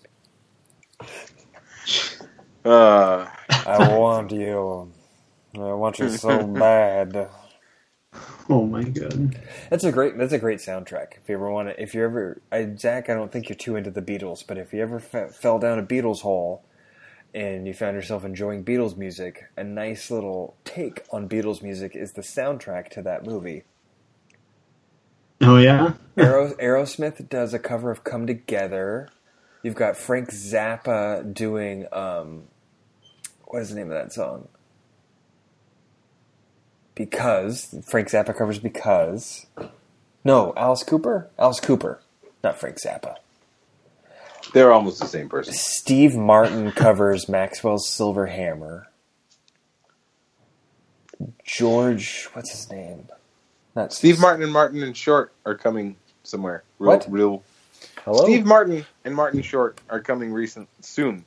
uh, 2.64 3.26
I 3.66 3.96
want 3.96 4.32
you. 4.32 4.92
I 5.54 5.58
want 5.74 5.98
you 5.98 6.08
so 6.10 6.46
bad. 6.46 7.28
Oh 8.48 8.66
my 8.66 8.82
god. 8.82 9.38
That's 9.70 9.84
a 9.84 9.92
great. 9.92 10.18
That's 10.18 10.32
a 10.32 10.38
great 10.38 10.58
soundtrack. 10.58 11.18
If 11.22 11.28
you 11.28 11.36
ever 11.36 11.50
want 11.50 11.68
to, 11.68 11.80
if 11.80 11.94
you 11.94 12.02
ever, 12.02 12.42
I, 12.50 12.74
Zach, 12.76 13.08
I 13.08 13.14
don't 13.14 13.30
think 13.30 13.48
you're 13.48 13.56
too 13.56 13.76
into 13.76 13.92
the 13.92 14.02
Beatles, 14.02 14.44
but 14.44 14.58
if 14.58 14.72
you 14.72 14.82
ever 14.82 14.96
f- 14.96 15.36
fell 15.36 15.60
down 15.60 15.78
a 15.78 15.84
Beatles 15.84 16.22
hole 16.22 16.64
and 17.32 17.66
you 17.68 17.72
found 17.72 17.94
yourself 17.94 18.24
enjoying 18.24 18.64
Beatles 18.64 18.96
music, 18.96 19.44
a 19.56 19.62
nice 19.62 20.10
little 20.10 20.56
take 20.64 21.04
on 21.12 21.28
Beatles 21.28 21.62
music 21.62 21.94
is 21.94 22.14
the 22.14 22.22
soundtrack 22.22 22.88
to 22.90 23.02
that 23.02 23.24
movie. 23.24 23.62
Oh 25.40 25.56
yeah. 25.56 25.92
Aero, 26.16 26.54
Aerosmith 26.54 27.28
does 27.28 27.54
a 27.54 27.60
cover 27.60 27.92
of 27.92 28.02
"Come 28.02 28.26
Together." 28.26 29.08
You've 29.62 29.76
got 29.76 29.96
Frank 29.96 30.30
Zappa 30.30 31.32
doing 31.32 31.86
um, 31.92 32.44
what 33.44 33.62
is 33.62 33.68
the 33.68 33.76
name 33.76 33.92
of 33.92 33.96
that 33.96 34.12
song? 34.12 34.48
Because 36.94 37.74
Frank 37.88 38.08
Zappa 38.08 38.36
covers 38.36 38.58
"Because." 38.58 39.46
No, 40.24 40.52
Alice 40.56 40.82
Cooper. 40.82 41.28
Alice 41.38 41.60
Cooper, 41.60 42.00
not 42.44 42.58
Frank 42.60 42.76
Zappa. 42.78 43.16
They're 44.52 44.72
almost 44.72 45.00
the 45.00 45.06
same 45.06 45.28
person. 45.28 45.54
Steve 45.54 46.14
Martin 46.16 46.72
covers 46.72 47.28
Maxwell's 47.28 47.88
Silver 47.88 48.26
Hammer. 48.26 48.88
George, 51.44 52.28
what's 52.32 52.50
his 52.50 52.70
name? 52.70 53.06
Not 53.76 53.92
Steve 53.92 54.18
Martin 54.20 54.42
and 54.42 54.52
Martin 54.52 54.82
and 54.82 54.96
Short 54.96 55.32
are 55.44 55.54
coming 55.54 55.96
somewhere. 56.22 56.64
Real, 56.78 56.90
What? 56.92 57.06
real. 57.10 57.42
Hello. 58.04 58.24
Steve 58.24 58.44
Martin 58.44 58.84
and 59.04 59.14
Martin 59.14 59.42
Short 59.42 59.78
are 59.88 60.00
coming 60.00 60.32
recent 60.32 60.68
soon 60.80 61.24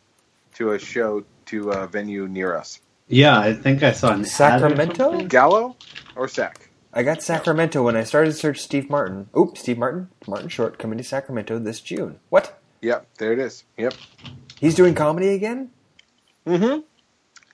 to 0.55 0.71
a 0.71 0.79
show 0.79 1.23
to 1.47 1.71
a 1.71 1.87
venue 1.87 2.27
near 2.27 2.55
us. 2.55 2.79
Yeah, 3.07 3.37
I 3.39 3.53
think 3.53 3.83
I 3.83 3.91
saw 3.91 4.09
an 4.13 4.21
ad 4.21 4.25
or 4.25 4.29
Sacramento? 4.29 4.95
something. 5.11 5.27
Gallo 5.27 5.75
or 6.15 6.27
Sac? 6.27 6.69
I 6.93 7.03
got 7.03 7.21
Sacramento 7.21 7.81
when 7.83 7.95
I 7.95 8.03
started 8.03 8.31
to 8.31 8.37
search 8.37 8.59
Steve 8.59 8.89
Martin. 8.89 9.29
Oop, 9.37 9.57
Steve 9.57 9.77
Martin, 9.77 10.09
Martin 10.27 10.49
Short 10.49 10.77
coming 10.77 10.97
to 10.97 11.03
Sacramento 11.03 11.57
this 11.59 11.79
June. 11.81 12.19
What? 12.29 12.59
Yep, 12.81 13.07
there 13.17 13.33
it 13.33 13.39
is. 13.39 13.63
Yep. 13.77 13.93
He's 14.59 14.75
doing 14.75 14.93
comedy 14.93 15.29
again? 15.29 15.71
Mm-hmm. 16.45 16.81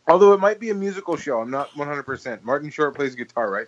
Although 0.08 0.34
it 0.34 0.40
might 0.40 0.60
be 0.60 0.72
a 0.72 0.74
musical 0.74 1.16
show, 1.18 1.40
I'm 1.40 1.52
not 1.52 1.72
100%. 1.72 2.44
Martin 2.44 2.70
Short 2.70 2.96
plays 2.96 3.16
guitar, 3.16 3.50
right? 3.50 3.68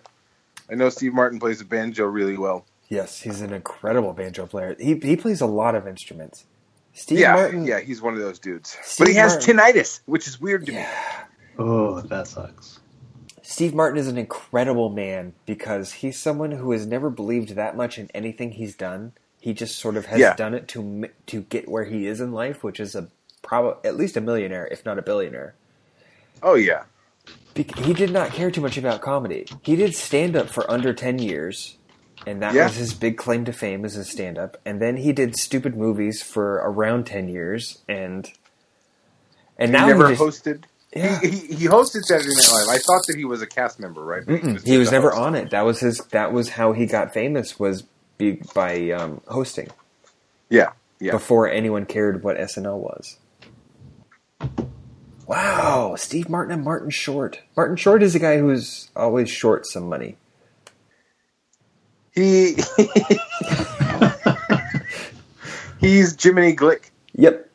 I 0.70 0.74
know 0.74 0.88
Steve 0.88 1.14
Martin 1.14 1.38
plays 1.38 1.58
the 1.58 1.64
banjo 1.64 2.04
really 2.04 2.36
well. 2.36 2.64
Yes, 2.88 3.20
he's 3.20 3.40
an 3.40 3.52
incredible 3.52 4.12
banjo 4.12 4.46
player. 4.46 4.76
He 4.78 4.96
he 4.96 5.16
plays 5.16 5.40
a 5.40 5.46
lot 5.46 5.74
of 5.74 5.86
instruments. 5.88 6.44
Steve 6.92 7.20
yeah, 7.20 7.34
Martin. 7.34 7.64
yeah, 7.64 7.80
he's 7.80 8.02
one 8.02 8.12
of 8.12 8.20
those 8.20 8.38
dudes. 8.38 8.76
Steve 8.82 9.06
but 9.06 9.08
he 9.08 9.14
has 9.14 9.34
Martin- 9.34 9.56
tinnitus, 9.56 10.00
which 10.04 10.26
is 10.28 10.38
weird 10.40 10.66
to 10.66 10.72
me. 10.72 10.84
Yeah. 11.58 11.64
Oh, 11.64 12.00
that 12.00 12.26
sucks. 12.26 12.80
Steve 13.42 13.74
Martin 13.74 13.98
is 13.98 14.06
an 14.08 14.18
incredible 14.18 14.88
man 14.88 15.32
because 15.46 15.92
he's 15.92 16.18
someone 16.18 16.52
who 16.52 16.70
has 16.72 16.86
never 16.86 17.10
believed 17.10 17.50
that 17.56 17.76
much 17.76 17.98
in 17.98 18.08
anything 18.14 18.52
he's 18.52 18.74
done. 18.76 19.12
He 19.40 19.52
just 19.52 19.76
sort 19.78 19.96
of 19.96 20.06
has 20.06 20.20
Yeah. 20.20 20.34
done 20.36 20.54
it 20.54 20.68
to 20.68 21.08
to 21.26 21.42
get 21.42 21.68
where 21.68 21.84
he 21.84 22.06
is 22.06 22.20
in 22.20 22.32
life, 22.32 22.62
which 22.62 22.78
is 22.78 22.94
a 22.94 23.08
prob- 23.42 23.78
at 23.84 23.96
least 23.96 24.16
a 24.16 24.20
millionaire, 24.20 24.68
if 24.70 24.84
not 24.84 24.98
a 24.98 25.02
billionaire. 25.02 25.54
Oh 26.42 26.54
yeah, 26.54 26.84
Bec- 27.54 27.76
he 27.78 27.92
did 27.92 28.12
not 28.12 28.30
care 28.30 28.50
too 28.52 28.60
much 28.60 28.76
about 28.78 29.00
comedy. 29.00 29.46
He 29.62 29.74
did 29.76 29.94
stand 29.96 30.36
up 30.36 30.48
for 30.48 30.68
under 30.70 30.94
10 30.94 31.18
years, 31.18 31.76
and 32.26 32.40
that 32.40 32.54
Yeah. 32.54 32.64
was 32.68 32.76
his 32.76 32.94
big 32.94 33.16
claim 33.18 33.44
to 33.46 33.52
fame 33.52 33.84
as 33.84 33.96
a 33.96 34.04
stand 34.04 34.38
up. 34.38 34.56
And 34.64 34.80
then 34.80 34.98
he 34.98 35.12
did 35.12 35.36
stupid 35.36 35.76
movies 35.76 36.22
for 36.22 36.54
around 36.64 37.04
10 37.06 37.28
years, 37.28 37.82
and 37.88 38.30
and 39.58 39.70
he 39.70 39.72
now 39.76 39.88
never 39.88 40.08
he, 40.10 40.14
just, 40.16 40.44
hosted. 40.44 40.64
Yeah. 40.94 41.20
He, 41.20 41.28
he, 41.30 41.54
he 41.54 41.66
hosted 41.66 42.02
Saturday 42.02 42.34
Night 42.34 42.50
Live. 42.52 42.68
I 42.68 42.78
thought 42.78 43.02
that 43.08 43.16
he 43.16 43.24
was 43.24 43.40
a 43.40 43.46
cast 43.46 43.80
member, 43.80 44.04
right? 44.04 44.24
Mm-mm, 44.26 44.54
just 44.54 44.66
he 44.66 44.76
was 44.76 44.90
never 44.90 45.10
host. 45.10 45.22
on 45.22 45.34
it. 45.34 45.50
That 45.50 45.62
was 45.62 45.80
his. 45.80 45.98
That 46.10 46.32
was 46.32 46.50
how 46.50 46.72
he 46.72 46.86
got 46.86 47.14
famous 47.14 47.58
was 47.58 47.84
be, 48.18 48.42
by 48.54 48.90
um, 48.90 49.20
hosting 49.26 49.68
Yeah, 50.50 50.72
yeah. 51.00 51.12
before 51.12 51.48
anyone 51.48 51.86
cared 51.86 52.22
what 52.22 52.36
SNL 52.36 52.78
was. 52.78 53.18
Wow, 55.26 55.94
Steve 55.96 56.28
Martin 56.28 56.52
and 56.52 56.64
Martin 56.64 56.90
Short. 56.90 57.40
Martin 57.56 57.76
Short 57.76 58.02
is 58.02 58.14
a 58.14 58.18
guy 58.18 58.38
who's 58.38 58.90
always 58.94 59.30
short 59.30 59.66
some 59.66 59.88
money. 59.88 60.16
He 62.14 62.56
he's 65.80 66.22
Jiminy 66.22 66.54
Glick. 66.54 66.90
Yep. 67.14 67.48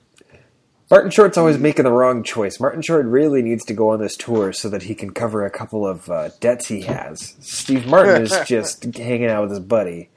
Martin 0.89 1.11
Short's 1.11 1.37
always 1.37 1.57
making 1.57 1.83
the 1.83 1.91
wrong 1.91 2.23
choice. 2.23 2.59
Martin 2.59 2.81
Short 2.81 3.05
really 3.05 3.41
needs 3.41 3.65
to 3.65 3.73
go 3.73 3.89
on 3.89 3.99
this 3.99 4.15
tour 4.15 4.53
so 4.53 4.69
that 4.69 4.83
he 4.83 4.95
can 4.95 5.11
cover 5.11 5.45
a 5.45 5.49
couple 5.49 5.85
of 5.85 6.09
uh, 6.09 6.29
debts 6.39 6.67
he 6.67 6.81
has. 6.81 7.35
Steve 7.41 7.87
Martin 7.87 8.21
is 8.21 8.37
just 8.45 8.83
hanging 8.95 9.27
out 9.27 9.41
with 9.43 9.51
his 9.51 9.59
buddy. 9.59 10.09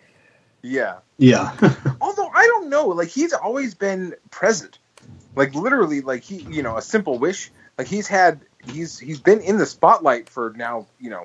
Yeah. 0.63 0.99
Yeah. 1.19 1.57
Although 2.01 2.29
I 2.29 2.47
don't 2.47 2.69
know, 2.69 2.89
like 2.89 3.09
he's 3.09 3.33
always 3.33 3.75
been 3.75 4.15
present. 4.31 4.79
Like 5.35 5.55
literally, 5.55 6.03
like 6.03 6.23
he, 6.23 6.37
you 6.37 6.63
know, 6.63 6.77
a 6.77 6.83
simple 6.83 7.19
wish. 7.19 7.51
Like 7.77 7.89
he's 7.89 8.07
had, 8.07 8.41
he's 8.69 8.99
he's 8.99 9.21
been 9.21 9.41
in 9.41 9.59
the 9.59 9.67
spotlight 9.67 10.29
for 10.29 10.53
now, 10.57 10.87
you 11.01 11.11
know, 11.11 11.25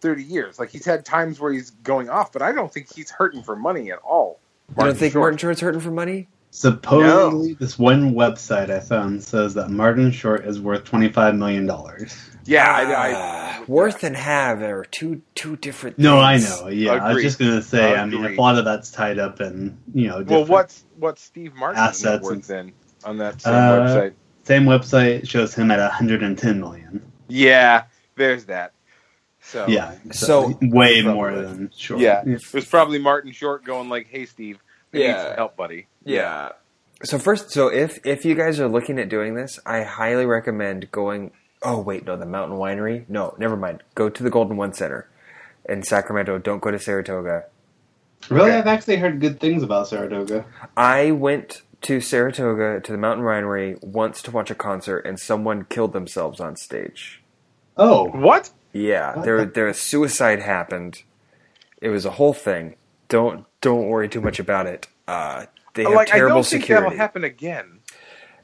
thirty 0.00 0.24
years. 0.24 0.58
Like 0.58 0.70
he's 0.70 0.84
had 0.84 1.04
times 1.04 1.40
where 1.40 1.52
he's 1.52 1.70
going 1.70 2.10
off, 2.10 2.32
but 2.32 2.42
I 2.42 2.52
don't 2.52 2.72
think 2.72 2.92
he's 2.92 3.10
hurting 3.10 3.42
for 3.44 3.56
money 3.56 3.92
at 3.92 3.98
all. 4.00 4.40
You 4.76 4.84
don't 4.84 4.96
think 4.96 5.12
Short. 5.12 5.22
Martin 5.22 5.38
Short's 5.38 5.60
hurting 5.60 5.80
for 5.80 5.90
money? 5.90 6.28
Supposedly, 6.54 7.54
this 7.54 7.76
one 7.78 8.14
website 8.14 8.70
I 8.70 8.78
found 8.78 9.24
says 9.24 9.54
that 9.54 9.70
Martin 9.70 10.12
Short 10.12 10.44
is 10.46 10.60
worth 10.60 10.84
twenty-five 10.84 11.34
million 11.34 11.66
dollars. 11.66 12.16
Yeah, 12.44 12.70
I, 12.70 12.82
I, 12.92 13.12
Ah, 13.16 13.64
worth 13.66 14.04
and 14.04 14.14
have 14.16 14.62
are 14.62 14.84
two 14.84 15.22
two 15.34 15.56
different. 15.56 15.98
No, 15.98 16.20
I 16.20 16.38
know. 16.38 16.68
Yeah, 16.68 16.92
I 16.92 17.12
was 17.12 17.24
just 17.24 17.40
gonna 17.40 17.60
say. 17.60 17.96
I 17.96 18.04
mean, 18.06 18.22
Agreed. 18.24 18.38
a 18.38 18.40
lot 18.40 18.56
of 18.56 18.64
that's 18.64 18.92
tied 18.92 19.18
up 19.18 19.40
in 19.40 19.76
you 19.92 20.06
know. 20.06 20.22
well, 20.22 20.44
what's 20.44 20.84
what's 20.96 21.22
Steve 21.22 21.54
Martin's 21.54 21.80
net 21.80 21.88
Assets 22.14 22.24
worth 22.24 22.32
and- 22.34 22.44
then 22.44 22.72
on 23.04 23.18
that 23.18 23.40
same 23.42 23.52
Uh, 23.52 23.78
website? 23.80 24.12
Same 24.44 24.64
website 24.64 25.28
shows 25.28 25.54
him 25.54 25.70
at 25.72 25.80
110 25.80 26.60
million. 26.60 27.02
Yeah, 27.28 27.84
there's 28.14 28.44
that. 28.44 28.74
So 29.42 29.66
Yeah, 29.66 29.94
So- 30.12 30.56
way 30.62 31.02
Probably. 31.02 31.02
more 31.02 31.34
than 31.34 31.70
Short. 31.76 32.00
yeah, 32.00 32.22
it 32.24 32.40
was 32.54 32.64
probably 32.64 32.98
Martin 33.00 33.32
Short 33.32 33.64
going 33.64 33.88
like, 33.88 34.06
"Hey, 34.06 34.24
Steve, 34.26 34.58
I 34.94 34.98
need 34.98 35.04
Yeah. 35.04 35.24
some 35.28 35.34
help, 35.36 35.56
buddy." 35.56 35.86
Yeah. 36.04 36.50
So 37.02 37.18
first, 37.18 37.50
so 37.50 37.68
if 37.68 37.98
if 38.06 38.24
you 38.24 38.34
guys 38.34 38.60
are 38.60 38.68
looking 38.68 38.98
at 38.98 39.08
doing 39.08 39.34
this, 39.34 39.58
I 39.66 39.82
highly 39.82 40.26
recommend 40.26 40.90
going. 40.92 41.32
Oh 41.62 41.80
wait, 41.80 42.04
no, 42.06 42.16
the 42.16 42.26
Mountain 42.26 42.58
Winery. 42.58 43.04
No, 43.08 43.34
never 43.38 43.56
mind. 43.56 43.82
Go 43.94 44.08
to 44.10 44.22
the 44.22 44.30
Golden 44.30 44.56
One 44.56 44.72
Center 44.74 45.08
in 45.68 45.82
Sacramento. 45.82 46.38
Don't 46.38 46.60
go 46.60 46.70
to 46.70 46.78
Saratoga. 46.78 47.44
Really, 48.30 48.50
Okay. 48.50 48.58
I've 48.58 48.66
actually 48.66 48.96
heard 48.96 49.20
good 49.20 49.40
things 49.40 49.62
about 49.62 49.88
Saratoga. 49.88 50.44
I 50.76 51.10
went 51.10 51.62
to 51.82 52.00
Saratoga 52.00 52.80
to 52.80 52.92
the 52.92 52.96
Mountain 52.98 53.24
Winery 53.26 53.82
once 53.82 54.22
to 54.22 54.30
watch 54.30 54.50
a 54.50 54.54
concert, 54.54 55.00
and 55.00 55.18
someone 55.20 55.64
killed 55.64 55.92
themselves 55.92 56.40
on 56.40 56.56
stage. 56.56 57.22
Oh, 57.76 58.08
What? 58.10 58.50
Yeah, 58.72 59.16
What 59.16 59.24
there 59.24 59.38
the- 59.44 59.50
there 59.52 59.68
a 59.68 59.74
suicide 59.74 60.40
happened. 60.40 61.02
It 61.82 61.88
was 61.90 62.04
a 62.06 62.12
whole 62.12 62.32
thing. 62.32 62.76
Don't 63.14 63.44
don't 63.60 63.86
worry 63.86 64.08
too 64.08 64.20
much 64.20 64.40
about 64.40 64.66
it. 64.66 64.88
Uh, 65.06 65.46
they 65.74 65.84
have 65.84 65.92
like, 65.92 66.08
I 66.10 66.16
terrible 66.16 66.38
don't 66.38 66.46
think 66.46 66.62
security. 66.62 66.82
that'll 66.84 66.98
happen 66.98 67.22
again. 67.22 67.78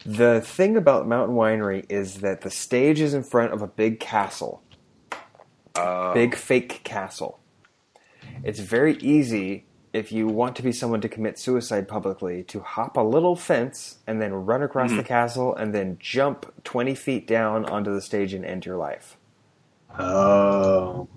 The 0.07 0.41
thing 0.43 0.77
about 0.77 1.09
Mountain 1.09 1.35
Winery 1.35 1.85
is 1.89 2.21
that 2.21 2.43
the 2.43 2.53
stage 2.53 3.01
is 3.01 3.13
in 3.13 3.25
front 3.25 3.53
of 3.53 3.63
a 3.63 3.67
big 3.67 3.99
castle, 3.99 4.63
Uh, 5.75 6.15
big 6.15 6.37
fake 6.37 6.83
castle. 6.85 7.41
It's 8.45 8.61
very 8.61 8.95
easy 8.99 9.67
if 9.93 10.13
you 10.13 10.29
want 10.29 10.55
to 10.55 10.63
be 10.63 10.71
someone 10.71 11.01
to 11.01 11.09
commit 11.09 11.37
suicide 11.37 11.89
publicly 11.89 12.45
to 12.45 12.61
hop 12.61 12.97
a 12.97 13.01
little 13.01 13.35
fence 13.35 13.99
and 14.07 14.23
then 14.23 14.33
run 14.33 14.63
across 14.63 14.93
the 14.93 15.03
castle 15.03 15.53
and 15.53 15.75
then 15.75 15.97
jump 15.99 16.47
20 16.63 16.95
feet 16.95 17.27
down 17.27 17.65
onto 17.65 17.93
the 17.93 18.01
stage 18.01 18.35
and 18.35 18.45
end 18.45 18.65
your 18.65 18.77
life. 18.77 19.17
oh, 19.99 21.09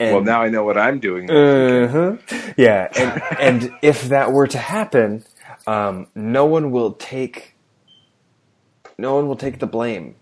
And, 0.00 0.14
well, 0.14 0.24
now 0.24 0.40
I 0.40 0.48
know 0.48 0.64
what 0.64 0.78
I'm 0.78 0.98
doing. 0.98 1.30
Uh-huh. 1.30 2.16
Yeah, 2.56 2.88
and 2.96 3.22
and 3.38 3.76
if 3.82 4.04
that 4.04 4.32
were 4.32 4.46
to 4.46 4.58
happen, 4.58 5.24
um, 5.66 6.06
no 6.14 6.46
one 6.46 6.70
will 6.70 6.94
take 6.94 7.54
no 8.96 9.14
one 9.14 9.28
will 9.28 9.36
take 9.36 9.58
the 9.58 9.66
blame. 9.66 10.16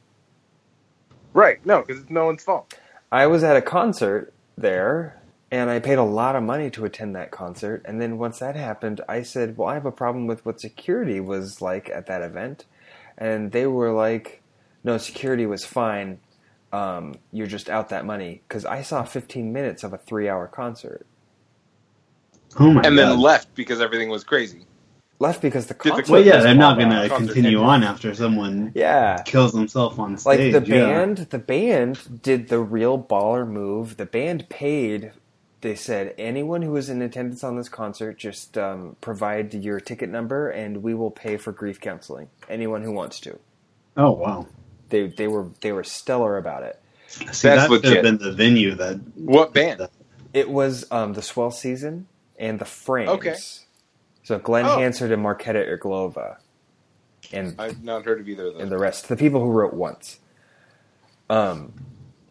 Right? 1.32 1.64
No, 1.64 1.82
because 1.82 2.02
it's 2.02 2.10
no 2.10 2.26
one's 2.26 2.42
fault. 2.42 2.74
I 3.12 3.26
was 3.26 3.44
at 3.44 3.56
a 3.56 3.62
concert 3.62 4.32
there, 4.56 5.20
and 5.50 5.70
I 5.70 5.78
paid 5.78 5.98
a 5.98 6.02
lot 6.02 6.34
of 6.34 6.42
money 6.42 6.70
to 6.70 6.84
attend 6.84 7.14
that 7.14 7.30
concert. 7.30 7.82
And 7.84 8.00
then 8.00 8.18
once 8.18 8.40
that 8.40 8.56
happened, 8.56 9.00
I 9.08 9.22
said, 9.22 9.56
"Well, 9.56 9.68
I 9.68 9.74
have 9.74 9.86
a 9.86 9.92
problem 9.92 10.26
with 10.26 10.44
what 10.44 10.60
security 10.60 11.20
was 11.20 11.62
like 11.62 11.88
at 11.88 12.06
that 12.06 12.22
event," 12.22 12.64
and 13.16 13.52
they 13.52 13.66
were 13.66 13.92
like, 13.92 14.42
"No, 14.82 14.98
security 14.98 15.46
was 15.46 15.64
fine. 15.64 16.18
Um, 16.72 17.14
you're 17.32 17.46
just 17.46 17.68
out 17.70 17.88
that 17.90 18.04
money." 18.04 18.42
Because 18.48 18.64
I 18.64 18.82
saw 18.82 19.02
15 19.04 19.52
minutes 19.52 19.84
of 19.84 19.92
a 19.92 19.98
three-hour 19.98 20.48
concert. 20.48 21.06
oh 22.58 22.72
my 22.72 22.82
And 22.82 22.96
god! 22.96 23.10
then 23.10 23.20
left 23.20 23.54
because 23.54 23.80
everything 23.80 24.08
was 24.08 24.24
crazy. 24.24 24.64
Left 25.20 25.42
because 25.42 25.66
the 25.66 25.74
Did 25.74 25.82
the- 25.82 25.90
concert. 25.90 26.12
well, 26.12 26.22
yeah, 26.22 26.36
was 26.36 26.44
they're 26.44 26.54
not 26.54 26.78
going 26.78 26.90
to 26.90 27.08
continue 27.08 27.60
on 27.60 27.82
after 27.82 28.14
someone 28.14 28.70
Yeah. 28.74 29.20
kills 29.24 29.52
himself 29.52 29.98
on 29.98 30.12
Like 30.12 30.20
stage. 30.20 30.54
Like 30.54 30.64
the 30.64 30.70
yeah. 30.76 30.84
band, 30.86 31.16
the 31.30 31.38
band 31.38 32.22
did 32.22 32.48
the 32.48 32.60
real 32.60 32.96
baller 33.02 33.46
move. 33.48 33.96
The 33.96 34.06
band 34.06 34.48
paid. 34.48 35.12
They 35.60 35.74
said 35.74 36.14
anyone 36.18 36.62
who 36.62 36.76
is 36.76 36.88
in 36.88 37.02
attendance 37.02 37.42
on 37.42 37.56
this 37.56 37.68
concert, 37.68 38.16
just 38.16 38.56
um, 38.56 38.94
provide 39.00 39.52
your 39.54 39.80
ticket 39.80 40.08
number, 40.08 40.48
and 40.50 40.84
we 40.84 40.94
will 40.94 41.10
pay 41.10 41.36
for 41.36 41.50
grief 41.50 41.80
counseling. 41.80 42.28
Anyone 42.48 42.82
who 42.84 42.92
wants 42.92 43.18
to. 43.20 43.40
Oh 43.96 44.12
wow! 44.12 44.46
They 44.90 45.08
they 45.08 45.28
were 45.28 45.48
they 45.60 45.72
were 45.72 45.84
stellar 45.84 46.36
about 46.38 46.62
it. 46.62 46.80
See, 47.08 47.24
That's 47.24 47.42
that 47.42 47.68
should 47.70 47.84
have 47.84 48.02
been 48.02 48.18
the 48.18 48.32
venue 48.32 48.74
that. 48.76 49.00
What 49.14 49.52
band? 49.54 49.88
It 50.34 50.50
was 50.50 50.86
um, 50.90 51.14
the 51.14 51.22
Swell 51.22 51.50
Season 51.50 52.06
and 52.38 52.58
the 52.58 52.64
Frames. 52.64 53.10
Okay. 53.10 53.36
So 54.22 54.38
Glenn 54.38 54.66
Oh. 54.66 54.78
Hansard 54.78 55.10
and 55.10 55.24
Marketa 55.24 55.66
Irglova, 55.66 56.36
and 57.32 57.54
I've 57.58 57.82
not 57.82 58.04
heard 58.04 58.20
of 58.20 58.28
either 58.28 58.46
of 58.48 58.54
those. 58.54 58.62
and 58.62 58.70
the 58.70 58.78
rest, 58.78 59.08
the 59.08 59.16
people 59.16 59.40
who 59.40 59.50
wrote 59.50 59.72
once. 59.74 60.20
Um, 61.30 61.72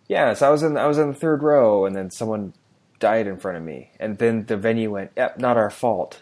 yeah, 0.07 0.33
so 0.33 0.47
I 0.47 0.51
was 0.51 0.63
in 0.63 0.77
I 0.77 0.87
was 0.87 0.97
in 0.99 1.07
the 1.07 1.13
third 1.15 1.41
row, 1.43 1.85
and 1.85 1.95
then 1.95 2.11
someone 2.11 2.53
died 2.99 3.27
in 3.27 3.37
front 3.37 3.57
of 3.57 3.63
me, 3.63 3.91
and 3.99 4.17
then 4.19 4.45
the 4.45 4.57
venue 4.57 4.91
went, 4.91 5.11
"Yep, 5.17 5.39
not 5.39 5.57
our 5.57 5.69
fault." 5.71 6.21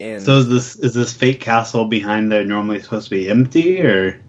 And 0.00 0.22
So 0.22 0.38
is 0.38 0.48
this 0.48 0.76
is 0.76 0.94
this 0.94 1.12
fake 1.12 1.40
castle 1.40 1.84
behind 1.86 2.32
there 2.32 2.44
normally 2.44 2.80
supposed 2.82 3.04
to 3.04 3.10
be 3.10 3.28
empty 3.28 3.82
or? 3.82 4.20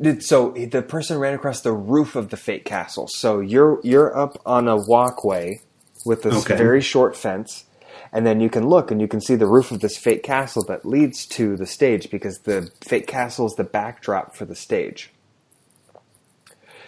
Did- 0.00 0.22
So 0.22 0.50
the 0.50 0.82
person 0.82 1.18
ran 1.18 1.34
across 1.34 1.60
the 1.62 1.72
roof 1.72 2.16
of 2.16 2.28
the 2.30 2.36
fake 2.36 2.64
castle. 2.64 3.08
So 3.08 3.40
you're 3.40 3.80
you're 3.82 4.16
up 4.16 4.40
on 4.44 4.68
a 4.68 4.76
walkway 4.76 5.60
with 6.04 6.22
this 6.22 6.34
Okay. 6.44 6.56
very 6.56 6.80
short 6.80 7.16
fence, 7.16 7.64
and 8.12 8.26
then 8.26 8.40
you 8.40 8.50
can 8.50 8.68
look 8.68 8.90
and 8.90 9.00
you 9.00 9.08
can 9.08 9.20
see 9.20 9.34
the 9.36 9.46
roof 9.46 9.70
of 9.72 9.80
this 9.80 9.96
fake 9.96 10.22
castle 10.22 10.62
that 10.64 10.84
leads 10.84 11.26
to 11.26 11.56
the 11.56 11.66
stage 11.66 12.10
because 12.10 12.40
the 12.40 12.70
fake 12.84 13.06
castle 13.06 13.46
is 13.46 13.54
the 13.54 13.64
backdrop 13.64 14.36
for 14.36 14.44
the 14.44 14.54
stage. 14.54 15.12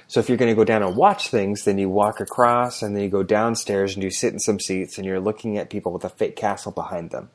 So 0.06 0.20
if 0.20 0.28
you're 0.30 0.38
going 0.38 0.50
to 0.50 0.54
go 0.56 0.64
down 0.64 0.82
and 0.82 0.96
watch 0.96 1.28
things, 1.28 1.64
then 1.64 1.76
you 1.76 1.90
walk 1.90 2.18
across 2.20 2.80
and 2.82 2.96
then 2.96 3.02
you 3.02 3.10
go 3.10 3.22
downstairs 3.22 3.94
and 3.94 4.02
you 4.02 4.10
sit 4.10 4.32
in 4.32 4.38
some 4.38 4.58
seats 4.58 4.96
and 4.96 5.06
you're 5.06 5.20
looking 5.20 5.58
at 5.58 5.68
people 5.68 5.92
with 5.92 6.02
a 6.04 6.08
fake 6.08 6.34
castle 6.34 6.72
behind 6.72 7.10
them. 7.10 7.28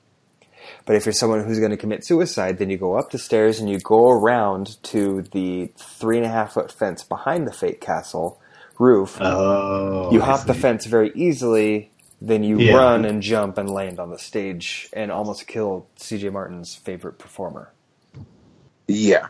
But 0.85 0.95
if 0.95 1.05
you're 1.05 1.13
someone 1.13 1.43
who's 1.43 1.59
going 1.59 1.71
to 1.71 1.77
commit 1.77 2.05
suicide, 2.05 2.57
then 2.57 2.69
you 2.69 2.77
go 2.77 2.95
up 2.97 3.11
the 3.11 3.17
stairs 3.19 3.59
and 3.59 3.69
you 3.69 3.79
go 3.79 4.09
around 4.09 4.81
to 4.83 5.21
the 5.21 5.71
three 5.77 6.17
and 6.17 6.25
a 6.25 6.29
half 6.29 6.53
foot 6.53 6.71
fence 6.71 7.03
behind 7.03 7.47
the 7.47 7.53
fake 7.53 7.81
castle 7.81 8.39
roof. 8.79 9.17
Oh, 9.21 10.11
you 10.11 10.21
hop 10.21 10.45
the 10.45 10.53
fence 10.53 10.85
very 10.85 11.11
easily, 11.15 11.91
then 12.21 12.43
you 12.43 12.57
Yeah. 12.57 12.73
run 12.75 13.05
and 13.05 13.21
jump 13.21 13.57
and 13.57 13.69
land 13.69 13.99
on 13.99 14.09
the 14.09 14.19
stage 14.19 14.89
and 14.93 15.11
almost 15.11 15.47
kill 15.47 15.87
CJ 15.97 16.31
Martin's 16.31 16.75
favorite 16.75 17.17
performer. 17.19 17.71
Yeah. 18.87 19.27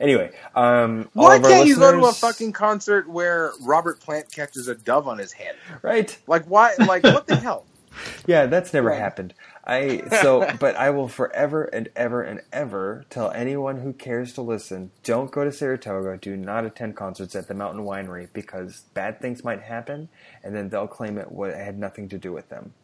Anyway, 0.00 0.30
um, 0.54 1.08
all 1.16 1.26
Why 1.26 1.36
of 1.36 1.44
our 1.44 1.50
can't 1.50 1.66
you 1.66 1.76
go 1.78 1.92
to 1.92 2.06
a 2.06 2.12
fucking 2.14 2.52
concert 2.52 3.08
where 3.08 3.52
Robert 3.60 4.00
Plant 4.00 4.30
catches 4.32 4.68
a 4.68 4.74
dove 4.74 5.08
on 5.08 5.18
his 5.18 5.32
head? 5.32 5.54
right? 5.82 6.16
Like 6.26 6.44
why? 6.46 6.72
Like 6.82 7.06
what 7.06 7.26
the 7.26 7.36
hell? 7.40 7.66
Yeah, 8.26 8.46
that's 8.46 8.72
never 8.74 8.90
Right. 8.90 8.98
happened. 8.98 9.34
I 9.66 10.02
so, 10.10 10.48
but 10.60 10.76
I 10.76 10.90
will 10.90 11.08
forever 11.08 11.64
and 11.64 11.88
ever 11.96 12.22
and 12.22 12.42
ever 12.52 13.06
tell 13.10 13.30
anyone 13.32 13.78
who 13.78 13.92
cares 13.94 14.34
to 14.34 14.42
listen: 14.42 14.92
don't 15.04 15.32
go 15.32 15.44
to 15.44 15.52
Saratoga. 15.52 16.18
Do 16.18 16.36
not 16.36 16.66
attend 16.66 16.96
concerts 16.96 17.36
at 17.36 17.48
the 17.48 17.54
Mountain 17.54 17.84
Winery 17.84 18.32
because 18.32 18.84
bad 18.94 19.20
things 19.20 19.44
might 19.44 19.62
happen, 19.62 20.10
and 20.44 20.56
then 20.56 20.70
they'll 20.70 20.88
claim 20.88 21.18
it 21.18 21.28
had 21.56 21.78
nothing 21.78 22.08
to 22.10 22.18
do 22.18 22.32
with 22.32 22.48
them. 22.50 22.74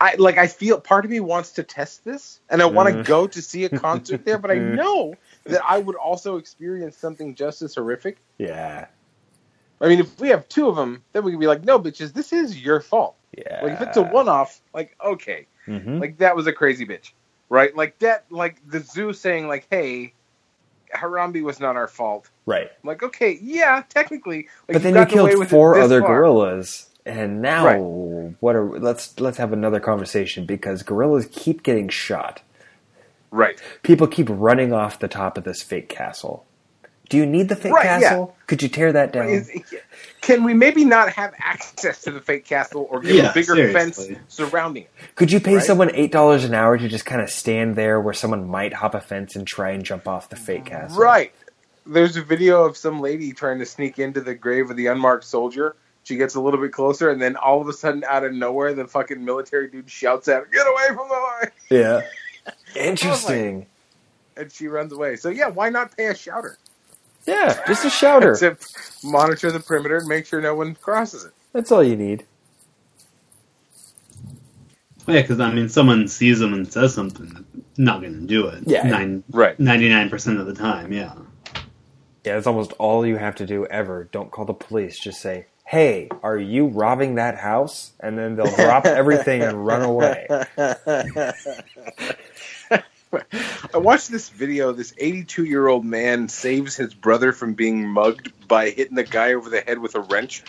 I 0.00 0.16
like. 0.16 0.38
I 0.38 0.46
feel 0.48 0.80
part 0.80 1.04
of 1.04 1.10
me 1.10 1.20
wants 1.20 1.52
to 1.52 1.62
test 1.64 2.04
this, 2.04 2.40
and 2.50 2.62
I 2.62 2.66
want 2.66 2.88
to 2.88 2.94
Mhm. 2.94 3.04
go 3.04 3.26
to 3.26 3.42
see 3.42 3.64
a 3.64 3.70
concert 3.70 4.24
there, 4.24 4.38
but 4.38 4.50
I 4.50 4.58
know 4.60 5.18
that 5.48 5.62
I 5.66 5.78
would 5.78 5.96
also 5.96 6.36
experience 6.36 6.98
something 6.98 7.34
just 7.34 7.62
as 7.62 7.74
horrific. 7.74 8.18
Yeah, 8.38 8.86
I 9.80 9.88
mean, 9.88 10.00
if 10.00 10.18
we 10.20 10.30
have 10.30 10.48
two 10.48 10.68
of 10.68 10.76
them, 10.76 11.04
then 11.12 11.24
we 11.24 11.32
can 11.32 11.40
be 11.40 11.46
like, 11.48 11.64
no, 11.64 11.78
bitches, 11.80 12.12
this 12.14 12.32
is 12.32 12.58
your 12.62 12.80
fault. 12.80 13.16
yeah. 13.36 13.62
Like 13.62 13.74
if 13.74 13.82
it's 13.82 13.96
a 13.98 14.02
one-off, 14.02 14.60
like 14.74 14.96
okay, 15.04 15.48
Mhm. 15.68 16.00
like 16.00 16.18
that 16.18 16.36
was 16.36 16.46
a 16.46 16.52
crazy 16.52 16.86
bitch, 16.86 17.12
right? 17.48 17.74
Like 17.76 17.98
that, 18.00 18.26
like 18.30 18.56
the 18.68 18.80
zoo 18.80 19.12
saying 19.12 19.48
like, 19.48 19.66
hey, 19.70 20.14
Harambe 20.94 21.42
was 21.42 21.60
not 21.60 21.76
our 21.76 21.88
fault. 21.88 22.30
right, 22.46 22.70
I'm 22.82 22.88
like 22.88 23.02
okay, 23.02 23.38
yeah, 23.42 23.82
technically, 23.88 24.48
like, 24.68 24.74
but 24.74 24.82
then 24.82 24.94
you 24.94 25.06
killed 25.06 25.30
four 25.50 25.76
other 25.84 26.00
far. 26.00 26.08
gorillas, 26.18 26.90
and 27.06 27.42
now 27.42 27.66
Right. 27.66 28.36
what 28.40 28.56
are 28.56 28.78
let's 28.78 29.18
let's 29.20 29.38
have 29.38 29.52
another 29.52 29.80
conversation 29.80 30.46
because 30.46 30.82
gorillas 30.82 31.26
keep 31.32 31.62
getting 31.62 31.88
shot. 31.88 32.42
right? 33.30 33.60
People 33.82 34.06
keep 34.06 34.28
running 34.30 34.72
off 34.72 34.98
the 35.00 35.08
top 35.08 35.36
of 35.38 35.44
this 35.44 35.62
fake 35.62 35.88
castle. 35.88 36.46
Do 37.10 37.18
you 37.18 37.26
need 37.26 37.48
the 37.48 37.56
fake 37.56 37.72
Right, 37.72 37.84
yeah. 37.84 37.98
castle? 38.00 38.34
Could 38.46 38.62
you 38.62 38.68
tear 38.68 38.92
that 38.92 39.12
down? 39.12 39.28
Is- 39.28 39.50
Can 40.22 40.42
we 40.42 40.54
maybe 40.54 40.84
not 40.86 41.10
have 41.10 41.34
access 41.38 42.00
to 42.02 42.10
the 42.10 42.20
fake 42.20 42.46
castle 42.46 42.86
or 42.90 43.00
get 43.00 43.14
Yeah, 43.14 43.30
a 43.30 43.34
bigger 43.34 43.54
seriously. 43.54 44.14
fence 44.14 44.20
surrounding 44.28 44.84
it? 44.84 44.90
Could 45.14 45.30
you 45.30 45.38
pay 45.38 45.56
Right? 45.56 45.64
someone 45.64 45.90
eight 45.94 46.12
dollars 46.12 46.44
an 46.44 46.54
hour 46.54 46.78
to 46.78 46.88
just 46.88 47.04
kind 47.04 47.20
of 47.20 47.28
stand 47.28 47.76
there 47.76 48.00
where 48.00 48.14
someone 48.14 48.48
might 48.48 48.72
hop 48.72 48.94
a 48.94 49.00
fence 49.02 49.36
and 49.36 49.46
try 49.46 49.70
and 49.70 49.84
jump 49.84 50.08
off 50.08 50.30
the 50.30 50.36
fake 50.36 50.64
castle? 50.64 50.98
Right. 50.98 51.32
There's 51.86 52.16
a 52.16 52.22
video 52.22 52.64
of 52.64 52.78
some 52.78 53.00
lady 53.02 53.32
trying 53.32 53.58
to 53.58 53.66
sneak 53.66 53.98
into 53.98 54.22
the 54.22 54.34
grave 54.34 54.70
of 54.70 54.76
the 54.78 54.86
unmarked 54.86 55.24
soldier. 55.24 55.76
She 56.04 56.16
gets 56.16 56.34
a 56.34 56.40
little 56.40 56.60
bit 56.60 56.72
closer, 56.72 57.10
and 57.10 57.20
then 57.20 57.36
all 57.36 57.60
of 57.60 57.68
a 57.68 57.72
sudden, 57.74 58.04
out 58.08 58.24
of 58.24 58.32
nowhere, 58.32 58.72
the 58.74 58.86
fucking 58.86 59.22
military 59.22 59.68
dude 59.68 59.90
shouts 59.90 60.28
at 60.28 60.40
her, 60.40 60.48
"Get 60.52 60.66
away 60.66 60.86
from 60.88 61.08
the 61.08 61.14
line!" 61.14 61.50
Yeah. 61.70 62.00
Interesting. 62.76 63.66
And 64.36 64.50
she 64.50 64.66
runs 64.66 64.92
away. 64.92 65.14
So 65.14 65.28
yeah, 65.28 65.46
why 65.46 65.68
not 65.70 65.96
pay 65.96 66.06
a 66.06 66.14
shouter? 66.16 66.58
Yeah, 67.26 67.58
just 67.66 67.84
a 67.84 67.90
shouter. 67.90 68.34
To 68.40 68.56
monitor 69.02 69.50
the 69.52 69.60
perimeter 69.60 69.98
and 69.98 70.08
make 70.08 70.26
sure 70.26 70.40
no 70.40 70.54
one 70.54 70.74
crosses 70.76 71.24
it. 71.24 71.32
That's 71.52 71.70
all 71.70 71.84
you 71.84 71.96
need. 71.96 72.24
Yeah, 75.06 75.20
because 75.20 75.38
I 75.40 75.52
mean, 75.52 75.68
someone 75.68 76.08
sees 76.08 76.38
them 76.38 76.54
and 76.54 76.70
says 76.70 76.94
something, 76.94 77.44
not 77.76 78.00
going 78.00 78.14
to 78.14 78.26
do 78.26 78.46
it. 78.48 78.64
Yeah. 78.66 78.84
Nine, 78.84 79.22
Right. 79.30 79.58
99% 79.58 80.40
of 80.40 80.46
the 80.46 80.54
time, 80.54 80.92
yeah. 80.92 81.12
Yeah, 82.24 82.34
that's 82.34 82.46
almost 82.46 82.72
all 82.78 83.04
you 83.04 83.16
have 83.18 83.34
to 83.36 83.46
do 83.46 83.66
ever. 83.66 84.08
Don't 84.10 84.30
call 84.30 84.46
the 84.46 84.54
police. 84.54 84.98
Just 84.98 85.20
say, 85.20 85.44
"Hey, 85.66 86.08
are 86.22 86.38
you 86.38 86.68
robbing 86.68 87.16
that 87.16 87.36
house?" 87.36 87.92
And 88.00 88.16
then 88.16 88.34
they'll 88.36 88.54
drop 88.56 88.86
everything 88.86 89.42
and 89.42 89.66
run 89.66 89.82
away. 89.82 90.26
I 93.74 93.78
watched 93.78 94.10
this 94.10 94.28
video. 94.28 94.72
This 94.72 94.94
82 94.98 95.44
year 95.44 95.66
old 95.68 95.84
man 95.84 96.28
saves 96.28 96.76
his 96.76 96.94
brother 96.94 97.32
from 97.32 97.54
being 97.54 97.88
mugged 97.88 98.32
by 98.46 98.70
hitting 98.70 98.94
the 98.94 99.04
guy 99.04 99.34
over 99.34 99.48
the 99.50 99.60
head 99.60 99.78
with 99.78 99.94
a 99.94 100.00
wrench. 100.00 100.42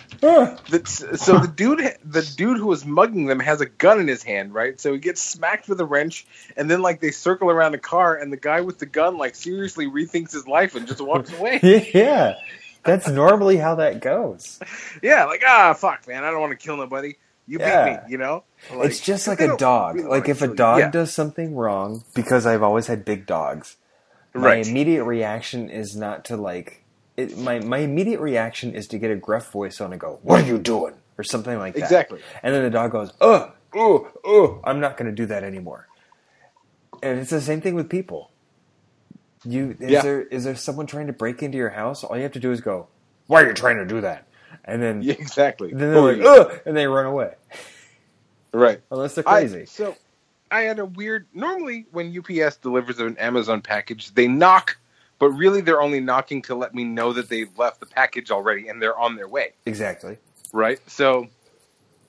That's, 0.69 1.23
so 1.23 1.39
the 1.39 1.47
dude, 1.55 1.97
the 2.03 2.21
dude 2.35 2.57
who 2.57 2.67
was 2.67 2.85
mugging 2.85 3.25
them 3.25 3.39
has 3.39 3.61
a 3.61 3.65
gun 3.65 3.99
in 3.99 4.07
his 4.07 4.23
hand, 4.23 4.53
right? 4.53 4.79
So 4.79 4.93
he 4.93 4.99
gets 4.99 5.23
smacked 5.23 5.67
with 5.67 5.79
a 5.79 5.85
wrench, 5.85 6.25
and 6.57 6.69
then 6.69 6.81
like 6.81 7.01
they 7.01 7.11
circle 7.11 7.49
around 7.49 7.71
the 7.71 7.77
car, 7.77 8.15
and 8.15 8.31
the 8.31 8.37
guy 8.37 8.61
with 8.61 8.79
the 8.79 8.85
gun 8.85 9.17
like 9.17 9.35
seriously 9.35 9.87
rethinks 9.87 10.31
his 10.31 10.47
life 10.47 10.75
and 10.75 10.87
just 10.87 11.01
walks 11.01 11.31
away. 11.33 11.59
yeah, 11.93 12.35
that's 12.83 13.07
normally 13.07 13.57
how 13.57 13.75
that 13.75 14.01
goes. 14.01 14.59
yeah, 15.01 15.25
like 15.25 15.43
ah, 15.45 15.73
fuck, 15.73 16.07
man, 16.07 16.23
I 16.23 16.31
don't 16.31 16.41
want 16.41 16.51
to 16.51 16.63
kill 16.63 16.77
nobody. 16.77 17.15
You 17.47 17.59
Yeah. 17.59 17.85
beat 17.85 18.03
me, 18.05 18.11
you 18.11 18.17
know. 18.17 18.43
it's 18.71 18.99
just 18.99 19.27
like 19.27 19.39
a 19.39 19.55
dog. 19.57 19.95
really 19.95 20.07
Like 20.09 20.27
if 20.29 20.41
a 20.41 20.47
dog 20.47 20.79
Yeah. 20.79 20.89
does 20.89 21.13
something 21.13 21.55
wrong, 21.55 22.03
because 22.15 22.45
I've 22.45 22.63
always 22.63 22.87
had 22.87 23.05
big 23.05 23.25
dogs. 23.27 23.77
My 24.33 24.41
Right. 24.47 24.67
immediate 24.67 25.03
reaction 25.05 25.69
is 25.69 25.95
not 25.95 26.25
to 26.25 26.37
like. 26.37 26.83
It, 27.17 27.37
my 27.37 27.59
my 27.59 27.77
immediate 27.77 28.19
reaction 28.19 28.73
is 28.75 28.87
to 28.87 28.97
get 28.97 29.09
a 29.11 29.15
gruff 29.15 29.51
voice 29.51 29.79
on 29.79 29.91
and 29.93 30.01
go, 30.01 30.19
"What 30.23 30.41
are 30.43 30.47
you 30.47 30.57
doing?" 30.57 30.95
or 31.17 31.23
something 31.23 31.57
like 31.57 31.75
that. 31.75 31.83
Exactly. 31.83 32.19
And 32.43 32.53
then 32.53 32.63
the 32.63 32.69
dog 32.69 32.91
goes, 32.91 33.13
"Oh, 33.21 33.51
oh, 33.73 34.09
oh! 34.25 34.59
I'm 34.65 34.79
not 34.81 34.97
going 34.97 35.09
to 35.09 35.15
do 35.15 35.25
that 35.27 35.43
anymore." 35.43 35.87
And 37.03 37.19
it's 37.19 37.29
the 37.29 37.39
same 37.41 37.61
thing 37.61 37.75
with 37.75 37.89
people. 37.89 38.31
You 39.45 39.77
is 39.79 39.91
Yeah. 39.91 40.01
there 40.01 40.21
is 40.23 40.43
there 40.43 40.55
someone 40.55 40.87
trying 40.87 41.07
to 41.07 41.13
break 41.13 41.41
into 41.43 41.57
your 41.57 41.69
house? 41.69 42.03
All 42.03 42.17
you 42.17 42.23
have 42.23 42.31
to 42.33 42.39
do 42.39 42.51
is 42.51 42.59
go, 42.61 42.87
"Why 43.27 43.43
are 43.43 43.47
you 43.47 43.53
trying 43.53 43.77
to 43.77 43.85
do 43.85 44.01
that?" 44.01 44.25
And 44.63 44.81
then 44.81 45.01
Yeah, 45.01 45.13
exactly. 45.19 45.69
then 45.73 45.91
they're 45.93 46.01
like, 46.01 46.21
"Ugh!" 46.21 46.59
and 46.65 46.75
they 46.77 46.87
run 46.87 47.05
away 47.05 47.33
Right. 48.53 48.81
unless 48.91 49.15
they're 49.15 49.27
I- 49.27 49.41
crazy. 49.41 49.65
so 49.65 49.95
I 50.51 50.61
had 50.61 50.79
a 50.79 50.85
weird. 50.85 51.25
Normally, 51.33 51.85
when 51.91 52.11
UPS 52.17 52.57
delivers 52.57 52.99
an 52.99 53.17
Amazon 53.17 53.61
package, 53.61 54.13
they 54.13 54.27
knock, 54.27 54.77
but 55.19 55.29
really 55.29 55.61
they're 55.61 55.81
only 55.81 55.99
knocking 55.99 56.41
to 56.43 56.55
let 56.55 56.73
me 56.73 56.83
know 56.83 57.11
that 57.13 57.27
they've 57.29 57.55
left 57.57 57.79
the 57.79 57.85
package 57.87 58.31
already 58.31 58.67
and 58.67 58.81
they're 58.81 58.97
on 58.97 59.15
their 59.15 59.27
way. 59.27 59.53
exactly. 59.65 60.17
Right. 60.53 60.79
So 60.89 61.27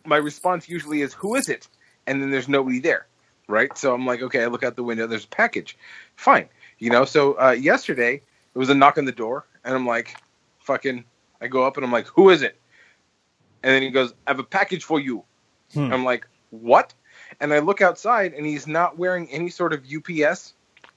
my 0.05 0.19
response 0.19 0.69
usually 0.69 1.03
is, 1.03 1.15
"Who 1.15 1.35
is 1.35 1.49
it?" 1.49 1.67
And 2.07 2.23
then 2.23 2.31
there's 2.31 2.49
nobody 2.49 2.79
there. 2.79 3.07
Right. 3.49 3.77
So 3.77 3.93
I'm 3.95 4.07
like, 4.07 4.23
okay, 4.23 4.43
I 4.43 4.47
look 4.47 4.63
out 4.63 4.77
the 4.77 4.83
window. 4.85 5.07
There's 5.07 5.25
a 5.25 5.29
package. 5.29 5.77
Fine. 6.17 6.49
You 6.79 6.91
know. 6.91 7.05
So 7.05 7.35
uh, 7.41 7.51
yesterday 7.53 8.23
it 8.55 8.59
was 8.59 8.69
a 8.71 8.75
knock 8.75 8.99
on 8.99 9.05
the 9.07 9.13
door, 9.13 9.47
and 9.65 9.75
I'm 9.75 9.87
like, 9.87 10.15
fucking. 10.61 11.05
I 11.41 11.49
go 11.49 11.65
up 11.65 11.77
and 11.77 11.85
I'm 11.85 11.93
like, 11.93 12.07
"Who 12.09 12.31
is 12.31 12.43
it?" 12.43 12.59
And 13.63 13.73
then 13.75 13.83
he 13.83 13.91
goes, 13.91 14.13
"I 14.27 14.31
have 14.31 14.39
a 14.39 14.45
package 14.45 14.85
for 14.85 15.01
you." 15.01 15.25
Hmm. 15.75 15.93
I'm 15.93 16.05
like, 16.05 16.27
what? 16.51 16.95
And 17.41 17.53
I 17.53 17.59
look 17.59 17.81
outside, 17.81 18.33
and 18.35 18.47
he's 18.47 18.67
not 18.67 18.99
wearing 18.99 19.29
any 19.31 19.51
sort 19.51 19.73
of 19.73 19.85
UPS 19.85 20.55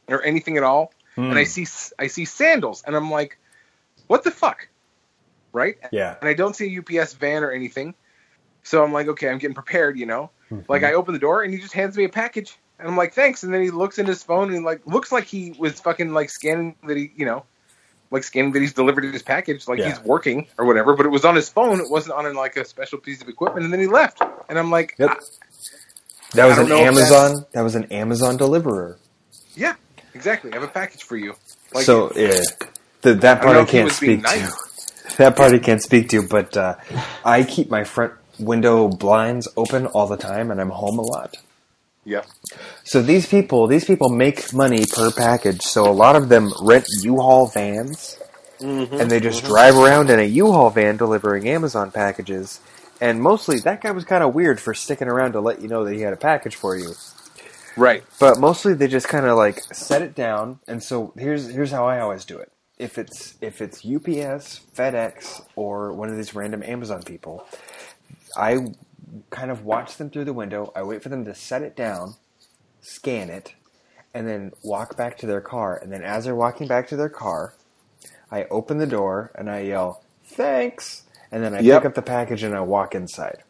or 0.07 0.21
anything 0.23 0.57
at 0.57 0.63
all. 0.63 0.93
And 1.15 1.31
Hmm. 1.31 1.37
I 1.37 1.43
see 1.43 1.65
I 1.97 2.07
see 2.07 2.25
sandals, 2.25 2.83
and 2.85 2.95
I'm 2.95 3.09
like, 3.11 3.37
what 4.07 4.23
the 4.23 4.31
fuck, 4.31 4.69
right? 5.51 5.77
yeah. 5.91 6.15
And 6.21 6.29
I 6.29 6.33
don't 6.33 6.55
see 6.55 6.75
a 6.75 6.79
UPS 7.01 7.13
van 7.13 7.43
or 7.43 7.51
anything. 7.51 7.93
So 8.63 8.83
I'm 8.83 8.93
like, 8.93 9.07
okay, 9.07 9.29
I'm 9.29 9.37
getting 9.39 9.55
prepared, 9.55 9.97
you 9.97 10.05
know. 10.05 10.29
Mm-hmm. 10.51 10.71
Like 10.71 10.83
I 10.83 10.93
open 10.93 11.13
the 11.13 11.19
door, 11.19 11.43
and 11.43 11.53
he 11.53 11.59
just 11.59 11.73
hands 11.73 11.97
me 11.97 12.03
a 12.05 12.09
package, 12.09 12.57
and 12.77 12.87
I'm 12.87 12.95
like, 12.95 13.13
thanks. 13.13 13.43
And 13.43 13.53
then 13.53 13.61
he 13.63 13.71
looks 13.71 13.97
in 13.97 14.05
his 14.05 14.23
phone, 14.23 14.53
and 14.53 14.63
like 14.63 14.85
looks 14.85 15.11
like 15.11 15.25
he 15.25 15.55
was 15.57 15.79
fucking 15.79 16.13
like 16.13 16.29
scanning 16.29 16.75
that 16.87 16.95
he, 16.97 17.11
you 17.15 17.25
know. 17.25 17.43
Like 18.11 18.23
scanning 18.23 18.51
that 18.53 18.61
he's 18.61 18.73
delivered 18.73 19.03
his 19.03 19.21
package, 19.21 19.67
like 19.67 19.79
Yeah. 19.79 19.89
he's 19.89 19.99
working 20.01 20.47
or 20.57 20.65
whatever, 20.65 20.95
but 20.95 21.05
it 21.05 21.09
was 21.09 21.25
on 21.25 21.35
his 21.35 21.47
phone. 21.49 21.79
It 21.79 21.89
wasn't 21.89 22.15
on 22.15 22.33
like 22.33 22.57
a 22.57 22.65
special 22.65 22.97
piece 22.97 23.21
of 23.21 23.29
equipment, 23.29 23.65
and 23.65 23.73
then 23.73 23.79
he 23.79 23.87
left. 23.87 24.21
And 24.49 24.57
I'm 24.57 24.71
like, 24.71 24.95
Yep. 24.97 25.19
That 26.33 26.45
was 26.45 26.59
I 26.59 26.63
an 26.63 26.71
Amazon. 26.71 27.45
That 27.53 27.61
was 27.61 27.75
an 27.75 27.85
Amazon 27.85 28.37
deliverer. 28.37 28.97
Yeah, 29.55 29.75
exactly. 30.13 30.51
I 30.51 30.55
have 30.55 30.63
a 30.63 30.67
package 30.67 31.03
for 31.03 31.17
you. 31.17 31.35
Like, 31.73 31.85
so 31.85 32.11
yeah, 32.15 32.41
the, 33.01 33.15
that 33.15 33.41
part 33.41 33.55
know 33.55 33.61
I, 33.61 33.65
can't 33.65 33.91
speak 33.91 34.21
nice. 34.21 34.51
to. 34.51 34.69
That 35.17 35.35
part 35.35 35.51
I 35.53 35.59
can't 35.59 35.81
speak 35.81 36.07
to, 36.09 36.25
but 36.25 36.55
uh, 36.55 36.75
I 37.25 37.43
keep 37.43 37.69
my 37.69 37.83
front 37.83 38.13
window 38.39 38.87
blinds 38.87 39.49
open 39.57 39.85
all 39.87 40.07
the 40.07 40.15
time, 40.15 40.49
and 40.49 40.61
I'm 40.61 40.69
home 40.69 40.97
a 40.97 41.01
lot. 41.01 41.35
Yeah. 42.05 42.23
So 42.83 43.01
these 43.01 43.27
people, 43.27 43.67
these 43.67 43.85
people 43.85 44.09
make 44.09 44.53
money 44.53 44.85
per 44.85 45.11
package. 45.11 45.61
So 45.61 45.89
a 45.89 45.93
lot 45.93 46.15
of 46.15 46.29
them 46.29 46.51
rent 46.61 46.85
U-Haul 47.01 47.47
vans, 47.47 48.17
Mm-hmm. 48.59 48.99
and 48.99 49.09
they 49.09 49.21
just 49.21 49.45
drive 49.45 49.77
around 49.77 50.09
in 50.09 50.19
a 50.19 50.23
U-Haul 50.23 50.69
van 50.69 50.97
delivering 50.97 51.47
Amazon 51.47 51.91
packages. 51.91 52.59
And 52.99 53.21
mostly, 53.21 53.59
that 53.59 53.79
guy 53.79 53.91
was 53.91 54.03
kind 54.03 54.21
of 54.21 54.35
weird 54.35 54.59
for 54.59 54.73
sticking 54.73 55.07
around 55.07 55.31
to 55.31 55.39
let 55.39 55.61
you 55.61 55.69
know 55.69 55.85
that 55.85 55.93
he 55.93 56.01
had 56.01 56.11
a 56.11 56.17
package 56.17 56.57
for 56.57 56.75
you. 56.75 56.91
Right. 57.77 58.03
But 58.19 58.37
mostly, 58.37 58.73
they 58.73 58.89
just 58.89 59.07
kind 59.07 59.25
of 59.25 59.37
like 59.37 59.61
set 59.73 60.01
it 60.01 60.13
down. 60.13 60.59
And 60.67 60.83
so 60.83 61.13
here's 61.17 61.47
here's 61.49 61.71
how 61.71 61.87
I 61.87 62.01
always 62.01 62.25
do 62.25 62.37
it. 62.37 62.51
If 62.77 62.97
it's 62.97 63.35
if 63.39 63.61
it's 63.61 63.77
UPS, 63.85 64.59
FedEx, 64.75 65.41
or 65.55 65.93
one 65.93 66.09
of 66.09 66.17
these 66.17 66.35
random 66.35 66.61
Amazon 66.61 67.01
people, 67.03 67.45
I 68.35 68.57
kind 69.31 69.51
of 69.51 69.63
watch 69.65 69.97
them 69.97 70.09
through 70.11 70.25
the 70.25 70.33
window. 70.33 70.71
I 70.75 70.83
wait 70.83 71.03
for 71.03 71.09
them 71.09 71.25
to 71.25 71.35
set 71.35 71.63
it 71.63 71.75
down, 71.75 72.17
scan 72.81 73.29
it, 73.29 73.55
and 74.13 74.27
then 74.27 74.51
walk 74.63 74.97
back 74.97 75.17
to 75.19 75.27
their 75.27 75.41
car. 75.41 75.77
And 75.81 75.91
then 75.93 76.03
as 76.03 76.25
they're 76.25 76.35
walking 76.35 76.67
back 76.67 76.87
to 76.89 76.97
their 76.97 77.09
car, 77.09 77.55
I 78.31 78.45
open 78.51 78.79
the 78.79 78.87
door 78.87 79.31
and 79.35 79.49
I 79.49 79.61
yell, 79.61 80.03
"Thanks!" 80.25 81.03
And 81.31 81.43
then 81.43 81.55
I 81.55 81.61
Yep. 81.61 81.63
pick 81.63 81.85
up 81.85 81.95
the 81.95 82.01
package 82.03 82.43
and 82.43 82.55
I 82.55 82.61
walk 82.61 82.95
inside. 82.95 83.43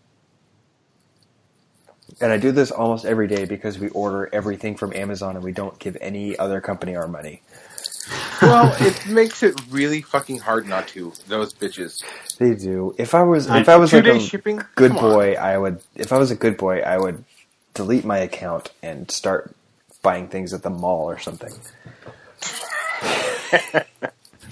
And 2.21 2.31
I 2.33 2.37
do 2.37 2.51
this 2.51 2.71
almost 2.71 3.05
every 3.05 3.27
day 3.27 3.45
because 3.45 3.79
we 3.79 3.89
order 3.89 4.29
everything 4.33 4.75
from 4.75 4.93
Amazon 4.93 5.35
and 5.35 5.45
we 5.45 5.53
don't 5.53 5.79
give 5.79 5.97
any 6.01 6.37
other 6.39 6.61
company 6.61 6.95
our 6.95 7.07
money. 7.07 7.43
Well, 8.41 8.73
it 8.79 9.05
makes 9.07 9.43
it 9.43 9.59
really 9.69 10.01
fucking 10.01 10.39
hard 10.39 10.67
not 10.67 10.87
to. 10.89 11.13
Those 11.27 11.53
bitches. 11.53 12.03
They 12.37 12.55
do. 12.55 12.95
If 12.97 13.13
I 13.15 13.23
was 13.23 13.47
if 13.47 13.69
I 13.69 13.75
was 13.77 13.91
Two 13.91 13.97
like 13.97 14.05
day 14.05 14.17
a 14.17 14.19
shipping. 14.19 14.61
good 14.75 14.89
Come 14.91 14.97
on. 14.99 15.11
boy, 15.11 15.33
I 15.33 15.57
would 15.57 15.81
if 15.95 16.13
I 16.13 16.17
was 16.17 16.31
a 16.31 16.35
good 16.35 16.57
boy, 16.57 16.79
I 16.79 16.97
would 16.97 17.23
delete 17.73 18.05
my 18.05 18.19
account 18.19 18.71
and 18.81 19.09
start 19.11 19.55
buying 20.01 20.27
things 20.29 20.53
at 20.53 20.63
the 20.63 20.69
mall 20.69 21.09
or 21.09 21.19
something. 21.19 21.53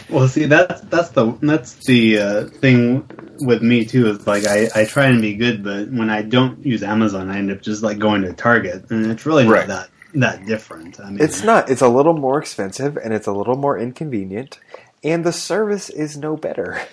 Well, 0.10 0.28
see, 0.30 0.46
that's 0.46 0.82
that's 0.84 1.10
the 1.10 1.38
that's 1.42 1.76
the 1.86 2.20
uh, 2.20 2.46
thing 2.46 3.10
with 3.42 3.62
me 3.62 3.86
too. 3.86 4.08
Is 4.10 4.26
like 4.26 4.46
I, 4.46 4.70
I 4.74 4.86
try 4.86 5.08
and 5.08 5.22
be 5.22 5.36
good, 5.36 5.64
but 5.64 5.90
when 5.92 6.10
I 6.10 6.22
don't 6.22 6.66
use 6.66 6.82
Amazon, 6.82 7.30
I 7.30 7.38
end 7.40 7.52
up 7.52 7.62
just 7.62 7.84
like 7.84 8.00
going 8.00 8.22
to 8.22 8.34
Target, 8.34 8.90
and 8.90 9.12
it's 9.12 9.26
really 9.26 9.44
not 9.50 9.52
Right. 9.52 9.68
that 9.68 9.90
that 10.14 10.46
different. 10.46 11.00
I 11.00 11.10
mean, 11.10 11.22
It's 11.22 11.44
not. 11.44 11.70
It's 11.70 11.82
a 11.82 11.88
little 11.90 12.14
more 12.14 12.40
expensive 12.40 12.98
and 12.98 13.14
it's 13.14 13.28
a 13.28 13.32
little 13.32 13.58
more 13.58 13.78
inconvenient, 13.78 14.60
and 15.04 15.26
the 15.26 15.34
service 15.34 15.90
is 15.90 16.18
no 16.18 16.36
better. 16.38 16.82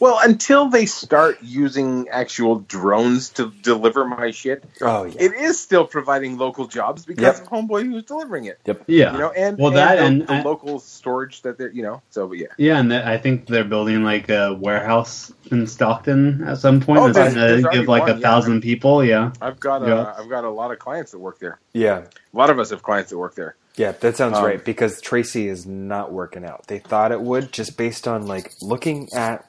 Well, 0.00 0.18
until 0.22 0.68
they 0.68 0.86
start 0.86 1.38
using 1.42 2.08
actual 2.10 2.56
drones 2.60 3.30
to 3.30 3.52
deliver 3.62 4.04
my 4.04 4.30
shit, 4.32 4.64
Oh 4.82 5.04
yeah. 5.04 5.12
it 5.18 5.32
is 5.32 5.58
still 5.60 5.86
providing 5.86 6.36
local 6.36 6.66
jobs 6.66 7.04
because 7.06 7.22
Yep. 7.22 7.36
of 7.42 7.48
Homeboy 7.50 7.86
who's 7.86 8.02
delivering 8.04 8.44
it. 8.46 8.58
Yep. 8.66 8.82
yeah, 8.86 9.12
You 9.12 9.18
know, 9.18 9.30
and 9.30 9.56
Well, 9.58 9.68
and 9.68 9.76
that 9.76 9.96
the, 9.96 10.02
and 10.04 10.26
the 10.26 10.32
I- 10.34 10.42
local 10.42 10.78
storage 10.80 11.42
that 11.42 11.58
they're, 11.58 11.70
you 11.70 11.82
know. 11.82 12.02
So, 12.10 12.26
but 12.26 12.38
yeah, 12.38 12.48
yeah, 12.58 12.78
and 12.78 12.90
that, 12.92 13.06
I 13.06 13.16
think 13.18 13.46
they're 13.46 13.64
building 13.64 14.02
like 14.04 14.28
a 14.28 14.54
warehouse 14.54 15.32
in 15.50 15.66
Stockton 15.66 16.42
at 16.46 16.58
some 16.58 16.80
point. 16.80 17.00
Oh, 17.00 17.12
that's 17.12 17.34
there's- 17.34 17.62
going 17.62 17.72
to 17.72 17.78
give 17.80 17.88
like 17.88 18.02
one, 18.02 18.10
a 18.10 18.14
yeah. 18.14 18.20
thousand 18.20 18.60
people. 18.62 19.04
Yeah, 19.04 19.32
I've 19.40 19.60
got 19.60 19.82
a, 19.82 19.86
Yeah. 19.86 20.16
have 20.16 20.28
got 20.28 20.44
a 20.44 20.50
lot 20.50 20.72
of 20.72 20.78
clients 20.78 21.12
that 21.12 21.18
work 21.18 21.38
there. 21.38 21.58
yeah. 21.72 22.02
A 22.32 22.36
lot 22.36 22.50
of 22.50 22.58
us 22.58 22.70
have 22.70 22.82
clients 22.82 23.10
that 23.10 23.18
work 23.18 23.36
there. 23.36 23.54
Yeah, 23.76 23.92
that 23.92 24.16
sounds 24.16 24.38
Um, 24.38 24.44
right 24.44 24.64
because 24.64 25.00
Tracy 25.00 25.46
is 25.48 25.66
not 25.66 26.12
working 26.12 26.44
out. 26.44 26.66
They 26.66 26.78
thought 26.80 27.12
it 27.12 27.20
would 27.20 27.52
just 27.52 27.76
based 27.76 28.06
on 28.08 28.26
like 28.26 28.52
looking 28.60 29.08
at 29.14 29.44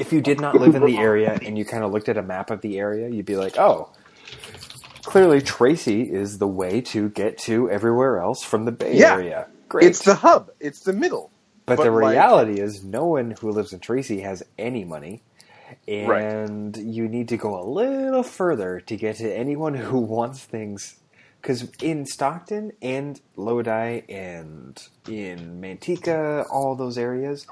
if 0.00 0.12
you 0.12 0.20
did 0.20 0.40
not 0.40 0.54
live 0.56 0.74
in 0.74 0.84
the 0.84 0.98
area 0.98 1.38
and 1.44 1.56
you 1.58 1.64
kind 1.64 1.84
of 1.84 1.92
looked 1.92 2.08
at 2.08 2.16
a 2.16 2.22
map 2.22 2.50
of 2.50 2.60
the 2.62 2.78
area, 2.78 3.08
you'd 3.08 3.26
be 3.26 3.36
like, 3.36 3.58
"Oh, 3.58 3.90
clearly 5.02 5.40
Tracy 5.40 6.02
is 6.02 6.38
the 6.38 6.46
way 6.48 6.80
to 6.82 7.08
get 7.10 7.38
to 7.38 7.70
everywhere 7.70 8.18
else 8.20 8.42
from 8.42 8.64
the 8.64 8.72
Bay 8.72 8.96
Yeah. 8.96 9.14
Area." 9.14 9.46
Great. 9.68 9.86
It's 9.86 10.04
the 10.04 10.14
hub. 10.14 10.50
It's 10.58 10.80
the 10.80 10.92
middle. 10.92 11.30
but, 11.66 11.76
but 11.76 11.84
the 11.84 11.90
like- 11.92 12.12
reality 12.12 12.60
is 12.60 12.82
no 12.82 13.06
one 13.06 13.30
who 13.40 13.50
lives 13.50 13.72
in 13.72 13.78
Tracy 13.80 14.20
has 14.20 14.42
any 14.58 14.84
money. 14.84 15.22
Right. 15.86 16.22
And 16.24 16.76
you 16.76 17.06
need 17.08 17.28
to 17.28 17.36
go 17.36 17.60
a 17.60 17.62
little 17.64 18.24
further 18.24 18.80
to 18.80 18.96
get 18.96 19.16
to 19.16 19.32
anyone 19.32 19.74
who 19.74 19.98
wants 20.16 20.40
things 20.44 20.96
because 21.40 21.70
in 21.80 22.06
Stockton 22.06 22.72
and 22.82 23.20
Lodi 23.36 24.00
and 24.08 24.82
in 25.08 25.60
Manteca, 25.60 26.44
all 26.50 26.74
those 26.74 26.98
areas, 26.98 27.46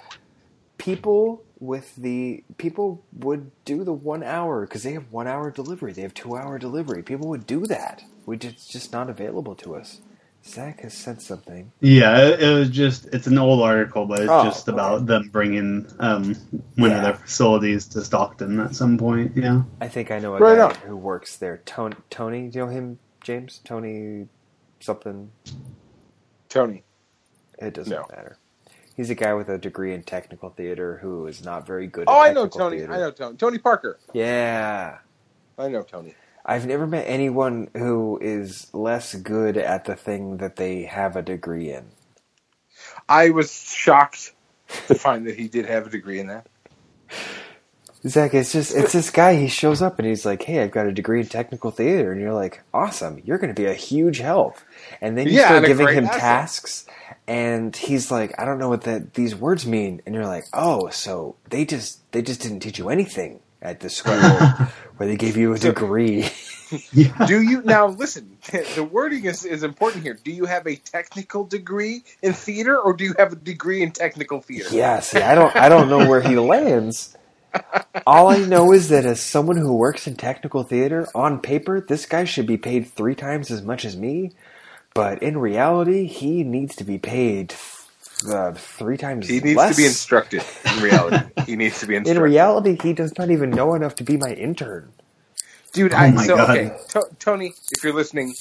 people 0.78 1.44
with 1.60 1.96
the 1.96 2.44
people 2.58 3.04
would 3.12 3.52
do 3.64 3.84
the 3.84 3.92
one 3.94 4.22
hour 4.22 4.62
because 4.66 4.82
they 4.84 4.92
have 4.94 5.10
one 5.10 5.26
hour 5.28 5.50
delivery, 5.50 5.92
they 5.92 6.02
have 6.02 6.14
two 6.14 6.36
hour 6.36 6.58
delivery. 6.58 7.02
People 7.02 7.28
would 7.28 7.46
do 7.46 7.66
that, 7.66 8.04
which 8.26 8.44
is 8.44 8.66
just 8.66 8.92
not 8.92 9.10
available 9.10 9.56
to 9.56 9.74
us. 9.76 10.02
Zach 10.46 10.80
has 10.80 10.94
said 10.94 11.22
something. 11.22 11.72
yeah. 11.80 12.18
It, 12.28 12.42
it 12.42 12.54
was 12.54 12.70
just 12.70 13.06
it's 13.12 13.26
an 13.28 13.38
old 13.38 13.62
article, 13.62 14.06
but 14.06 14.22
it's 14.22 14.30
Oh, 14.30 14.44
just 14.44 14.68
about 14.68 15.02
okay. 15.02 15.06
them 15.06 15.30
bringing 15.32 15.86
um, 16.00 16.36
one 16.76 16.92
Yeah. 16.92 16.96
of 16.96 17.02
their 17.02 17.14
facilities 17.14 17.88
to 17.88 18.04
Stockton 18.04 18.60
at 18.60 18.74
some 18.76 18.98
point. 18.98 19.36
Yeah. 19.36 19.62
I 19.80 19.88
think 19.88 20.10
I 20.10 20.20
know 20.20 20.36
a 20.36 20.40
Right 20.40 20.58
guy 20.58 20.60
on. 20.60 20.74
who 20.86 20.96
works 20.96 21.36
there. 21.36 21.62
Tony, 21.66 21.96
Tony, 22.10 22.48
do 22.48 22.58
you 22.60 22.66
know 22.66 22.70
him, 22.72 23.00
James? 23.22 23.60
Tony 23.64 24.28
something. 24.80 25.32
Tony. 26.48 26.84
It 27.58 27.74
doesn't 27.74 27.90
No. 27.90 28.06
matter. 28.10 28.38
He's 28.98 29.10
a 29.10 29.14
guy 29.14 29.32
with 29.32 29.48
a 29.48 29.58
degree 29.58 29.94
in 29.94 30.02
technical 30.02 30.50
theater 30.50 30.98
who 31.00 31.28
is 31.28 31.44
not 31.44 31.64
very 31.64 31.86
good. 31.86 32.06
Oh, 32.08 32.20
I 32.20 32.32
know 32.32 32.48
Tony. 32.48 32.78
theater. 32.78 32.92
I 32.92 32.98
know 32.98 33.12
Tony. 33.12 33.36
Tony 33.36 33.58
Parker. 33.58 33.96
Yeah, 34.12 34.98
I 35.56 35.68
know 35.68 35.84
Tony. 35.84 36.16
I've 36.44 36.66
never 36.66 36.84
met 36.84 37.04
anyone 37.06 37.70
who 37.74 38.18
is 38.20 38.66
less 38.74 39.14
good 39.14 39.56
at 39.56 39.84
the 39.84 39.94
thing 39.94 40.38
that 40.38 40.56
they 40.56 40.82
have 40.82 41.14
a 41.14 41.22
degree 41.22 41.70
in. 41.70 41.84
I 43.08 43.30
was 43.30 43.52
shocked 43.52 44.34
to 44.88 44.96
find 44.96 45.28
that 45.28 45.36
he 45.38 45.46
did 45.46 45.66
have 45.66 45.86
a 45.86 45.90
degree 45.90 46.18
in 46.18 46.26
that. 46.26 46.48
Zach, 48.08 48.34
it's 48.34 48.52
just 48.52 48.74
it's 48.74 48.92
this 48.92 49.10
guy. 49.10 49.36
He 49.36 49.48
shows 49.48 49.82
up 49.82 49.98
and 49.98 50.06
he's 50.08 50.24
like, 50.26 50.42
"Hey, 50.42 50.62
I've 50.62 50.70
got 50.70 50.86
a 50.86 50.92
degree 50.92 51.20
in 51.20 51.26
technical 51.26 51.70
theater," 51.70 52.12
and 52.12 52.20
you're 52.20 52.32
like, 52.34 52.62
"Awesome! 52.74 53.20
You're 53.24 53.38
going 53.38 53.54
to 53.54 53.60
be 53.60 53.66
a 53.66 53.74
huge 53.74 54.18
help." 54.18 54.58
And 55.00 55.16
then 55.18 55.26
you 55.28 55.34
Yeah, 55.34 55.46
start 55.46 55.66
giving 55.66 55.88
him 55.88 56.04
asset. 56.06 56.20
tasks, 56.20 56.86
and 57.26 57.74
he's 57.74 58.10
like, 58.10 58.34
"I 58.38 58.44
don't 58.44 58.58
know 58.58 58.68
what 58.68 58.82
that 58.82 59.14
these 59.14 59.34
words 59.34 59.66
mean," 59.66 60.02
and 60.06 60.14
you're 60.14 60.26
like, 60.26 60.44
"Oh, 60.52 60.88
so 60.90 61.36
they 61.50 61.64
just 61.64 62.10
they 62.12 62.22
just 62.22 62.40
didn't 62.40 62.60
teach 62.60 62.78
you 62.78 62.88
anything 62.90 63.40
at 63.62 63.80
the 63.80 63.90
school 63.90 64.14
where 64.96 65.08
they 65.08 65.16
gave 65.16 65.36
you 65.36 65.52
a 65.54 65.58
degree." 65.58 66.28
Yeah. 66.92 67.24
Do 67.24 67.40
you 67.40 67.62
now 67.62 67.86
listen? 67.86 68.36
The 68.74 68.84
wording 68.84 69.24
is, 69.24 69.42
is 69.42 69.62
important 69.62 70.04
here. 70.04 70.18
Do 70.22 70.30
you 70.30 70.44
have 70.44 70.66
a 70.66 70.76
technical 70.76 71.44
degree 71.44 72.02
in 72.20 72.34
theater, 72.34 72.78
or 72.78 72.92
do 72.92 73.04
you 73.04 73.14
have 73.18 73.32
a 73.32 73.36
degree 73.36 73.82
in 73.82 73.90
technical 73.90 74.42
theater? 74.42 74.68
yeah, 74.70 75.00
see, 75.00 75.18
I 75.22 75.34
don't 75.34 75.56
I 75.56 75.70
don't 75.70 75.88
know 75.88 76.06
where 76.06 76.20
he 76.20 76.36
lands. 76.36 77.16
All 78.06 78.28
I 78.28 78.44
know 78.44 78.72
is 78.72 78.90
that 78.90 79.06
as 79.06 79.22
someone 79.22 79.56
who 79.58 79.74
works 79.76 80.06
in 80.08 80.16
technical 80.16 80.64
theater, 80.64 81.10
on 81.14 81.40
paper, 81.40 81.80
this 81.80 82.06
guy 82.06 82.24
should 82.24 82.46
be 82.46 82.58
paid 82.58 82.86
three 82.88 83.14
times 83.16 83.50
as 83.50 83.62
much 83.62 83.84
as 83.86 83.96
me. 83.96 84.32
But 84.94 85.22
in 85.22 85.38
reality, 85.38 86.06
he 86.06 86.44
needs 86.44 86.76
to 86.76 86.84
be 86.84 86.98
paid 86.98 87.54
uh, 88.28 88.52
three 88.54 88.98
times 88.98 89.28
He 89.28 89.40
needs 89.40 89.66
less. 89.66 89.68
to 89.68 89.74
be 89.74 89.86
instructed. 89.86 90.46
In 90.70 90.80
reality, 90.80 91.22
he 91.46 91.56
needs 91.56 91.80
to 91.80 91.86
be 91.86 91.96
in 92.04 92.18
instructed. 92.18 92.20
reality, 92.20 92.78
he 92.82 92.94
does 92.94 93.18
not 93.18 93.30
even 93.30 93.54
know 93.54 93.74
enough 93.74 93.96
to 93.96 94.04
be 94.04 94.16
my 94.18 94.32
intern. 94.32 94.94
Dude, 95.72 95.94
Oh 95.96 96.08
I, 96.08 96.12
my 96.12 96.28
so 96.28 96.36
God. 96.36 96.46
okay, 96.46 96.72
to- 96.90 97.08
Tony, 97.20 97.56
if 97.70 97.84
you're 97.84 97.94
listening, 97.94 98.38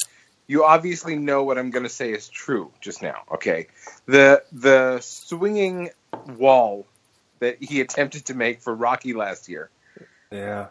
you 0.47 0.65
obviously 0.65 1.15
know 1.17 1.43
what 1.43 1.57
I'm 1.59 1.71
going 1.71 1.84
to 1.84 1.89
say 1.89 2.11
is 2.11 2.29
true 2.29 2.73
just 2.81 3.01
now. 3.03 3.23
Okay, 3.35 3.67
the 4.07 4.43
the 4.51 4.99
swinging 5.01 5.91
wall 6.25 6.88
that 7.39 7.61
he 7.61 7.81
attempted 7.81 8.26
to 8.26 8.34
make 8.34 8.61
for 8.61 8.73
Rocky 8.73 9.14
last 9.14 9.49
year. 9.49 9.69
Yeah. 10.31 10.68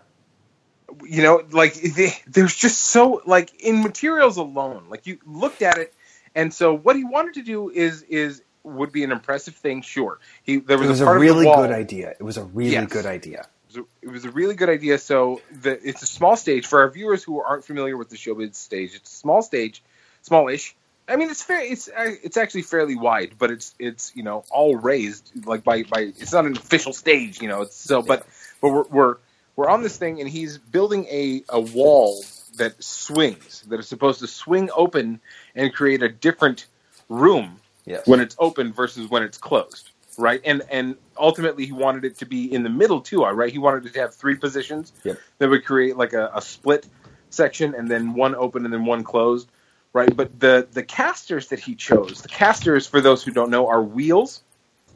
You 1.04 1.22
know, 1.22 1.42
like 1.50 1.74
they, 1.74 2.12
there's 2.26 2.54
just 2.54 2.80
so 2.80 3.22
like 3.26 3.52
in 3.62 3.82
materials 3.82 4.36
alone, 4.36 4.84
like 4.88 5.06
you 5.06 5.18
looked 5.26 5.62
at 5.62 5.78
it, 5.78 5.92
and 6.34 6.54
so 6.54 6.74
what 6.76 6.94
he 6.96 7.02
wanted 7.04 7.34
to 7.34 7.42
do 7.42 7.70
is 7.70 8.02
is 8.02 8.42
would 8.62 8.92
be 8.92 9.02
an 9.02 9.10
impressive 9.10 9.54
thing. 9.56 9.82
Sure, 9.82 10.18
he 10.44 10.58
there 10.58 10.76
It 10.76 10.80
was, 10.80 10.88
was 10.88 11.00
a 11.00 11.06
a 11.06 11.18
really 11.18 11.30
of 11.30 11.38
the 11.40 11.46
wall, 11.48 11.62
good 11.62 11.72
idea. 11.72 12.10
It 12.10 12.22
was 12.22 12.36
a 12.36 12.44
really 12.44 12.72
Yes. 12.72 12.92
good 12.92 13.06
idea. 13.06 13.48
it 13.68 13.74
was 13.74 13.76
a- 13.78 14.06
it 14.06 14.10
was 14.10 14.24
a 14.24 14.30
really 14.30 14.54
good 14.54 14.68
idea. 14.68 14.98
So 14.98 15.40
the, 15.60 15.72
it's 15.88 16.02
a 16.02 16.06
small 16.06 16.36
stage 16.36 16.66
for 16.66 16.80
our 16.80 16.88
viewers 16.90 17.24
who 17.24 17.40
aren't 17.40 17.64
familiar 17.64 17.96
with 17.96 18.08
the 18.08 18.16
showbiz 18.16 18.54
stage. 18.54 18.94
It's 18.94 19.12
a 19.12 19.16
small 19.16 19.42
stage, 19.42 19.82
smallish. 20.22 20.76
I 21.08 21.16
mean, 21.16 21.30
it's 21.30 21.42
fair. 21.42 21.60
It's 21.60 21.88
uh, 21.88 22.12
it's 22.22 22.36
actually 22.36 22.62
fairly 22.62 22.96
wide, 22.96 23.34
but 23.38 23.50
it's 23.50 23.74
it's 23.78 24.12
you 24.16 24.22
know 24.22 24.44
all 24.50 24.76
raised 24.76 25.30
like 25.46 25.62
by 25.64 25.84
by. 25.84 26.00
It's 26.00 26.32
not 26.32 26.46
an 26.46 26.56
official 26.56 26.92
stage, 26.92 27.40
you 27.40 27.48
know. 27.48 27.62
It's 27.62 27.76
so, 27.76 28.02
but 28.02 28.26
but 28.60 28.70
we're 28.70 28.84
we're 28.84 29.16
we're 29.54 29.68
on 29.68 29.82
this 29.82 29.96
thing, 29.96 30.20
and 30.20 30.28
he's 30.28 30.58
building 30.58 31.06
a 31.10 31.44
a 31.48 31.60
wall 31.60 32.24
that 32.56 32.82
swings 32.82 33.62
that 33.68 33.78
is 33.78 33.86
supposed 33.86 34.20
to 34.20 34.26
swing 34.26 34.70
open 34.74 35.20
and 35.54 35.72
create 35.72 36.02
a 36.02 36.08
different 36.08 36.66
room 37.08 37.60
Yes. 37.84 38.06
when 38.08 38.18
it's 38.18 38.34
open 38.40 38.72
versus 38.72 39.08
when 39.08 39.22
it's 39.22 39.38
closed, 39.38 39.90
right? 40.18 40.40
And 40.44 40.62
and 40.70 40.96
ultimately 41.16 41.66
he 41.66 41.72
wanted 41.72 42.04
it 42.04 42.18
to 42.18 42.26
be 42.26 42.52
in 42.52 42.64
the 42.64 42.70
middle 42.70 43.00
too, 43.00 43.22
right? 43.24 43.52
He 43.52 43.58
wanted 43.58 43.86
it 43.86 43.92
to 43.92 44.00
have 44.00 44.14
three 44.14 44.34
positions 44.34 44.92
Yep. 45.04 45.18
that 45.38 45.48
would 45.48 45.64
create 45.64 45.96
like 45.96 46.14
a, 46.14 46.32
a 46.34 46.42
split 46.42 46.88
section, 47.30 47.76
and 47.76 47.88
then 47.88 48.14
one 48.14 48.34
open 48.34 48.64
and 48.64 48.74
then 48.74 48.84
one 48.84 49.04
closed, 49.04 49.48
right? 49.96 50.14
But 50.14 50.38
the 50.38 50.68
the 50.70 50.82
casters 50.82 51.48
that 51.48 51.58
he 51.58 51.74
chose, 51.74 52.20
the 52.20 52.28
casters, 52.28 52.86
for 52.86 53.00
those 53.00 53.24
who 53.24 53.30
don't 53.30 53.50
know, 53.50 53.66
are 53.68 53.82
wheels. 53.82 54.42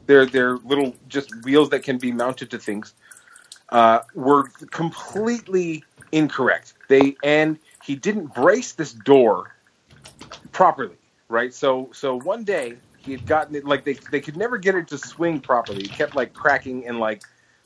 They're 0.05 0.27
they're 0.27 0.57
little 0.57 0.93
just 1.07 1.33
wheels 1.43 1.71
that 1.71 1.81
can 1.81 1.97
be 1.97 2.11
mounted 2.11 2.51
to 2.51 2.59
things. 2.59 2.93
Uh, 3.69 4.01
were 4.13 4.49
completely 4.69 5.83
incorrect. 6.11 6.75
They 6.87 7.15
and 7.23 7.57
he 7.83 7.95
didn't 7.95 8.27
brace 8.27 8.73
this 8.73 8.93
door 8.93 9.55
properly, 10.51 10.97
right? 11.29 11.51
So 11.51 11.89
so 11.93 12.15
one 12.15 12.43
day 12.43 12.75
he 12.99 13.11
had 13.11 13.25
gotten 13.25 13.55
it 13.55 13.65
like 13.65 13.83
they 13.83 13.95
they 14.11 14.21
could 14.21 14.37
never 14.37 14.59
get 14.59 14.75
it 14.75 14.89
to 14.89 14.99
swing 14.99 15.39
properly. 15.39 15.85
It 15.85 15.95
kept 15.95 16.15
like 16.15 16.33
cracking 16.33 16.85
and 16.85 16.99
like 16.99 17.23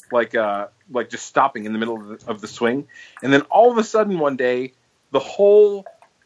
like 0.10 0.36
uh 0.36 0.68
like 0.90 1.10
just 1.10 1.26
stopping 1.26 1.66
in 1.66 1.74
the 1.74 1.80
middle 1.80 2.00
of 2.00 2.08
the, 2.08 2.20
of 2.28 2.40
the 2.40 2.48
swing, 2.48 2.88
and 3.22 3.34
then 3.34 3.42
all 3.50 3.72
of 3.72 3.78
a 3.78 3.84
sudden 3.84 4.20
one 4.20 4.38
day 4.38 4.72
the 5.12 5.20
whole 5.20 5.86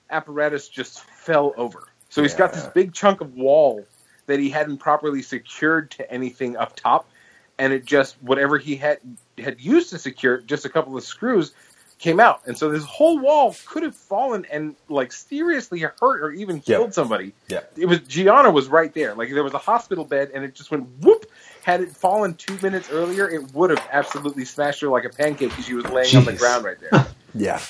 apparatus 0.09 0.67
just 0.67 1.01
fell 1.01 1.53
over. 1.57 1.87
So 2.09 2.21
he's 2.21 2.33
got 2.33 2.53
this 2.53 2.65
big 2.67 2.93
chunk 2.93 3.21
of 3.21 3.35
wall 3.35 3.85
that 4.25 4.39
he 4.39 4.49
hadn't 4.49 4.77
properly 4.77 5.21
secured 5.21 5.91
to 5.91 6.11
anything 6.11 6.57
up 6.57 6.75
top, 6.75 7.09
and 7.57 7.73
it 7.73 7.85
just 7.85 8.15
whatever 8.21 8.57
he 8.57 8.75
had 8.75 8.99
had 9.37 9.59
used 9.61 9.91
to 9.91 9.99
secure 9.99 10.39
just 10.39 10.65
a 10.65 10.69
couple 10.69 10.97
of 10.97 11.03
screws 11.03 11.53
came 11.99 12.19
out, 12.19 12.41
and 12.45 12.57
so 12.57 12.69
this 12.69 12.83
whole 12.85 13.19
wall 13.19 13.55
could 13.65 13.83
have 13.83 13.95
fallen 13.95 14.45
and 14.51 14.75
like 14.87 15.11
seriously 15.11 15.79
hurt 15.81 16.21
or 16.21 16.31
even 16.31 16.61
killed 16.61 16.93
somebody. 16.93 17.33
Yeah. 17.49 17.59
It 17.77 17.85
was 17.85 17.99
Gianna 17.99 18.49
was 18.49 18.67
right 18.69 18.93
there. 18.93 19.13
Like 19.13 19.29
there 19.29 19.43
was 19.43 19.53
a 19.53 19.59
hospital 19.59 20.05
bed, 20.05 20.31
and 20.33 20.43
it 20.43 20.55
just 20.55 20.71
went 20.71 20.87
whoop. 21.01 21.25
Had 21.61 21.81
it 21.81 21.89
fallen 21.89 22.33
two 22.35 22.57
minutes 22.61 22.89
earlier, 22.89 23.29
it 23.29 23.53
would 23.53 23.69
have 23.69 23.85
absolutely 23.91 24.45
smashed 24.45 24.81
her 24.81 24.87
like 24.87 25.03
a 25.03 25.09
pancake 25.09 25.49
because 25.49 25.65
she 25.65 25.73
was 25.73 25.85
laying 25.89 26.15
on 26.15 26.25
the 26.25 26.33
ground 26.33 26.65
right 26.65 26.77
there. 26.79 27.05
Yeah. 27.35 27.61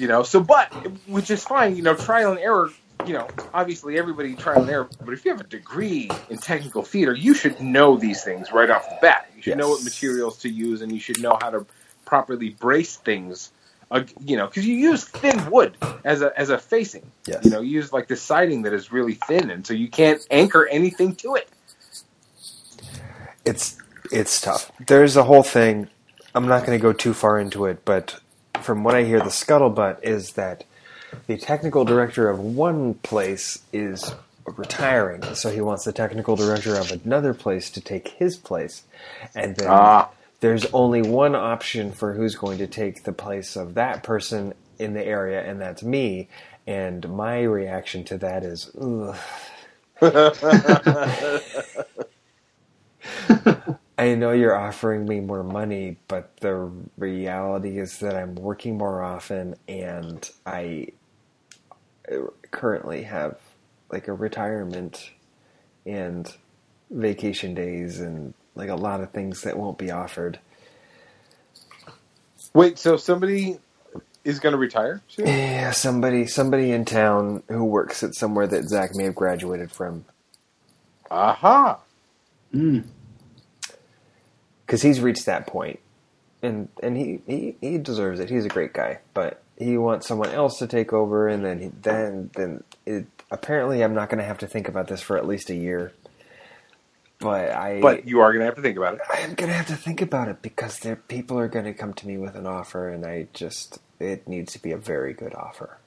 You 0.00 0.08
know, 0.08 0.22
so 0.22 0.40
but 0.40 0.72
which 1.06 1.30
is 1.30 1.44
fine. 1.44 1.76
You 1.76 1.82
know, 1.82 1.94
trial 1.94 2.30
and 2.32 2.40
error. 2.40 2.70
You 3.06 3.14
know, 3.14 3.28
obviously 3.54 3.98
everybody 3.98 4.34
trial 4.34 4.62
and 4.62 4.70
error. 4.70 4.88
But 5.04 5.14
if 5.14 5.24
you 5.24 5.30
have 5.30 5.40
a 5.40 5.44
degree 5.44 6.10
in 6.30 6.38
technical 6.38 6.82
theater, 6.82 7.14
you 7.14 7.34
should 7.34 7.60
know 7.60 7.96
these 7.96 8.24
things 8.24 8.52
right 8.52 8.70
off 8.70 8.88
the 8.88 8.98
bat. 9.02 9.30
You 9.36 9.42
should 9.42 9.58
know 9.58 9.68
what 9.68 9.84
materials 9.84 10.38
to 10.38 10.48
use, 10.48 10.82
and 10.82 10.92
you 10.92 11.00
should 11.00 11.20
know 11.20 11.38
how 11.40 11.50
to 11.50 11.66
properly 12.06 12.50
brace 12.50 12.96
things. 12.96 13.52
Uh, 13.90 14.04
you 14.24 14.36
know, 14.36 14.46
because 14.46 14.66
you 14.66 14.76
use 14.76 15.04
thin 15.04 15.50
wood 15.50 15.76
as 16.04 16.22
a 16.22 16.38
as 16.38 16.50
a 16.50 16.58
facing. 16.58 17.10
Yes. 17.26 17.44
You 17.44 17.50
know, 17.50 17.60
you 17.60 17.72
use 17.72 17.92
like 17.92 18.08
the 18.08 18.16
siding 18.16 18.62
that 18.62 18.72
is 18.72 18.92
really 18.92 19.14
thin, 19.14 19.50
and 19.50 19.66
so 19.66 19.74
you 19.74 19.88
can't 19.88 20.26
anchor 20.30 20.66
anything 20.66 21.14
to 21.16 21.34
it. 21.34 21.48
it's 23.44 23.76
it's 24.12 24.40
tough. 24.40 24.72
There's 24.86 25.16
a 25.16 25.24
whole 25.24 25.42
thing. 25.42 25.88
I'm 26.34 26.46
not 26.46 26.64
going 26.64 26.78
to 26.78 26.82
go 26.82 26.92
too 26.92 27.14
far 27.14 27.38
into 27.38 27.66
it, 27.66 27.84
but 27.84 28.20
from 28.62 28.84
what 28.84 28.94
I 28.94 29.04
hear, 29.04 29.18
the 29.18 29.30
scuttlebutt 29.30 30.02
is 30.02 30.32
that 30.32 30.64
the 31.26 31.36
technical 31.36 31.84
director 31.84 32.28
of 32.28 32.38
one 32.38 32.94
place 32.94 33.62
is 33.72 34.14
retiring, 34.46 35.22
so 35.34 35.50
he 35.50 35.60
wants 35.60 35.84
the 35.84 35.92
technical 35.92 36.36
director 36.36 36.76
of 36.76 36.90
another 36.92 37.34
place 37.34 37.70
to 37.70 37.80
take 37.80 38.08
his 38.08 38.36
place, 38.36 38.82
and 39.34 39.56
then 39.56 39.68
Ah. 39.68 40.08
there's 40.40 40.66
only 40.72 41.02
one 41.02 41.34
option 41.34 41.92
for 41.92 42.14
who's 42.14 42.34
going 42.34 42.58
to 42.58 42.66
take 42.66 43.04
the 43.04 43.12
place 43.12 43.56
of 43.56 43.74
that 43.74 44.02
person 44.02 44.54
in 44.78 44.94
the 44.94 45.04
area, 45.04 45.42
and 45.42 45.60
that's 45.60 45.82
me. 45.82 46.28
And 46.66 47.08
my 47.08 47.42
reaction 47.42 48.04
to 48.04 48.18
that 48.18 48.44
is, 48.44 48.70
ugh. 48.80 49.16
I 54.00 54.14
know 54.14 54.32
you're 54.32 54.56
offering 54.56 55.04
me 55.04 55.20
more 55.20 55.42
money, 55.42 55.98
but 56.08 56.34
the 56.38 56.72
reality 56.96 57.78
is 57.78 57.98
that 57.98 58.16
I'm 58.16 58.34
working 58.34 58.78
more 58.78 59.02
often 59.02 59.56
and 59.68 60.26
I 60.46 60.86
uh, 62.10 62.28
currently 62.50 63.02
have 63.02 63.38
like 63.92 64.08
a 64.08 64.14
retirement 64.14 65.10
and 65.84 66.34
vacation 66.90 67.52
days 67.52 68.00
and 68.00 68.32
like 68.54 68.70
a 68.70 68.74
lot 68.74 69.02
of 69.02 69.10
things 69.10 69.42
that 69.42 69.58
won't 69.58 69.76
be 69.76 69.90
offered. 69.90 70.38
Wait, 72.54 72.78
so 72.78 72.96
somebody 72.96 73.58
is 74.24 74.40
going 74.40 74.52
to 74.54 74.58
retire? 74.58 75.02
soon? 75.08 75.26
Yeah, 75.26 75.72
somebody 75.72 76.26
somebody 76.26 76.72
in 76.72 76.86
town 76.86 77.42
who 77.48 77.64
works 77.64 78.02
at 78.02 78.14
somewhere 78.14 78.46
that 78.46 78.66
Zach 78.66 78.94
may 78.94 79.04
have 79.04 79.14
graduated 79.14 79.70
from 79.70 80.06
Aha. 81.10 81.80
Mm. 82.54 82.84
Because 84.70 84.82
he's 84.82 85.00
reached 85.00 85.26
that 85.26 85.48
point, 85.48 85.80
and 86.44 86.68
and 86.80 86.96
he, 86.96 87.20
he 87.26 87.56
he 87.60 87.76
deserves 87.76 88.20
it. 88.20 88.30
He's 88.30 88.44
a 88.44 88.48
great 88.48 88.72
guy, 88.72 89.00
but 89.14 89.42
he 89.58 89.76
wants 89.76 90.06
someone 90.06 90.30
else 90.30 90.60
to 90.60 90.68
take 90.68 90.92
over, 90.92 91.26
and 91.26 91.44
then 91.44 91.58
he, 91.58 91.72
then 91.82 92.30
then 92.36 92.62
it, 92.86 93.06
apparently 93.32 93.82
I'm 93.82 93.94
not 93.94 94.10
going 94.10 94.20
to 94.20 94.24
have 94.24 94.38
to 94.38 94.46
think 94.46 94.68
about 94.68 94.86
this 94.86 95.02
for 95.02 95.16
at 95.16 95.26
least 95.26 95.50
a 95.50 95.56
year. 95.56 95.92
But 97.18 97.50
I 97.50 97.80
But 97.80 98.06
you 98.06 98.20
are 98.20 98.30
going 98.30 98.42
to 98.42 98.46
have 98.46 98.54
to 98.54 98.62
think 98.62 98.76
about 98.76 98.94
it. 98.94 99.00
I 99.12 99.18
am 99.22 99.34
going 99.34 99.50
to 99.50 99.56
have 99.56 99.66
to 99.66 99.76
think 99.76 100.00
about 100.00 100.28
it 100.28 100.40
because 100.40 100.78
there 100.78 100.94
people 100.94 101.36
are 101.36 101.48
going 101.48 101.64
to 101.64 101.74
come 101.74 101.92
to 101.94 102.06
me 102.06 102.16
with 102.16 102.36
an 102.36 102.46
offer, 102.46 102.88
and 102.88 103.04
I 103.04 103.26
just 103.32 103.80
it 103.98 104.28
needs 104.28 104.52
to 104.52 104.62
be 104.62 104.70
a 104.70 104.78
very 104.78 105.14
good 105.14 105.34
offer. 105.34 105.78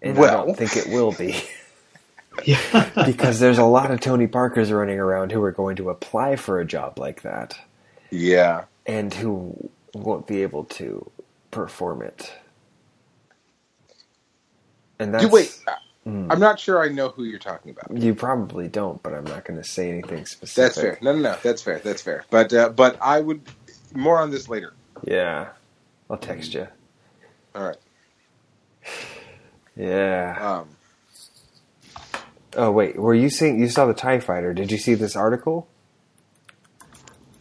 And 0.00 0.16
I 0.16 0.30
don't 0.30 0.56
think 0.56 0.76
it 0.76 0.86
will 0.86 1.10
be. 1.10 1.34
Yeah. 2.44 2.90
because 3.06 3.40
there's 3.40 3.58
a 3.58 3.64
lot 3.64 3.90
of 3.90 4.00
Tony 4.00 4.26
Parkers 4.26 4.70
running 4.72 4.98
around 4.98 5.32
who 5.32 5.42
are 5.42 5.52
going 5.52 5.76
to 5.76 5.90
apply 5.90 6.36
for 6.36 6.60
a 6.60 6.64
job 6.64 6.98
like 6.98 7.22
that 7.22 7.58
Yeah. 8.10 8.64
and 8.86 9.12
who 9.12 9.70
won't 9.94 10.26
be 10.26 10.42
able 10.42 10.64
to 10.64 11.10
perform 11.50 12.02
it. 12.02 12.32
And 14.98 15.14
that's 15.14 15.24
You 15.24 15.30
wait. 15.30 15.58
Mm. 16.06 16.28
I'm 16.30 16.40
not 16.40 16.58
sure 16.58 16.82
I 16.82 16.88
know 16.88 17.10
who 17.10 17.24
you're 17.24 17.38
talking 17.38 17.70
about. 17.70 17.96
You 18.00 18.14
probably 18.14 18.68
don't, 18.68 19.02
but 19.02 19.14
I'm 19.14 19.24
not 19.24 19.44
going 19.44 19.60
to 19.60 19.68
say 19.68 19.90
anything 19.90 20.26
specific. 20.26 20.74
That's 20.74 20.80
fair. 20.80 20.98
No, 21.02 21.12
no, 21.12 21.20
no. 21.20 21.36
That's 21.42 21.62
fair. 21.62 21.78
That's 21.80 22.02
fair. 22.02 22.24
But 22.30 22.52
uh, 22.54 22.70
but 22.70 22.96
I 23.00 23.20
would 23.20 23.42
more 23.94 24.18
on 24.18 24.30
this 24.30 24.48
later. 24.48 24.72
Yeah, 25.04 25.48
I'll 26.08 26.16
text 26.16 26.54
you. 26.54 26.66
All 27.54 27.62
right. 27.66 27.76
Yeah. 29.76 30.36
Um, 30.40 30.68
Oh 32.58 32.72
wait, 32.72 32.98
were 32.98 33.14
you 33.14 33.30
seeing? 33.30 33.60
You 33.60 33.70
saw 33.70 33.86
the 33.86 33.94
Tie 33.94 34.20
Fighter? 34.20 34.54
Did 34.54 34.72
you 34.72 34.78
see 34.78 34.94
this 34.96 35.16
article? 35.16 35.70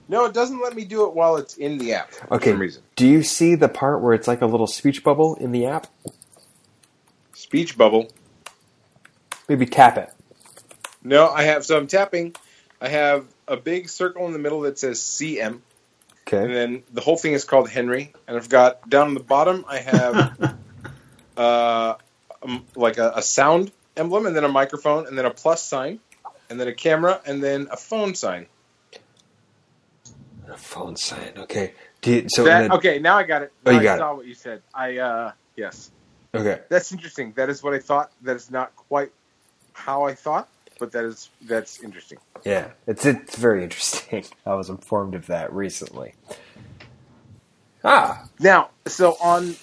no, 0.10 0.26
it 0.26 0.34
doesn't 0.34 0.62
let 0.62 0.76
me 0.76 0.86
do 0.86 1.06
it 1.08 1.16
while 1.16 1.38
it's 1.38 1.56
in 1.58 1.80
the 1.80 1.94
app. 1.94 2.14
For 2.14 2.24
Okay. 2.32 2.52
some 2.52 2.62
reason. 2.62 2.84
Do 2.96 3.08
you 3.08 3.24
see 3.24 3.56
the 3.56 3.70
part 3.70 4.02
where 4.04 4.14
it's 4.14 4.28
like 4.28 4.42
a 4.42 4.48
little 4.48 4.68
speech 4.68 5.04
bubble 5.04 5.36
in 5.36 5.52
the 5.54 5.68
app? 5.68 5.88
Speech 7.34 7.78
bubble. 7.78 8.14
Maybe 9.50 9.66
tap 9.66 9.98
it. 9.98 10.10
No, 11.04 11.30
I 11.30 11.44
have. 11.44 11.66
So 11.66 11.78
I'm 11.78 11.88
tapping. 11.88 12.36
I 12.82 12.90
have 12.90 13.28
a 13.48 13.58
big 13.58 13.90
circle 13.90 14.28
in 14.28 14.34
the 14.34 14.40
middle 14.40 14.62
that 14.62 14.80
says 14.80 15.00
CM, 15.02 15.62
Okay. 16.28 16.38
and 16.38 16.52
Okay. 16.52 16.56
then 16.56 16.84
the 16.92 17.02
whole 17.02 17.18
thing 17.18 17.34
is 17.34 17.46
called 17.46 17.70
Henry. 17.70 18.14
And 18.28 18.38
I've 18.38 18.50
got 18.50 18.88
down 18.90 19.08
on 19.08 19.14
the 19.16 19.22
bottom. 19.22 19.66
I 19.68 19.80
have 19.80 20.26
uh, 21.38 21.96
um, 22.44 22.68
like 22.76 22.98
a, 22.98 23.14
a 23.18 23.22
sound 23.22 23.72
emblem, 23.98 24.26
and 24.26 24.36
then 24.36 24.44
a 24.44 24.50
microphone, 24.50 25.08
and 25.08 25.18
then 25.18 25.26
a 25.26 25.32
plus 25.32 25.64
sign, 25.64 26.00
and 26.50 26.60
then 26.60 26.68
a 26.68 26.74
camera, 26.74 27.20
and 27.26 27.44
then 27.44 27.68
a 27.72 27.78
phone 27.78 28.16
sign. 28.16 28.48
A 30.50 30.56
phone 30.58 30.96
sign. 30.96 31.34
Okay. 31.38 31.74
Do 32.02 32.12
you, 32.14 32.26
so 32.30 32.44
That- 32.46 32.70
the- 32.70 32.76
okay, 32.76 33.00
now 33.00 33.18
I 33.18 33.24
got 33.24 33.42
it. 33.42 33.52
Oh, 33.66 33.72
Now 33.72 33.78
you 33.78 33.84
got 33.84 33.92
I 33.92 33.96
it. 33.96 34.00
saw 34.00 34.16
what 34.16 34.26
you 34.26 34.34
said. 34.34 34.62
I 34.74 34.98
uh, 34.98 35.32
yes, 35.56 35.92
okay. 36.34 36.62
that's 36.70 36.92
interesting. 36.92 37.34
That 37.36 37.50
is 37.50 37.62
what 37.64 37.74
I 37.74 37.80
thought. 37.80 38.12
That 38.22 38.36
is 38.38 38.50
not 38.52 38.74
quite 38.76 39.12
how 39.74 40.04
I 40.06 40.14
thought, 40.14 40.48
but 40.80 40.92
that 40.94 41.04
is 41.04 41.30
that's 41.42 41.84
interesting. 41.84 42.20
Yeah, 42.46 42.70
it's 42.86 43.06
it's 43.06 43.36
very 43.36 43.64
interesting. 43.64 44.24
I 44.46 44.54
was 44.54 44.70
informed 44.70 45.16
of 45.16 45.26
that 45.28 45.52
recently. 45.52 46.14
Ah, 47.84 48.28
Now, 48.40 48.70
so 48.86 49.18
on, 49.22 49.56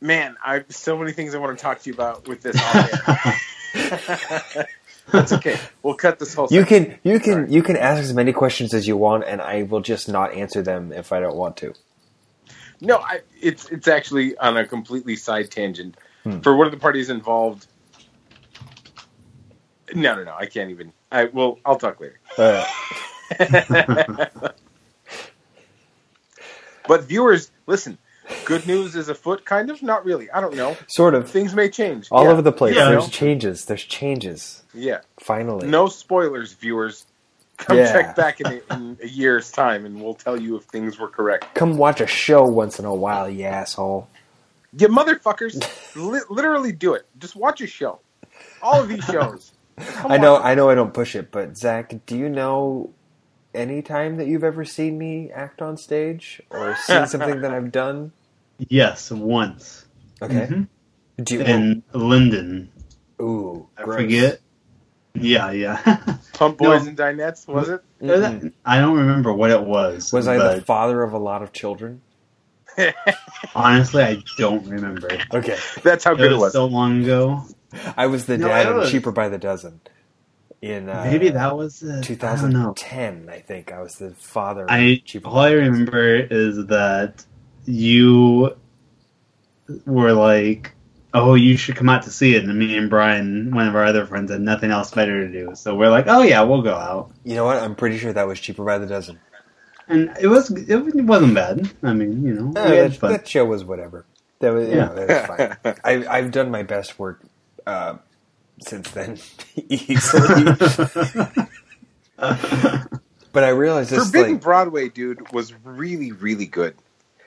man, 0.00 0.36
I 0.44 0.54
have 0.54 0.66
so 0.74 0.96
many 0.98 1.12
things 1.12 1.34
I 1.34 1.38
want 1.38 1.56
to 1.58 1.62
talk 1.62 1.80
to 1.82 1.90
you 1.90 1.94
about 1.94 2.26
with 2.28 2.42
this. 2.42 2.56
That's 5.12 5.32
okay. 5.32 5.58
We'll 5.82 5.94
cut 5.94 6.18
this 6.18 6.34
whole. 6.34 6.48
you 6.50 6.64
can 6.64 6.98
you 7.02 7.18
can 7.18 7.32
Sorry. 7.32 7.52
you 7.52 7.62
can 7.62 7.76
ask 7.76 8.00
as 8.02 8.12
many 8.12 8.32
questions 8.32 8.74
as 8.74 8.86
you 8.86 8.96
want, 8.96 9.24
and 9.26 9.40
I 9.40 9.62
will 9.62 9.80
just 9.80 10.08
not 10.08 10.34
answer 10.34 10.62
them 10.62 10.92
if 10.92 11.12
I 11.12 11.20
don't 11.20 11.36
want 11.36 11.56
to. 11.58 11.72
No, 12.80 12.98
I, 12.98 13.20
it's 13.40 13.70
it's 13.70 13.88
actually 13.88 14.36
on 14.36 14.56
a 14.56 14.66
completely 14.66 15.16
side 15.16 15.50
tangent. 15.50 15.96
Hmm. 16.24 16.40
For 16.40 16.56
one 16.56 16.66
of 16.66 16.72
the 16.72 16.78
parties 16.78 17.10
involved. 17.10 17.66
No, 19.94 20.14
no, 20.14 20.24
no. 20.24 20.34
I 20.38 20.46
can't 20.46 20.70
even. 20.70 20.92
I 21.10 21.24
will. 21.24 21.58
I'll 21.64 21.78
talk 21.78 21.98
later. 22.00 22.20
But 26.88 27.04
viewers, 27.04 27.52
listen. 27.66 27.98
Good 28.44 28.66
news 28.66 28.94
is 28.96 29.08
afoot, 29.08 29.44
kind 29.44 29.70
of. 29.70 29.82
Not 29.82 30.04
really. 30.04 30.30
I 30.30 30.40
don't 30.40 30.54
know. 30.56 30.76
sort 30.86 31.14
of 31.14 31.30
Things 31.30 31.54
may 31.54 31.68
change. 31.70 32.08
all 32.10 32.24
Yeah. 32.24 32.30
over 32.30 32.42
the 32.42 32.52
place. 32.52 32.76
Yeah. 32.76 32.90
There's 32.90 33.08
changes. 33.08 33.64
There's 33.64 33.84
changes. 33.84 34.62
Yeah. 34.74 35.00
Finally, 35.20 35.68
No 35.68 35.88
spoilers, 35.88 36.52
viewers. 36.52 37.06
Come 37.58 37.76
Yeah. 37.78 37.92
check 37.92 38.16
back 38.16 38.40
in 38.40 38.46
a, 38.46 38.74
in 38.74 38.98
a 39.02 39.06
year's 39.08 39.50
time, 39.50 39.84
and 39.84 40.00
we'll 40.02 40.14
tell 40.14 40.40
you 40.40 40.56
if 40.56 40.64
things 40.64 40.98
were 40.98 41.08
correct. 41.08 41.54
Come 41.54 41.76
watch 41.76 42.00
a 42.00 42.06
show 42.06 42.44
once 42.44 42.78
in 42.78 42.84
a 42.84 42.94
while, 42.94 43.28
you 43.28 43.44
asshole. 43.46 44.08
You 44.78 44.88
motherfuckers, 44.88 45.56
li- 45.96 46.20
literally 46.30 46.72
do 46.72 46.94
it. 46.94 47.06
Just 47.18 47.34
watch 47.34 47.60
a 47.62 47.66
show. 47.66 47.98
All 48.62 48.80
of 48.80 48.88
these 48.88 49.04
shows. 49.04 49.52
Come 49.78 50.12
I 50.12 50.16
know, 50.18 50.36
on. 50.36 50.42
I 50.44 50.54
know, 50.54 50.68
I 50.70 50.74
don't 50.74 50.92
push 50.94 51.16
it, 51.16 51.30
but 51.30 51.56
Zach, 51.56 51.94
do 52.06 52.16
you 52.16 52.28
know 52.28 52.90
any 53.54 53.80
time 53.82 54.16
that 54.16 54.26
you've 54.28 54.44
ever 54.44 54.64
seen 54.64 54.98
me 54.98 55.30
act 55.32 55.62
on 55.62 55.76
stage 55.76 56.40
or 56.50 56.76
seen 56.76 57.06
something 57.08 57.40
that 57.40 57.52
I've 57.52 57.72
done? 57.72 58.12
Yes, 58.58 59.10
once. 59.10 59.86
Okay. 60.22 60.46
Mhm. 60.46 60.68
Do 61.22 61.34
you? 61.34 61.40
In 61.42 61.82
Linden. 61.92 62.70
ooh, 63.20 63.68
I 63.76 63.82
gross. 63.84 63.96
forget. 64.02 64.40
Yeah, 65.14 65.50
yeah. 65.52 65.98
Pump 66.34 66.60
No. 66.60 66.70
Boys 66.70 66.86
and 66.86 66.96
Dinettes, 66.96 67.46
was 67.48 67.68
it? 67.68 67.82
Mm-mm. 68.02 68.52
I 68.64 68.78
don't 68.80 68.96
remember 68.96 69.32
what 69.32 69.50
it 69.50 69.62
was. 69.62 70.12
Was 70.12 70.28
I 70.28 70.38
the 70.38 70.62
father 70.62 71.02
of 71.02 71.12
a 71.12 71.18
lot 71.18 71.42
of 71.42 71.52
children? 71.52 72.02
honestly, 73.54 74.02
I 74.04 74.22
don't 74.36 74.66
remember. 74.68 75.08
Okay, 75.34 75.56
That's 75.82 76.04
how 76.04 76.12
It 76.12 76.18
good 76.18 76.32
it 76.32 76.34
was 76.34 76.40
was. 76.42 76.52
so 76.52 76.66
long 76.66 77.02
ago. 77.02 77.44
I 77.96 78.06
was 78.06 78.26
the 78.26 78.38
No, 78.38 78.48
dad 78.48 78.66
it 78.66 78.76
of 78.76 78.88
Cheaper 78.90 79.12
by 79.12 79.28
the 79.28 79.38
Dozen. 79.38 79.80
In 80.62 80.88
uh, 80.88 81.04
Maybe 81.10 81.30
that 81.30 81.56
was 81.56 81.82
it. 81.82 82.10
I 82.22 82.36
don't 82.36 82.50
know. 82.52 82.72
2010, 82.74 83.28
I, 83.30 83.40
think 83.40 83.72
I 83.72 83.80
was 83.82 83.96
the 83.96 84.14
father. 84.14 84.64
of 84.64 84.70
I 84.70 85.02
Cheaper 85.04 85.28
all 85.28 85.34
by 85.34 85.46
I 85.46 85.50
the 85.50 85.56
Dozen. 85.56 85.72
remember 85.72 86.14
is 86.16 86.66
that 86.66 87.24
you 87.68 88.56
were 89.86 90.12
like, 90.12 90.72
"Oh, 91.14 91.34
you 91.34 91.56
should 91.56 91.76
come 91.76 91.88
out 91.88 92.02
to 92.04 92.10
see 92.10 92.34
it," 92.34 92.44
and 92.44 92.58
me 92.58 92.76
and 92.76 92.88
Brian, 92.90 93.54
one 93.54 93.68
of 93.68 93.74
our 93.76 93.84
other 93.84 94.06
friends, 94.06 94.30
had 94.30 94.40
nothing 94.40 94.70
else 94.70 94.90
better 94.90 95.26
to 95.26 95.32
do, 95.32 95.54
so 95.54 95.74
we're 95.74 95.90
like, 95.90 96.06
"Oh 96.08 96.22
yeah, 96.22 96.42
we'll 96.42 96.62
go 96.62 96.74
out." 96.74 97.10
You 97.24 97.34
know 97.36 97.44
what? 97.44 97.58
I'm 97.58 97.74
pretty 97.74 97.98
sure 97.98 98.12
that 98.12 98.26
was 98.26 98.40
Cheaper 98.40 98.64
by 98.64 98.78
the 98.78 98.86
Dozen. 98.86 99.18
And 99.88 100.14
it 100.20 100.26
was 100.26 100.50
it 100.50 100.76
wasn't 101.04 101.34
bad. 101.34 101.70
I 101.82 101.92
mean, 101.94 102.22
you 102.22 102.34
know, 102.34 102.48
Uh, 102.60 102.70
we 102.70 102.76
had 102.76 102.92
that, 102.92 102.98
fun. 102.98 103.12
that 103.12 103.26
show 103.28 103.44
was 103.46 103.64
whatever. 103.64 104.04
That 104.40 104.50
was, 104.52 104.68
Yeah. 104.68 104.74
know, 104.86 104.94
that 104.94 105.08
was 105.08 105.26
fine. 105.64 105.76
I, 105.84 106.06
I've 106.18 106.30
done 106.30 106.50
my 106.50 106.62
best 106.62 106.98
work 106.98 107.20
uh, 107.66 107.96
since 108.60 108.90
then, 108.90 109.18
easily. 109.56 110.44
but 112.18 113.44
I 113.44 113.48
realized 113.48 113.90
this 113.90 114.04
Forbidden 114.04 114.32
like 114.34 114.42
Broadway, 114.42 114.88
dude, 114.88 115.32
was 115.32 115.52
really, 115.64 116.12
really 116.12 116.46
good. 116.46 116.74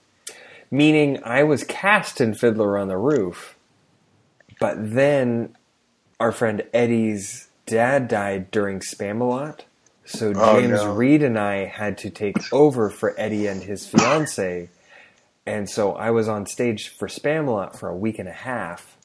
Meaning 0.71 1.21
I 1.23 1.43
was 1.43 1.63
cast 1.63 2.19
in 2.19 2.33
Fiddler 2.33 2.75
on 2.77 2.89
the 2.89 2.97
Roof, 2.97 3.55
but 4.59 4.75
then 4.77 5.55
our 6.19 6.31
friend 6.31 6.63
Eddie's 6.73 7.49
dad 7.65 8.07
died 8.07 8.51
during 8.51 8.79
Spamalot. 8.79 9.61
So 10.05 10.33
Oh, 10.35 10.59
James 10.61 10.81
no. 10.83 10.93
Reed 10.93 11.23
and 11.23 11.37
I 11.39 11.65
had 11.65 11.97
to 11.99 12.09
take 12.09 12.53
over 12.53 12.89
for 12.89 13.13
Eddie 13.19 13.47
and 13.47 13.63
his 13.63 13.87
fiance. 13.87 14.69
And 15.47 15.69
so 15.69 15.93
I 15.93 16.11
was 16.11 16.27
on 16.27 16.45
stage 16.45 16.89
for 16.89 17.07
Spamalot 17.07 17.75
for 17.77 17.89
a 17.89 17.95
week 17.95 18.19
and 18.19 18.29
a 18.29 18.33
half. 18.33 18.97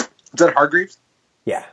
Is 0.00 0.06
that 0.34 0.54
Hargreaves? 0.54 0.98
Yeah. 1.44 1.64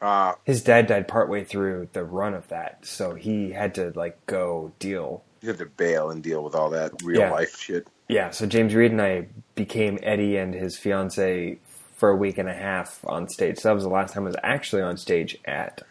Uh, 0.00 0.34
his 0.44 0.62
dad 0.62 0.86
died 0.86 1.08
partway 1.08 1.42
through 1.44 1.88
the 1.92 2.04
run 2.04 2.34
of 2.34 2.46
that, 2.48 2.84
so 2.84 3.14
he 3.14 3.50
had 3.52 3.74
to 3.76 3.92
like 3.96 4.24
go 4.26 4.70
deal. 4.78 5.22
you 5.40 5.48
have 5.48 5.58
to 5.58 5.64
bail 5.66 6.10
and 6.10 6.22
deal 6.22 6.42
with 6.44 6.54
all 6.54 6.68
that 6.70 6.92
real 7.02 7.20
Yeah. 7.20 7.30
life 7.30 7.56
shit. 7.58 7.86
Yeah, 8.08 8.30
so 8.30 8.46
James 8.46 8.74
Reed 8.74 8.90
and 8.92 9.00
I 9.00 9.26
became 9.54 9.98
Eddie 10.02 10.36
and 10.36 10.54
his 10.54 10.76
fiance 10.76 11.58
for 11.96 12.10
a 12.10 12.16
week 12.16 12.38
and 12.38 12.48
a 12.48 12.54
half 12.54 13.00
on 13.06 13.28
stage. 13.28 13.58
So 13.58 13.70
that 13.70 13.74
was 13.74 13.84
the 13.84 13.90
last 13.90 14.14
time 14.14 14.24
I 14.24 14.28
was 14.28 14.36
actually 14.44 14.82
on 14.82 14.98
stage 14.98 15.38
at 15.46 15.82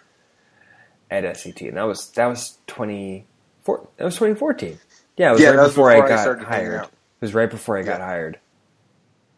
at 1.11 1.25
SCT, 1.25 1.69
and 1.69 1.77
that 1.77 1.83
was 1.83 2.11
that 2.13 2.27
was 2.27 2.59
twenty 2.67 3.27
four. 3.63 3.89
That 3.97 4.05
was 4.05 4.15
twenty 4.15 4.35
fourteen. 4.35 4.79
Yeah, 5.17 5.31
it 5.31 5.33
was 5.33 5.45
Yeah, 5.45 5.47
right 5.47 5.61
before, 5.61 5.91
before 5.91 5.91
I 5.91 6.01
I 6.05 6.09
got 6.09 6.37
hanging 6.49 6.71
hired. 6.71 6.85
It 6.85 7.21
was 7.21 7.33
right 7.35 7.49
before 7.49 7.77
I 7.77 7.83
got 7.83 8.01
hired 8.01 8.39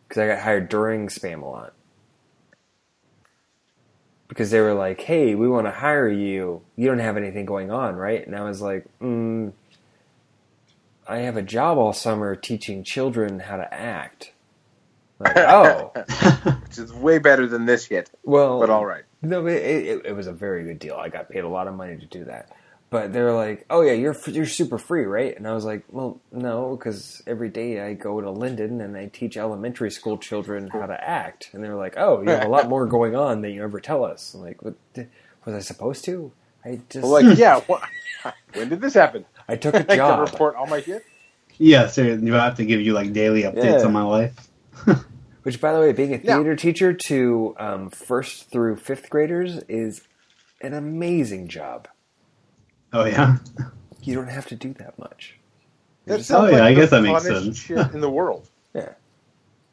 because 0.07 0.21
I 0.21 0.27
got 0.27 0.43
hired 0.43 0.69
during 0.69 1.07
Spamalot. 1.07 1.71
Because 4.27 4.51
they 4.51 4.61
were 4.61 4.73
like, 4.73 5.01
"Hey, 5.01 5.35
we 5.35 5.49
want 5.49 5.67
to 5.67 5.71
hire 5.71 6.09
you. 6.09 6.63
You 6.75 6.87
don't 6.87 6.99
have 6.99 7.17
anything 7.17 7.45
going 7.45 7.71
on, 7.71 7.95
right?" 7.95 8.25
And 8.25 8.35
I 8.35 8.43
was 8.43 8.61
like, 8.61 8.85
mm, 9.01 9.53
"I 11.07 11.19
have 11.19 11.37
a 11.37 11.43
job 11.43 11.77
all 11.77 11.93
summer 11.93 12.35
teaching 12.35 12.83
children 12.83 13.39
how 13.41 13.57
to 13.57 13.73
act." 13.73 14.33
Like, 15.19 15.37
oh, 15.37 15.91
Which 16.63 16.77
is 16.77 16.93
way 16.93 17.17
better 17.19 17.47
than 17.47 17.65
this 17.65 17.89
yet. 17.89 18.09
well, 18.23 18.59
But 18.59 18.69
all 18.69 18.85
right. 18.85 19.03
no, 19.21 19.45
it, 19.47 19.55
it, 19.55 20.05
it 20.07 20.15
was 20.15 20.27
a 20.27 20.33
very 20.33 20.63
good 20.63 20.79
deal. 20.79 20.95
I 20.95 21.09
got 21.09 21.29
paid 21.29 21.43
a 21.43 21.47
lot 21.49 21.67
of 21.67 21.75
money 21.75 21.97
to 21.97 22.05
do 22.05 22.25
that. 22.25 22.51
But 22.89 23.11
they 23.11 23.21
were 23.21 23.33
like, 23.33 23.65
"Oh 23.69 23.81
yeah, 23.81 23.91
you're 23.91 24.15
you're 24.27 24.45
super 24.45 24.77
free, 24.77 25.03
right?" 25.03 25.35
And 25.35 25.45
I 25.45 25.51
was 25.51 25.65
like, 25.65 25.83
"Well, 25.91 26.21
no, 26.31 26.77
because 26.77 27.21
every 27.27 27.49
day 27.49 27.81
I 27.81 27.93
go 27.95 28.21
to 28.21 28.31
Linden 28.31 28.79
and 28.79 28.95
I 28.95 29.07
teach 29.07 29.35
elementary 29.35 29.91
school 29.91 30.17
children 30.17 30.69
how 30.69 30.85
to 30.85 30.93
act." 31.09 31.49
And 31.51 31.61
they 31.61 31.67
were 31.67 31.75
like, 31.75 31.95
"Oh, 31.97 32.21
you 32.21 32.29
have 32.29 32.45
a 32.45 32.47
lot 32.47 32.69
more 32.69 32.85
going 32.97 33.13
on 33.13 33.41
than 33.41 33.51
you 33.51 33.61
ever 33.61 33.81
tell 33.81 34.05
us." 34.05 34.33
I'm 34.33 34.39
like, 34.41 34.61
what, 34.61 34.75
"Was 35.43 35.53
I 35.55 35.59
supposed 35.59 36.05
to?" 36.05 36.31
I 36.63 36.79
just 36.89 37.03
Well, 37.03 37.21
like, 37.21 37.37
yeah. 37.37 37.59
What, 37.67 37.81
when 38.53 38.69
did 38.69 38.79
this 38.79 38.93
happen? 38.93 39.25
I 39.49 39.57
took 39.57 39.73
a 39.73 39.79
I 39.79 39.83
can 39.83 39.97
job. 39.97 40.19
report 40.31 40.55
all 40.55 40.67
my 40.67 40.79
shit. 40.81 41.03
yeah, 41.57 41.87
so 41.87 42.03
you 42.03 42.33
have 42.35 42.55
to 42.55 42.63
give 42.65 42.79
you 42.79 42.93
like 42.93 43.11
daily 43.11 43.43
updates 43.43 43.79
Yeah. 43.81 43.85
on 43.85 43.91
my 43.91 44.03
life. 44.03 44.33
Which, 45.43 45.61
by 45.61 45.71
the 45.71 45.79
way, 45.79 45.93
being 45.93 46.13
a 46.13 46.17
Yeah. 46.17 46.35
theater 46.37 46.55
teacher 46.55 46.93
to 47.07 47.55
um, 47.57 47.89
first 47.89 48.49
through 48.51 48.75
fifth 48.77 49.09
graders 49.09 49.59
is 49.69 50.01
an 50.61 50.73
amazing 50.73 51.47
job. 51.47 51.87
Oh 52.91 53.05
yeah, 53.05 53.37
You 54.01 54.15
don't 54.15 54.29
have 54.29 54.47
to 54.47 54.55
do 54.55 54.73
that 54.73 54.97
much. 54.99 55.37
That 56.05 56.17
just- 56.17 56.29
sounds 56.29 56.45
Oh, 56.45 56.55
yeah, 56.55 56.61
like 56.63 56.63
I 56.63 56.73
the 56.73 56.81
guess 56.81 56.89
that 56.91 57.01
makes 57.01 57.23
funnest 57.23 57.43
sense. 57.43 57.57
Shit 57.57 57.91
in 57.93 58.01
the 58.01 58.09
world. 58.09 58.49
yeah. 58.73 58.89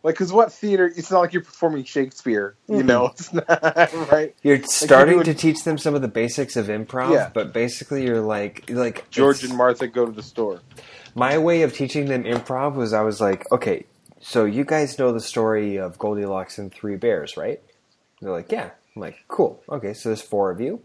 Like, 0.03 0.17
because 0.17 0.33
what 0.33 0.53
theater? 0.53 0.93
It's 0.95 1.11
not 1.11 1.21
like 1.21 1.33
you're 1.33 1.43
performing 1.43 1.85
Shakespeare, 1.85 2.57
you 2.69 2.77
Mm-mm. 2.77 2.85
know? 2.85 3.07
It's 3.19 3.33
not, 3.33 4.11
right? 4.13 4.35
You're 4.43 4.63
starting 4.65 5.15
doing- 5.15 5.25
to 5.25 5.35
teach 5.35 5.65
them 5.65 5.79
some 5.79 5.95
of 5.95 6.03
the 6.03 6.09
basics 6.09 6.57
of 6.57 6.67
improv, 6.67 7.13
Yeah. 7.15 7.31
but 7.33 7.53
basically 7.55 8.05
you're 8.05 8.21
like 8.21 8.65
like 8.69 9.09
George 9.11 9.37
it's- 9.39 9.49
and 9.51 9.57
Martha 9.59 9.87
go 9.89 10.05
to 10.07 10.13
the 10.13 10.23
store. 10.23 10.61
my 11.15 11.39
way 11.39 11.63
of 11.63 11.73
teaching 11.73 12.07
them 12.07 12.25
improv 12.25 12.75
was 12.75 12.93
I 12.93 13.01
was 13.03 13.21
like, 13.21 13.51
okay, 13.51 13.87
so 14.27 14.47
you 14.47 14.65
guys 14.65 14.99
know 14.99 15.13
the 15.13 15.21
story 15.21 15.77
of 15.77 15.99
Goldilocks 15.99 16.57
and 16.57 16.73
Three 16.73 16.97
Bears, 16.97 17.37
right? 17.37 17.61
They're 18.23 18.33
like, 18.33 18.51
yeah. 18.51 18.71
I'm 18.97 19.03
like, 19.03 19.19
cool. 19.29 19.63
Okay, 19.69 19.93
so 19.93 20.09
there's 20.09 20.23
four 20.23 20.51
of 20.51 20.63
you. 20.63 20.81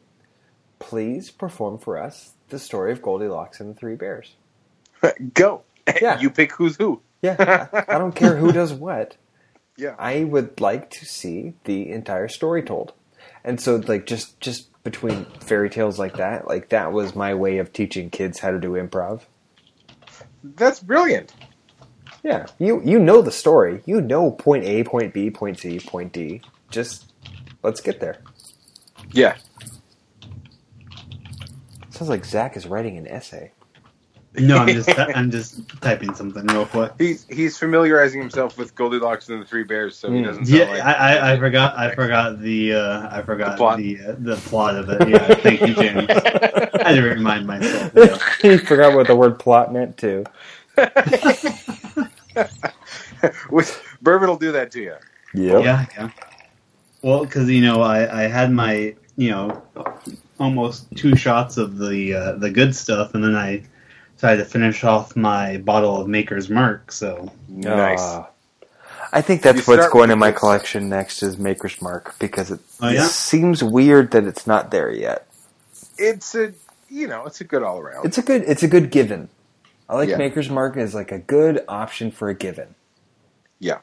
Please 0.79 1.31
perform 1.31 1.77
for 1.77 1.97
us 1.97 2.33
the 2.49 2.59
story 2.59 2.91
of 2.91 3.01
Goldilocks 3.01 3.61
and 3.61 3.73
the 3.73 3.79
Three 3.79 3.95
Bears. 3.95 4.35
go. 5.33 5.63
Yeah. 6.01 6.19
you 6.19 6.29
pick 6.29 6.51
who's 6.51 6.75
who. 6.75 7.01
Yeah, 7.21 7.67
I, 7.73 7.95
I 7.95 7.97
don't 7.97 8.13
care 8.13 8.35
who 8.35 8.51
does 8.51 8.73
what. 8.73 9.15
Yeah. 9.77 9.95
I 9.97 10.25
would 10.25 10.59
like 10.59 10.89
to 10.89 11.05
see 11.05 11.53
the 11.63 11.89
entire 11.89 12.27
story 12.27 12.61
told. 12.61 12.91
And 13.45 13.61
so 13.61 13.77
like 13.77 14.05
just 14.05 14.37
just 14.41 14.67
between 14.83 15.25
fairy 15.39 15.69
tales 15.69 15.97
like 15.97 16.17
that, 16.17 16.49
like 16.49 16.67
that 16.69 16.91
was 16.91 17.15
my 17.15 17.33
way 17.33 17.59
of 17.59 17.71
teaching 17.71 18.09
kids 18.09 18.39
how 18.39 18.51
to 18.51 18.59
do 18.59 18.71
improv. 18.71 19.21
That's 20.43 20.81
brilliant. 20.81 21.31
Yeah. 22.23 22.47
You 22.59 22.81
you 22.83 22.99
know 22.99 23.21
the 23.21 23.31
story. 23.31 23.81
You 23.85 24.01
know 24.01 24.31
point 24.31 24.65
A, 24.65 24.83
point 24.83 25.13
B, 25.13 25.29
point 25.31 25.59
C, 25.59 25.79
point 25.79 26.11
D. 26.13 26.41
Just 26.69 27.13
let's 27.63 27.81
get 27.81 27.99
there. 27.99 28.17
Yeah. 29.11 29.37
Sounds 31.89 32.09
like 32.09 32.25
Zach 32.25 32.55
is 32.55 32.67
writing 32.67 32.97
an 32.97 33.07
essay. 33.07 33.51
No, 34.35 34.59
I'm 34.59 34.67
just 34.67 34.89
I'm 35.15 35.31
just 35.31 35.67
typing 35.81 36.13
something 36.13 36.45
real 36.47 36.65
quick. 36.67 36.91
He's 36.99 37.25
he's 37.29 37.57
familiarizing 37.57 38.21
himself 38.21 38.57
with 38.57 38.75
Goldilocks 38.75 39.27
and 39.29 39.41
the 39.41 39.45
Three 39.45 39.63
Bears, 39.63 39.97
so 39.97 40.11
he 40.11 40.19
Mm. 40.21 40.25
doesn't. 40.25 40.45
Sound 40.45 40.59
Yeah, 40.59 40.65
like, 40.69 40.83
I, 40.83 40.93
I, 41.17 41.33
I 41.33 41.39
forgot 41.39 41.77
I 41.77 41.95
forgot 41.95 42.39
the 42.39 42.73
uh, 42.75 43.07
I 43.17 43.21
forgot 43.23 43.51
The 43.51 43.57
plot. 43.57 43.77
the 43.79 43.99
uh, 43.99 44.15
the 44.19 44.35
plot 44.35 44.75
of 44.75 44.89
it. 44.89 45.09
Yeah, 45.09 45.33
thank 45.35 45.61
you, 45.61 45.73
James. 45.73 46.07
I 46.09 46.89
had 46.91 46.95
to 46.95 47.01
remind 47.01 47.47
myself. 47.47 47.91
Yeah. 47.95 48.17
he 48.41 48.57
forgot 48.59 48.93
what 48.95 49.07
the 49.07 49.15
word 49.15 49.39
plot 49.39 49.73
meant 49.73 49.97
too. 49.97 50.25
With 53.49 53.81
bourbon 54.01 54.29
will 54.29 54.37
do 54.37 54.51
that 54.53 54.71
to 54.71 54.81
you. 54.81 54.95
Yeah, 55.33 55.85
yeah. 55.97 56.09
Well, 57.01 57.25
because 57.25 57.49
you 57.49 57.61
know, 57.61 57.81
I, 57.81 58.23
I 58.23 58.27
had 58.27 58.51
my 58.51 58.95
you 59.17 59.31
know 59.31 59.61
almost 60.39 60.87
two 60.95 61.15
shots 61.15 61.57
of 61.57 61.77
the 61.77 62.13
uh, 62.13 62.31
the 62.33 62.49
good 62.49 62.75
stuff, 62.75 63.13
and 63.15 63.23
then 63.23 63.35
I 63.35 63.63
decided 64.15 64.43
to 64.43 64.49
finish 64.49 64.83
off 64.83 65.15
my 65.15 65.57
bottle 65.57 65.99
of 66.01 66.07
Maker's 66.07 66.49
Mark. 66.49 66.91
So 66.91 67.31
Nice. 67.47 68.01
Uh, 68.01 68.25
I 69.11 69.21
think 69.21 69.41
that's 69.41 69.67
what's 69.67 69.89
going 69.89 70.11
in 70.11 70.19
my 70.19 70.31
this. 70.31 70.39
collection 70.39 70.87
next 70.87 71.23
is 71.23 71.37
Maker's 71.37 71.81
Mark 71.81 72.17
because 72.19 72.51
it, 72.51 72.59
Oh, 72.79 72.89
it 72.89 72.93
yeah? 72.93 73.07
seems 73.07 73.63
weird 73.63 74.11
that 74.11 74.25
it's 74.25 74.45
not 74.45 74.69
there 74.71 74.91
yet. 74.91 75.27
it's 75.97 76.35
a 76.35 76.53
you 76.89 77.07
know 77.07 77.25
it's 77.25 77.41
a 77.41 77.43
good 77.43 77.63
all 77.63 77.79
around. 77.79 78.05
It's 78.05 78.17
a 78.17 78.21
good 78.21 78.43
it's 78.47 78.63
a 78.63 78.67
good 78.67 78.91
given. 78.91 79.29
I 79.89 79.95
like 79.95 80.09
Yeah. 80.09 80.17
Maker's 80.17 80.49
Mark 80.49 80.77
as 80.77 80.93
like 80.93 81.11
a 81.11 81.19
good 81.19 81.63
option 81.67 82.11
for 82.11 82.29
a 82.29 82.33
given. 82.35 82.75
Yeah. 83.59 83.79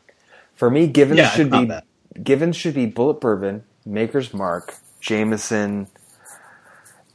For 0.54 0.70
me, 0.70 0.86
givens 0.86 1.18
yeah, 1.18 1.28
should 1.30 1.50
be 1.50 1.66
bad. 1.66 1.84
givens 2.22 2.56
should 2.56 2.74
be 2.74 2.86
Bulleit 2.90 3.20
Bourbon, 3.20 3.64
Maker's 3.84 4.32
Mark, 4.32 4.74
Jameson. 5.00 5.88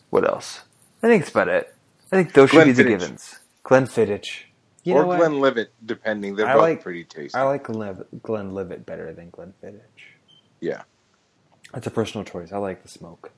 What 0.09 0.27
else? 0.27 0.61
I 1.01 1.07
think 1.07 1.23
that's 1.23 1.31
about 1.31 1.47
it. 1.47 1.73
I 2.11 2.17
think 2.17 2.33
those 2.33 2.49
should 2.49 2.65
be 2.65 2.71
the 2.73 2.83
Glenfiddich. 2.83 2.87
givens. 2.99 3.39
Glenfiddich. 3.63 4.29
You 4.83 4.95
or 4.95 5.01
know 5.03 5.07
what? 5.07 5.19
Glenlivet, 5.19 5.71
depending. 5.85 6.35
They're 6.35 6.47
I 6.47 6.53
both 6.53 6.61
like- 6.61 6.83
pretty 6.83 7.03
tasty. 7.05 7.35
I 7.37 7.43
like 7.43 7.63
Glen 7.63 8.03
Glenlivet 8.21 8.85
better 8.85 9.13
than 9.13 9.31
Glenfiddich. 9.31 9.79
yeah. 10.59 10.81
That's 11.73 11.87
a 11.87 11.91
personal 11.91 12.25
choice. 12.25 12.51
I 12.51 12.57
like 12.57 12.81
the 12.83 12.89
smoke. 12.89 13.31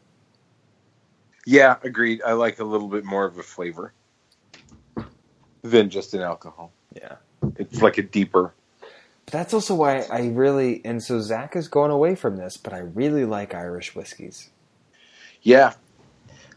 Yeah, 1.46 1.76
agreed. 1.84 2.22
I 2.26 2.34
like 2.34 2.60
a 2.60 2.64
little 2.64 2.88
bit 2.88 3.06
more 3.06 3.26
of 3.26 3.38
a 3.38 3.44
flavor 3.44 3.94
than 5.64 5.90
just 5.90 6.14
an 6.14 6.22
alcohol. 6.22 6.72
Yeah. 6.94 7.16
It's 7.58 7.82
like 7.82 7.98
a 7.98 8.04
deeper. 8.04 8.54
But 9.26 9.32
that's 9.34 9.54
also 9.54 9.74
why 9.76 10.02
I 10.12 10.28
really 10.28 10.82
and 10.86 11.02
so 11.02 11.20
Zach 11.22 11.56
is 11.56 11.68
going 11.68 11.92
away 11.92 12.16
from 12.16 12.38
this, 12.38 12.58
but 12.58 12.74
I 12.74 12.80
really 12.80 13.26
like 13.26 13.56
Irish 13.56 13.96
whiskeys. 13.96 14.50
Yeah. 15.42 15.74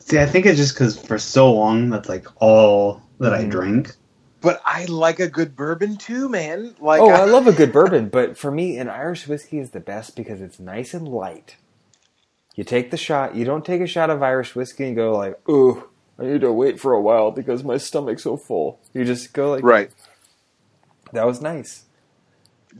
See, 0.01 0.19
I 0.19 0.27
think 0.27 0.47
it's 0.47 0.59
just 0.59 0.75
because 0.75 0.99
for 0.99 1.19
so 1.19 1.53
long 1.53 1.91
that's 1.91 2.09
like 2.09 2.27
all 2.41 3.03
that 3.21 3.33
I 3.33 3.45
Mhm. 3.45 3.51
drank. 3.51 3.93
But 4.41 4.61
I 4.65 4.85
like 4.85 5.19
a 5.19 5.29
good 5.29 5.57
bourbon 5.57 5.97
too, 5.97 6.29
man. 6.29 6.77
Like 6.79 7.01
oh, 7.01 7.11
I 7.11 7.25
love 7.25 7.47
a 7.47 7.53
good 7.53 7.73
bourbon, 7.73 8.09
but 8.09 8.37
for 8.37 8.51
me, 8.51 8.77
an 8.77 8.89
Irish 8.89 9.27
whiskey 9.27 9.59
is 9.59 9.71
the 9.71 9.81
best 9.81 10.15
because 10.15 10.41
it's 10.41 10.61
nice 10.61 10.95
and 10.95 11.09
light. 11.09 11.57
You 12.55 12.63
take 12.65 12.91
the 12.91 12.97
shot. 12.97 13.35
You 13.35 13.45
don't 13.45 13.65
take 13.65 13.81
a 13.81 13.87
shot 13.87 14.11
of 14.11 14.23
Irish 14.23 14.55
whiskey 14.55 14.85
and 14.85 14.95
go 14.97 15.17
like, 15.17 15.37
"Ooh, 15.49 15.89
I 16.19 16.25
need 16.25 16.41
to 16.43 16.53
wait 16.53 16.81
for 16.81 16.93
a 16.95 17.01
while 17.01 17.31
because 17.31 17.63
my 17.65 17.77
stomach's 17.77 18.23
so 18.23 18.37
full." 18.37 18.81
You 18.93 19.05
just 19.05 19.33
go 19.33 19.51
like, 19.51 19.63
Right. 19.65 19.91
"That 21.13 21.27
was 21.27 21.41
nice." 21.41 21.85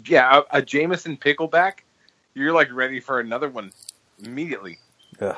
Yeah, 0.07 0.43
a, 0.53 0.59
a 0.59 0.63
Jameson 0.63 1.17
pickleback, 1.17 1.81
you're 2.35 2.53
like 2.53 2.69
ready 2.73 3.01
for 3.01 3.21
another 3.21 3.49
one 3.49 3.73
immediately. 4.23 4.79
Ugh, 5.21 5.37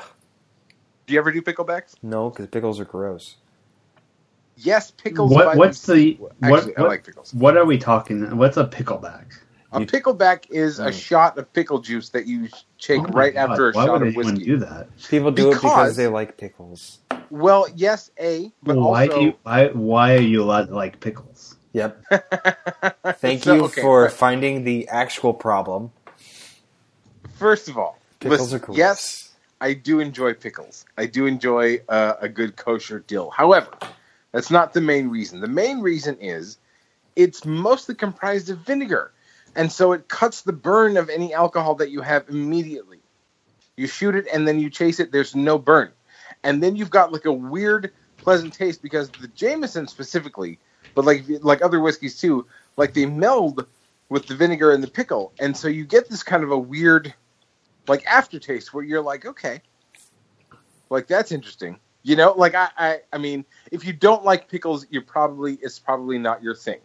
Do 1.07 1.13
you 1.13 1.19
ever 1.19 1.31
do 1.31 1.41
picklebacks? 1.41 1.95
no, 2.03 2.29
because 2.29 2.47
pickles 2.47 2.79
are 2.79 2.85
gross. 2.85 3.37
Yes, 4.57 4.91
pickles. 4.91 5.31
What 5.31 5.45
by 5.45 5.55
what's 5.55 5.81
the 5.85 5.93
themselves- 6.15 6.19
what 6.39 6.53
Actually, 6.59 6.77
I 6.77 6.81
what, 6.81 6.89
like 6.89 7.05
pickles. 7.05 7.33
what 7.33 7.55
are 7.57 7.63
we 7.65 7.77
talking? 7.77 8.35
What's 8.37 8.57
a 8.57 8.65
pickleback? 8.65 9.25
A 9.71 9.79
You- 9.81 9.85
pickleback 9.85 10.49
is 10.49 10.79
a 10.79 10.87
Mm. 10.87 10.93
shot 10.93 11.37
of 11.37 11.53
pickle 11.53 11.79
juice 11.79 12.09
that 12.09 12.25
you 12.25 12.49
take 12.79 12.99
Oh 12.99 13.03
my 13.03 13.09
right 13.11 13.33
God, 13.35 13.51
after 13.51 13.69
a 13.69 13.71
Why 13.73 13.85
shot 13.85 13.93
would 13.93 14.01
of 14.01 14.07
anyone 14.09 14.25
whiskey. 14.33 14.45
do 14.45 14.57
that? 14.57 14.89
People 15.07 15.31
do 15.31 15.47
it 15.51 15.53
because 15.53 15.61
Because- 15.61 15.95
they 15.95 16.07
like 16.07 16.35
pickles. 16.37 16.99
Well, 17.31 17.67
yes, 17.75 18.11
a, 18.19 18.51
but 18.63 18.77
why 18.77 19.05
also 19.05 19.19
do 19.19 19.25
you, 19.25 19.33
why 19.43 19.67
why 19.67 20.15
are 20.15 20.21
you 20.21 20.43
allowed 20.43 20.67
to 20.67 20.75
like 20.75 20.99
pickles? 20.99 21.55
Yep. 21.73 22.03
Thank 23.19 23.43
So, 23.43 23.53
you 23.53 23.63
okay, 23.65 23.81
for 23.81 24.03
right. 24.03 24.11
finding 24.11 24.63
the 24.63 24.87
actual 24.89 25.33
problem. 25.33 25.91
First 27.35 27.69
of 27.69 27.77
all, 27.77 27.97
Pickles 28.19 28.53
listen, 28.53 28.55
are 28.55 28.59
gross. 28.59 28.77
yes, 28.77 29.35
I 29.61 29.73
do 29.73 29.99
enjoy 29.99 30.33
pickles. 30.33 30.85
I 30.97 31.05
do 31.05 31.25
enjoy 31.25 31.79
uh, 31.87 32.15
a 32.21 32.27
good 32.29 32.55
kosher 32.55 32.99
dill. 32.99 33.29
However, 33.29 33.71
that's 34.31 34.51
not 34.51 34.73
the 34.73 34.81
main 34.81 35.09
reason. 35.09 35.39
The 35.41 35.47
main 35.47 35.79
reason 35.81 36.17
is 36.19 36.57
it's 37.15 37.45
mostly 37.45 37.95
comprised 37.95 38.49
of 38.49 38.59
vinegar, 38.59 39.11
and 39.55 39.71
so 39.71 39.93
it 39.93 40.07
cuts 40.07 40.41
the 40.41 40.53
burn 40.53 40.97
of 40.97 41.09
any 41.09 41.33
alcohol 41.33 41.75
that 41.75 41.91
you 41.91 42.01
have 42.01 42.27
immediately. 42.29 42.99
You 43.77 43.87
shoot 43.87 44.15
it 44.15 44.27
and 44.33 44.47
then 44.47 44.59
you 44.59 44.69
chase 44.69 44.99
it. 44.99 45.11
There's 45.11 45.35
no 45.35 45.57
burn, 45.57 45.91
and 46.43 46.61
then 46.63 46.75
you've 46.75 46.89
got 46.89 47.11
like 47.11 47.25
a 47.25 47.33
weird, 47.33 47.91
pleasant 48.17 48.53
taste 48.53 48.81
because 48.81 49.09
the 49.09 49.27
Jameson 49.29 49.87
specifically, 49.87 50.59
but 50.95 51.05
like 51.05 51.23
like 51.41 51.61
other 51.61 51.79
whiskeys 51.79 52.19
too, 52.19 52.45
like 52.77 52.93
they 52.93 53.05
meld 53.05 53.65
with 54.09 54.27
the 54.27 54.35
vinegar 54.35 54.71
and 54.71 54.83
the 54.83 54.89
pickle, 54.89 55.33
and 55.39 55.55
so 55.55 55.67
you 55.67 55.85
get 55.85 56.09
this 56.09 56.23
kind 56.23 56.43
of 56.43 56.51
a 56.51 56.57
weird 56.57 57.13
like 57.87 58.05
aftertaste 58.05 58.73
where 58.73 58.83
you're 58.83 59.01
like, 59.01 59.25
okay, 59.25 59.61
like 60.89 61.07
that's 61.07 61.31
interesting. 61.31 61.79
You 62.03 62.15
know, 62.15 62.33
like 62.33 62.55
I, 62.55 62.69
I, 62.77 62.99
I 63.11 63.17
mean, 63.17 63.43
if 63.71 63.85
you 63.85 63.91
don't 63.91 64.23
like 64.23 64.47
pickles, 64.47 64.85
you're 64.89 65.01
probably 65.01 65.59
it's 65.61 65.79
probably 65.79 66.17
not 66.17 66.41
your 66.41 66.55
thing. 66.55 66.79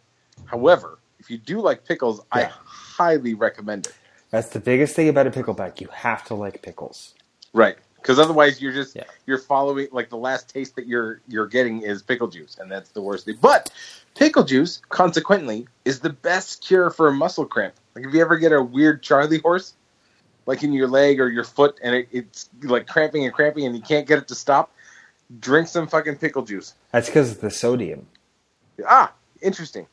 However, 0.44 0.98
if 1.20 1.30
you 1.30 1.38
do 1.38 1.60
like 1.60 1.84
pickles, 1.84 2.20
I 2.32 2.44
highly 2.44 3.34
recommend 3.34 3.86
it. 3.86 3.94
That's 4.30 4.48
the 4.48 4.58
biggest 4.58 4.96
thing 4.96 5.08
about 5.08 5.26
a 5.28 5.30
pickleback. 5.30 5.80
You 5.80 5.88
have 5.92 6.24
to 6.24 6.34
like 6.34 6.60
pickles. 6.60 7.14
Right, 7.52 7.76
because 8.04 8.18
otherwise 8.18 8.60
you're 8.60 8.72
just 8.72 8.94
Yeah. 8.94 9.04
you're 9.24 9.38
following 9.38 9.88
like 9.90 10.10
the 10.10 10.18
last 10.18 10.50
taste 10.52 10.76
that 10.76 10.86
you're 10.86 11.22
you're 11.26 11.46
getting 11.46 11.80
is 11.80 12.02
pickle 12.02 12.28
juice, 12.28 12.58
and 12.60 12.70
that's 12.70 12.90
the 12.90 13.00
worst 13.00 13.24
thing. 13.24 13.38
But 13.40 13.72
pickle 14.14 14.44
juice, 14.44 14.82
consequently, 14.90 15.66
is 15.86 16.00
the 16.00 16.10
best 16.10 16.62
cure 16.62 16.90
for 16.90 17.08
a 17.08 17.12
muscle 17.12 17.46
cramp. 17.46 17.74
Like 17.94 18.04
if 18.06 18.12
you 18.12 18.20
ever 18.20 18.36
get 18.36 18.52
a 18.52 18.62
weird 18.62 19.02
Charlie 19.02 19.38
horse, 19.38 19.72
like 20.44 20.62
in 20.62 20.74
your 20.74 20.86
leg 20.86 21.18
or 21.18 21.28
your 21.28 21.44
foot, 21.44 21.80
and 21.82 21.94
it, 21.94 22.08
it's 22.12 22.50
like 22.62 22.86
cramping 22.86 23.24
and 23.24 23.32
cramping, 23.32 23.64
and 23.64 23.74
you 23.74 23.80
can't 23.82 24.06
get 24.06 24.18
it 24.18 24.28
to 24.28 24.34
stop, 24.34 24.70
drink 25.40 25.66
some 25.68 25.86
fucking 25.88 26.16
pickle 26.16 26.42
juice. 26.42 26.74
That's 26.92 27.06
because 27.06 27.30
of 27.30 27.40
the 27.40 27.50
sodium. 27.50 28.06
Ah, 28.86 29.14
interesting. 29.40 29.86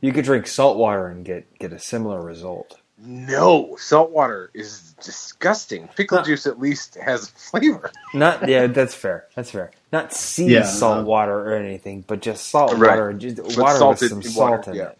You 0.00 0.12
could 0.12 0.24
drink 0.24 0.46
salt 0.46 0.78
water 0.78 1.08
and 1.08 1.22
get, 1.24 1.58
get 1.58 1.72
a 1.72 1.78
similar 1.78 2.22
result. 2.22 2.78
No, 3.06 3.76
salt 3.78 4.10
water 4.10 4.50
is 4.54 4.94
disgusting. 5.02 5.88
Pickle 5.96 6.18
Huh. 6.18 6.24
juice 6.24 6.46
at 6.46 6.58
least 6.58 6.94
has 6.96 7.28
flavor. 7.28 7.90
Not 8.14 8.48
yeah, 8.48 8.66
that's 8.66 8.94
fair. 8.94 9.26
That's 9.34 9.50
fair. 9.50 9.70
Not 9.92 10.12
sea 10.14 10.46
Yeah, 10.46 10.62
salt 10.62 10.98
no. 11.00 11.04
water 11.04 11.38
or 11.38 11.54
anything, 11.54 12.04
but 12.06 12.20
just 12.22 12.48
salt 12.48 12.72
Right. 12.72 12.90
water, 12.90 13.12
just 13.12 13.36
But 13.36 13.44
water 13.58 13.72
with 13.88 13.98
salted 14.00 14.10
some 14.10 14.18
water, 14.34 14.62
salt 14.62 14.68
in 14.68 14.74
yeah. 14.74 14.82
it. 14.88 14.98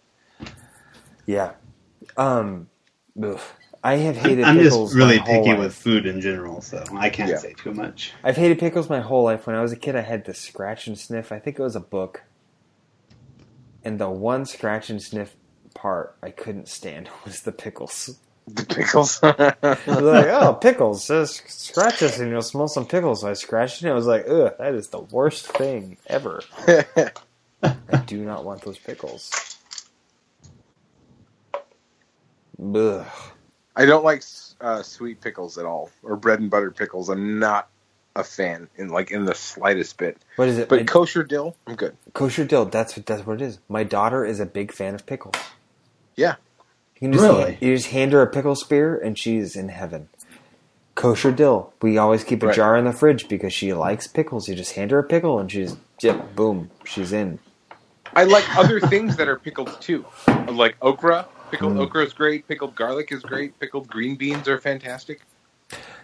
Yeah. 1.27 1.51
Um, 2.17 2.69
ugh. 3.23 3.41
I 3.83 3.97
have 3.97 4.17
hated 4.17 4.45
I'm 4.45 4.57
pickles. 4.59 4.91
just 4.91 4.97
really 4.97 5.19
my 5.19 5.25
whole 5.25 5.35
picky 5.45 5.51
life. 5.51 5.59
with 5.59 5.75
food 5.75 6.07
in 6.07 6.21
general, 6.21 6.61
so 6.63 6.83
I 6.95 7.11
can't 7.11 7.31
Yeah. 7.31 7.39
say 7.39 7.53
too 7.55 7.73
much. 7.73 8.13
I've 8.23 8.37
hated 8.37 8.59
pickles 8.59 8.89
my 8.89 9.01
whole 9.01 9.25
life. 9.25 9.47
When 9.47 9.57
I 9.57 9.63
was 9.63 9.73
a 9.73 9.77
kid, 9.77 9.95
I 9.97 10.01
had 10.03 10.25
to 10.27 10.35
scratch 10.35 10.87
and 10.87 10.99
sniff. 10.99 11.33
I 11.33 11.39
think 11.39 11.59
it 11.59 11.63
was 11.63 11.77
a 11.77 11.81
book, 11.81 12.23
and 13.85 13.99
the 13.99 14.09
one 14.11 14.47
scratch 14.47 14.89
and 14.91 15.03
sniff 15.03 15.37
part 15.75 16.17
I 16.23 16.31
couldn't 16.31 16.69
stand 16.69 17.09
was 17.25 17.43
the 17.43 17.53
pickles. 17.53 18.19
The 18.47 18.65
pickles. 18.67 19.21
I 19.23 19.55
was 19.87 20.03
like, 20.03 20.27
oh, 20.27 20.55
pickles. 20.61 21.07
Just 21.09 21.49
scratch 21.49 22.01
this 22.01 22.19
and 22.21 22.31
you'll 22.31 22.43
smell 22.43 22.69
some 22.69 22.87
pickles. 22.87 23.23
So 23.23 23.31
I 23.31 23.33
scratched 23.33 23.79
it 23.83 23.85
and 23.87 23.93
I 23.93 23.95
was 23.97 24.07
like, 24.07 24.27
ugh, 24.29 24.55
that 24.59 24.75
is 24.75 24.89
the 24.89 25.01
worst 25.01 25.47
thing 25.49 25.97
ever. 26.07 26.43
I 26.69 27.97
do 28.07 28.23
not 28.25 28.45
want 28.45 28.63
those 28.63 28.79
pickles. 28.79 29.31
Ugh. 32.75 33.07
I 33.77 33.87
don't 33.87 34.05
like 34.05 34.23
uh, 34.61 34.83
sweet 34.83 35.21
pickles 35.21 35.59
at 35.59 35.65
all, 35.65 35.91
or 36.03 36.17
bread 36.17 36.39
and 36.41 36.51
butter 36.51 36.71
pickles. 36.71 37.09
I'm 37.09 37.39
not 37.41 37.69
a 38.15 38.23
fan 38.23 38.69
in 38.77 38.91
like 38.91 39.11
in 39.11 39.25
the 39.25 39.35
slightest 39.35 39.99
bit. 39.99 40.19
What 40.37 40.47
is 40.49 40.59
it? 40.59 40.69
But 40.69 40.81
My- 40.81 40.85
kosher 40.85 41.25
dill, 41.25 41.57
I'm 41.67 41.75
good. 41.75 41.97
kosher 42.13 42.45
dill. 42.45 42.67
That's 42.67 42.97
what 42.97 43.07
that's 43.07 43.27
what 43.27 43.41
it 43.41 43.43
is. 43.45 43.59
My 43.69 43.83
daughter 43.83 44.25
is 44.25 44.39
a 44.39 44.47
big 44.47 44.71
fan 44.73 44.95
of 44.95 45.07
pickles. 45.07 45.35
Yeah. 46.17 46.37
You 46.97 47.11
can 47.11 47.13
just 47.13 47.25
Really? 47.25 47.59
you 47.61 47.77
just 47.77 47.89
hand 47.91 48.13
her 48.13 48.23
a 48.23 48.27
pickle 48.27 48.55
spear 48.55 48.97
and 48.97 49.19
she's 49.19 49.57
in 49.57 49.69
heaven. 49.69 50.09
Kosher 50.95 51.33
dill. 51.33 51.73
We 51.83 51.99
always 51.99 52.23
keep 52.23 52.43
a 52.43 52.47
Right. 52.47 52.55
jar 52.57 52.77
in 52.77 52.85
the 52.85 52.93
fridge 52.93 53.29
because 53.29 53.53
she 53.53 53.73
likes 53.73 54.07
pickles. 54.07 54.49
You 54.49 54.55
just 54.55 54.73
hand 54.77 54.93
her 54.93 54.99
a 55.01 55.05
pickle 55.05 55.39
and 55.41 55.51
she's 55.51 55.77
yep, 56.01 56.35
boom, 56.37 56.71
she's 56.85 57.13
in. 57.13 57.41
I 58.15 58.25
like 58.25 58.45
other 58.57 58.79
things 58.81 59.17
that 59.17 59.27
are 59.29 59.39
pickled 59.39 59.81
too, 59.81 60.05
like 60.49 60.77
okra. 60.81 61.27
Pickled 61.51 61.75
Mm. 61.75 61.81
okra 61.81 62.05
is 62.05 62.13
great. 62.13 62.47
Pickled 62.47 62.75
garlic 62.77 63.11
is 63.13 63.23
great. 63.23 63.59
Pickled 63.59 63.89
green 63.89 64.15
beans 64.17 64.47
are 64.49 64.59
fantastic. 64.59 65.21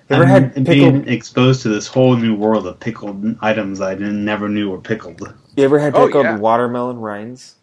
Ever 0.09 0.25
I'm 0.25 0.29
had 0.29 0.55
pickled? 0.55 0.67
being 0.67 1.09
exposed 1.09 1.63
to 1.63 1.69
this 1.69 1.87
whole 1.87 2.17
new 2.17 2.35
world 2.35 2.67
of 2.67 2.81
pickled 2.81 3.37
items 3.41 3.81
I 3.81 3.95
didn't, 3.95 4.25
never 4.25 4.49
knew 4.49 4.71
were 4.71 4.81
pickled. 4.81 5.21
You 5.57 5.65
ever 5.65 5.79
had 5.79 5.95
Oh, 5.95 6.07
pickled 6.07 6.25
yeah. 6.25 6.37
watermelon 6.39 7.01
rinds? 7.01 7.55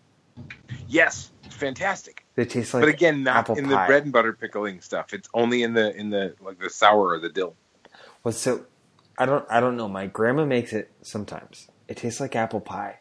Yes, 0.87 1.29
it's 1.43 1.55
fantastic. 1.55 2.23
They 2.37 2.45
taste 2.45 2.73
like 2.73 2.81
but 2.83 2.89
again, 2.89 3.23
not 3.23 3.49
in 3.49 3.65
pie. 3.65 3.71
the 3.71 3.87
bread 3.87 4.03
and 4.03 4.13
butter 4.13 4.31
pickling 4.31 4.79
stuff. 4.79 5.13
It's 5.13 5.27
only 5.33 5.63
in 5.63 5.73
the 5.73 5.93
in 5.97 6.11
the 6.11 6.35
like 6.39 6.59
the 6.59 6.69
sour 6.69 7.09
or 7.09 7.19
the 7.19 7.29
dill. 7.29 7.55
Well, 8.23 8.31
so 8.31 8.65
I 9.17 9.25
don't 9.25 9.43
I 9.49 9.59
don't 9.59 9.75
know. 9.75 9.89
My 9.89 10.05
grandma 10.07 10.45
makes 10.45 10.71
it 10.71 10.91
sometimes. 11.01 11.67
It 11.89 11.97
tastes 11.97 12.19
like 12.21 12.35
apple 12.35 12.61
pie. 12.61 12.99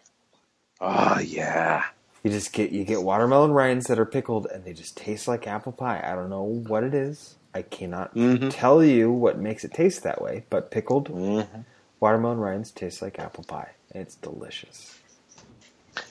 Oh 0.80 1.18
yeah. 1.20 1.84
You 2.22 2.30
just 2.30 2.52
get 2.54 2.72
you 2.72 2.84
get 2.84 3.02
watermelon 3.02 3.52
rinds 3.52 3.86
that 3.88 3.98
are 3.98 4.06
pickled 4.06 4.46
and 4.46 4.64
they 4.64 4.72
just 4.72 4.96
taste 4.96 5.28
like 5.28 5.46
apple 5.46 5.72
pie. 5.72 6.02
I 6.02 6.14
don't 6.14 6.30
know 6.30 6.42
what 6.42 6.82
it 6.82 6.94
is. 6.94 7.36
I 7.54 7.60
cannot 7.62 8.14
Mhm. 8.14 8.50
tell 8.50 8.82
you 8.82 9.10
what 9.12 9.38
makes 9.38 9.64
it 9.64 9.72
taste 9.74 10.02
that 10.02 10.22
way, 10.22 10.44
but 10.48 10.70
pickled 10.70 11.10
Mm-hmm. 11.10 11.60
watermelon 12.00 12.38
rinds 12.38 12.70
taste 12.70 13.02
like 13.02 13.18
apple 13.18 13.44
pie. 13.44 13.72
It's 13.94 14.14
delicious. 14.16 14.95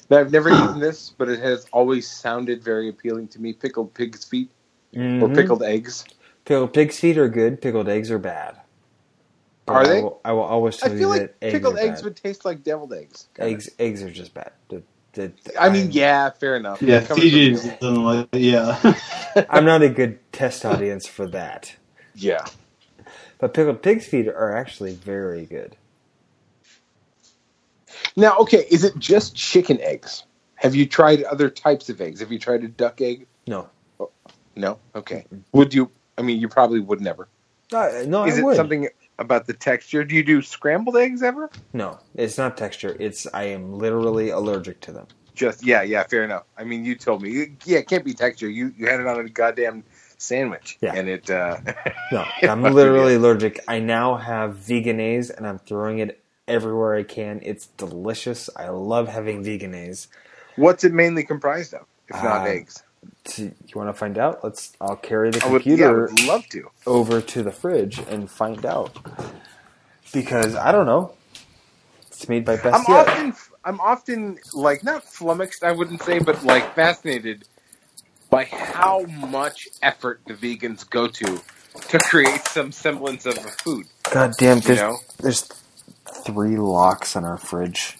Now, 0.09 0.19
I've 0.19 0.31
never 0.31 0.49
eaten 0.51 0.79
this, 0.79 1.11
but 1.17 1.29
it 1.29 1.39
has 1.39 1.65
always 1.71 2.07
sounded 2.09 2.63
very 2.63 2.89
appealing 2.89 3.27
to 3.29 3.41
me. 3.41 3.53
Pickled 3.53 3.93
pig's 3.93 4.23
feet 4.25 4.51
or 4.95 4.99
Mhm. 4.99 5.35
pickled 5.35 5.63
eggs. 5.63 6.05
Pickled 6.45 6.73
pig's 6.73 6.99
feet 6.99 7.17
are 7.17 7.29
good. 7.29 7.61
Pickled 7.61 7.89
eggs 7.89 8.11
are 8.11 8.19
bad. 8.19 8.57
But 9.65 9.73
Are 9.73 9.81
I 9.81 9.87
they? 9.87 10.01
will, 10.03 10.21
I 10.23 10.31
will 10.33 10.43
always 10.43 10.81
I 10.83 10.87
tell 10.87 10.97
feel 10.97 10.99
you 10.99 11.07
like 11.07 11.21
that 11.21 11.39
pickled 11.39 11.75
are 11.75 11.79
eggs 11.79 12.03
would 12.03 12.15
taste 12.15 12.45
like 12.45 12.63
deviled 12.63 12.93
eggs. 12.93 13.29
kinda. 13.35 13.51
eggs 13.51 13.69
eggs 13.79 14.03
are 14.03 14.11
just 14.11 14.33
bad. 14.35 14.51
The- 14.69 14.83
the- 15.13 15.31
I 15.59 15.69
mean, 15.69 15.83
I'm- 15.83 15.91
yeah, 15.91 16.29
fair 16.29 16.55
enough. 16.55 16.81
Yeah, 16.83 17.01
Coming 17.01 17.21
from 17.21 17.29
CJ 17.31 17.79
doesn't 17.79 18.03
like. 18.03 18.27
Yeah, 18.33 18.93
I'm 19.49 19.65
not 19.65 19.81
a 19.81 19.89
good 19.89 20.19
test 20.31 20.65
audience 20.65 21.07
for 21.07 21.25
that. 21.29 21.73
Yeah. 22.13 22.45
But 23.39 23.53
pickled 23.55 23.81
pig's 23.81 24.05
feet 24.05 24.27
are 24.27 24.55
actually 24.55 24.93
very 24.93 25.45
good. 25.45 25.75
Now, 28.15 28.37
okay, 28.39 28.65
is 28.69 28.83
it 28.83 28.97
just 28.97 29.35
chicken 29.35 29.79
eggs? 29.81 30.23
Have 30.55 30.73
you 30.75 30.85
tried 30.85 31.23
other 31.23 31.49
types 31.49 31.89
of 31.89 31.99
eggs? 31.99 32.21
Have 32.21 32.31
you 32.31 32.39
tried 32.39 32.63
a 32.63 32.67
duck 32.67 33.01
egg? 33.01 33.27
No. 33.47 33.69
No. 34.55 34.79
Okay. 34.95 35.25
Would 35.51 35.73
you? 35.73 35.91
I 36.17 36.21
mean, 36.21 36.39
you 36.39 36.47
probably 36.47 36.79
would 36.79 37.01
never. 37.01 37.27
Uh, 37.73 38.03
no, 38.07 38.25
is 38.25 38.35
I 38.35 38.39
it 38.39 38.43
would. 38.43 38.55
something 38.55 38.87
about 39.19 39.47
the 39.47 39.53
texture? 39.53 40.03
Do 40.05 40.15
you 40.15 40.23
do 40.23 40.41
scrambled 40.41 40.95
eggs 40.95 41.21
ever? 41.23 41.49
No, 41.73 41.99
it's 42.15 42.37
not 42.37 42.55
texture. 42.57 42.95
It's 42.99 43.27
I 43.33 43.43
am 43.45 43.73
literally 43.73 44.29
allergic 44.29 44.79
to 44.81 44.91
them. 44.93 45.07
Just 45.33 45.65
yeah, 45.65 45.81
yeah, 45.81 46.03
fair 46.03 46.23
enough. 46.23 46.43
I 46.57 46.63
mean, 46.63 46.85
you 46.85 46.95
told 46.95 47.21
me, 47.21 47.47
yeah, 47.65 47.79
it 47.79 47.89
can't 47.89 48.05
be 48.05 48.13
texture. 48.13 48.47
You 48.49 48.73
you 48.77 48.87
had 48.87 49.01
it 49.01 49.07
on 49.07 49.19
a 49.19 49.27
goddamn 49.27 49.83
sandwich, 50.17 50.77
Yeah. 50.79 50.93
and 50.95 51.09
it. 51.09 51.29
uh 51.29 51.57
No, 52.13 52.23
I'm 52.43 52.61
literally 52.63 53.15
allergic. 53.15 53.59
I 53.67 53.79
now 53.79 54.15
have 54.15 54.55
veganese, 54.55 55.35
and 55.35 55.45
I'm 55.45 55.59
throwing 55.59 55.99
it 55.99 56.23
everywhere 56.47 56.95
I 56.95 57.03
can. 57.03 57.41
It's 57.43 57.67
delicious. 57.77 58.49
I 58.55 58.69
love 58.69 59.07
having 59.09 59.43
veganese. 59.43 60.07
What's 60.55 60.83
it 60.83 60.93
mainly 60.93 61.23
comprised 61.25 61.73
of, 61.73 61.85
if 62.09 62.21
not 62.21 62.41
Uh, 62.41 62.47
eggs? 62.47 62.83
So 63.25 63.43
you 63.43 63.53
want 63.75 63.89
to 63.89 63.93
find 63.93 64.17
out? 64.17 64.43
Let's. 64.43 64.73
I'll 64.81 64.95
carry 64.97 65.31
the 65.31 65.41
I 65.41 65.47
would, 65.49 65.65
yeah, 65.73 65.89
I 65.89 65.93
computer 65.93 65.93
would 65.93 66.11
love 66.11 66.47
to. 66.49 66.69
over 66.85 67.21
to 67.21 67.43
the 67.43 67.51
fridge 67.51 67.99
and 67.99 68.29
find 68.29 68.65
out. 68.65 68.97
Because 70.13 70.55
I 70.55 70.71
don't 70.71 70.85
know. 70.87 71.13
It's 72.07 72.29
made 72.29 72.45
by 72.45 72.57
Best 72.57 72.75
I'm 72.75 72.85
Yet. 72.87 73.07
often, 73.07 73.33
I'm 73.65 73.79
often 73.81 74.39
like 74.53 74.83
not 74.83 75.03
flummoxed, 75.05 75.63
I 75.63 75.71
wouldn't 75.73 76.03
say, 76.03 76.19
but 76.19 76.43
like 76.43 76.75
fascinated 76.75 77.45
by 78.29 78.45
how 78.45 79.03
much 79.03 79.67
effort 79.81 80.21
the 80.27 80.33
vegans 80.35 80.89
go 80.89 81.07
to 81.07 81.43
to 81.89 81.99
create 81.99 82.45
some 82.47 82.71
semblance 82.71 83.25
of 83.25 83.37
a 83.37 83.51
food. 83.63 83.87
God 84.11 84.33
damn! 84.37 84.61
You 84.61 84.75
know, 84.75 84.97
there's 85.19 85.49
three 86.23 86.57
locks 86.57 87.15
on 87.15 87.23
our 87.25 87.37
fridge. 87.37 87.97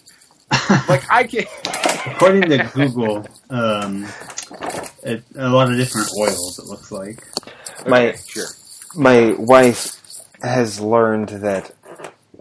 like 0.88 1.04
I 1.10 1.24
can. 1.24 1.44
according 2.06 2.42
to 2.50 2.70
Google, 2.74 3.26
um, 3.50 4.06
it, 5.02 5.22
a 5.36 5.48
lot 5.48 5.70
of 5.70 5.76
different 5.76 6.08
oils. 6.20 6.58
It 6.58 6.66
looks 6.66 6.92
like. 6.92 7.24
My- 7.86 8.08
Okay, 8.08 8.18
sure. 8.26 8.46
my 8.94 9.34
wife 9.38 10.00
has 10.42 10.80
learned 10.80 11.28
that 11.30 11.72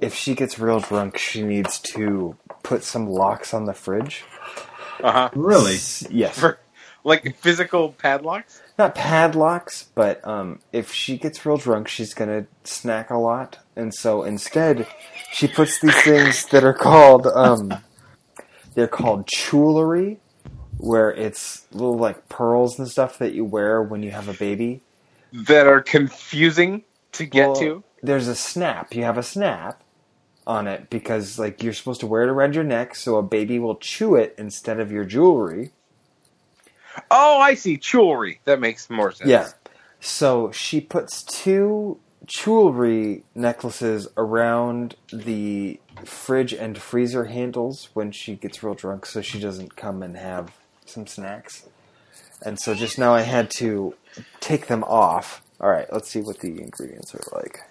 if 0.01 0.13
she 0.15 0.35
gets 0.35 0.59
real 0.59 0.79
drunk, 0.79 1.17
she 1.17 1.41
needs 1.43 1.79
to 1.79 2.35
put 2.63 2.83
some 2.83 3.07
locks 3.09 3.53
on 3.53 3.65
the 3.65 3.73
fridge. 3.73 4.23
Uh 5.03 5.11
huh. 5.11 5.29
Really? 5.33 5.75
S- 5.75 6.07
Yes. 6.09 6.37
For 6.39 6.59
like 7.03 7.35
physical 7.37 7.89
padlocks. 7.93 8.61
Not 8.77 8.93
padlocks, 8.95 9.85
but 9.95 10.25
um, 10.27 10.59
if 10.73 10.91
she 10.93 11.17
gets 11.17 11.45
real 11.45 11.57
drunk, 11.57 11.87
she's 11.87 12.13
gonna 12.13 12.45
snack 12.63 13.09
a 13.09 13.17
lot, 13.17 13.59
and 13.75 13.93
so 13.93 14.23
instead, 14.23 14.87
she 15.31 15.47
puts 15.47 15.79
these 15.79 15.95
things 16.03 16.45
that 16.47 16.63
are 16.63 16.73
called 16.73 17.27
um, 17.27 17.73
they're 18.73 18.87
called 18.87 19.27
jewelry, 19.27 20.19
where 20.77 21.11
it's 21.11 21.65
little 21.71 21.97
like 21.97 22.27
pearls 22.29 22.77
and 22.79 22.87
stuff 22.87 23.17
that 23.19 23.33
you 23.33 23.45
wear 23.45 23.81
when 23.81 24.03
you 24.03 24.11
have 24.11 24.27
a 24.27 24.33
baby. 24.33 24.81
that 25.31 25.67
are 25.67 25.81
confusing 25.81 26.83
to 27.13 27.25
get 27.25 27.47
Well, 27.47 27.55
to. 27.57 27.83
There's 28.03 28.27
a 28.27 28.35
snap. 28.35 28.93
You 28.93 29.03
have 29.03 29.17
a 29.17 29.23
snap 29.23 29.81
on 30.47 30.67
it 30.67 30.89
because 30.91 31.39
like 31.39 31.63
you're 31.63 31.73
supposed 31.73 32.01
to 32.01 32.07
wear 32.07 32.21
it 32.23 32.29
around 32.29 32.53
your 32.53 32.63
neck 32.63 32.95
so 32.95 33.17
a 33.17 33.23
baby 33.23 33.57
will 33.57 33.77
chew 33.77 34.15
it 34.15 34.35
instead 34.37 34.79
of 34.79 34.91
your 34.91 35.03
jewelry. 35.03 35.71
Oh, 37.09 37.39
I 37.39 37.55
see. 37.55 37.77
Jewelry. 37.77 38.39
That 38.45 38.59
makes 38.59 38.89
more 38.89 39.11
sense. 39.11 39.29
Yeah. 39.29 39.49
So 39.99 40.51
she 40.51 40.81
puts 40.81 41.23
two 41.23 41.99
jewelry 42.25 43.23
necklaces 43.33 44.07
around 44.17 44.95
the 45.11 45.79
fridge 46.03 46.53
and 46.53 46.77
freezer 46.77 47.25
handles 47.25 47.89
when 47.93 48.11
she 48.11 48.35
gets 48.35 48.63
real 48.63 48.73
drunk 48.73 49.05
so 49.05 49.21
she 49.21 49.39
doesn't 49.39 49.75
come 49.75 50.01
and 50.03 50.17
have 50.17 50.51
some 50.85 51.07
snacks. 51.07 51.65
And 52.41 52.59
so 52.59 52.73
just 52.73 52.99
now 52.99 53.13
I 53.13 53.21
had 53.21 53.49
to 53.57 53.95
take 54.39 54.67
them 54.67 54.83
off. 54.83 55.41
All 55.59 55.69
right, 55.69 55.91
let's 55.91 56.09
see 56.09 56.21
what 56.21 56.39
the 56.39 56.61
ingredients 56.61 57.15
are 57.15 57.23
like. 57.33 57.61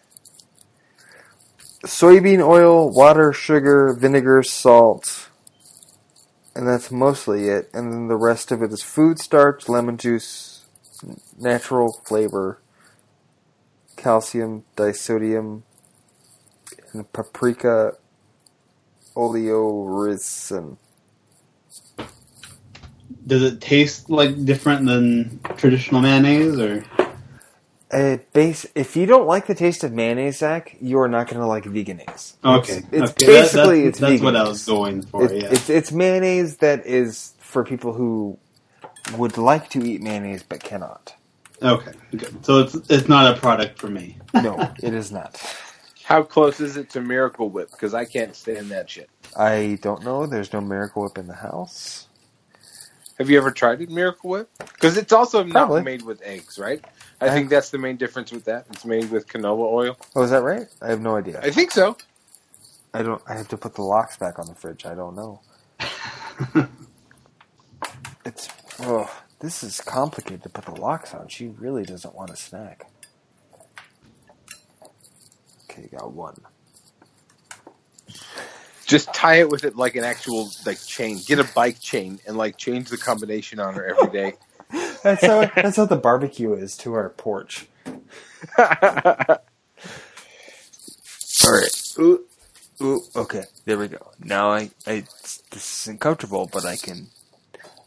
Soybean 1.84 2.44
oil, 2.44 2.88
water, 2.90 3.32
sugar, 3.32 3.92
vinegar, 3.92 4.42
salt. 4.42 5.28
And 6.56 6.66
that's 6.66 6.90
mostly 6.90 7.48
it. 7.48 7.68
And 7.74 7.92
then 7.92 8.08
the 8.08 8.16
rest 8.16 8.50
of 8.50 8.62
it 8.62 8.72
is 8.72 8.82
food 8.82 9.18
starch, 9.18 9.68
lemon 9.68 9.98
juice, 9.98 10.64
natural 11.38 12.00
flavor, 12.04 12.58
calcium, 14.04 14.64
disodium, 14.76 15.62
and 16.92 17.10
paprika 17.14 17.96
oleoresin. 19.16 20.76
Does 23.26 23.42
it 23.42 23.62
taste 23.62 24.10
like 24.10 24.44
different 24.44 24.84
than 24.86 25.40
traditional 25.56 26.02
mayonnaise, 26.02 26.60
or 26.60 26.84
Uh, 27.90 28.18
base, 28.34 28.66
if 28.74 28.96
you 28.96 29.06
don't 29.06 29.26
like 29.26 29.46
the 29.46 29.54
taste 29.54 29.84
of 29.84 29.92
mayonnaise, 29.92 30.38
Zach, 30.38 30.76
you 30.80 30.98
are 30.98 31.08
not 31.08 31.28
going 31.28 31.40
to 31.40 31.46
like 31.46 31.64
veganese. 31.64 32.34
okay? 32.44 32.82
It's, 32.92 32.92
it's 32.92 33.10
okay. 33.12 33.26
basically 33.26 33.82
that, 33.82 33.88
it's 33.88 33.98
that's, 34.00 34.12
that's 34.12 34.22
what 34.22 34.36
I 34.36 34.40
veganese. 34.40 34.48
was 34.48 34.64
going 34.66 35.02
for. 35.02 35.24
It- 35.24 35.42
yeah. 35.42 35.48
it's, 35.52 35.70
it's 35.70 35.92
mayonnaise 35.92 36.58
that 36.58 36.84
is 36.86 37.32
for 37.38 37.64
people 37.64 37.94
who 37.94 38.38
would 39.16 39.38
like 39.38 39.70
to 39.70 39.82
eat 39.82 40.02
mayonnaise 40.02 40.42
but 40.42 40.62
cannot. 40.62 41.14
Okay, 41.62 41.92
good. 42.16 42.44
So 42.44 42.60
it's 42.60 42.74
it's 42.90 43.08
not 43.08 43.36
a 43.36 43.38
product 43.40 43.78
for 43.78 43.88
me. 43.88 44.18
No, 44.34 44.58
it 44.82 44.94
is 44.94 45.12
not. 45.12 45.40
How 46.02 46.22
close 46.22 46.60
is 46.60 46.76
it 46.76 46.90
to 46.90 47.00
Miracle 47.00 47.48
Whip? 47.50 47.70
Because 47.70 47.94
I 47.94 48.04
can't 48.04 48.36
stand 48.36 48.70
that 48.70 48.90
shit. 48.90 49.08
I 49.36 49.78
don't 49.82 50.04
know. 50.04 50.26
There's 50.26 50.52
no 50.52 50.60
Miracle 50.60 51.02
Whip 51.02 51.16
in 51.18 51.26
the 51.26 51.34
house. 51.34 52.08
Have 53.18 53.30
you 53.30 53.38
ever 53.38 53.50
tried 53.52 53.80
it, 53.80 53.90
Miracle 53.90 54.30
Whip? 54.30 54.50
Because 54.58 54.96
it's 54.96 55.12
also 55.12 55.44
Probably. 55.48 55.76
not 55.78 55.84
made 55.84 56.02
with 56.02 56.20
eggs, 56.22 56.58
right? 56.58 56.84
I 57.20 57.26
I- 57.28 57.30
think 57.30 57.48
that's 57.48 57.70
the 57.70 57.78
main 57.78 57.96
difference 57.96 58.32
with 58.32 58.44
that. 58.46 58.66
It's 58.72 58.84
made 58.84 59.10
with 59.10 59.26
canola 59.28 59.72
oil. 59.72 59.96
Oh, 60.16 60.22
is 60.22 60.30
that 60.30 60.42
right? 60.42 60.66
I 60.82 60.88
have 60.90 61.00
no 61.00 61.16
idea. 61.16 61.40
I 61.42 61.50
think 61.50 61.70
so. 61.70 61.96
I 62.92 63.02
don't. 63.02 63.22
I 63.26 63.34
have 63.34 63.48
to 63.48 63.56
put 63.56 63.74
the 63.74 63.82
locks 63.82 64.16
back 64.16 64.38
on 64.38 64.46
the 64.46 64.54
fridge. 64.54 64.84
I 64.86 64.94
don't 64.94 65.16
know. 65.16 65.40
it's. 68.24 68.48
Oh, 68.80 69.10
this 69.44 69.62
is 69.62 69.78
complicated 69.82 70.42
to 70.42 70.48
put 70.48 70.64
the 70.64 70.80
locks 70.80 71.12
on. 71.12 71.28
She 71.28 71.48
really 71.48 71.84
doesn't 71.84 72.14
want 72.14 72.30
a 72.30 72.36
snack. 72.36 72.86
Okay, 75.70 75.86
got 75.92 76.12
one. 76.12 76.40
Just 78.86 79.12
tie 79.12 79.40
it 79.40 79.50
with 79.50 79.64
it 79.64 79.76
like 79.76 79.96
an 79.96 80.04
actual 80.04 80.48
like 80.64 80.82
chain. 80.86 81.18
Get 81.26 81.38
a 81.38 81.44
bike 81.54 81.78
chain 81.78 82.20
and 82.26 82.38
like 82.38 82.56
change 82.56 82.88
the 82.88 82.96
combination 82.96 83.60
on 83.60 83.74
her 83.74 83.84
every 83.84 84.12
day. 84.12 84.34
That's 85.02 85.24
how. 85.24 85.50
that's 85.54 85.76
how 85.76 85.84
the 85.84 85.96
barbecue 85.96 86.54
is 86.54 86.78
to 86.78 86.94
our 86.94 87.10
porch. 87.10 87.66
All 88.58 88.66
right. 91.44 91.92
Ooh, 91.98 92.24
ooh. 92.80 93.02
Okay, 93.14 93.44
there 93.66 93.76
we 93.76 93.88
go. 93.88 94.10
Now 94.18 94.50
I, 94.50 94.70
I, 94.86 95.04
this 95.50 95.82
isn't 95.82 96.00
comfortable, 96.00 96.48
but 96.50 96.64
I 96.64 96.76
can 96.76 97.08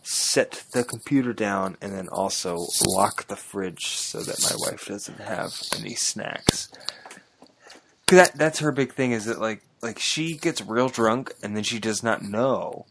set 0.10 0.64
the 0.72 0.86
computer 0.86 1.34
down 1.34 1.76
and 1.82 1.94
then 1.94 2.08
also 2.08 2.66
lock 2.86 3.28
the 3.28 3.36
fridge 3.36 3.88
so 3.88 4.22
that 4.22 4.42
my 4.42 4.56
wife 4.72 4.86
doesn't 4.88 5.20
have 5.20 5.54
any 5.78 5.96
snacks. 5.96 6.70
'Cause 8.06 8.18
that 8.20 8.38
that's 8.38 8.60
her 8.60 8.72
big 8.72 8.94
thing 8.94 9.12
is 9.12 9.26
that 9.26 9.42
like 9.42 9.64
like 9.82 10.00
she 10.00 10.38
gets 10.38 10.62
real 10.62 10.88
drunk 10.88 11.34
and 11.44 11.56
then 11.58 11.64
she 11.64 11.78
does 11.78 12.04
not 12.04 12.22
know. 12.22 12.86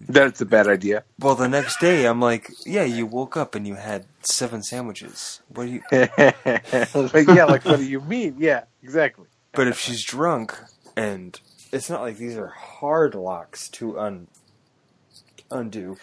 That's 0.00 0.40
a 0.40 0.46
bad 0.46 0.68
idea. 0.68 1.02
Well, 1.18 1.34
the 1.34 1.48
next 1.48 1.80
day 1.80 2.06
I'm 2.06 2.20
like, 2.20 2.48
yeah, 2.64 2.84
you 2.84 3.06
woke 3.06 3.36
up 3.36 3.54
and 3.56 3.66
you 3.66 3.74
had 3.74 4.06
seven 4.22 4.62
sandwiches. 4.62 5.40
What 5.48 5.66
do 5.66 5.72
you? 5.72 5.82
like, 5.92 7.26
yeah, 7.26 7.44
like 7.44 7.64
what 7.64 7.78
do 7.78 7.84
you 7.84 8.00
mean? 8.00 8.36
Yeah, 8.38 8.64
exactly. 8.84 9.26
But 9.52 9.66
if 9.66 9.78
she's 9.80 10.04
drunk, 10.04 10.56
and 10.96 11.38
it's 11.72 11.90
not 11.90 12.00
like 12.02 12.16
these 12.18 12.36
are 12.36 12.46
hard 12.48 13.14
locks 13.16 13.68
to 13.70 13.98
un 13.98 14.28
undo. 15.50 15.96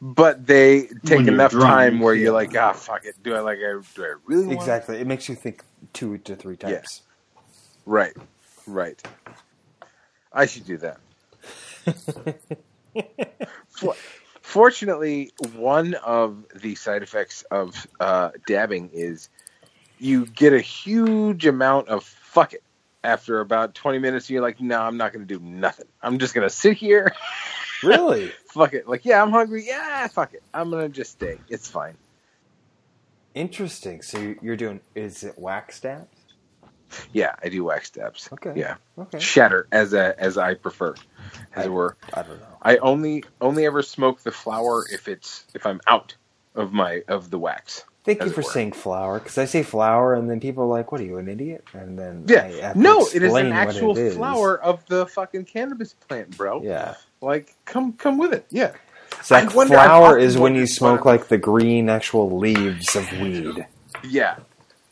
But 0.00 0.46
they 0.46 0.88
take 1.04 1.18
When 1.18 1.28
enough 1.28 1.50
drunk, 1.50 1.66
time 1.66 2.00
where 2.00 2.14
yeah. 2.14 2.24
you're 2.24 2.32
like, 2.32 2.56
ah, 2.56 2.72
fuck 2.72 3.04
it. 3.04 3.20
Do 3.22 3.34
I 3.34 3.40
like? 3.40 3.58
I 3.58 3.80
do 3.94 4.04
I 4.04 4.14
really 4.26 4.46
want 4.46 4.58
Exactly, 4.58 4.98
it 5.00 5.06
makes 5.06 5.28
you 5.28 5.34
think 5.34 5.64
two 5.92 6.18
to 6.18 6.36
three 6.36 6.56
times. 6.56 7.02
Right, 7.84 8.14
right. 8.66 9.02
I 10.32 10.46
should 10.46 10.66
do 10.66 10.76
that. 10.78 11.00
For- 13.70 13.96
Fortunately, 14.42 15.30
one 15.56 15.92
of 15.92 16.46
the 16.54 16.74
side 16.74 17.02
effects 17.02 17.42
of 17.50 17.86
uh, 18.00 18.30
dabbing 18.46 18.88
is 18.94 19.28
you 19.98 20.24
get 20.24 20.54
a 20.54 20.60
huge 20.60 21.44
amount 21.44 21.88
of 21.88 22.02
fuck 22.02 22.54
it. 22.54 22.62
After 23.04 23.40
about 23.40 23.74
20 23.74 23.98
minutes, 23.98 24.28
you're 24.28 24.42
like, 24.42 24.60
no, 24.60 24.80
I'm 24.80 24.96
not 24.96 25.12
going 25.12 25.26
to 25.26 25.38
do 25.38 25.42
nothing. 25.44 25.86
I'm 26.02 26.18
just 26.18 26.34
going 26.34 26.46
to 26.48 26.54
sit 26.54 26.76
here. 26.76 27.14
really 27.82 28.32
fuck 28.52 28.74
it. 28.74 28.88
Like, 28.88 29.04
yeah, 29.04 29.22
I'm 29.22 29.30
hungry. 29.30 29.64
Yeah, 29.66 30.08
fuck 30.08 30.34
it. 30.34 30.42
I'm 30.52 30.70
going 30.70 30.90
to 30.90 30.94
just 30.94 31.12
stay. 31.12 31.38
It's 31.48 31.68
fine. 31.68 31.96
interesting. 33.34 34.02
So 34.02 34.34
you're 34.42 34.56
doing 34.56 34.80
is 34.94 35.22
it 35.22 35.38
wax 35.38 35.80
dabs? 35.80 36.08
Yeah, 37.12 37.34
I 37.42 37.50
do 37.50 37.64
wax 37.64 37.90
dabs. 37.90 38.28
Okay. 38.32 38.54
Yeah. 38.56 38.76
Okay, 38.98 39.18
Shatter, 39.18 39.68
as 39.70 39.92
a, 39.92 40.18
as 40.18 40.38
I 40.38 40.54
prefer, 40.54 40.94
as 41.54 41.64
I- 41.64 41.66
it 41.66 41.68
were. 41.72 41.96
I 42.14 42.22
don't 42.22 42.40
know. 42.40 42.46
I 42.62 42.78
only 42.78 43.24
only 43.40 43.66
ever 43.66 43.82
smoke 43.82 44.22
the 44.22 44.32
flower 44.32 44.84
if 44.90 45.06
it's 45.06 45.44
if 45.54 45.66
I'm 45.66 45.80
out 45.86 46.16
of 46.54 46.72
my 46.72 47.02
of 47.06 47.30
the 47.30 47.38
wax. 47.38 47.84
Thank 48.16 48.24
you 48.24 48.30
for 48.30 48.40
were. 48.40 48.50
saying 48.50 48.72
flower 48.72 49.18
because 49.18 49.36
I 49.38 49.44
say 49.44 49.62
flower 49.62 50.14
and 50.14 50.30
then 50.30 50.40
people 50.40 50.64
are 50.64 50.66
like, 50.66 50.90
"What 50.92 51.00
are 51.00 51.04
you, 51.04 51.18
an 51.18 51.28
idiot?" 51.28 51.64
And 51.74 51.98
then 51.98 52.24
I 52.28 52.32
Yeah, 52.32 52.48
have 52.68 52.72
to 52.74 52.78
no, 52.80 53.06
it 53.14 53.22
is 53.22 53.34
an 53.34 53.52
actual 53.52 53.96
it 53.98 54.02
is. 54.02 54.16
flower 54.16 54.58
of 54.60 54.84
the 54.86 55.06
fucking 55.06 55.44
cannabis 55.44 55.92
plant, 55.94 56.36
bro. 56.36 56.62
Yeah, 56.62 56.94
Like, 57.20 57.54
come 57.66 57.92
come 57.92 58.16
with 58.16 58.32
it. 58.32 58.46
Yeah, 58.50 58.72
Zach, 59.22 59.50
I 59.50 59.54
wonder- 59.54 59.74
flower 59.74 60.18
is 60.18 60.38
when 60.38 60.54
you 60.54 60.66
smoke 60.66 61.04
why- 61.04 61.12
like 61.12 61.28
the 61.28 61.38
green 61.38 61.88
actual 61.90 62.38
leaves 62.38 62.96
of 62.96 63.10
weed. 63.20 63.66
yeah. 64.04 64.36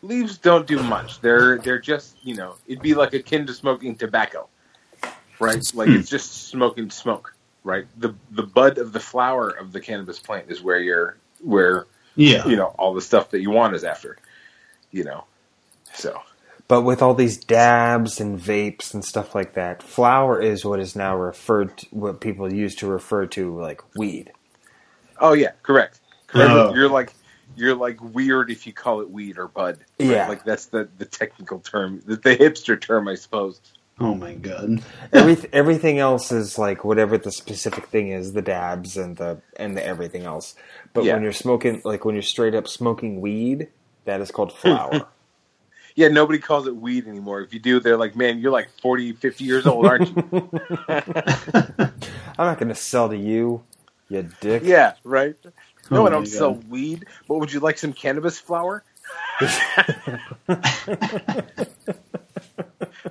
Leaves 0.02 0.36
don't 0.38 0.66
do 0.66 0.80
much. 0.82 1.20
They're 1.22 1.56
they're 1.58 1.80
just 1.80 2.16
you 2.22 2.36
know 2.36 2.56
it'd 2.68 2.82
be 2.82 2.94
like 2.94 3.14
akin 3.14 3.46
to 3.46 3.54
smoking 3.54 3.96
tobacco, 3.96 4.46
right? 5.40 5.62
Hmm. 5.72 5.78
Like 5.78 5.88
it's 5.88 6.10
just 6.10 6.48
smoking 6.48 6.90
smoke, 6.90 7.34
right? 7.64 7.86
The 7.98 8.14
the 8.32 8.42
bud 8.42 8.76
of 8.78 8.92
the 8.92 9.00
flower 9.00 9.48
of 9.48 9.72
the 9.72 9.80
cannabis 9.80 10.18
plant 10.18 10.50
is 10.50 10.62
where 10.62 10.78
you're 10.78 11.16
where 11.40 11.86
Yeah. 12.16 12.46
you 12.46 12.56
know 12.56 12.74
all 12.78 12.94
the 12.94 13.02
stuff 13.02 13.30
that 13.30 13.40
you 13.40 13.50
want 13.50 13.74
is 13.76 13.84
after, 13.84 14.18
you 14.92 15.04
know. 15.04 15.24
So 15.94 16.20
But 16.68 16.82
with 16.82 17.02
all 17.02 17.14
these 17.14 17.38
dabs 17.38 18.20
and 18.20 18.38
vapes 18.40 18.94
and 18.94 19.04
stuff 19.04 19.34
like 19.34 19.54
that, 19.54 19.82
flower 19.82 20.40
is 20.40 20.64
what 20.64 20.80
is 20.80 20.96
now 20.96 21.16
referred 21.16 21.78
to, 21.78 21.86
what 21.90 22.20
people 22.20 22.52
use 22.52 22.74
to 22.76 22.86
refer 22.88 23.26
to 23.26 23.58
like 23.60 23.82
weed. 23.96 24.32
Oh 25.20 25.34
yeah, 25.34 25.52
correct. 25.62 26.00
Correct. 26.26 26.50
Oh. 26.50 26.74
You're 26.74 26.88
like 26.90 27.14
you're 27.56 27.74
like 27.76 28.00
weird 28.02 28.50
if 28.50 28.66
you 28.66 28.72
call 28.72 29.00
it 29.00 29.10
weed 29.10 29.38
or 29.38 29.48
bud. 29.48 29.78
right? 30.08 30.08
Yeah. 30.10 30.28
Like 30.28 30.44
that's 30.44 30.66
the 30.66 30.88
the 30.98 31.06
technical 31.06 31.60
term, 31.60 32.02
the, 32.06 32.16
the 32.16 32.36
hipster 32.36 32.80
term, 32.80 33.08
I 33.08 33.14
suppose. 33.14 33.60
Oh 33.98 34.14
my 34.14 34.34
god. 34.34 34.82
Every, 35.12 35.36
everything 35.52 35.98
else 35.98 36.30
is 36.30 36.58
like 36.58 36.84
whatever 36.84 37.16
the 37.16 37.32
specific 37.32 37.86
thing 37.86 38.10
is, 38.10 38.32
the 38.34 38.42
dabs 38.42 38.96
and 38.96 39.16
the 39.16 39.40
and 39.56 39.76
the 39.76 39.84
everything 39.84 40.24
else. 40.24 40.54
But 40.92 41.04
Yeah. 41.04 41.14
when 41.14 41.22
you're 41.22 41.32
smoking, 41.32 41.80
like 41.84 42.04
when 42.04 42.14
you're 42.14 42.22
straight 42.22 42.54
up 42.54 42.68
smoking 42.68 43.20
weed, 43.20 43.68
that 44.04 44.20
is 44.20 44.30
called 44.30 44.52
flower. 44.52 45.08
Yeah, 45.94 46.08
nobody 46.08 46.38
calls 46.38 46.66
it 46.66 46.76
weed 46.76 47.08
anymore. 47.08 47.40
If 47.40 47.54
you 47.54 47.58
do, 47.60 47.80
they're 47.80 47.96
like, 47.96 48.14
"Man, 48.14 48.38
you're 48.38 48.52
like 48.52 48.68
40, 48.82 49.14
50 49.14 49.44
years 49.44 49.66
old, 49.66 49.86
aren't 49.86 50.10
you?" 50.10 50.16
I'm 50.88 52.46
not 52.46 52.58
going 52.58 52.68
to 52.68 52.74
sell 52.74 53.08
to 53.08 53.16
you, 53.16 53.62
you 54.10 54.28
dick. 54.40 54.62
yeah, 54.62 54.92
right. 55.04 55.34
No, 55.90 56.02
Oh 56.02 56.06
I 56.06 56.10
don't 56.10 56.22
my 56.22 56.26
sell 56.28 56.54
weed. 56.68 57.06
But 57.28 57.38
would 57.38 57.50
you 57.52 57.60
like 57.60 57.78
some 57.78 57.94
cannabis 57.94 58.38
flower? 58.38 58.84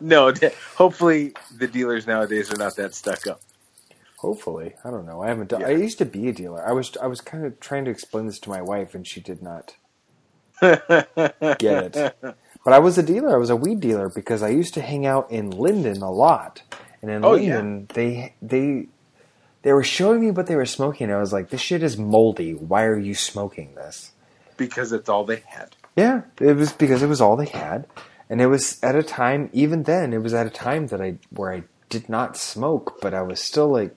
No, 0.02 0.34
hopefully 0.76 1.34
the 1.58 1.68
dealers 1.68 2.06
nowadays 2.08 2.52
are 2.54 2.58
not 2.58 2.76
that 2.78 2.94
stuck 2.96 3.28
up. 3.28 3.42
Hopefully, 4.18 4.74
I 4.84 4.90
don't 4.90 5.06
know. 5.06 5.22
I 5.22 5.28
haven't. 5.28 5.50
Done, 5.50 5.62
Yeah. 5.62 5.68
I 5.68 5.72
used 5.72 5.98
to 6.00 6.06
be 6.06 6.28
a 6.30 6.34
dealer. 6.34 6.66
I 6.68 6.72
was. 6.72 6.96
I 7.02 7.08
was 7.08 7.22
kind 7.22 7.46
of 7.46 7.60
trying 7.60 7.86
to 7.86 7.92
explain 7.92 8.26
this 8.26 8.40
to 8.40 8.50
my 8.50 8.62
wife, 8.62 8.96
and 8.96 9.06
she 9.06 9.22
did 9.22 9.42
not 9.44 9.76
Get 10.62 11.96
it. 11.96 12.16
But 12.22 12.74
I 12.74 12.80
was 12.80 12.98
a 12.98 13.04
dealer. 13.04 13.36
I 13.36 13.38
was 13.38 13.50
a 13.50 13.56
weed 13.56 13.80
dealer 13.82 14.10
because 14.10 14.42
I 14.42 14.50
used 14.50 14.74
to 14.76 14.82
hang 14.82 15.06
out 15.06 15.30
in 15.32 15.52
Linden 15.52 16.02
a 16.02 16.10
lot. 16.12 16.64
And 17.02 17.12
in 17.12 17.24
Oh, 17.26 17.36
yeah. 17.36 17.58
Linden, 17.58 17.88
they 17.94 18.34
they 18.42 18.88
they 19.62 19.74
were 19.74 19.84
showing 19.84 20.22
me 20.22 20.32
what 20.32 20.48
they 20.48 20.56
were 20.56 20.66
smoking. 20.66 21.06
And 21.06 21.14
I 21.18 21.20
was 21.20 21.34
like, 21.34 21.50
"This 21.50 21.62
shit 21.62 21.84
is 21.84 21.98
moldy. 21.98 22.54
Why 22.54 22.86
are 22.86 22.98
you 22.98 23.14
smoking 23.14 23.76
this?" 23.76 24.12
because 24.58 24.94
it's 24.94 25.10
all 25.10 25.26
they 25.26 25.44
had. 25.48 25.76
Yeah, 25.98 26.22
it 26.40 26.56
was 26.56 26.72
because 26.72 27.04
it 27.04 27.08
was 27.08 27.20
all 27.22 27.36
they 27.36 27.46
had, 27.46 27.86
and 28.30 28.42
it 28.42 28.48
was 28.48 28.82
at 28.84 28.96
a 28.96 29.04
time. 29.04 29.50
Even 29.54 29.84
then, 29.84 30.14
it 30.14 30.20
was 30.22 30.34
at 30.34 30.48
a 30.48 30.52
time 30.52 30.88
that 30.88 31.02
I 31.02 31.18
where 31.32 31.54
I 31.54 31.64
did 31.90 32.10
not 32.10 32.38
smoke, 32.38 33.00
but 33.02 33.14
I 33.14 33.22
was 33.22 33.42
still 33.42 33.70
like, 33.70 33.96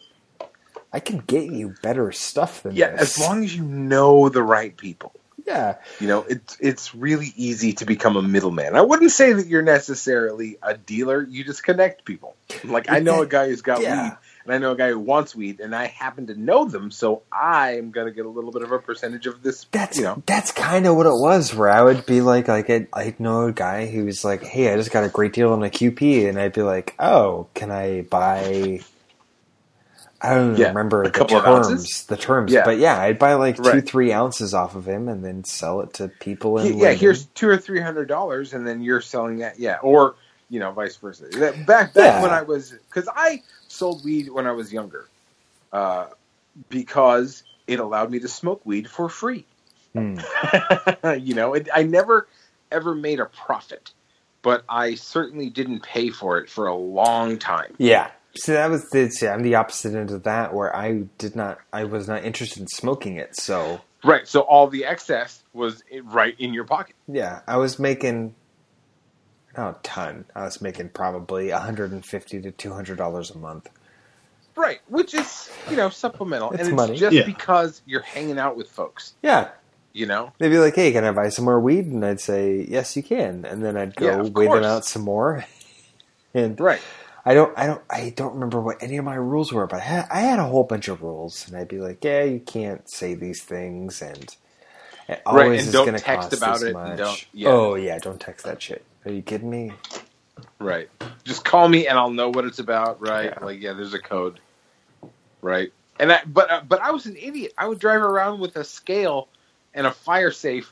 I 0.93 1.01
can 1.01 1.19
get 1.21 1.45
you 1.51 1.75
better 1.83 2.13
stuff 2.13 2.63
than 2.63 2.75
Yeah, 2.77 2.91
this. 2.91 3.01
as 3.03 3.19
long 3.19 3.45
as 3.45 3.55
you 3.57 3.65
know 3.65 4.29
the 4.29 4.43
right 4.43 4.77
people. 4.77 5.13
yeah, 5.47 5.77
You 6.01 6.09
know, 6.09 6.25
it's 6.29 6.57
it's 6.61 6.95
really 6.95 7.33
easy 7.37 7.73
to 7.75 7.87
become 7.87 8.17
a 8.17 8.23
middleman. 8.23 8.77
I 8.77 8.83
wouldn't 8.83 9.13
say 9.13 9.33
that 9.33 9.47
you're 9.47 9.63
necessarily 9.63 10.59
a 10.63 10.77
dealer. 10.77 11.23
You 11.23 11.45
just 11.45 11.63
connect 11.63 12.05
people. 12.05 12.37
Like 12.65 12.91
I 12.91 13.01
know 13.01 13.23
a 13.23 13.27
guy 13.27 13.49
who's 13.49 13.63
got 13.63 13.81
Yeah. 13.83 13.91
weed, 13.91 14.19
and 14.45 14.55
I 14.55 14.59
know 14.59 14.73
a 14.73 14.77
guy 14.77 14.91
who 14.91 14.99
wants 14.99 15.35
weed, 15.35 15.61
and 15.61 15.75
I 15.75 15.87
happen 15.87 16.27
to 16.29 16.35
know 16.35 16.65
them, 16.65 16.91
so 16.91 17.23
I'm 17.33 17.91
gonna 17.91 18.11
get 18.13 18.27
a 18.27 18.29
little 18.29 18.53
bit 18.53 18.63
of 18.63 18.73
a 18.73 18.79
percentage 18.79 19.27
of 19.27 19.43
this. 19.43 19.67
That's 19.73 19.99
you 19.99 20.05
know, 20.05 20.23
that's 20.27 20.53
kind 20.53 20.87
of 20.87 20.97
what 20.97 21.07
it 21.07 21.11
was. 21.11 21.55
Where 21.55 21.69
I 21.69 21.83
would 21.83 22.07
be 22.07 22.21
like, 22.21 22.49
like 22.49 22.71
I'd, 22.71 22.89
I'd 22.93 23.21
know 23.21 23.47
a 23.47 23.53
guy 23.53 23.87
who's 23.87 24.25
like, 24.25 24.43
"Hey, 24.43 24.73
I 24.73 24.77
just 24.77 24.91
got 24.91 25.05
a 25.05 25.09
great 25.09 25.33
deal 25.33 25.53
on 25.53 25.63
a 25.63 25.71
QP," 25.71 26.29
and 26.29 26.39
I'd 26.39 26.53
be 26.53 26.63
like, 26.63 26.95
"Oh, 26.99 27.47
can 27.55 27.71
I 27.71 28.03
buy?" 28.03 28.81
I 30.21 30.35
don't 30.35 30.49
even 30.49 30.61
Yeah, 30.61 30.69
remember 30.69 31.05
a 31.05 31.11
the 31.11 31.25
terms. 31.25 32.05
The 32.07 32.17
terms, 32.17 32.53
Yeah. 32.53 32.65
but 32.65 32.79
yeah, 32.79 32.99
I'd 33.01 33.19
buy 33.21 33.35
like 33.35 33.57
two, 33.57 33.63
Right. 33.63 33.87
three 33.89 34.13
ounces 34.13 34.53
off 34.53 34.75
of 34.75 34.87
him, 34.89 35.09
and 35.09 35.25
then 35.25 35.45
sell 35.45 35.81
it 35.81 35.95
to 35.95 36.09
people. 36.09 36.59
In 36.59 36.77
yeah, 36.79 36.93
here's 36.93 37.27
two 37.27 37.49
or 37.49 37.57
three 37.57 37.81
hundred 37.81 38.09
dollars, 38.09 38.53
and 38.53 38.67
then 38.67 38.83
you're 38.83 39.01
selling 39.01 39.39
that. 39.39 39.61
Yeah, 39.61 39.79
or 39.81 40.17
you 40.51 40.59
know, 40.59 40.73
vice 40.73 40.97
versa. 40.97 41.27
Back 41.39 41.67
back 41.67 41.93
Yeah. 41.95 42.21
when 42.23 42.33
I 42.33 42.43
was, 42.43 42.75
because 42.89 43.09
I 43.15 43.43
sold 43.79 44.05
weed 44.05 44.29
when 44.29 44.47
I 44.47 44.53
was 44.53 44.73
younger, 44.73 45.09
uh, 45.73 46.07
because 46.69 47.45
it 47.67 47.81
allowed 47.81 48.11
me 48.11 48.19
to 48.21 48.29
smoke 48.29 48.61
weed 48.65 48.89
for 48.89 49.09
free. 49.09 49.45
Hmm. 49.95 50.19
you 51.21 51.35
know, 51.35 51.55
it, 51.55 51.69
I 51.75 51.83
never 51.85 52.29
ever 52.71 52.95
made 52.95 53.21
a 53.21 53.27
profit, 53.27 53.93
but 54.43 54.65
I 54.69 54.95
certainly 54.95 55.49
didn't 55.49 55.83
pay 55.83 56.11
for 56.11 56.39
it 56.39 56.51
for 56.51 56.67
a 56.67 56.75
long 56.75 57.39
time. 57.39 57.75
Yeah, 57.79 58.11
See, 58.37 58.53
that 58.53 58.71
was 58.71 58.89
the, 58.91 59.11
see, 59.11 59.27
I'm 59.27 59.43
the 59.43 59.57
opposite 59.57 59.95
end 59.95 60.11
of 60.11 60.23
that, 60.25 60.55
where 60.55 60.75
I 60.75 61.05
did 61.17 61.35
not, 61.35 61.59
I 61.73 61.85
was 61.85 62.07
not 62.07 62.25
interested 62.25 62.61
in 62.61 62.69
smoking 62.69 63.17
it. 63.17 63.35
So 63.37 63.81
Right. 64.05 64.29
So 64.29 64.41
all 64.43 64.69
the 64.69 64.85
excess 64.85 65.43
was 65.53 65.83
right 66.05 66.37
in 66.39 66.55
your 66.55 66.65
pocket. 66.65 66.95
yeah, 67.09 67.41
I 67.49 67.57
was 67.57 67.79
making 67.79 68.35
not 69.59 69.77
a 69.79 69.83
ton. 69.83 70.25
I 70.35 70.45
was 70.45 70.61
making 70.63 70.91
probably 70.91 71.51
150 71.51 72.41
to 72.43 72.51
200 72.51 72.97
dollars 72.97 73.31
a 73.31 73.39
month. 73.39 73.69
Right. 74.57 74.81
Which 74.89 75.15
is 75.15 75.51
you 75.71 75.77
know 75.77 75.89
supplemental, 75.91 76.51
It's 76.51 76.61
and 76.61 76.69
it's 76.71 76.77
money. 76.77 76.97
just 76.97 77.15
Yeah. 77.15 77.25
because 77.27 77.83
you're 77.87 78.03
hanging 78.03 78.39
out 78.39 78.57
with 78.57 78.69
folks. 78.69 79.13
Yeah, 79.23 79.49
You 79.93 80.07
know. 80.07 80.33
they'd 80.39 80.49
be 80.49 80.59
like, 80.59 80.75
"Hey, 80.75 80.91
can 80.93 81.05
I 81.05 81.13
buy 81.13 81.29
some 81.29 81.45
more 81.45 81.61
weed?" 81.61 81.87
And 81.87 82.05
I'd 82.05 82.21
say, 82.21 82.67
"Yes, 82.69 82.97
you 82.97 83.03
can." 83.03 83.45
And 83.45 83.65
then 83.65 83.77
I'd 83.77 83.95
go 83.95 84.07
Yeah, 84.07 84.21
of 84.21 84.35
weigh 84.35 84.47
them 84.49 84.65
out 84.65 84.85
some 84.85 85.03
more. 85.03 85.45
And 86.35 86.61
Right. 86.61 86.81
I 87.25 87.35
don't, 87.35 87.57
I 87.59 87.67
don't, 87.67 87.83
I 87.91 88.11
don't 88.15 88.35
remember 88.35 88.61
what 88.61 88.83
any 88.83 88.97
of 88.99 89.05
my 89.05 89.15
rules 89.15 89.51
were, 89.53 89.67
but 89.67 89.77
I 89.77 89.85
had, 89.85 90.07
I 90.11 90.21
had 90.21 90.39
a 90.39 90.45
whole 90.45 90.63
bunch 90.65 90.89
of 90.89 91.03
rules, 91.03 91.49
and 91.49 91.57
I'd 91.57 91.69
be 91.69 91.79
like, 91.81 92.05
"Yeah, 92.05 92.23
you 92.25 92.39
can't 92.39 92.89
say 92.89 93.15
these 93.15 93.43
things," 93.43 94.03
and 94.03 94.25
it 95.09 95.23
Right, 95.27 95.45
always 95.45 95.61
and 95.67 95.69
is 95.69 95.75
going 95.75 95.95
to 95.95 96.01
text 96.01 96.31
cost 96.31 96.33
about 96.43 96.55
this 96.61 96.63
it, 96.71 96.73
much. 96.75 96.89
and 96.91 96.99
don't- 96.99 97.27
yeah. 97.33 97.49
Oh 97.49 97.75
yeah, 97.77 97.99
don't 97.99 98.21
text 98.21 98.45
that 98.45 98.61
shit. 98.63 98.85
Are 99.09 99.13
you 99.13 99.23
kidding 99.23 99.49
me? 99.49 99.73
Right. 100.59 100.91
Just 101.25 101.43
call 101.43 101.67
me 101.67 101.87
and 101.89 101.99
I'll 101.99 102.11
know 102.11 102.29
what 102.29 102.45
it's 102.45 102.59
about. 102.59 103.01
Right. 103.01 103.33
Yeah. 103.37 103.45
Like 103.45 103.61
yeah, 103.63 103.73
there's 103.73 103.95
a 103.95 103.99
code. 103.99 104.39
Right. 105.41 105.73
And 105.99 106.13
I, 106.13 106.21
but 106.27 106.51
uh, 106.51 106.61
but 106.69 106.81
I 106.83 106.91
was 106.91 107.07
an 107.07 107.17
idiot. 107.17 107.55
I 107.57 107.67
would 107.67 107.79
drive 107.79 108.03
around 108.03 108.39
with 108.41 108.57
a 108.57 108.65
scale 108.65 109.29
and 109.73 109.87
a 109.87 109.91
fire 109.93 110.31
safe 110.31 110.71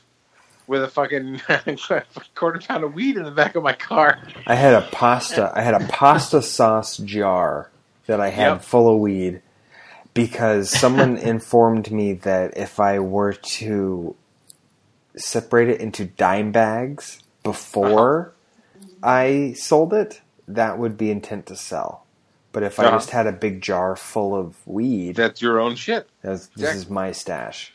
with 0.67 0.83
a 0.83 0.87
fucking 0.87 1.41
quarter 2.35 2.59
pound 2.59 2.83
of 2.83 2.93
weed 2.93 3.17
in 3.17 3.23
the 3.23 3.31
back 3.31 3.55
of 3.55 3.63
my 3.63 3.73
car. 3.73 4.19
I 4.45 4.53
had 4.53 4.75
a 4.75 4.81
pasta. 4.91 5.51
I 5.55 5.61
had 5.61 5.73
a 5.73 5.87
pasta 5.87 6.43
sauce 6.43 6.97
jar 6.97 7.71
that 8.05 8.21
I 8.21 8.29
had 8.29 8.51
Yep. 8.51 8.61
full 8.63 8.93
of 8.93 8.99
weed 8.99 9.41
because 10.13 10.69
someone 10.69 11.17
informed 11.17 11.91
me 11.91 12.13
that 12.13 12.55
if 12.55 12.79
I 12.79 12.99
were 12.99 13.33
to 13.33 14.15
separate 15.15 15.69
it 15.69 15.81
into 15.81 16.05
dime 16.05 16.51
bags 16.51 17.19
before 17.47 18.35
I 19.03 19.55
sold 19.57 19.93
it, 19.93 20.21
that 20.47 20.79
would 20.79 20.97
be 20.97 21.11
intent 21.11 21.47
to 21.47 21.57
sell. 21.57 22.07
But 22.53 22.63
if 22.63 22.79
I 22.79 22.87
Uh-huh. 22.87 22.91
just 22.91 23.11
had 23.11 23.27
a 23.27 23.33
big 23.33 23.61
jar 23.61 23.95
full 23.95 24.35
of 24.35 24.57
weed, 24.67 25.15
That's 25.15 25.41
your 25.41 25.59
own 25.59 25.75
shit. 25.75 26.09
that's, 26.23 26.47
this 26.49 26.73
is 26.73 26.89
my 26.89 27.11
stash. 27.13 27.73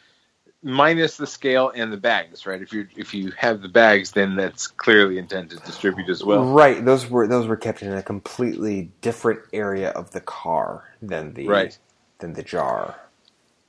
Minus 0.63 1.17
the 1.19 1.27
scale 1.27 1.73
and 1.75 1.93
the 1.93 1.99
bags, 1.99 2.47
right? 2.47 2.63
If 2.63 2.73
you 2.73 2.89
if 2.97 3.15
you 3.15 3.33
have 3.39 3.63
the 3.63 3.69
bags, 3.69 4.13
then 4.13 4.37
that's 4.37 4.67
clearly 4.69 5.19
intended 5.19 5.59
to 5.59 5.65
distribute 5.65 6.09
as 6.11 6.25
well. 6.25 6.55
right, 6.55 6.85
those 6.85 7.09
were 7.11 7.29
those 7.29 7.47
were 7.49 7.57
kept 7.59 7.83
in 7.83 7.93
a 7.93 8.03
completely 8.03 8.93
different 9.03 9.41
area 9.53 9.91
of 9.91 10.13
the 10.13 10.21
car 10.23 10.97
than 11.03 11.35
the 11.35 11.47
Right. 11.47 11.79
than 12.21 12.35
the 12.35 12.43
jar. 12.45 13.12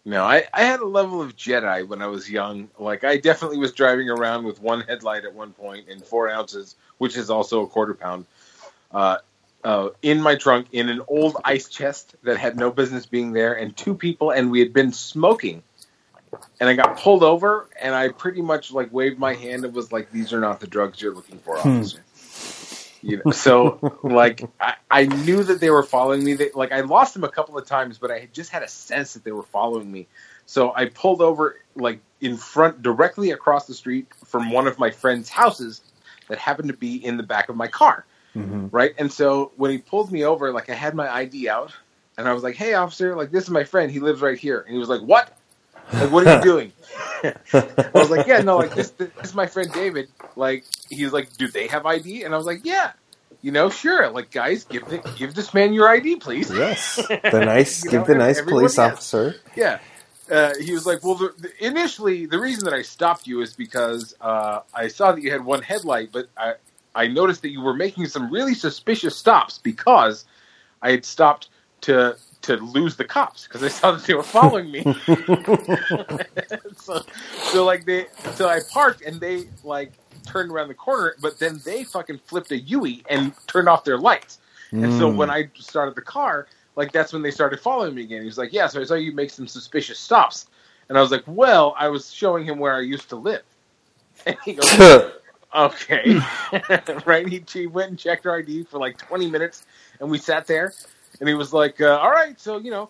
No, 0.06 0.24
I, 0.24 0.44
I 0.54 0.64
had 0.64 0.82
a 0.82 0.86
level 0.86 1.22
of 1.22 1.36
Jedi 1.38 1.88
when 1.88 2.02
I 2.02 2.08
was 2.08 2.30
young. 2.30 2.70
Like 2.78 3.04
I 3.04 3.18
definitely 3.18 3.58
was 3.58 3.72
driving 3.72 4.10
around 4.10 4.44
with 4.44 4.62
one 4.62 4.82
headlight 4.82 5.24
at 5.24 5.34
one 5.34 5.54
point 5.54 5.88
and 5.90 6.04
four 6.04 6.30
ounces, 6.30 6.76
which 6.98 7.16
is 7.16 7.30
also 7.30 7.64
a 7.64 7.68
quarter 7.68 7.94
pound, 7.94 8.26
uh, 8.92 9.18
uh, 9.64 9.90
in 10.02 10.22
my 10.22 10.36
trunk 10.36 10.68
in 10.74 10.90
an 10.90 11.02
old 11.08 11.38
ice 11.46 11.70
chest 11.70 12.16
that 12.24 12.38
had 12.38 12.58
no 12.58 12.70
business 12.70 13.06
being 13.06 13.32
there, 13.32 13.54
and 13.54 13.78
two 13.78 13.96
people, 13.96 14.32
and 14.32 14.52
we 14.52 14.60
had 14.60 14.74
been 14.74 14.92
smoking. 14.92 15.64
And 16.60 16.68
I 16.68 16.74
got 16.74 16.98
pulled 16.98 17.24
over, 17.24 17.70
and 17.82 17.96
I 17.96 18.10
pretty 18.10 18.42
much 18.42 18.72
like 18.72 18.92
waved 18.92 19.20
my 19.20 19.36
hand 19.36 19.64
and 19.64 19.74
was 19.74 19.94
like, 19.94 20.12
"These 20.12 20.34
are 20.34 20.40
not 20.40 20.60
the 20.60 20.68
drugs 20.68 21.02
you're 21.02 21.14
looking 21.14 21.38
for, 21.40 21.58
Hmm. 21.60 21.84
Officer." 23.04 23.12
You 23.12 23.22
know, 23.26 23.32
so 23.32 24.00
like 24.04 24.44
I, 24.60 24.76
I 24.90 25.06
knew 25.06 25.44
that 25.44 25.60
they 25.60 25.70
were 25.70 25.84
following 25.84 26.24
me. 26.24 26.34
They, 26.34 26.52
like 26.54 26.72
I 26.72 26.82
lost 26.82 27.14
them 27.14 27.24
a 27.24 27.30
couple 27.30 27.58
of 27.58 27.66
times, 27.66 27.98
but 27.98 28.12
I 28.12 28.20
had 28.20 28.34
just 28.34 28.52
had 28.52 28.64
a 28.64 28.68
sense 28.68 29.14
that 29.14 29.24
they 29.24 29.32
were 29.32 29.44
following 29.44 29.92
me. 29.92 30.08
So 30.46 30.74
I 30.76 30.86
pulled 30.86 31.22
over 31.22 31.58
like 31.76 32.00
in 32.22 32.38
front, 32.38 32.82
directly 32.82 33.32
across 33.32 33.68
the 33.68 33.74
street 33.74 34.08
from 34.26 34.52
one 34.52 34.68
of 34.68 34.80
my 34.80 34.92
friend's 34.92 35.30
houses 35.30 35.82
that 36.28 36.38
happened 36.38 36.70
to 36.70 36.78
be 36.78 37.04
in 37.04 37.18
the 37.18 37.24
back 37.24 37.50
of 37.50 37.56
my 37.56 37.68
car. 37.68 38.06
Mm-hmm. 38.36 38.68
Right, 38.72 38.94
and 38.98 39.12
so 39.14 39.52
when 39.58 39.70
he 39.70 39.78
pulled 39.78 40.12
me 40.12 40.26
over, 40.26 40.52
like 40.52 40.70
I 40.70 40.74
had 40.74 40.96
my 40.96 41.08
ID 41.08 41.50
out, 41.50 41.72
and 42.18 42.28
I 42.28 42.34
was 42.34 42.42
like, 42.42 42.56
"Hey, 42.56 42.74
officer, 42.74 43.16
like 43.16 43.30
this 43.30 43.44
is 43.44 43.50
my 43.52 43.64
friend. 43.64 43.92
He 43.92 44.00
lives 44.00 44.22
right 44.22 44.38
here." 44.38 44.62
And 44.62 44.74
he 44.74 44.80
was 44.80 44.90
like, 44.90 45.02
"What? 45.02 45.38
Like 45.92 46.12
what 46.12 46.28
are 46.28 46.38
you 46.38 46.44
doing?" 46.44 46.72
I 47.54 47.90
was 47.94 48.10
like, 48.10 48.28
"Yeah, 48.28 48.42
no, 48.42 48.58
like 48.58 48.76
this, 48.76 48.92
this 48.92 49.10
is 49.24 49.36
my 49.36 49.48
friend 49.48 49.72
David. 49.74 50.10
Like 50.36 50.66
he's 50.90 51.12
like, 51.12 51.36
do 51.38 51.48
they 51.48 51.68
have 51.68 51.86
ID?" 51.86 52.24
And 52.24 52.34
I 52.34 52.38
was 52.38 52.46
like, 52.46 52.62
"Yeah." 52.64 52.94
You 53.42 53.52
know, 53.52 53.70
sure. 53.70 54.10
Like, 54.10 54.32
guys, 54.32 54.64
give 54.64 54.88
the, 54.88 55.00
give 55.18 55.36
this 55.36 55.54
man 55.54 55.74
your 55.74 55.90
ID, 55.90 56.16
please. 56.16 56.50
Yes, 56.50 56.96
the 57.08 57.44
nice, 57.46 57.84
give 57.84 57.94
know, 57.94 58.06
the 58.06 58.16
nice 58.16 58.42
police 58.42 58.78
gets- 58.78 58.80
officer. 58.80 59.36
Yeah. 59.56 59.80
Uh, 60.32 60.54
he 60.62 60.72
was 60.72 60.86
like, 60.86 61.04
well, 61.04 61.16
the, 61.16 61.34
the, 61.38 61.66
initially, 61.66 62.26
the 62.26 62.40
reason 62.40 62.64
that 62.64 62.74
I 62.74 62.82
stopped 62.82 63.28
you 63.28 63.42
is 63.42 63.54
because 63.54 64.16
uh, 64.22 64.62
I 64.74 64.88
saw 64.88 65.12
that 65.12 65.22
you 65.22 65.30
had 65.32 65.44
one 65.44 65.62
headlight, 65.62 66.14
but 66.14 66.30
I, 66.38 66.54
I 66.96 67.08
noticed 67.08 67.42
that 67.42 67.50
you 67.50 67.60
were 67.60 67.74
making 67.74 68.06
some 68.06 68.32
really 68.32 68.54
suspicious 68.54 69.18
stops 69.18 69.58
because 69.58 70.24
I 70.82 70.92
had 70.92 71.04
stopped 71.04 71.50
to 71.82 72.16
to 72.44 72.58
lose 72.58 72.96
the 72.96 73.06
cops 73.06 73.48
because 73.48 73.64
I 73.64 73.70
saw 73.70 73.92
that 73.94 74.06
they 74.06 74.14
were 74.16 74.24
following 74.24 74.72
me. 74.72 74.90
so, 76.78 77.04
so 77.44 77.66
like 77.66 77.86
they, 77.86 78.08
so 78.32 78.50
I 78.50 78.62
parked 78.62 79.04
and 79.04 79.20
they 79.22 79.50
like 79.64 79.94
turned 80.26 80.52
around 80.52 80.70
the 80.70 80.76
corner, 80.76 81.16
but 81.20 81.40
then 81.40 81.62
they 81.66 81.86
fucking 81.86 82.20
flipped 82.20 82.52
a 82.52 82.60
Yui 82.60 83.06
and 83.10 83.34
turned 83.48 83.70
off 83.70 83.84
their 83.84 83.98
lights. 83.98 84.40
And 84.82 84.94
so 84.94 85.10
Mm. 85.10 85.16
when 85.16 85.30
I 85.30 85.52
started 85.56 85.96
the 85.96 86.02
car, 86.02 86.48
like 86.76 86.92
that's 86.94 87.14
when 87.14 87.22
they 87.22 87.32
started 87.32 87.60
following 87.60 87.96
me 87.96 88.04
again. 88.04 88.24
He's 88.24 88.38
like, 88.38 88.54
"Yeah, 88.54 88.68
so 88.68 88.82
I 88.82 88.86
saw 88.86 88.96
you 88.96 89.14
make 89.14 89.30
some 89.32 89.48
suspicious 89.48 90.00
stops," 90.00 90.48
and 90.90 90.98
I 90.98 91.02
was 91.02 91.12
like, 91.12 91.24
"Well, 91.28 91.76
I 91.78 91.90
was 91.90 92.12
showing 92.14 92.46
him 92.46 92.60
where 92.60 92.76
I 92.76 92.82
used 92.82 93.10
to 93.10 93.18
live." 93.18 93.44
And 94.28 94.38
he 94.46 94.54
goes, 94.56 94.80
"Okay, 95.56 96.20
right." 97.06 97.28
He, 97.28 97.44
he 97.52 97.68
went 97.68 97.90
and 97.92 98.00
checked 98.00 98.26
our 98.28 98.40
ID 98.40 98.66
for 98.66 98.80
like 98.80 98.98
twenty 98.98 99.30
minutes, 99.30 99.66
and 100.00 100.10
we 100.12 100.18
sat 100.20 100.48
there, 100.48 100.76
and 101.20 101.30
he 101.30 101.36
was 101.36 101.54
like, 101.54 101.80
uh, 101.82 101.98
"All 102.00 102.12
right, 102.12 102.40
so 102.40 102.58
you 102.58 102.72
know, 102.72 102.90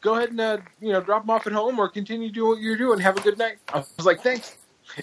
go, 0.00 0.14
ahead 0.16 0.30
and 0.30 0.40
uh, 0.40 0.58
you 0.80 0.92
know, 0.92 1.00
drop 1.00 1.24
him 1.24 1.30
off 1.30 1.46
at 1.46 1.52
home, 1.52 1.78
or 1.78 1.88
continue 1.88 2.30
doing 2.30 2.48
what 2.50 2.60
you're 2.60 2.76
doing. 2.76 2.98
Have 3.00 3.16
a 3.16 3.20
good 3.20 3.38
night." 3.38 3.56
I 3.72 3.84
was 3.96 4.06
like, 4.06 4.22
"Thanks." 4.22 4.56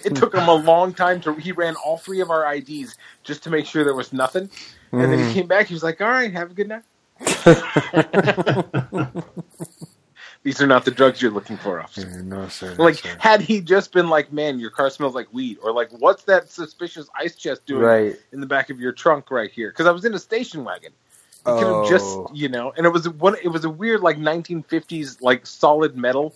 It 0.04 0.14
took 0.14 0.34
him 0.34 0.48
a 0.48 0.54
long 0.54 0.92
time 0.92 1.20
to. 1.22 1.34
He 1.34 1.52
ran 1.52 1.74
all 1.76 1.96
three 1.96 2.20
of 2.20 2.30
our 2.30 2.52
IDs 2.54 2.96
just 3.24 3.42
to 3.44 3.50
make 3.50 3.66
sure 3.66 3.84
there 3.84 3.94
was 3.94 4.12
nothing, 4.12 4.50
and 4.92 5.10
then 5.12 5.18
he 5.18 5.24
Mm. 5.24 5.32
came 5.32 5.46
back. 5.46 5.66
He 5.66 5.74
was 5.74 5.82
like, 5.82 6.00
"All 6.00 6.08
right, 6.08 6.32
have 6.32 6.50
a 6.50 6.54
good 6.54 6.68
night." 6.68 6.82
These 10.44 10.62
are 10.62 10.66
not 10.68 10.84
the 10.84 10.92
drugs 10.92 11.20
you're 11.20 11.32
looking 11.32 11.56
for, 11.56 11.80
officer. 11.80 12.22
no, 12.22 12.48
sir. 12.48 12.74
no, 12.78 12.84
Like, 12.84 12.94
sir. 12.96 13.16
had 13.18 13.40
he 13.40 13.60
just 13.60 13.92
been 13.92 14.08
like, 14.08 14.32
"Man, 14.32 14.58
your 14.60 14.70
car 14.70 14.88
smells 14.88 15.14
like 15.14 15.26
weed," 15.32 15.58
or 15.62 15.72
like, 15.72 15.90
"What's 15.98 16.22
that 16.24 16.48
suspicious 16.50 17.08
ice 17.18 17.34
chest 17.34 17.66
doing 17.66 17.82
right. 17.82 18.16
in 18.32 18.40
the 18.40 18.46
back 18.46 18.70
of 18.70 18.78
your 18.78 18.92
trunk 18.92 19.30
right 19.32 19.50
here?" 19.50 19.70
Because 19.70 19.86
I 19.86 19.90
was 19.90 20.04
in 20.04 20.14
a 20.14 20.18
station 20.18 20.64
wagon. 20.64 20.92
He 21.54 21.62
could 21.64 21.74
have 21.74 21.88
just, 21.88 22.06
Oh. 22.06 22.30
you 22.34 22.48
know, 22.48 22.72
and 22.76 22.86
it 22.86 22.90
was 22.90 23.08
one. 23.08 23.36
It 23.42 23.48
was 23.48 23.64
a 23.64 23.70
weird, 23.70 24.00
like 24.00 24.18
1950s, 24.18 25.20
like 25.22 25.46
solid 25.46 25.96
metal, 25.96 26.34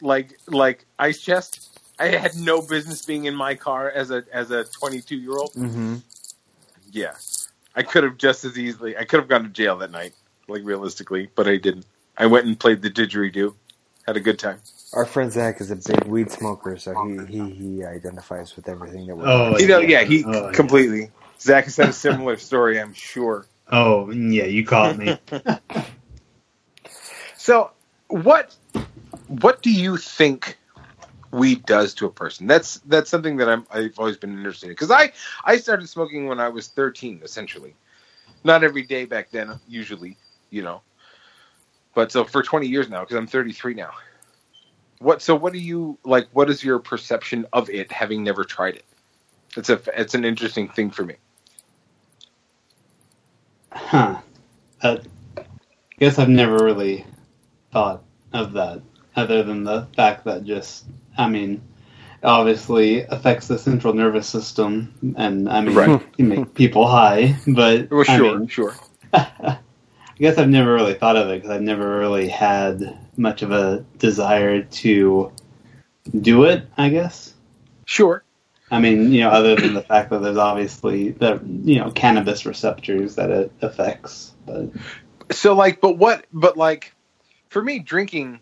like 0.00 0.38
like 0.48 0.84
ice 0.98 1.20
chest. 1.20 1.68
I 1.98 2.06
had 2.08 2.34
no 2.36 2.62
business 2.62 3.04
being 3.04 3.26
in 3.26 3.34
my 3.36 3.54
car 3.54 3.90
as 3.90 4.10
a 4.10 4.24
as 4.32 4.50
a 4.50 4.64
22 4.64 5.16
year 5.16 5.32
old. 5.36 5.52
Mm-hmm. 5.52 5.96
Yeah, 6.90 7.14
I 7.74 7.82
could 7.82 8.04
have 8.04 8.16
just 8.18 8.44
as 8.44 8.58
easily. 8.58 8.96
I 8.96 9.04
could 9.04 9.20
have 9.20 9.28
gone 9.28 9.44
to 9.44 9.48
jail 9.48 9.78
that 9.78 9.90
night, 9.90 10.12
like 10.48 10.62
realistically, 10.64 11.28
but 11.34 11.46
I 11.46 11.56
didn't. 11.56 11.86
I 12.16 12.26
went 12.26 12.46
and 12.46 12.58
played 12.58 12.82
the 12.82 12.90
didgeridoo, 12.90 13.54
had 14.06 14.16
a 14.16 14.20
good 14.20 14.38
time. 14.38 14.60
Our 14.92 15.06
friend 15.06 15.32
Zach 15.32 15.60
is 15.60 15.70
a 15.70 15.76
big 15.76 16.04
weed 16.04 16.30
smoker, 16.30 16.76
so 16.76 16.92
he 17.06 17.24
he, 17.26 17.50
he 17.50 17.84
identifies 17.84 18.54
with 18.56 18.68
everything 18.68 19.06
that 19.06 19.16
we're. 19.16 19.26
Oh, 19.26 19.56
You 19.58 19.66
know, 19.68 19.78
yeah, 19.78 20.02
he 20.02 20.24
Oh, 20.24 20.46
yeah. 20.48 20.52
completely. 20.52 21.10
Zach 21.40 21.64
has 21.64 21.76
had 21.76 21.88
a 21.88 21.92
similar 21.94 22.36
story, 22.36 22.78
I'm 22.80 22.92
sure. 22.94 23.46
Oh, 23.70 24.10
yeah, 24.10 24.44
you 24.44 24.64
caught 24.64 24.98
me. 24.98 25.18
So, 27.42 27.72
what 28.06 28.54
what 29.26 29.62
do 29.62 29.72
you 29.72 29.96
think 29.96 30.58
weed 31.32 31.66
does 31.66 31.92
to 31.94 32.06
a 32.06 32.10
person? 32.10 32.46
That's 32.46 32.76
that's 32.86 33.10
something 33.10 33.36
that 33.38 33.48
I'm, 33.48 33.66
I've 33.68 33.98
always 33.98 34.16
been 34.16 34.30
interested 34.30 34.66
in 34.66 34.72
because 34.72 34.92
I 34.92 35.12
I 35.44 35.56
started 35.56 35.88
smoking 35.88 36.28
when 36.28 36.38
I 36.38 36.48
was 36.48 36.68
13, 36.68 37.20
essentially. 37.24 37.74
Not 38.44 38.62
every 38.62 38.84
day 38.84 39.06
back 39.06 39.32
then, 39.32 39.58
usually, 39.66 40.16
you 40.50 40.62
know. 40.62 40.82
But 41.94 42.12
so 42.12 42.24
for 42.24 42.44
20 42.44 42.68
years 42.68 42.88
now, 42.88 43.00
because 43.00 43.16
I'm 43.16 43.26
33 43.26 43.74
now. 43.74 43.90
What 45.00 45.20
so 45.20 45.34
what 45.34 45.52
do 45.52 45.58
you 45.58 45.98
like? 46.04 46.28
What 46.30 46.48
is 46.48 46.62
your 46.62 46.78
perception 46.78 47.44
of 47.52 47.68
it, 47.70 47.90
having 47.90 48.22
never 48.22 48.44
tried 48.44 48.76
it? 48.76 48.84
It's 49.56 49.68
a 49.68 49.80
it's 50.00 50.14
an 50.14 50.24
interesting 50.24 50.68
thing 50.68 50.92
for 50.92 51.04
me. 51.04 51.16
Huh. 53.74 54.20
I 54.82 54.98
guess 55.98 56.18
I've 56.18 56.28
never 56.28 56.64
really 56.64 57.04
thought 57.72 58.02
of 58.32 58.52
that, 58.54 58.82
other 59.16 59.42
than 59.42 59.64
the 59.64 59.86
fact 59.96 60.24
that 60.24 60.44
just, 60.44 60.84
I 61.16 61.28
mean, 61.28 61.62
obviously 62.22 63.02
affects 63.02 63.48
the 63.48 63.58
central 63.58 63.94
nervous 63.94 64.28
system, 64.28 65.14
and 65.16 65.48
I 65.48 65.60
mean, 65.60 65.74
Right. 65.74 66.02
you 66.16 66.24
make 66.24 66.54
people 66.54 66.86
high, 66.86 67.36
but 67.46 67.90
Well, 67.90 68.04
I 68.08 68.16
sure, 68.16 68.38
mean, 68.38 68.48
sure. 68.48 68.74
I 69.12 69.58
guess 70.18 70.38
I've 70.38 70.48
never 70.48 70.72
really 70.74 70.94
thought 70.94 71.16
of 71.16 71.28
it 71.30 71.36
because 71.36 71.50
I've 71.50 71.62
never 71.62 71.98
really 71.98 72.28
had 72.28 72.98
much 73.16 73.42
of 73.42 73.50
a 73.52 73.84
desire 73.98 74.62
to 74.62 75.32
do 76.20 76.44
it. 76.44 76.66
I 76.76 76.88
guess. 76.90 77.34
Sure. 77.86 78.24
I 78.72 78.80
mean, 78.80 79.12
you 79.12 79.20
know, 79.20 79.28
other 79.28 79.54
than 79.54 79.74
the 79.74 79.82
fact 79.82 80.10
that 80.10 80.22
there's 80.22 80.38
obviously 80.38 81.10
the 81.10 81.40
you 81.44 81.78
know 81.78 81.90
cannabis 81.90 82.46
receptors 82.46 83.16
that 83.16 83.30
it 83.30 83.52
affects, 83.60 84.32
but 84.46 84.70
So 85.30 85.54
like, 85.54 85.80
but 85.80 85.98
what? 85.98 86.26
But 86.32 86.56
like, 86.56 86.94
for 87.50 87.62
me, 87.62 87.78
drinking 87.78 88.40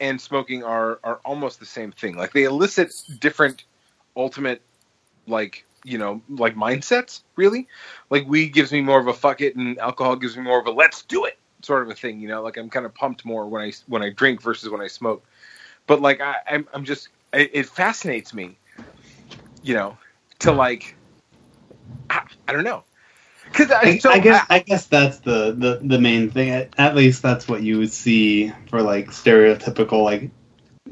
and 0.00 0.20
smoking 0.20 0.64
are 0.64 0.98
are 1.04 1.20
almost 1.24 1.60
the 1.60 1.66
same 1.66 1.92
thing. 1.92 2.16
Like 2.16 2.32
they 2.32 2.44
elicit 2.44 2.94
different 3.20 3.64
ultimate, 4.16 4.62
like 5.26 5.64
you 5.84 5.98
know, 5.98 6.22
like 6.28 6.56
mindsets. 6.56 7.22
Really, 7.36 7.68
like 8.10 8.26
weed 8.26 8.54
gives 8.54 8.72
me 8.72 8.80
more 8.80 8.98
of 8.98 9.08
a 9.08 9.14
fuck 9.14 9.40
it, 9.40 9.56
and 9.56 9.78
alcohol 9.78 10.16
gives 10.16 10.36
me 10.36 10.42
more 10.42 10.58
of 10.58 10.66
a 10.66 10.70
let's 10.70 11.02
do 11.02 11.24
it 11.26 11.38
sort 11.62 11.82
of 11.82 11.90
a 11.90 11.94
thing. 11.94 12.20
You 12.20 12.28
know, 12.28 12.42
like 12.42 12.56
I'm 12.56 12.70
kind 12.70 12.86
of 12.86 12.94
pumped 12.94 13.24
more 13.24 13.46
when 13.46 13.62
I 13.62 13.72
when 13.86 14.02
I 14.02 14.10
drink 14.10 14.40
versus 14.40 14.70
when 14.70 14.80
I 14.80 14.86
smoke. 14.88 15.24
But 15.86 16.00
like 16.00 16.20
I, 16.20 16.36
I'm 16.50 16.68
I'm 16.72 16.84
just 16.84 17.08
it, 17.32 17.50
it 17.52 17.66
fascinates 17.66 18.32
me, 18.34 18.56
you 19.66 19.74
know, 19.74 19.98
to 20.38 20.52
like 20.52 20.94
I, 22.08 22.22
I 22.46 22.52
don't 22.52 22.64
know. 22.64 22.84
Because 23.44 23.70
I, 23.70 23.98
so 23.98 24.10
I 24.10 24.18
guess 24.20 24.46
I- 24.48 24.56
I, 24.56 24.58
guess 24.60 24.86
that's 24.86 25.18
the, 25.18 25.52
the 25.52 25.80
the 25.82 26.00
main 26.00 26.30
thing. 26.30 26.50
At, 26.50 26.74
at 26.78 26.94
least 26.94 27.22
that's 27.22 27.48
what 27.48 27.62
you 27.62 27.78
would 27.78 27.92
see 27.92 28.52
for 28.70 28.80
like 28.82 29.08
stereotypical 29.08 30.04
like 30.04 30.30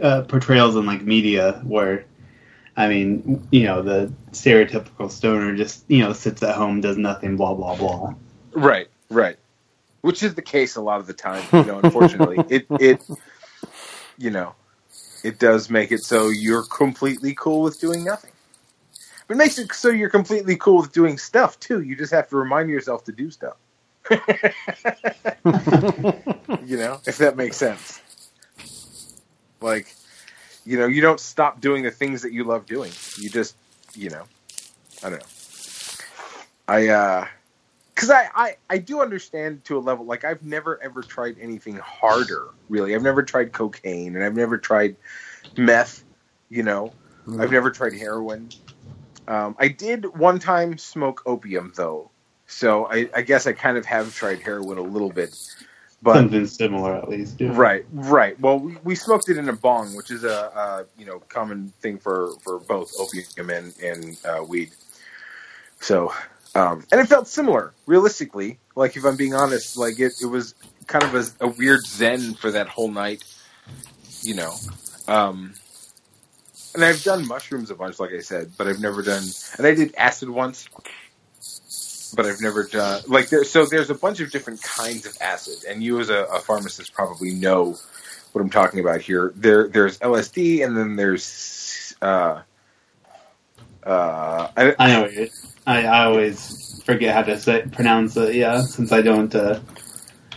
uh, 0.03 0.23
portrayals 0.23 0.77
in 0.77 0.87
like 0.87 1.03
media, 1.03 1.61
where 1.65 2.05
I 2.77 2.89
mean, 2.89 3.47
you 3.53 3.65
know, 3.65 3.83
the 3.83 4.13
stereotypical 4.33 5.11
stoner 5.11 5.55
just 5.57 5.85
you 5.89 6.01
know 6.01 6.13
sits 6.13 6.43
at 6.43 6.57
home, 6.57 6.81
does 6.81 6.99
nothing, 6.99 7.37
blah 7.37 7.55
blah 7.55 7.77
blah. 7.77 8.15
Right, 8.53 8.89
right. 9.09 9.37
Which 10.01 10.23
is 10.23 10.35
the 10.35 10.43
case 10.43 10.77
a 10.77 10.83
lot 10.83 11.01
of 11.01 11.07
the 11.07 11.15
time, 11.15 11.45
you 11.53 11.65
know, 11.65 11.79
unfortunately. 11.83 12.45
it 12.49 12.67
it 12.81 13.01
you 14.19 14.31
know, 14.31 14.55
it 15.23 15.39
does 15.39 15.71
make 15.71 15.93
it 15.93 16.03
so 16.03 16.29
you're 16.29 16.65
completely 16.65 17.35
cool 17.39 17.63
with 17.63 17.81
doing 17.81 18.05
nothing. 18.05 18.31
But 19.27 19.35
it 19.35 19.39
makes 19.39 19.59
it 19.59 19.73
so 19.73 19.89
you're 19.89 20.11
completely 20.11 20.57
cool 20.57 20.83
with 20.83 20.93
doing 20.93 21.19
stuff 21.19 21.59
too. 21.61 21.81
You 21.83 21.97
just 21.97 22.13
have 22.13 22.29
to 22.29 22.37
remind 22.37 22.69
yourself 22.69 23.05
to 23.05 23.13
do 23.13 23.31
stuff. 23.31 23.57
you 24.11 24.21
know, 26.77 27.01
if 27.07 27.19
that 27.19 27.35
makes 27.37 27.57
sense. 27.57 28.01
Like, 29.61 29.95
you 30.67 30.79
know, 30.79 30.87
you 30.87 31.01
don't 31.01 31.21
stop 31.21 31.61
doing 31.61 31.83
the 31.83 31.91
things 31.91 32.23
that 32.23 32.33
you 32.33 32.45
love 32.45 32.67
doing. 32.67 32.93
You 33.19 33.31
just, 33.31 33.57
you 33.95 34.11
know, 34.11 34.25
I 35.03 35.11
don't 35.11 35.21
know. 35.21 35.27
I 36.69 36.89
uh 36.89 37.27
because 37.95 38.11
I, 38.11 38.29
I 38.35 38.57
I 38.71 38.79
do 38.79 39.01
understand 39.03 39.65
to 39.65 39.79
a 39.79 39.81
level 39.81 40.05
like 40.05 40.25
I've 40.25 40.43
never 40.43 40.83
ever 40.83 41.03
tried 41.03 41.37
anything 41.41 41.77
harder 41.77 42.49
really 42.69 42.95
I've 42.95 43.03
never 43.03 43.23
tried 43.23 43.53
cocaine 43.53 44.17
and 44.17 44.25
I've 44.25 44.37
never 44.37 44.59
tried 44.59 44.97
meth 45.57 46.03
you 46.49 46.63
know 46.63 46.93
I've 47.39 47.53
never 47.53 47.71
tried 47.71 47.95
heroin 47.95 48.49
um, 49.29 49.57
I 49.59 49.69
did 49.69 50.05
one 50.17 50.39
time 50.39 50.79
smoke 50.79 51.23
opium 51.27 51.73
though 51.77 52.11
so 52.47 52.87
I, 52.87 53.09
I 53.15 53.23
guess 53.23 53.47
I 53.47 53.53
kind 53.53 53.79
of 53.79 53.87
have 53.87 54.15
tried 54.15 54.41
heroin 54.41 54.79
a 54.79 54.83
little 54.83 55.11
bit 55.11 55.35
but 56.05 56.17
Something 56.17 56.47
similar, 56.47 56.95
at 56.95 57.09
least. 57.09 57.41
Yeah. 57.41 57.53
Right, 57.55 57.87
right. 57.91 58.39
Well, 58.39 58.59
we, 58.59 58.77
we 58.85 58.95
smoked 58.95 59.31
it 59.31 59.39
in 59.39 59.49
a 59.49 59.55
bong, 59.55 59.97
which 59.97 60.11
is 60.11 60.23
a, 60.23 60.29
a 60.29 60.87
you 60.99 61.07
know 61.07 61.19
common 61.31 61.73
thing 61.81 61.99
for, 61.99 62.35
for 62.43 62.61
both 62.61 62.93
opium 63.01 63.49
and 63.49 63.75
and 63.83 64.19
uh, 64.23 64.45
weed. 64.45 64.73
So, 65.81 66.13
um, 66.55 66.85
and 66.93 67.01
it 67.01 67.07
felt 67.07 67.27
similar, 67.27 67.73
realistically. 67.87 68.59
Like 68.77 68.99
if 68.99 69.05
I'm 69.07 69.17
being 69.17 69.33
honest, 69.35 69.79
like 69.79 69.99
it, 69.99 70.13
it 70.23 70.27
was 70.27 70.55
kind 70.87 71.05
of 71.05 71.15
a, 71.15 71.47
a 71.47 71.49
weird 71.49 71.87
zen 71.87 72.35
for 72.35 72.51
that 72.51 72.69
whole 72.69 72.91
night, 72.91 73.25
you 74.21 74.35
know. 74.35 74.55
Um, 75.09 75.55
and 76.75 76.85
I've 76.85 77.03
done 77.03 77.27
mushrooms 77.27 77.71
a 77.71 77.75
bunch, 77.75 77.99
like 78.01 78.13
I 78.13 78.21
said, 78.21 78.53
but 78.59 78.69
I've 78.69 78.81
never 78.81 79.03
done. 79.03 79.25
And 79.59 79.67
I 79.67 79.75
did 79.75 79.95
acid 79.97 80.29
once, 80.31 80.69
but 82.15 82.27
I've 82.27 82.41
never 82.41 82.65
done 82.65 83.03
like 83.09 83.29
there. 83.31 83.45
So 83.45 83.67
there's 83.67 83.91
a 83.91 83.95
bunch 83.95 84.21
of 84.21 84.31
different 84.33 84.63
kinds 84.63 85.07
of 85.07 85.17
acid, 85.21 85.65
and 85.69 85.83
you 85.83 86.01
as 86.01 86.11
a, 86.11 86.25
a 86.25 86.41
pharmacist 86.41 86.93
probably 86.95 87.33
know 87.33 87.77
what 88.33 88.43
I'm 88.43 88.51
talking 88.51 88.81
about 88.81 89.01
here. 89.01 89.33
There, 89.37 89.69
there's 89.69 89.99
LSD, 89.99 90.65
and 90.65 90.77
then 90.77 90.97
there's 90.97 91.95
uh, 92.03 92.43
uh, 93.85 94.49
I, 94.57 94.75
I 94.79 94.87
know. 94.89 95.03
What 95.03 95.31
I 95.67 95.87
I 95.87 96.05
always 96.07 96.83
forget 96.85 97.15
how 97.15 97.23
to 97.23 97.39
say 97.39 97.65
pronounce 97.73 98.17
it. 98.17 98.35
Yeah, 98.35 98.63
since 98.63 98.93
I 98.93 99.03
don't 99.03 99.35
uh, 99.35 99.61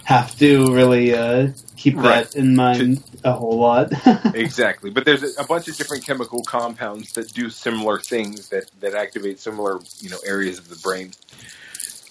have 0.03 0.37
to 0.39 0.73
really 0.73 1.13
uh, 1.13 1.49
keep 1.75 1.95
Right. 1.97 2.29
that 2.29 2.35
in 2.35 2.55
mind 2.55 3.03
a 3.27 3.33
whole 3.33 3.57
lot. 3.57 3.91
exactly. 4.35 4.89
But 4.89 5.05
there's 5.05 5.23
a, 5.23 5.41
a 5.41 5.45
bunch 5.45 5.67
of 5.67 5.75
different 5.77 6.05
chemical 6.05 6.43
compounds 6.43 7.13
that 7.13 7.31
do 7.33 7.49
similar 7.49 7.99
things 7.99 8.49
that 8.49 8.69
that 8.79 8.93
activate 8.95 9.39
similar 9.39 9.79
you 9.99 10.09
know 10.09 10.17
areas 10.25 10.59
of 10.59 10.69
the 10.69 10.77
brain. 10.77 11.11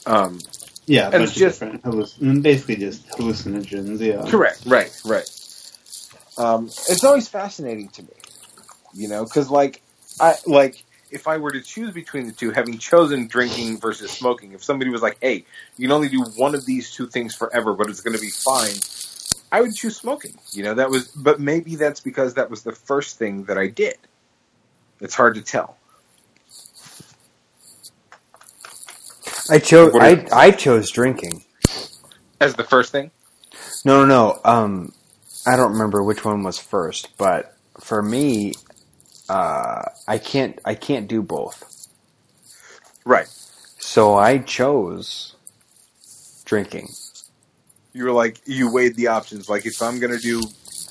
Um, 0.07 0.39
yeah, 0.87 1.11
And 1.13 1.23
it's 1.25 1.35
just- 1.35 1.61
different 1.61 1.83
halluc- 1.83 2.43
basically 2.43 2.77
just 2.77 3.07
hallucinogens. 3.09 3.99
Yeah, 4.01 4.31
Correct. 4.31 4.63
Right. 4.67 4.95
Right. 5.05 5.29
Um, 6.39 6.67
it's 6.67 7.03
always 7.03 7.27
fascinating 7.29 7.89
to 7.91 8.03
me, 8.03 8.09
you 8.95 9.09
know, 9.09 9.25
because 9.25 9.51
like 9.51 9.83
I 10.21 10.35
like 10.47 10.85
if 11.11 11.27
I 11.29 11.39
were 11.39 11.51
to 11.53 11.61
choose 11.63 11.93
between 11.93 12.27
the 12.27 12.33
two, 12.33 12.51
having 12.51 12.79
chosen 12.79 13.27
drinking 13.27 13.79
versus 13.79 14.11
smoking, 14.11 14.53
if 14.53 14.63
somebody 14.63 14.91
was 14.91 15.01
like, 15.03 15.17
"Hey, 15.21 15.45
you 15.77 15.87
can 15.89 15.93
only 15.93 16.09
do 16.09 16.23
one 16.37 16.55
of 16.55 16.67
these 16.67 16.91
two 16.93 17.07
things 17.07 17.35
forever, 17.35 17.73
but 17.75 17.89
it's 17.89 18.01
going 18.03 18.15
to 18.17 18.21
be 18.21 18.29
fine," 18.31 18.75
I 19.53 19.61
would 19.61 19.75
choose 19.75 19.97
smoking. 19.97 20.35
You 20.53 20.65
know, 20.65 20.75
that 20.75 20.91
was, 20.91 21.09
but 21.09 21.41
maybe 21.41 21.77
that's 21.77 22.01
because 22.01 22.35
that 22.35 22.51
was 22.51 22.63
the 22.63 22.73
first 22.73 23.19
thing 23.19 23.45
that 23.45 23.59
I 23.59 23.69
did. 23.69 23.97
It's 25.01 25.15
hard 25.15 25.35
to 25.37 25.43
tell. 25.43 25.77
I 29.51 29.59
chose. 29.59 29.93
I 29.95 30.27
I 30.33 30.51
chose 30.51 30.91
drinking. 30.91 31.45
As 32.41 32.55
the 32.55 32.65
first 32.65 32.93
thing, 32.93 33.11
No, 33.85 34.05
no, 34.05 34.07
no. 34.07 34.41
Um, 34.45 34.93
I 35.47 35.57
don't 35.57 35.73
remember 35.73 36.03
which 36.03 36.25
one 36.25 36.43
was 36.43 36.59
first, 36.59 37.17
but 37.19 37.55
for 37.81 38.03
me, 38.03 38.55
uh, 39.29 39.83
I 40.09 40.19
can't. 40.19 40.61
I 40.65 40.75
can't 40.75 41.09
do 41.09 41.23
both. 41.23 41.89
right? 43.05 43.29
So 43.79 44.17
I 44.17 44.39
chose 44.39 45.37
drinking. 46.45 46.89
You 47.97 48.05
were 48.05 48.13
like, 48.13 48.41
you 48.47 48.73
weighed 48.73 48.95
the 48.97 49.07
options. 49.09 49.49
Like, 49.49 49.65
if 49.67 49.81
I'm 49.81 49.99
going 49.99 50.13
to 50.13 50.19
do, 50.19 50.43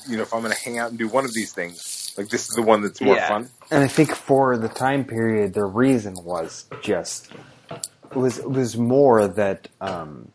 you 0.08 0.16
know, 0.16 0.22
if 0.22 0.34
I'm 0.34 0.40
going 0.42 0.52
to 0.52 0.60
hang 0.60 0.78
out 0.78 0.90
and 0.90 0.98
do 0.98 1.08
one 1.08 1.24
of 1.24 1.32
these 1.32 1.52
things, 1.52 2.12
like 2.18 2.28
this 2.28 2.48
is 2.48 2.54
the 2.56 2.62
one 2.62 2.82
that's 2.82 3.00
more 3.00 3.14
Yeah. 3.16 3.28
fun. 3.28 3.48
And 3.70 3.84
I 3.84 3.88
think 3.88 4.14
for 4.14 4.56
the 4.56 4.68
time 4.68 5.04
period, 5.04 5.54
the 5.54 5.64
reason 5.64 6.14
was 6.22 6.66
just 6.82 7.30
it 7.70 8.16
was 8.16 8.38
it 8.38 8.50
was 8.50 8.76
more 8.76 9.26
that 9.28 9.68
um, 9.80 10.30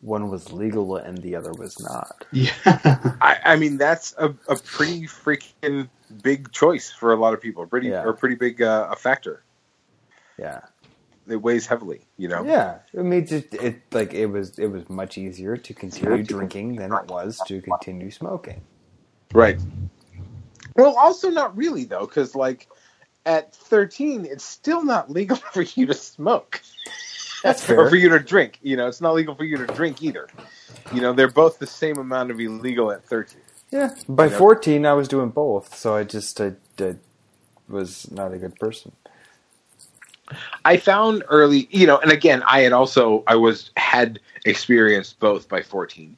one 0.00 0.28
was 0.30 0.52
legal 0.52 0.96
and 0.96 1.18
the 1.18 1.36
other 1.36 1.52
was 1.52 1.78
not. 1.80 2.24
yeah. 2.32 2.52
I, 3.20 3.38
I 3.44 3.56
mean, 3.56 3.76
that's 3.78 4.14
a, 4.18 4.34
a 4.48 4.56
pretty 4.56 5.02
freaking 5.06 5.88
big 6.22 6.50
choice 6.52 6.90
for 6.90 7.12
a 7.12 7.16
lot 7.16 7.34
of 7.34 7.40
people. 7.40 7.66
Pretty 7.66 7.88
Yeah. 7.88 8.02
or 8.04 8.12
pretty 8.12 8.36
big 8.36 8.62
uh, 8.62 8.88
a 8.90 8.96
factor. 8.96 9.42
Yeah, 10.38 10.60
It 11.28 11.36
weighs 11.42 11.66
heavily, 11.66 12.02
you 12.16 12.28
know. 12.28 12.44
yeah. 12.44 12.78
I 12.98 13.02
mean, 13.02 13.26
just 13.26 13.52
it 13.54 13.82
like 13.92 14.14
it 14.14 14.26
was 14.26 14.58
it 14.58 14.68
was 14.68 14.88
much 14.88 15.18
easier 15.18 15.56
to 15.56 15.74
continue 15.74 16.22
drinking 16.22 16.76
than 16.76 16.92
it 16.92 17.06
was 17.08 17.40
to 17.46 17.60
continue 17.62 18.10
smoking. 18.10 18.62
Right. 19.32 19.58
Well, 20.76 20.96
also 20.96 21.30
not 21.30 21.56
really 21.56 21.84
though, 21.84 22.06
because 22.06 22.34
like 22.34 22.68
at 23.24 23.54
13, 23.54 24.24
it's 24.24 24.44
still 24.44 24.84
not 24.84 25.10
legal 25.10 25.36
for 25.52 25.62
you 25.62 25.86
to 25.86 25.94
smoke. 25.94 26.60
That's 27.42 27.62
fair. 27.66 27.80
or 27.80 27.90
for 27.90 27.96
you 27.96 28.08
to 28.10 28.18
drink. 28.20 28.58
You 28.62 28.76
know, 28.76 28.86
it's 28.88 29.00
not 29.00 29.14
legal 29.14 29.34
for 29.34 29.44
you 29.44 29.56
to 29.58 29.66
drink 29.66 30.02
either. 30.02 30.28
You 30.92 31.00
know, 31.00 31.12
they're 31.12 31.28
both 31.30 31.58
the 31.58 31.66
same 31.66 31.98
amount 31.98 32.30
of 32.30 32.38
illegal 32.40 32.92
at 32.92 33.04
13. 33.04 33.40
Yeah, 33.72 33.94
by 34.08 34.28
Yeah. 34.28 34.38
fourteen, 34.38 34.86
I 34.86 34.92
was 34.92 35.08
doing 35.08 35.30
both, 35.30 35.74
so 35.76 35.96
I 35.96 36.04
just 36.04 36.40
I, 36.40 36.52
I 36.78 36.94
was 37.68 38.08
not 38.12 38.32
a 38.32 38.38
good 38.38 38.54
person. 38.56 38.92
I 40.64 40.76
found 40.76 41.24
early, 41.28 41.68
you 41.70 41.86
know, 41.86 41.98
and 41.98 42.10
again, 42.10 42.42
I 42.42 42.60
had 42.60 42.72
also 42.72 43.22
I 43.26 43.36
was 43.36 43.70
had 43.76 44.20
experienced 44.44 45.18
both 45.20 45.48
by 45.48 45.62
14. 45.62 46.16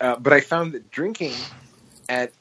Uh, 0.00 0.16
but 0.16 0.32
I 0.32 0.40
found 0.40 0.72
that 0.72 0.90
drinking 0.90 1.34
at 2.08 2.32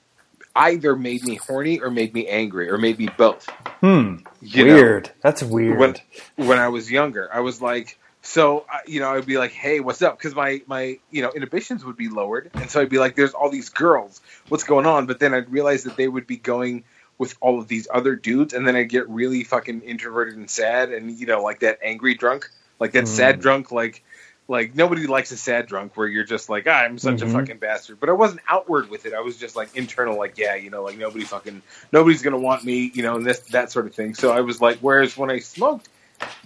either 0.55 0.95
made 0.95 1.23
me 1.23 1.35
horny 1.35 1.79
or 1.79 1.89
made 1.89 2.13
me 2.13 2.27
angry 2.27 2.69
or 2.69 2.77
made 2.77 2.99
me 2.99 3.09
both. 3.17 3.47
Hmm. 3.81 4.17
You 4.41 4.65
know? 4.65 4.73
weird. 4.75 5.11
That's 5.21 5.43
weird. 5.43 5.79
When 5.79 5.95
when 6.35 6.59
I 6.59 6.67
was 6.69 6.91
younger, 6.91 7.29
I 7.33 7.39
was 7.39 7.61
like 7.61 7.97
so 8.21 8.65
uh, 8.71 8.79
you 8.85 8.99
know, 8.99 9.15
I'd 9.15 9.25
be 9.25 9.37
like, 9.37 9.51
"Hey, 9.51 9.79
what's 9.79 10.01
up?" 10.01 10.19
Cuz 10.19 10.35
my 10.35 10.61
my, 10.67 10.99
you 11.11 11.21
know, 11.21 11.31
inhibitions 11.31 11.85
would 11.85 11.97
be 11.97 12.09
lowered. 12.09 12.51
And 12.55 12.69
so 12.69 12.81
I'd 12.81 12.89
be 12.89 12.99
like, 12.99 13.15
"There's 13.15 13.33
all 13.33 13.49
these 13.49 13.69
girls. 13.69 14.21
What's 14.49 14.63
going 14.63 14.85
on?" 14.85 15.05
But 15.05 15.19
then 15.19 15.33
I'd 15.33 15.49
realize 15.49 15.83
that 15.83 15.95
they 15.95 16.07
would 16.07 16.27
be 16.27 16.37
going 16.37 16.83
with 17.17 17.35
all 17.41 17.59
of 17.59 17.67
these 17.67 17.87
other 17.93 18.15
dudes 18.15 18.53
and 18.53 18.67
then 18.67 18.75
I'd 18.75 18.89
get 18.89 19.09
really 19.09 19.43
fucking 19.43 19.81
introverted 19.81 20.35
and 20.35 20.49
sad 20.49 20.91
and 20.91 21.11
you 21.11 21.25
know, 21.25 21.41
like 21.43 21.59
that 21.61 21.79
angry 21.83 22.13
drunk, 22.15 22.49
like 22.79 22.91
that 22.93 23.07
sad 23.07 23.39
Mm. 23.39 23.41
drunk 23.41 23.71
like 23.71 24.03
Like 24.49 24.75
nobody 24.75 25.07
likes 25.07 25.31
a 25.31 25.37
sad 25.37 25.67
drunk 25.67 25.97
where 25.97 26.07
you're 26.07 26.23
just 26.23 26.47
like, 26.47 26.67
ah, 26.69 26.71
I'm 26.71 26.97
such 26.99 27.17
Mhm. 27.17 27.23
a 27.23 27.27
fucking 27.27 27.57
bastard. 27.57 27.99
But 27.99 28.07
I 28.07 28.13
wasn't 28.13 28.39
outward 28.47 28.89
with 28.89 29.05
it. 29.05 29.13
I 29.13 29.19
was 29.19 29.35
just 29.35 29.57
like 29.57 29.75
internal, 29.75 30.17
like, 30.17 30.37
yeah, 30.37 30.55
you 30.55 30.69
know, 30.69 30.83
like 30.83 30.97
nobody 30.97 31.25
fucking 31.25 31.61
nobody's 31.91 32.21
gonna 32.21 32.37
want 32.39 32.63
me, 32.63 32.89
you 32.93 33.03
know, 33.03 33.17
and 33.17 33.25
this 33.25 33.39
that 33.51 33.73
sort 33.73 33.87
of 33.87 33.93
thing. 33.93 34.13
So 34.13 34.31
I 34.31 34.39
was 34.39 34.61
like, 34.61 34.77
whereas 34.79 35.17
when 35.17 35.29
I 35.29 35.39
smoked, 35.39 35.89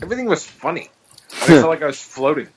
everything 0.01 0.25
was 0.25 0.43
funny. 0.43 0.89
I 1.43 1.45
felt 1.45 1.69
like 1.69 1.83
I 1.83 1.85
was 1.85 2.01
floating, 2.01 2.47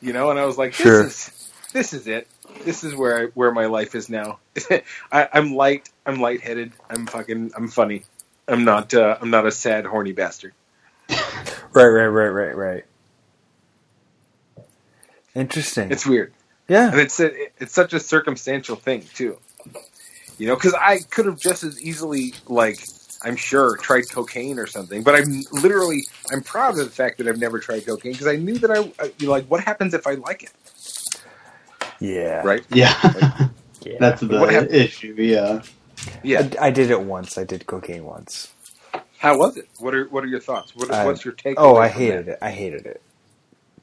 you 0.00 0.12
know, 0.12 0.30
and 0.30 0.38
I 0.38 0.44
was 0.44 0.56
like, 0.56 0.70
this 0.76 0.82
Sure. 0.84 1.02
is 1.02 1.30
this 1.72 1.92
is 1.92 2.06
it. 2.06 2.28
This 2.64 2.84
is 2.84 2.94
where 2.94 3.20
I, 3.20 3.24
where 3.26 3.52
my 3.52 3.66
life 3.66 3.94
is 3.94 4.08
now. 4.08 4.38
I, 5.12 5.28
I'm 5.32 5.54
light. 5.54 5.88
I'm 6.04 6.20
lightheaded. 6.20 6.72
I'm 6.90 7.06
fucking. 7.06 7.52
I'm 7.56 7.68
funny. 7.68 8.04
I'm 8.48 8.64
not. 8.64 8.94
Uh, 8.94 9.16
I'm 9.20 9.30
not 9.30 9.46
a 9.46 9.52
sad, 9.52 9.86
horny 9.86 10.12
bastard. 10.12 10.52
Right, 11.72 11.84
right, 11.84 12.06
right, 12.06 12.28
right, 12.28 12.56
right. 12.56 12.84
Interesting. 15.34 15.90
It's 15.90 16.06
weird. 16.06 16.32
yeah. 16.68 16.90
and 16.90 16.98
it's 16.98 17.20
a, 17.20 17.30
it's 17.62 17.74
such 17.74 17.92
a 17.92 18.00
circumstantial 18.00 18.76
thing 18.76 19.02
too. 19.14 19.38
You 20.38 20.48
know, 20.48 20.54
because 20.54 20.72
I 20.74 20.98
could 21.10 21.26
have 21.26 21.38
just 21.38 21.64
as 21.64 21.80
easily, 21.82 22.32
like, 22.46 22.78
I'm 23.22 23.36
sure, 23.36 23.76
tried 23.76 24.04
cocaine 24.10 24.58
or 24.58 24.66
something. 24.66 25.02
But 25.02 25.16
I'm 25.16 25.42
literally, 25.52 26.04
I'm 26.30 26.42
proud 26.42 26.78
of 26.78 26.84
the 26.84 26.90
fact 26.90 27.18
that 27.18 27.28
I've 27.28 27.38
never 27.38 27.58
tried 27.58 27.86
cocaine 27.86 28.12
because 28.12 28.26
I 28.26 28.36
knew 28.36 28.56
that 28.58 28.70
I, 28.70 28.78
I 29.02 29.12
you 29.18 29.26
know, 29.26 29.32
like, 29.32 29.46
what 29.46 29.62
happens 29.62 29.92
if 29.94 30.06
I 30.06 30.12
like 30.14 30.42
it, 30.44 30.52
Yeah. 32.00 32.42
right? 32.44 32.64
Yeah, 32.70 32.94
Yeah. 33.82 33.96
that's 34.00 34.20
the 34.20 34.38
What 34.38 34.50
happened? 34.50 34.74
issue. 34.74 35.14
Yeah, 35.18 35.62
Yeah. 36.22 36.48
I, 36.60 36.66
I 36.66 36.70
did 36.70 36.90
it 36.90 37.00
once. 37.00 37.38
I 37.38 37.44
did 37.44 37.66
cocaine 37.66 38.04
once. 38.04 38.52
How 39.18 39.38
was 39.38 39.56
it? 39.56 39.68
What 39.78 39.94
are 39.94 40.04
what 40.08 40.24
are 40.24 40.28
your 40.28 40.40
thoughts? 40.40 40.74
What, 40.76 40.90
I- 40.92 41.04
what's 41.04 41.24
your 41.24 41.34
take? 41.34 41.54
Oh, 41.58 41.76
I 41.76 41.88
hated 41.88 42.26
that? 42.26 42.32
it. 42.32 42.38
I 42.42 42.50
hated 42.50 42.86
it. 42.86 43.00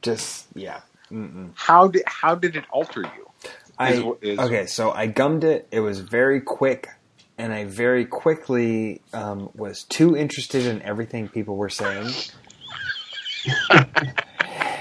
Just 0.02 0.48
yeah. 0.56 0.82
Mm-mm. 1.12 1.52
How 1.56 1.88
did 1.88 2.04
how 2.06 2.36
did 2.36 2.56
it 2.56 2.66
alter 2.72 3.02
you? 3.02 3.30
I 3.78 3.94
Is- 3.94 4.04
is- 4.22 4.40
okay. 4.40 4.66
So 4.68 4.92
I 4.92 5.08
gummed 5.08 5.44
it. 5.44 5.68
It 5.72 5.80
was 5.80 6.00
very 6.00 6.40
quick, 6.42 6.90
and 7.38 7.52
I 7.52 7.66
very 7.66 8.06
quickly 8.06 9.02
um, 9.14 9.50
was 9.56 9.84
too 9.84 10.16
interested 10.16 10.66
in 10.66 10.82
everything 10.84 11.28
people 11.30 11.56
were 11.56 11.70
saying. 11.70 12.10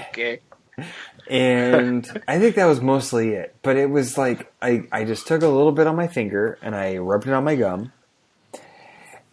Okay. 0.09 0.39
And 1.29 2.23
I 2.27 2.39
think 2.39 2.55
that 2.55 2.65
was 2.65 2.81
mostly 2.81 3.31
it. 3.31 3.55
But 3.61 3.77
it 3.77 3.89
was 3.89 4.17
like 4.17 4.51
I, 4.61 4.83
I 4.91 5.05
just 5.05 5.27
took 5.27 5.41
a 5.41 5.47
little 5.47 5.71
bit 5.71 5.87
on 5.87 5.95
my 5.95 6.07
finger 6.07 6.57
and 6.61 6.75
I 6.75 6.97
rubbed 6.97 7.27
it 7.27 7.33
on 7.33 7.43
my 7.43 7.55
gum. 7.55 7.91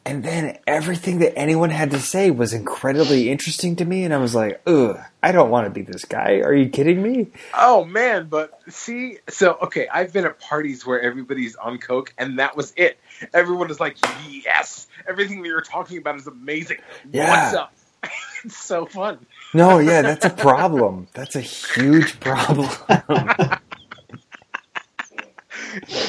And 0.07 0.25
then 0.25 0.59
everything 0.67 1.19
that 1.19 1.39
anyone 1.39 1.69
had 1.69 1.91
to 1.91 2.01
say 2.01 2.31
was 2.31 2.55
incredibly 2.55 3.31
interesting 3.31 3.77
to 3.77 3.85
me, 3.85 4.03
and 4.05 4.15
I 4.15 4.17
was 4.17 4.35
like, 4.35 4.63
"Ugh, 4.67 4.99
I 5.23 5.31
don't 5.31 5.51
want 5.51 5.67
to 5.67 5.71
be 5.71 5.83
this 5.83 6.07
guy. 6.07 6.41
Are 6.43 6.55
you 6.55 6.71
kidding 6.71 7.03
me?" 7.03 7.29
Oh 7.53 7.85
man, 7.85 8.27
but 8.29 8.59
see, 8.69 9.19
so 9.29 9.59
okay, 9.63 9.89
I've 9.93 10.11
been 10.11 10.25
at 10.25 10.41
parties 10.41 10.87
where 10.87 11.01
everybody's 11.01 11.55
on 11.55 11.77
coke, 11.79 12.15
and 12.17 12.39
that 12.39 12.57
was 12.57 12.73
it. 12.77 12.99
Everyone 13.35 13.71
is 13.71 13.79
like, 13.79 13.99
"Yes, 14.31 14.87
everything 15.07 15.43
that 15.43 15.49
you're 15.49 15.61
talking 15.61 15.99
about 15.99 16.17
is 16.17 16.27
amazing. 16.27 16.79
Yeah. 17.13 17.45
What's 17.45 17.57
up?" 17.57 17.75
it's 18.45 18.57
so 18.57 18.87
fun. 18.87 19.27
No, 19.53 19.79
yeah, 19.79 20.03
that's 20.03 20.25
a 20.25 20.31
problem. 20.31 21.09
That's 21.13 21.35
a 21.37 21.41
huge 21.41 22.21
problem. 22.21 22.69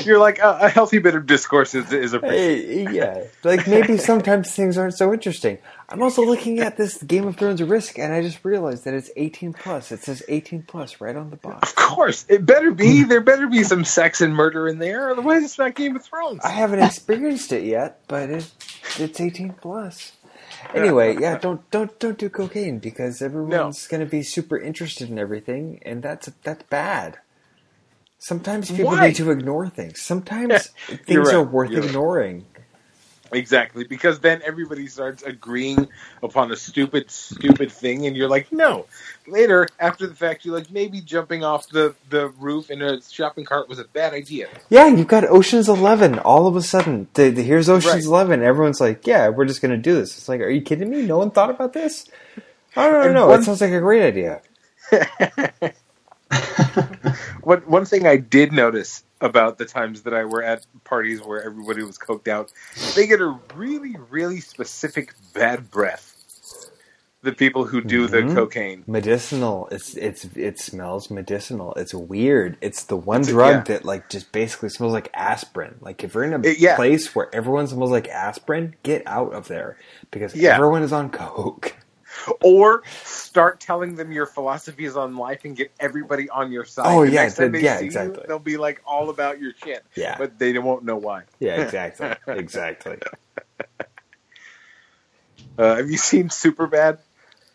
You're 0.04 0.20
like 0.20 0.40
a, 0.40 0.60
a 0.62 0.70
healthy 0.70 1.00
bit 1.00 1.16
of 1.16 1.26
discourse 1.28 1.76
is, 1.76 1.92
is 1.92 2.14
appreciated. 2.14 2.88
Hey, 2.88 2.96
yeah, 2.96 3.24
like 3.44 3.68
maybe 3.68 3.98
sometimes 3.98 4.56
things 4.56 4.78
aren't 4.78 4.96
so 4.96 5.14
interesting. 5.14 5.58
I'm 5.90 6.02
also 6.02 6.24
looking 6.24 6.60
at 6.60 6.78
this 6.78 7.02
Game 7.04 7.28
of 7.28 7.36
Thrones 7.36 7.62
risk, 7.62 8.00
and 8.00 8.14
I 8.14 8.22
just 8.22 8.44
realized 8.46 8.86
that 8.86 8.94
it's 8.94 9.12
18 9.18 9.54
plus. 9.54 9.92
It 9.92 10.04
says 10.04 10.24
18 10.28 10.64
plus 10.64 11.02
right 11.02 11.16
on 11.16 11.30
the 11.30 11.36
box. 11.36 11.70
Of 11.70 11.76
course, 11.76 12.26
it 12.30 12.46
better 12.46 12.72
be. 12.72 13.04
There 13.04 13.22
better 13.22 13.48
be 13.48 13.64
some 13.64 13.84
sex 13.84 14.22
and 14.22 14.34
murder 14.34 14.68
in 14.68 14.80
there, 14.80 15.12
otherwise 15.12 15.44
it's 15.44 15.58
not 15.58 15.76
Game 15.76 15.96
of 15.96 16.04
Thrones. 16.04 16.42
I 16.44 16.50
haven't 16.50 16.80
experienced 16.80 17.52
it 17.52 17.64
yet, 17.64 18.00
but 18.08 18.30
it, 18.30 18.52
it's 18.98 19.20
18 19.20 19.54
plus. 19.54 20.14
Anyway, 20.74 21.18
yeah, 21.20 21.38
don't 21.38 21.70
don't 21.72 21.98
don't 22.00 22.18
do 22.18 22.30
cocaine 22.30 22.80
because 22.80 23.22
everyone's 23.22 23.88
going 23.88 24.02
to 24.02 24.10
be 24.10 24.24
super 24.24 24.58
interested 24.58 25.10
in 25.10 25.20
everything, 25.20 25.82
and 25.86 26.04
that's 26.04 26.30
that's 26.44 26.64
bad. 26.64 27.18
Sometimes 28.18 28.70
people 28.70 28.86
Why? 28.86 29.08
need 29.08 29.16
to 29.16 29.32
ignore 29.32 29.68
things. 29.68 30.00
Sometimes 30.00 30.68
things 31.06 31.28
right. 31.28 31.36
are 31.36 31.44
worth 31.44 31.72
You're 31.72 31.82
right. 31.82 32.46
Exactly, 33.34 33.86
because 33.86 34.20
then 34.20 34.42
everybody 34.44 34.88
starts 34.88 35.24
agreeing 35.24 35.88
upon 36.22 36.52
a 36.52 36.56
stupid, 36.58 37.10
stupid 37.10 37.72
thing, 37.72 38.06
and 38.06 38.18
you're 38.18 38.28
like, 38.28 38.52
no. 38.52 38.88
Later, 39.26 39.70
after 39.80 40.06
the 40.06 40.14
fact, 40.14 40.44
you're 40.44 40.54
like, 40.56 40.70
maybe 40.70 41.00
jumping 41.00 41.42
off 41.44 41.70
the, 41.70 41.96
the 42.10 42.28
roof 42.28 42.70
in 42.70 42.82
a 42.82 43.02
shopping 43.02 43.46
cart 43.46 43.70
was 43.70 43.80
a 43.80 43.86
bad 43.86 44.14
idea. 44.14 44.50
Yeah, 44.70 44.88
you've 44.88 45.08
got 45.08 45.24
Ocean's 45.24 45.70
Eleven. 45.70 46.20
All 46.20 46.46
of 46.48 46.58
a 46.58 46.62
sudden, 46.62 47.08
the, 47.14 47.30
the, 47.30 47.42
here's 47.42 47.70
Ocean's 47.70 47.94
Right. 47.94 48.04
Eleven. 48.04 48.44
Everyone's 48.44 48.82
like, 48.82 49.08
"Yeah, 49.08 49.30
we're 49.30 49.46
just 49.46 49.62
going 49.62 49.72
to 49.72 49.78
do 49.78 49.94
this." 49.96 50.18
It's 50.18 50.28
like, 50.28 50.42
are 50.42 50.50
you 50.50 50.62
kidding 50.62 50.90
me? 50.90 51.04
No 51.04 51.18
one 51.18 51.32
thought 51.32 51.50
about 51.50 51.72
this. 51.72 52.08
I 52.76 52.90
don't 52.90 53.14
know. 53.14 53.32
It 53.34 53.44
sounds 53.44 53.62
like 53.62 53.72
a 53.72 53.80
great 53.80 54.04
idea. 54.04 54.42
One, 57.44 57.60
one 57.62 57.86
thing 57.86 58.06
I 58.06 58.18
did 58.18 58.54
notice 58.54 59.04
about 59.22 59.58
the 59.58 59.66
times 59.66 60.02
that 60.04 60.14
I 60.14 60.26
were 60.26 60.44
at 60.44 60.66
parties 60.84 61.22
where 61.22 61.44
everybody 61.44 61.84
was 61.84 61.98
coked 61.98 62.28
out, 62.28 62.52
they 62.96 63.08
get 63.08 63.22
a 63.22 63.38
really, 63.56 63.96
really 64.10 64.40
specific 64.40 65.14
bad 65.34 65.70
breath. 65.72 66.08
The 67.24 67.32
people 67.34 67.66
who 67.66 67.82
do 67.82 68.08
Mhm. 68.08 68.12
the 68.30 68.34
cocaine. 68.34 68.84
Medicinal. 68.88 69.68
It's 69.72 69.96
it's 69.96 70.26
it 70.36 70.58
smells 70.60 71.12
medicinal. 71.12 71.72
It's 71.76 71.94
weird. 71.94 72.58
It's 72.62 72.86
the 72.86 72.96
one 72.98 73.20
It's 73.20 73.30
a- 73.30 73.34
drug 73.34 73.54
yeah. 73.70 73.76
that 73.76 73.86
like 73.86 74.10
just 74.10 74.32
basically 74.32 74.70
smells 74.70 74.94
like 74.94 75.12
aspirin. 75.14 75.76
Like 75.82 76.04
if 76.04 76.16
you're 76.16 76.24
in 76.24 76.34
a 76.34 76.40
It- 76.40 76.58
yeah. 76.58 76.76
place 76.76 77.14
where 77.14 77.30
everyone 77.32 77.68
smells 77.68 77.92
like 77.92 78.08
aspirin, 78.08 78.76
get 78.82 79.04
out 79.06 79.34
of 79.36 79.48
there 79.50 79.78
because 80.10 80.34
Yeah. 80.36 80.56
everyone 80.56 80.82
is 80.82 80.92
on 80.92 81.12
coke. 81.12 81.76
Or 82.44 82.84
start 83.04 83.60
telling 83.60 83.96
them 83.96 84.12
your 84.12 84.26
philosophies 84.26 84.96
on 84.96 85.16
life 85.18 85.46
and 85.46 85.56
get 85.56 85.72
everybody 85.80 86.30
on 86.30 86.52
your 86.52 86.66
side. 86.66 86.96
Oh, 86.96 87.06
The 87.06 87.12
yeah, 87.12 87.22
next 87.24 87.36
time 87.36 87.52
the- 87.52 87.60
they 87.60 87.64
yeah, 87.64 87.80
exactly. 87.80 88.22
You, 88.22 88.28
they'll 88.28 88.40
be 88.40 88.58
like 88.58 88.82
all 88.86 89.10
about 89.10 89.40
your 89.40 89.54
shit. 89.64 89.84
Yeah. 89.96 90.18
But 90.18 90.38
they 90.40 90.58
won't 90.58 90.84
know 90.84 90.98
why. 90.98 91.24
Yeah, 91.40 91.62
exactly, 91.62 92.10
exactly. 92.28 92.98
Uh, 95.58 95.76
have 95.76 95.90
you 95.92 95.98
seen 95.98 96.30
Superbad? 96.30 97.00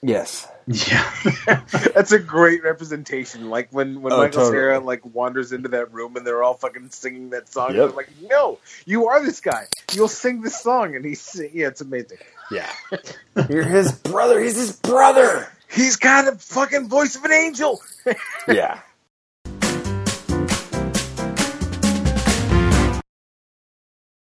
Yes. 0.03 0.47
Yeah. 0.67 1.11
That's 1.95 2.13
a 2.13 2.19
great 2.19 2.63
representation. 2.65 3.51
Like 3.51 3.69
when 3.71 4.03
when 4.03 4.13
Oh, 4.13 4.19
Michael 4.19 4.33
totally. 4.45 4.53
Cera 4.57 4.81
like 4.81 5.05
wanders 5.05 5.53
into 5.53 5.69
that 5.71 5.93
room 5.93 6.17
and 6.17 6.27
they're 6.27 6.43
all 6.43 6.55
fucking 6.55 6.91
singing 6.91 7.31
that 7.31 7.49
song. 7.53 7.75
Yep. 7.75 7.91
I'm 7.91 7.97
like, 7.97 8.11
no, 8.23 8.59
you 8.85 9.07
are 9.09 9.23
this 9.25 9.41
guy. 9.41 9.65
You'll 9.93 10.09
sing 10.09 10.41
this 10.43 10.61
song, 10.61 10.97
and 10.97 11.05
he's 11.05 11.41
yeah, 11.53 11.69
it's 11.69 11.81
amazing. 11.81 12.19
Yeah. 12.51 12.71
You're 13.49 13.63
his 13.65 13.93
brother. 13.93 14.41
He's 14.41 14.57
his 14.57 14.73
brother. 14.77 15.49
He's 15.69 15.97
got 15.97 16.29
a 16.29 16.37
fucking 16.37 16.89
voice 16.89 17.17
of 17.17 17.25
an 17.25 17.33
angel. 17.33 17.81
Yeah. 18.49 18.79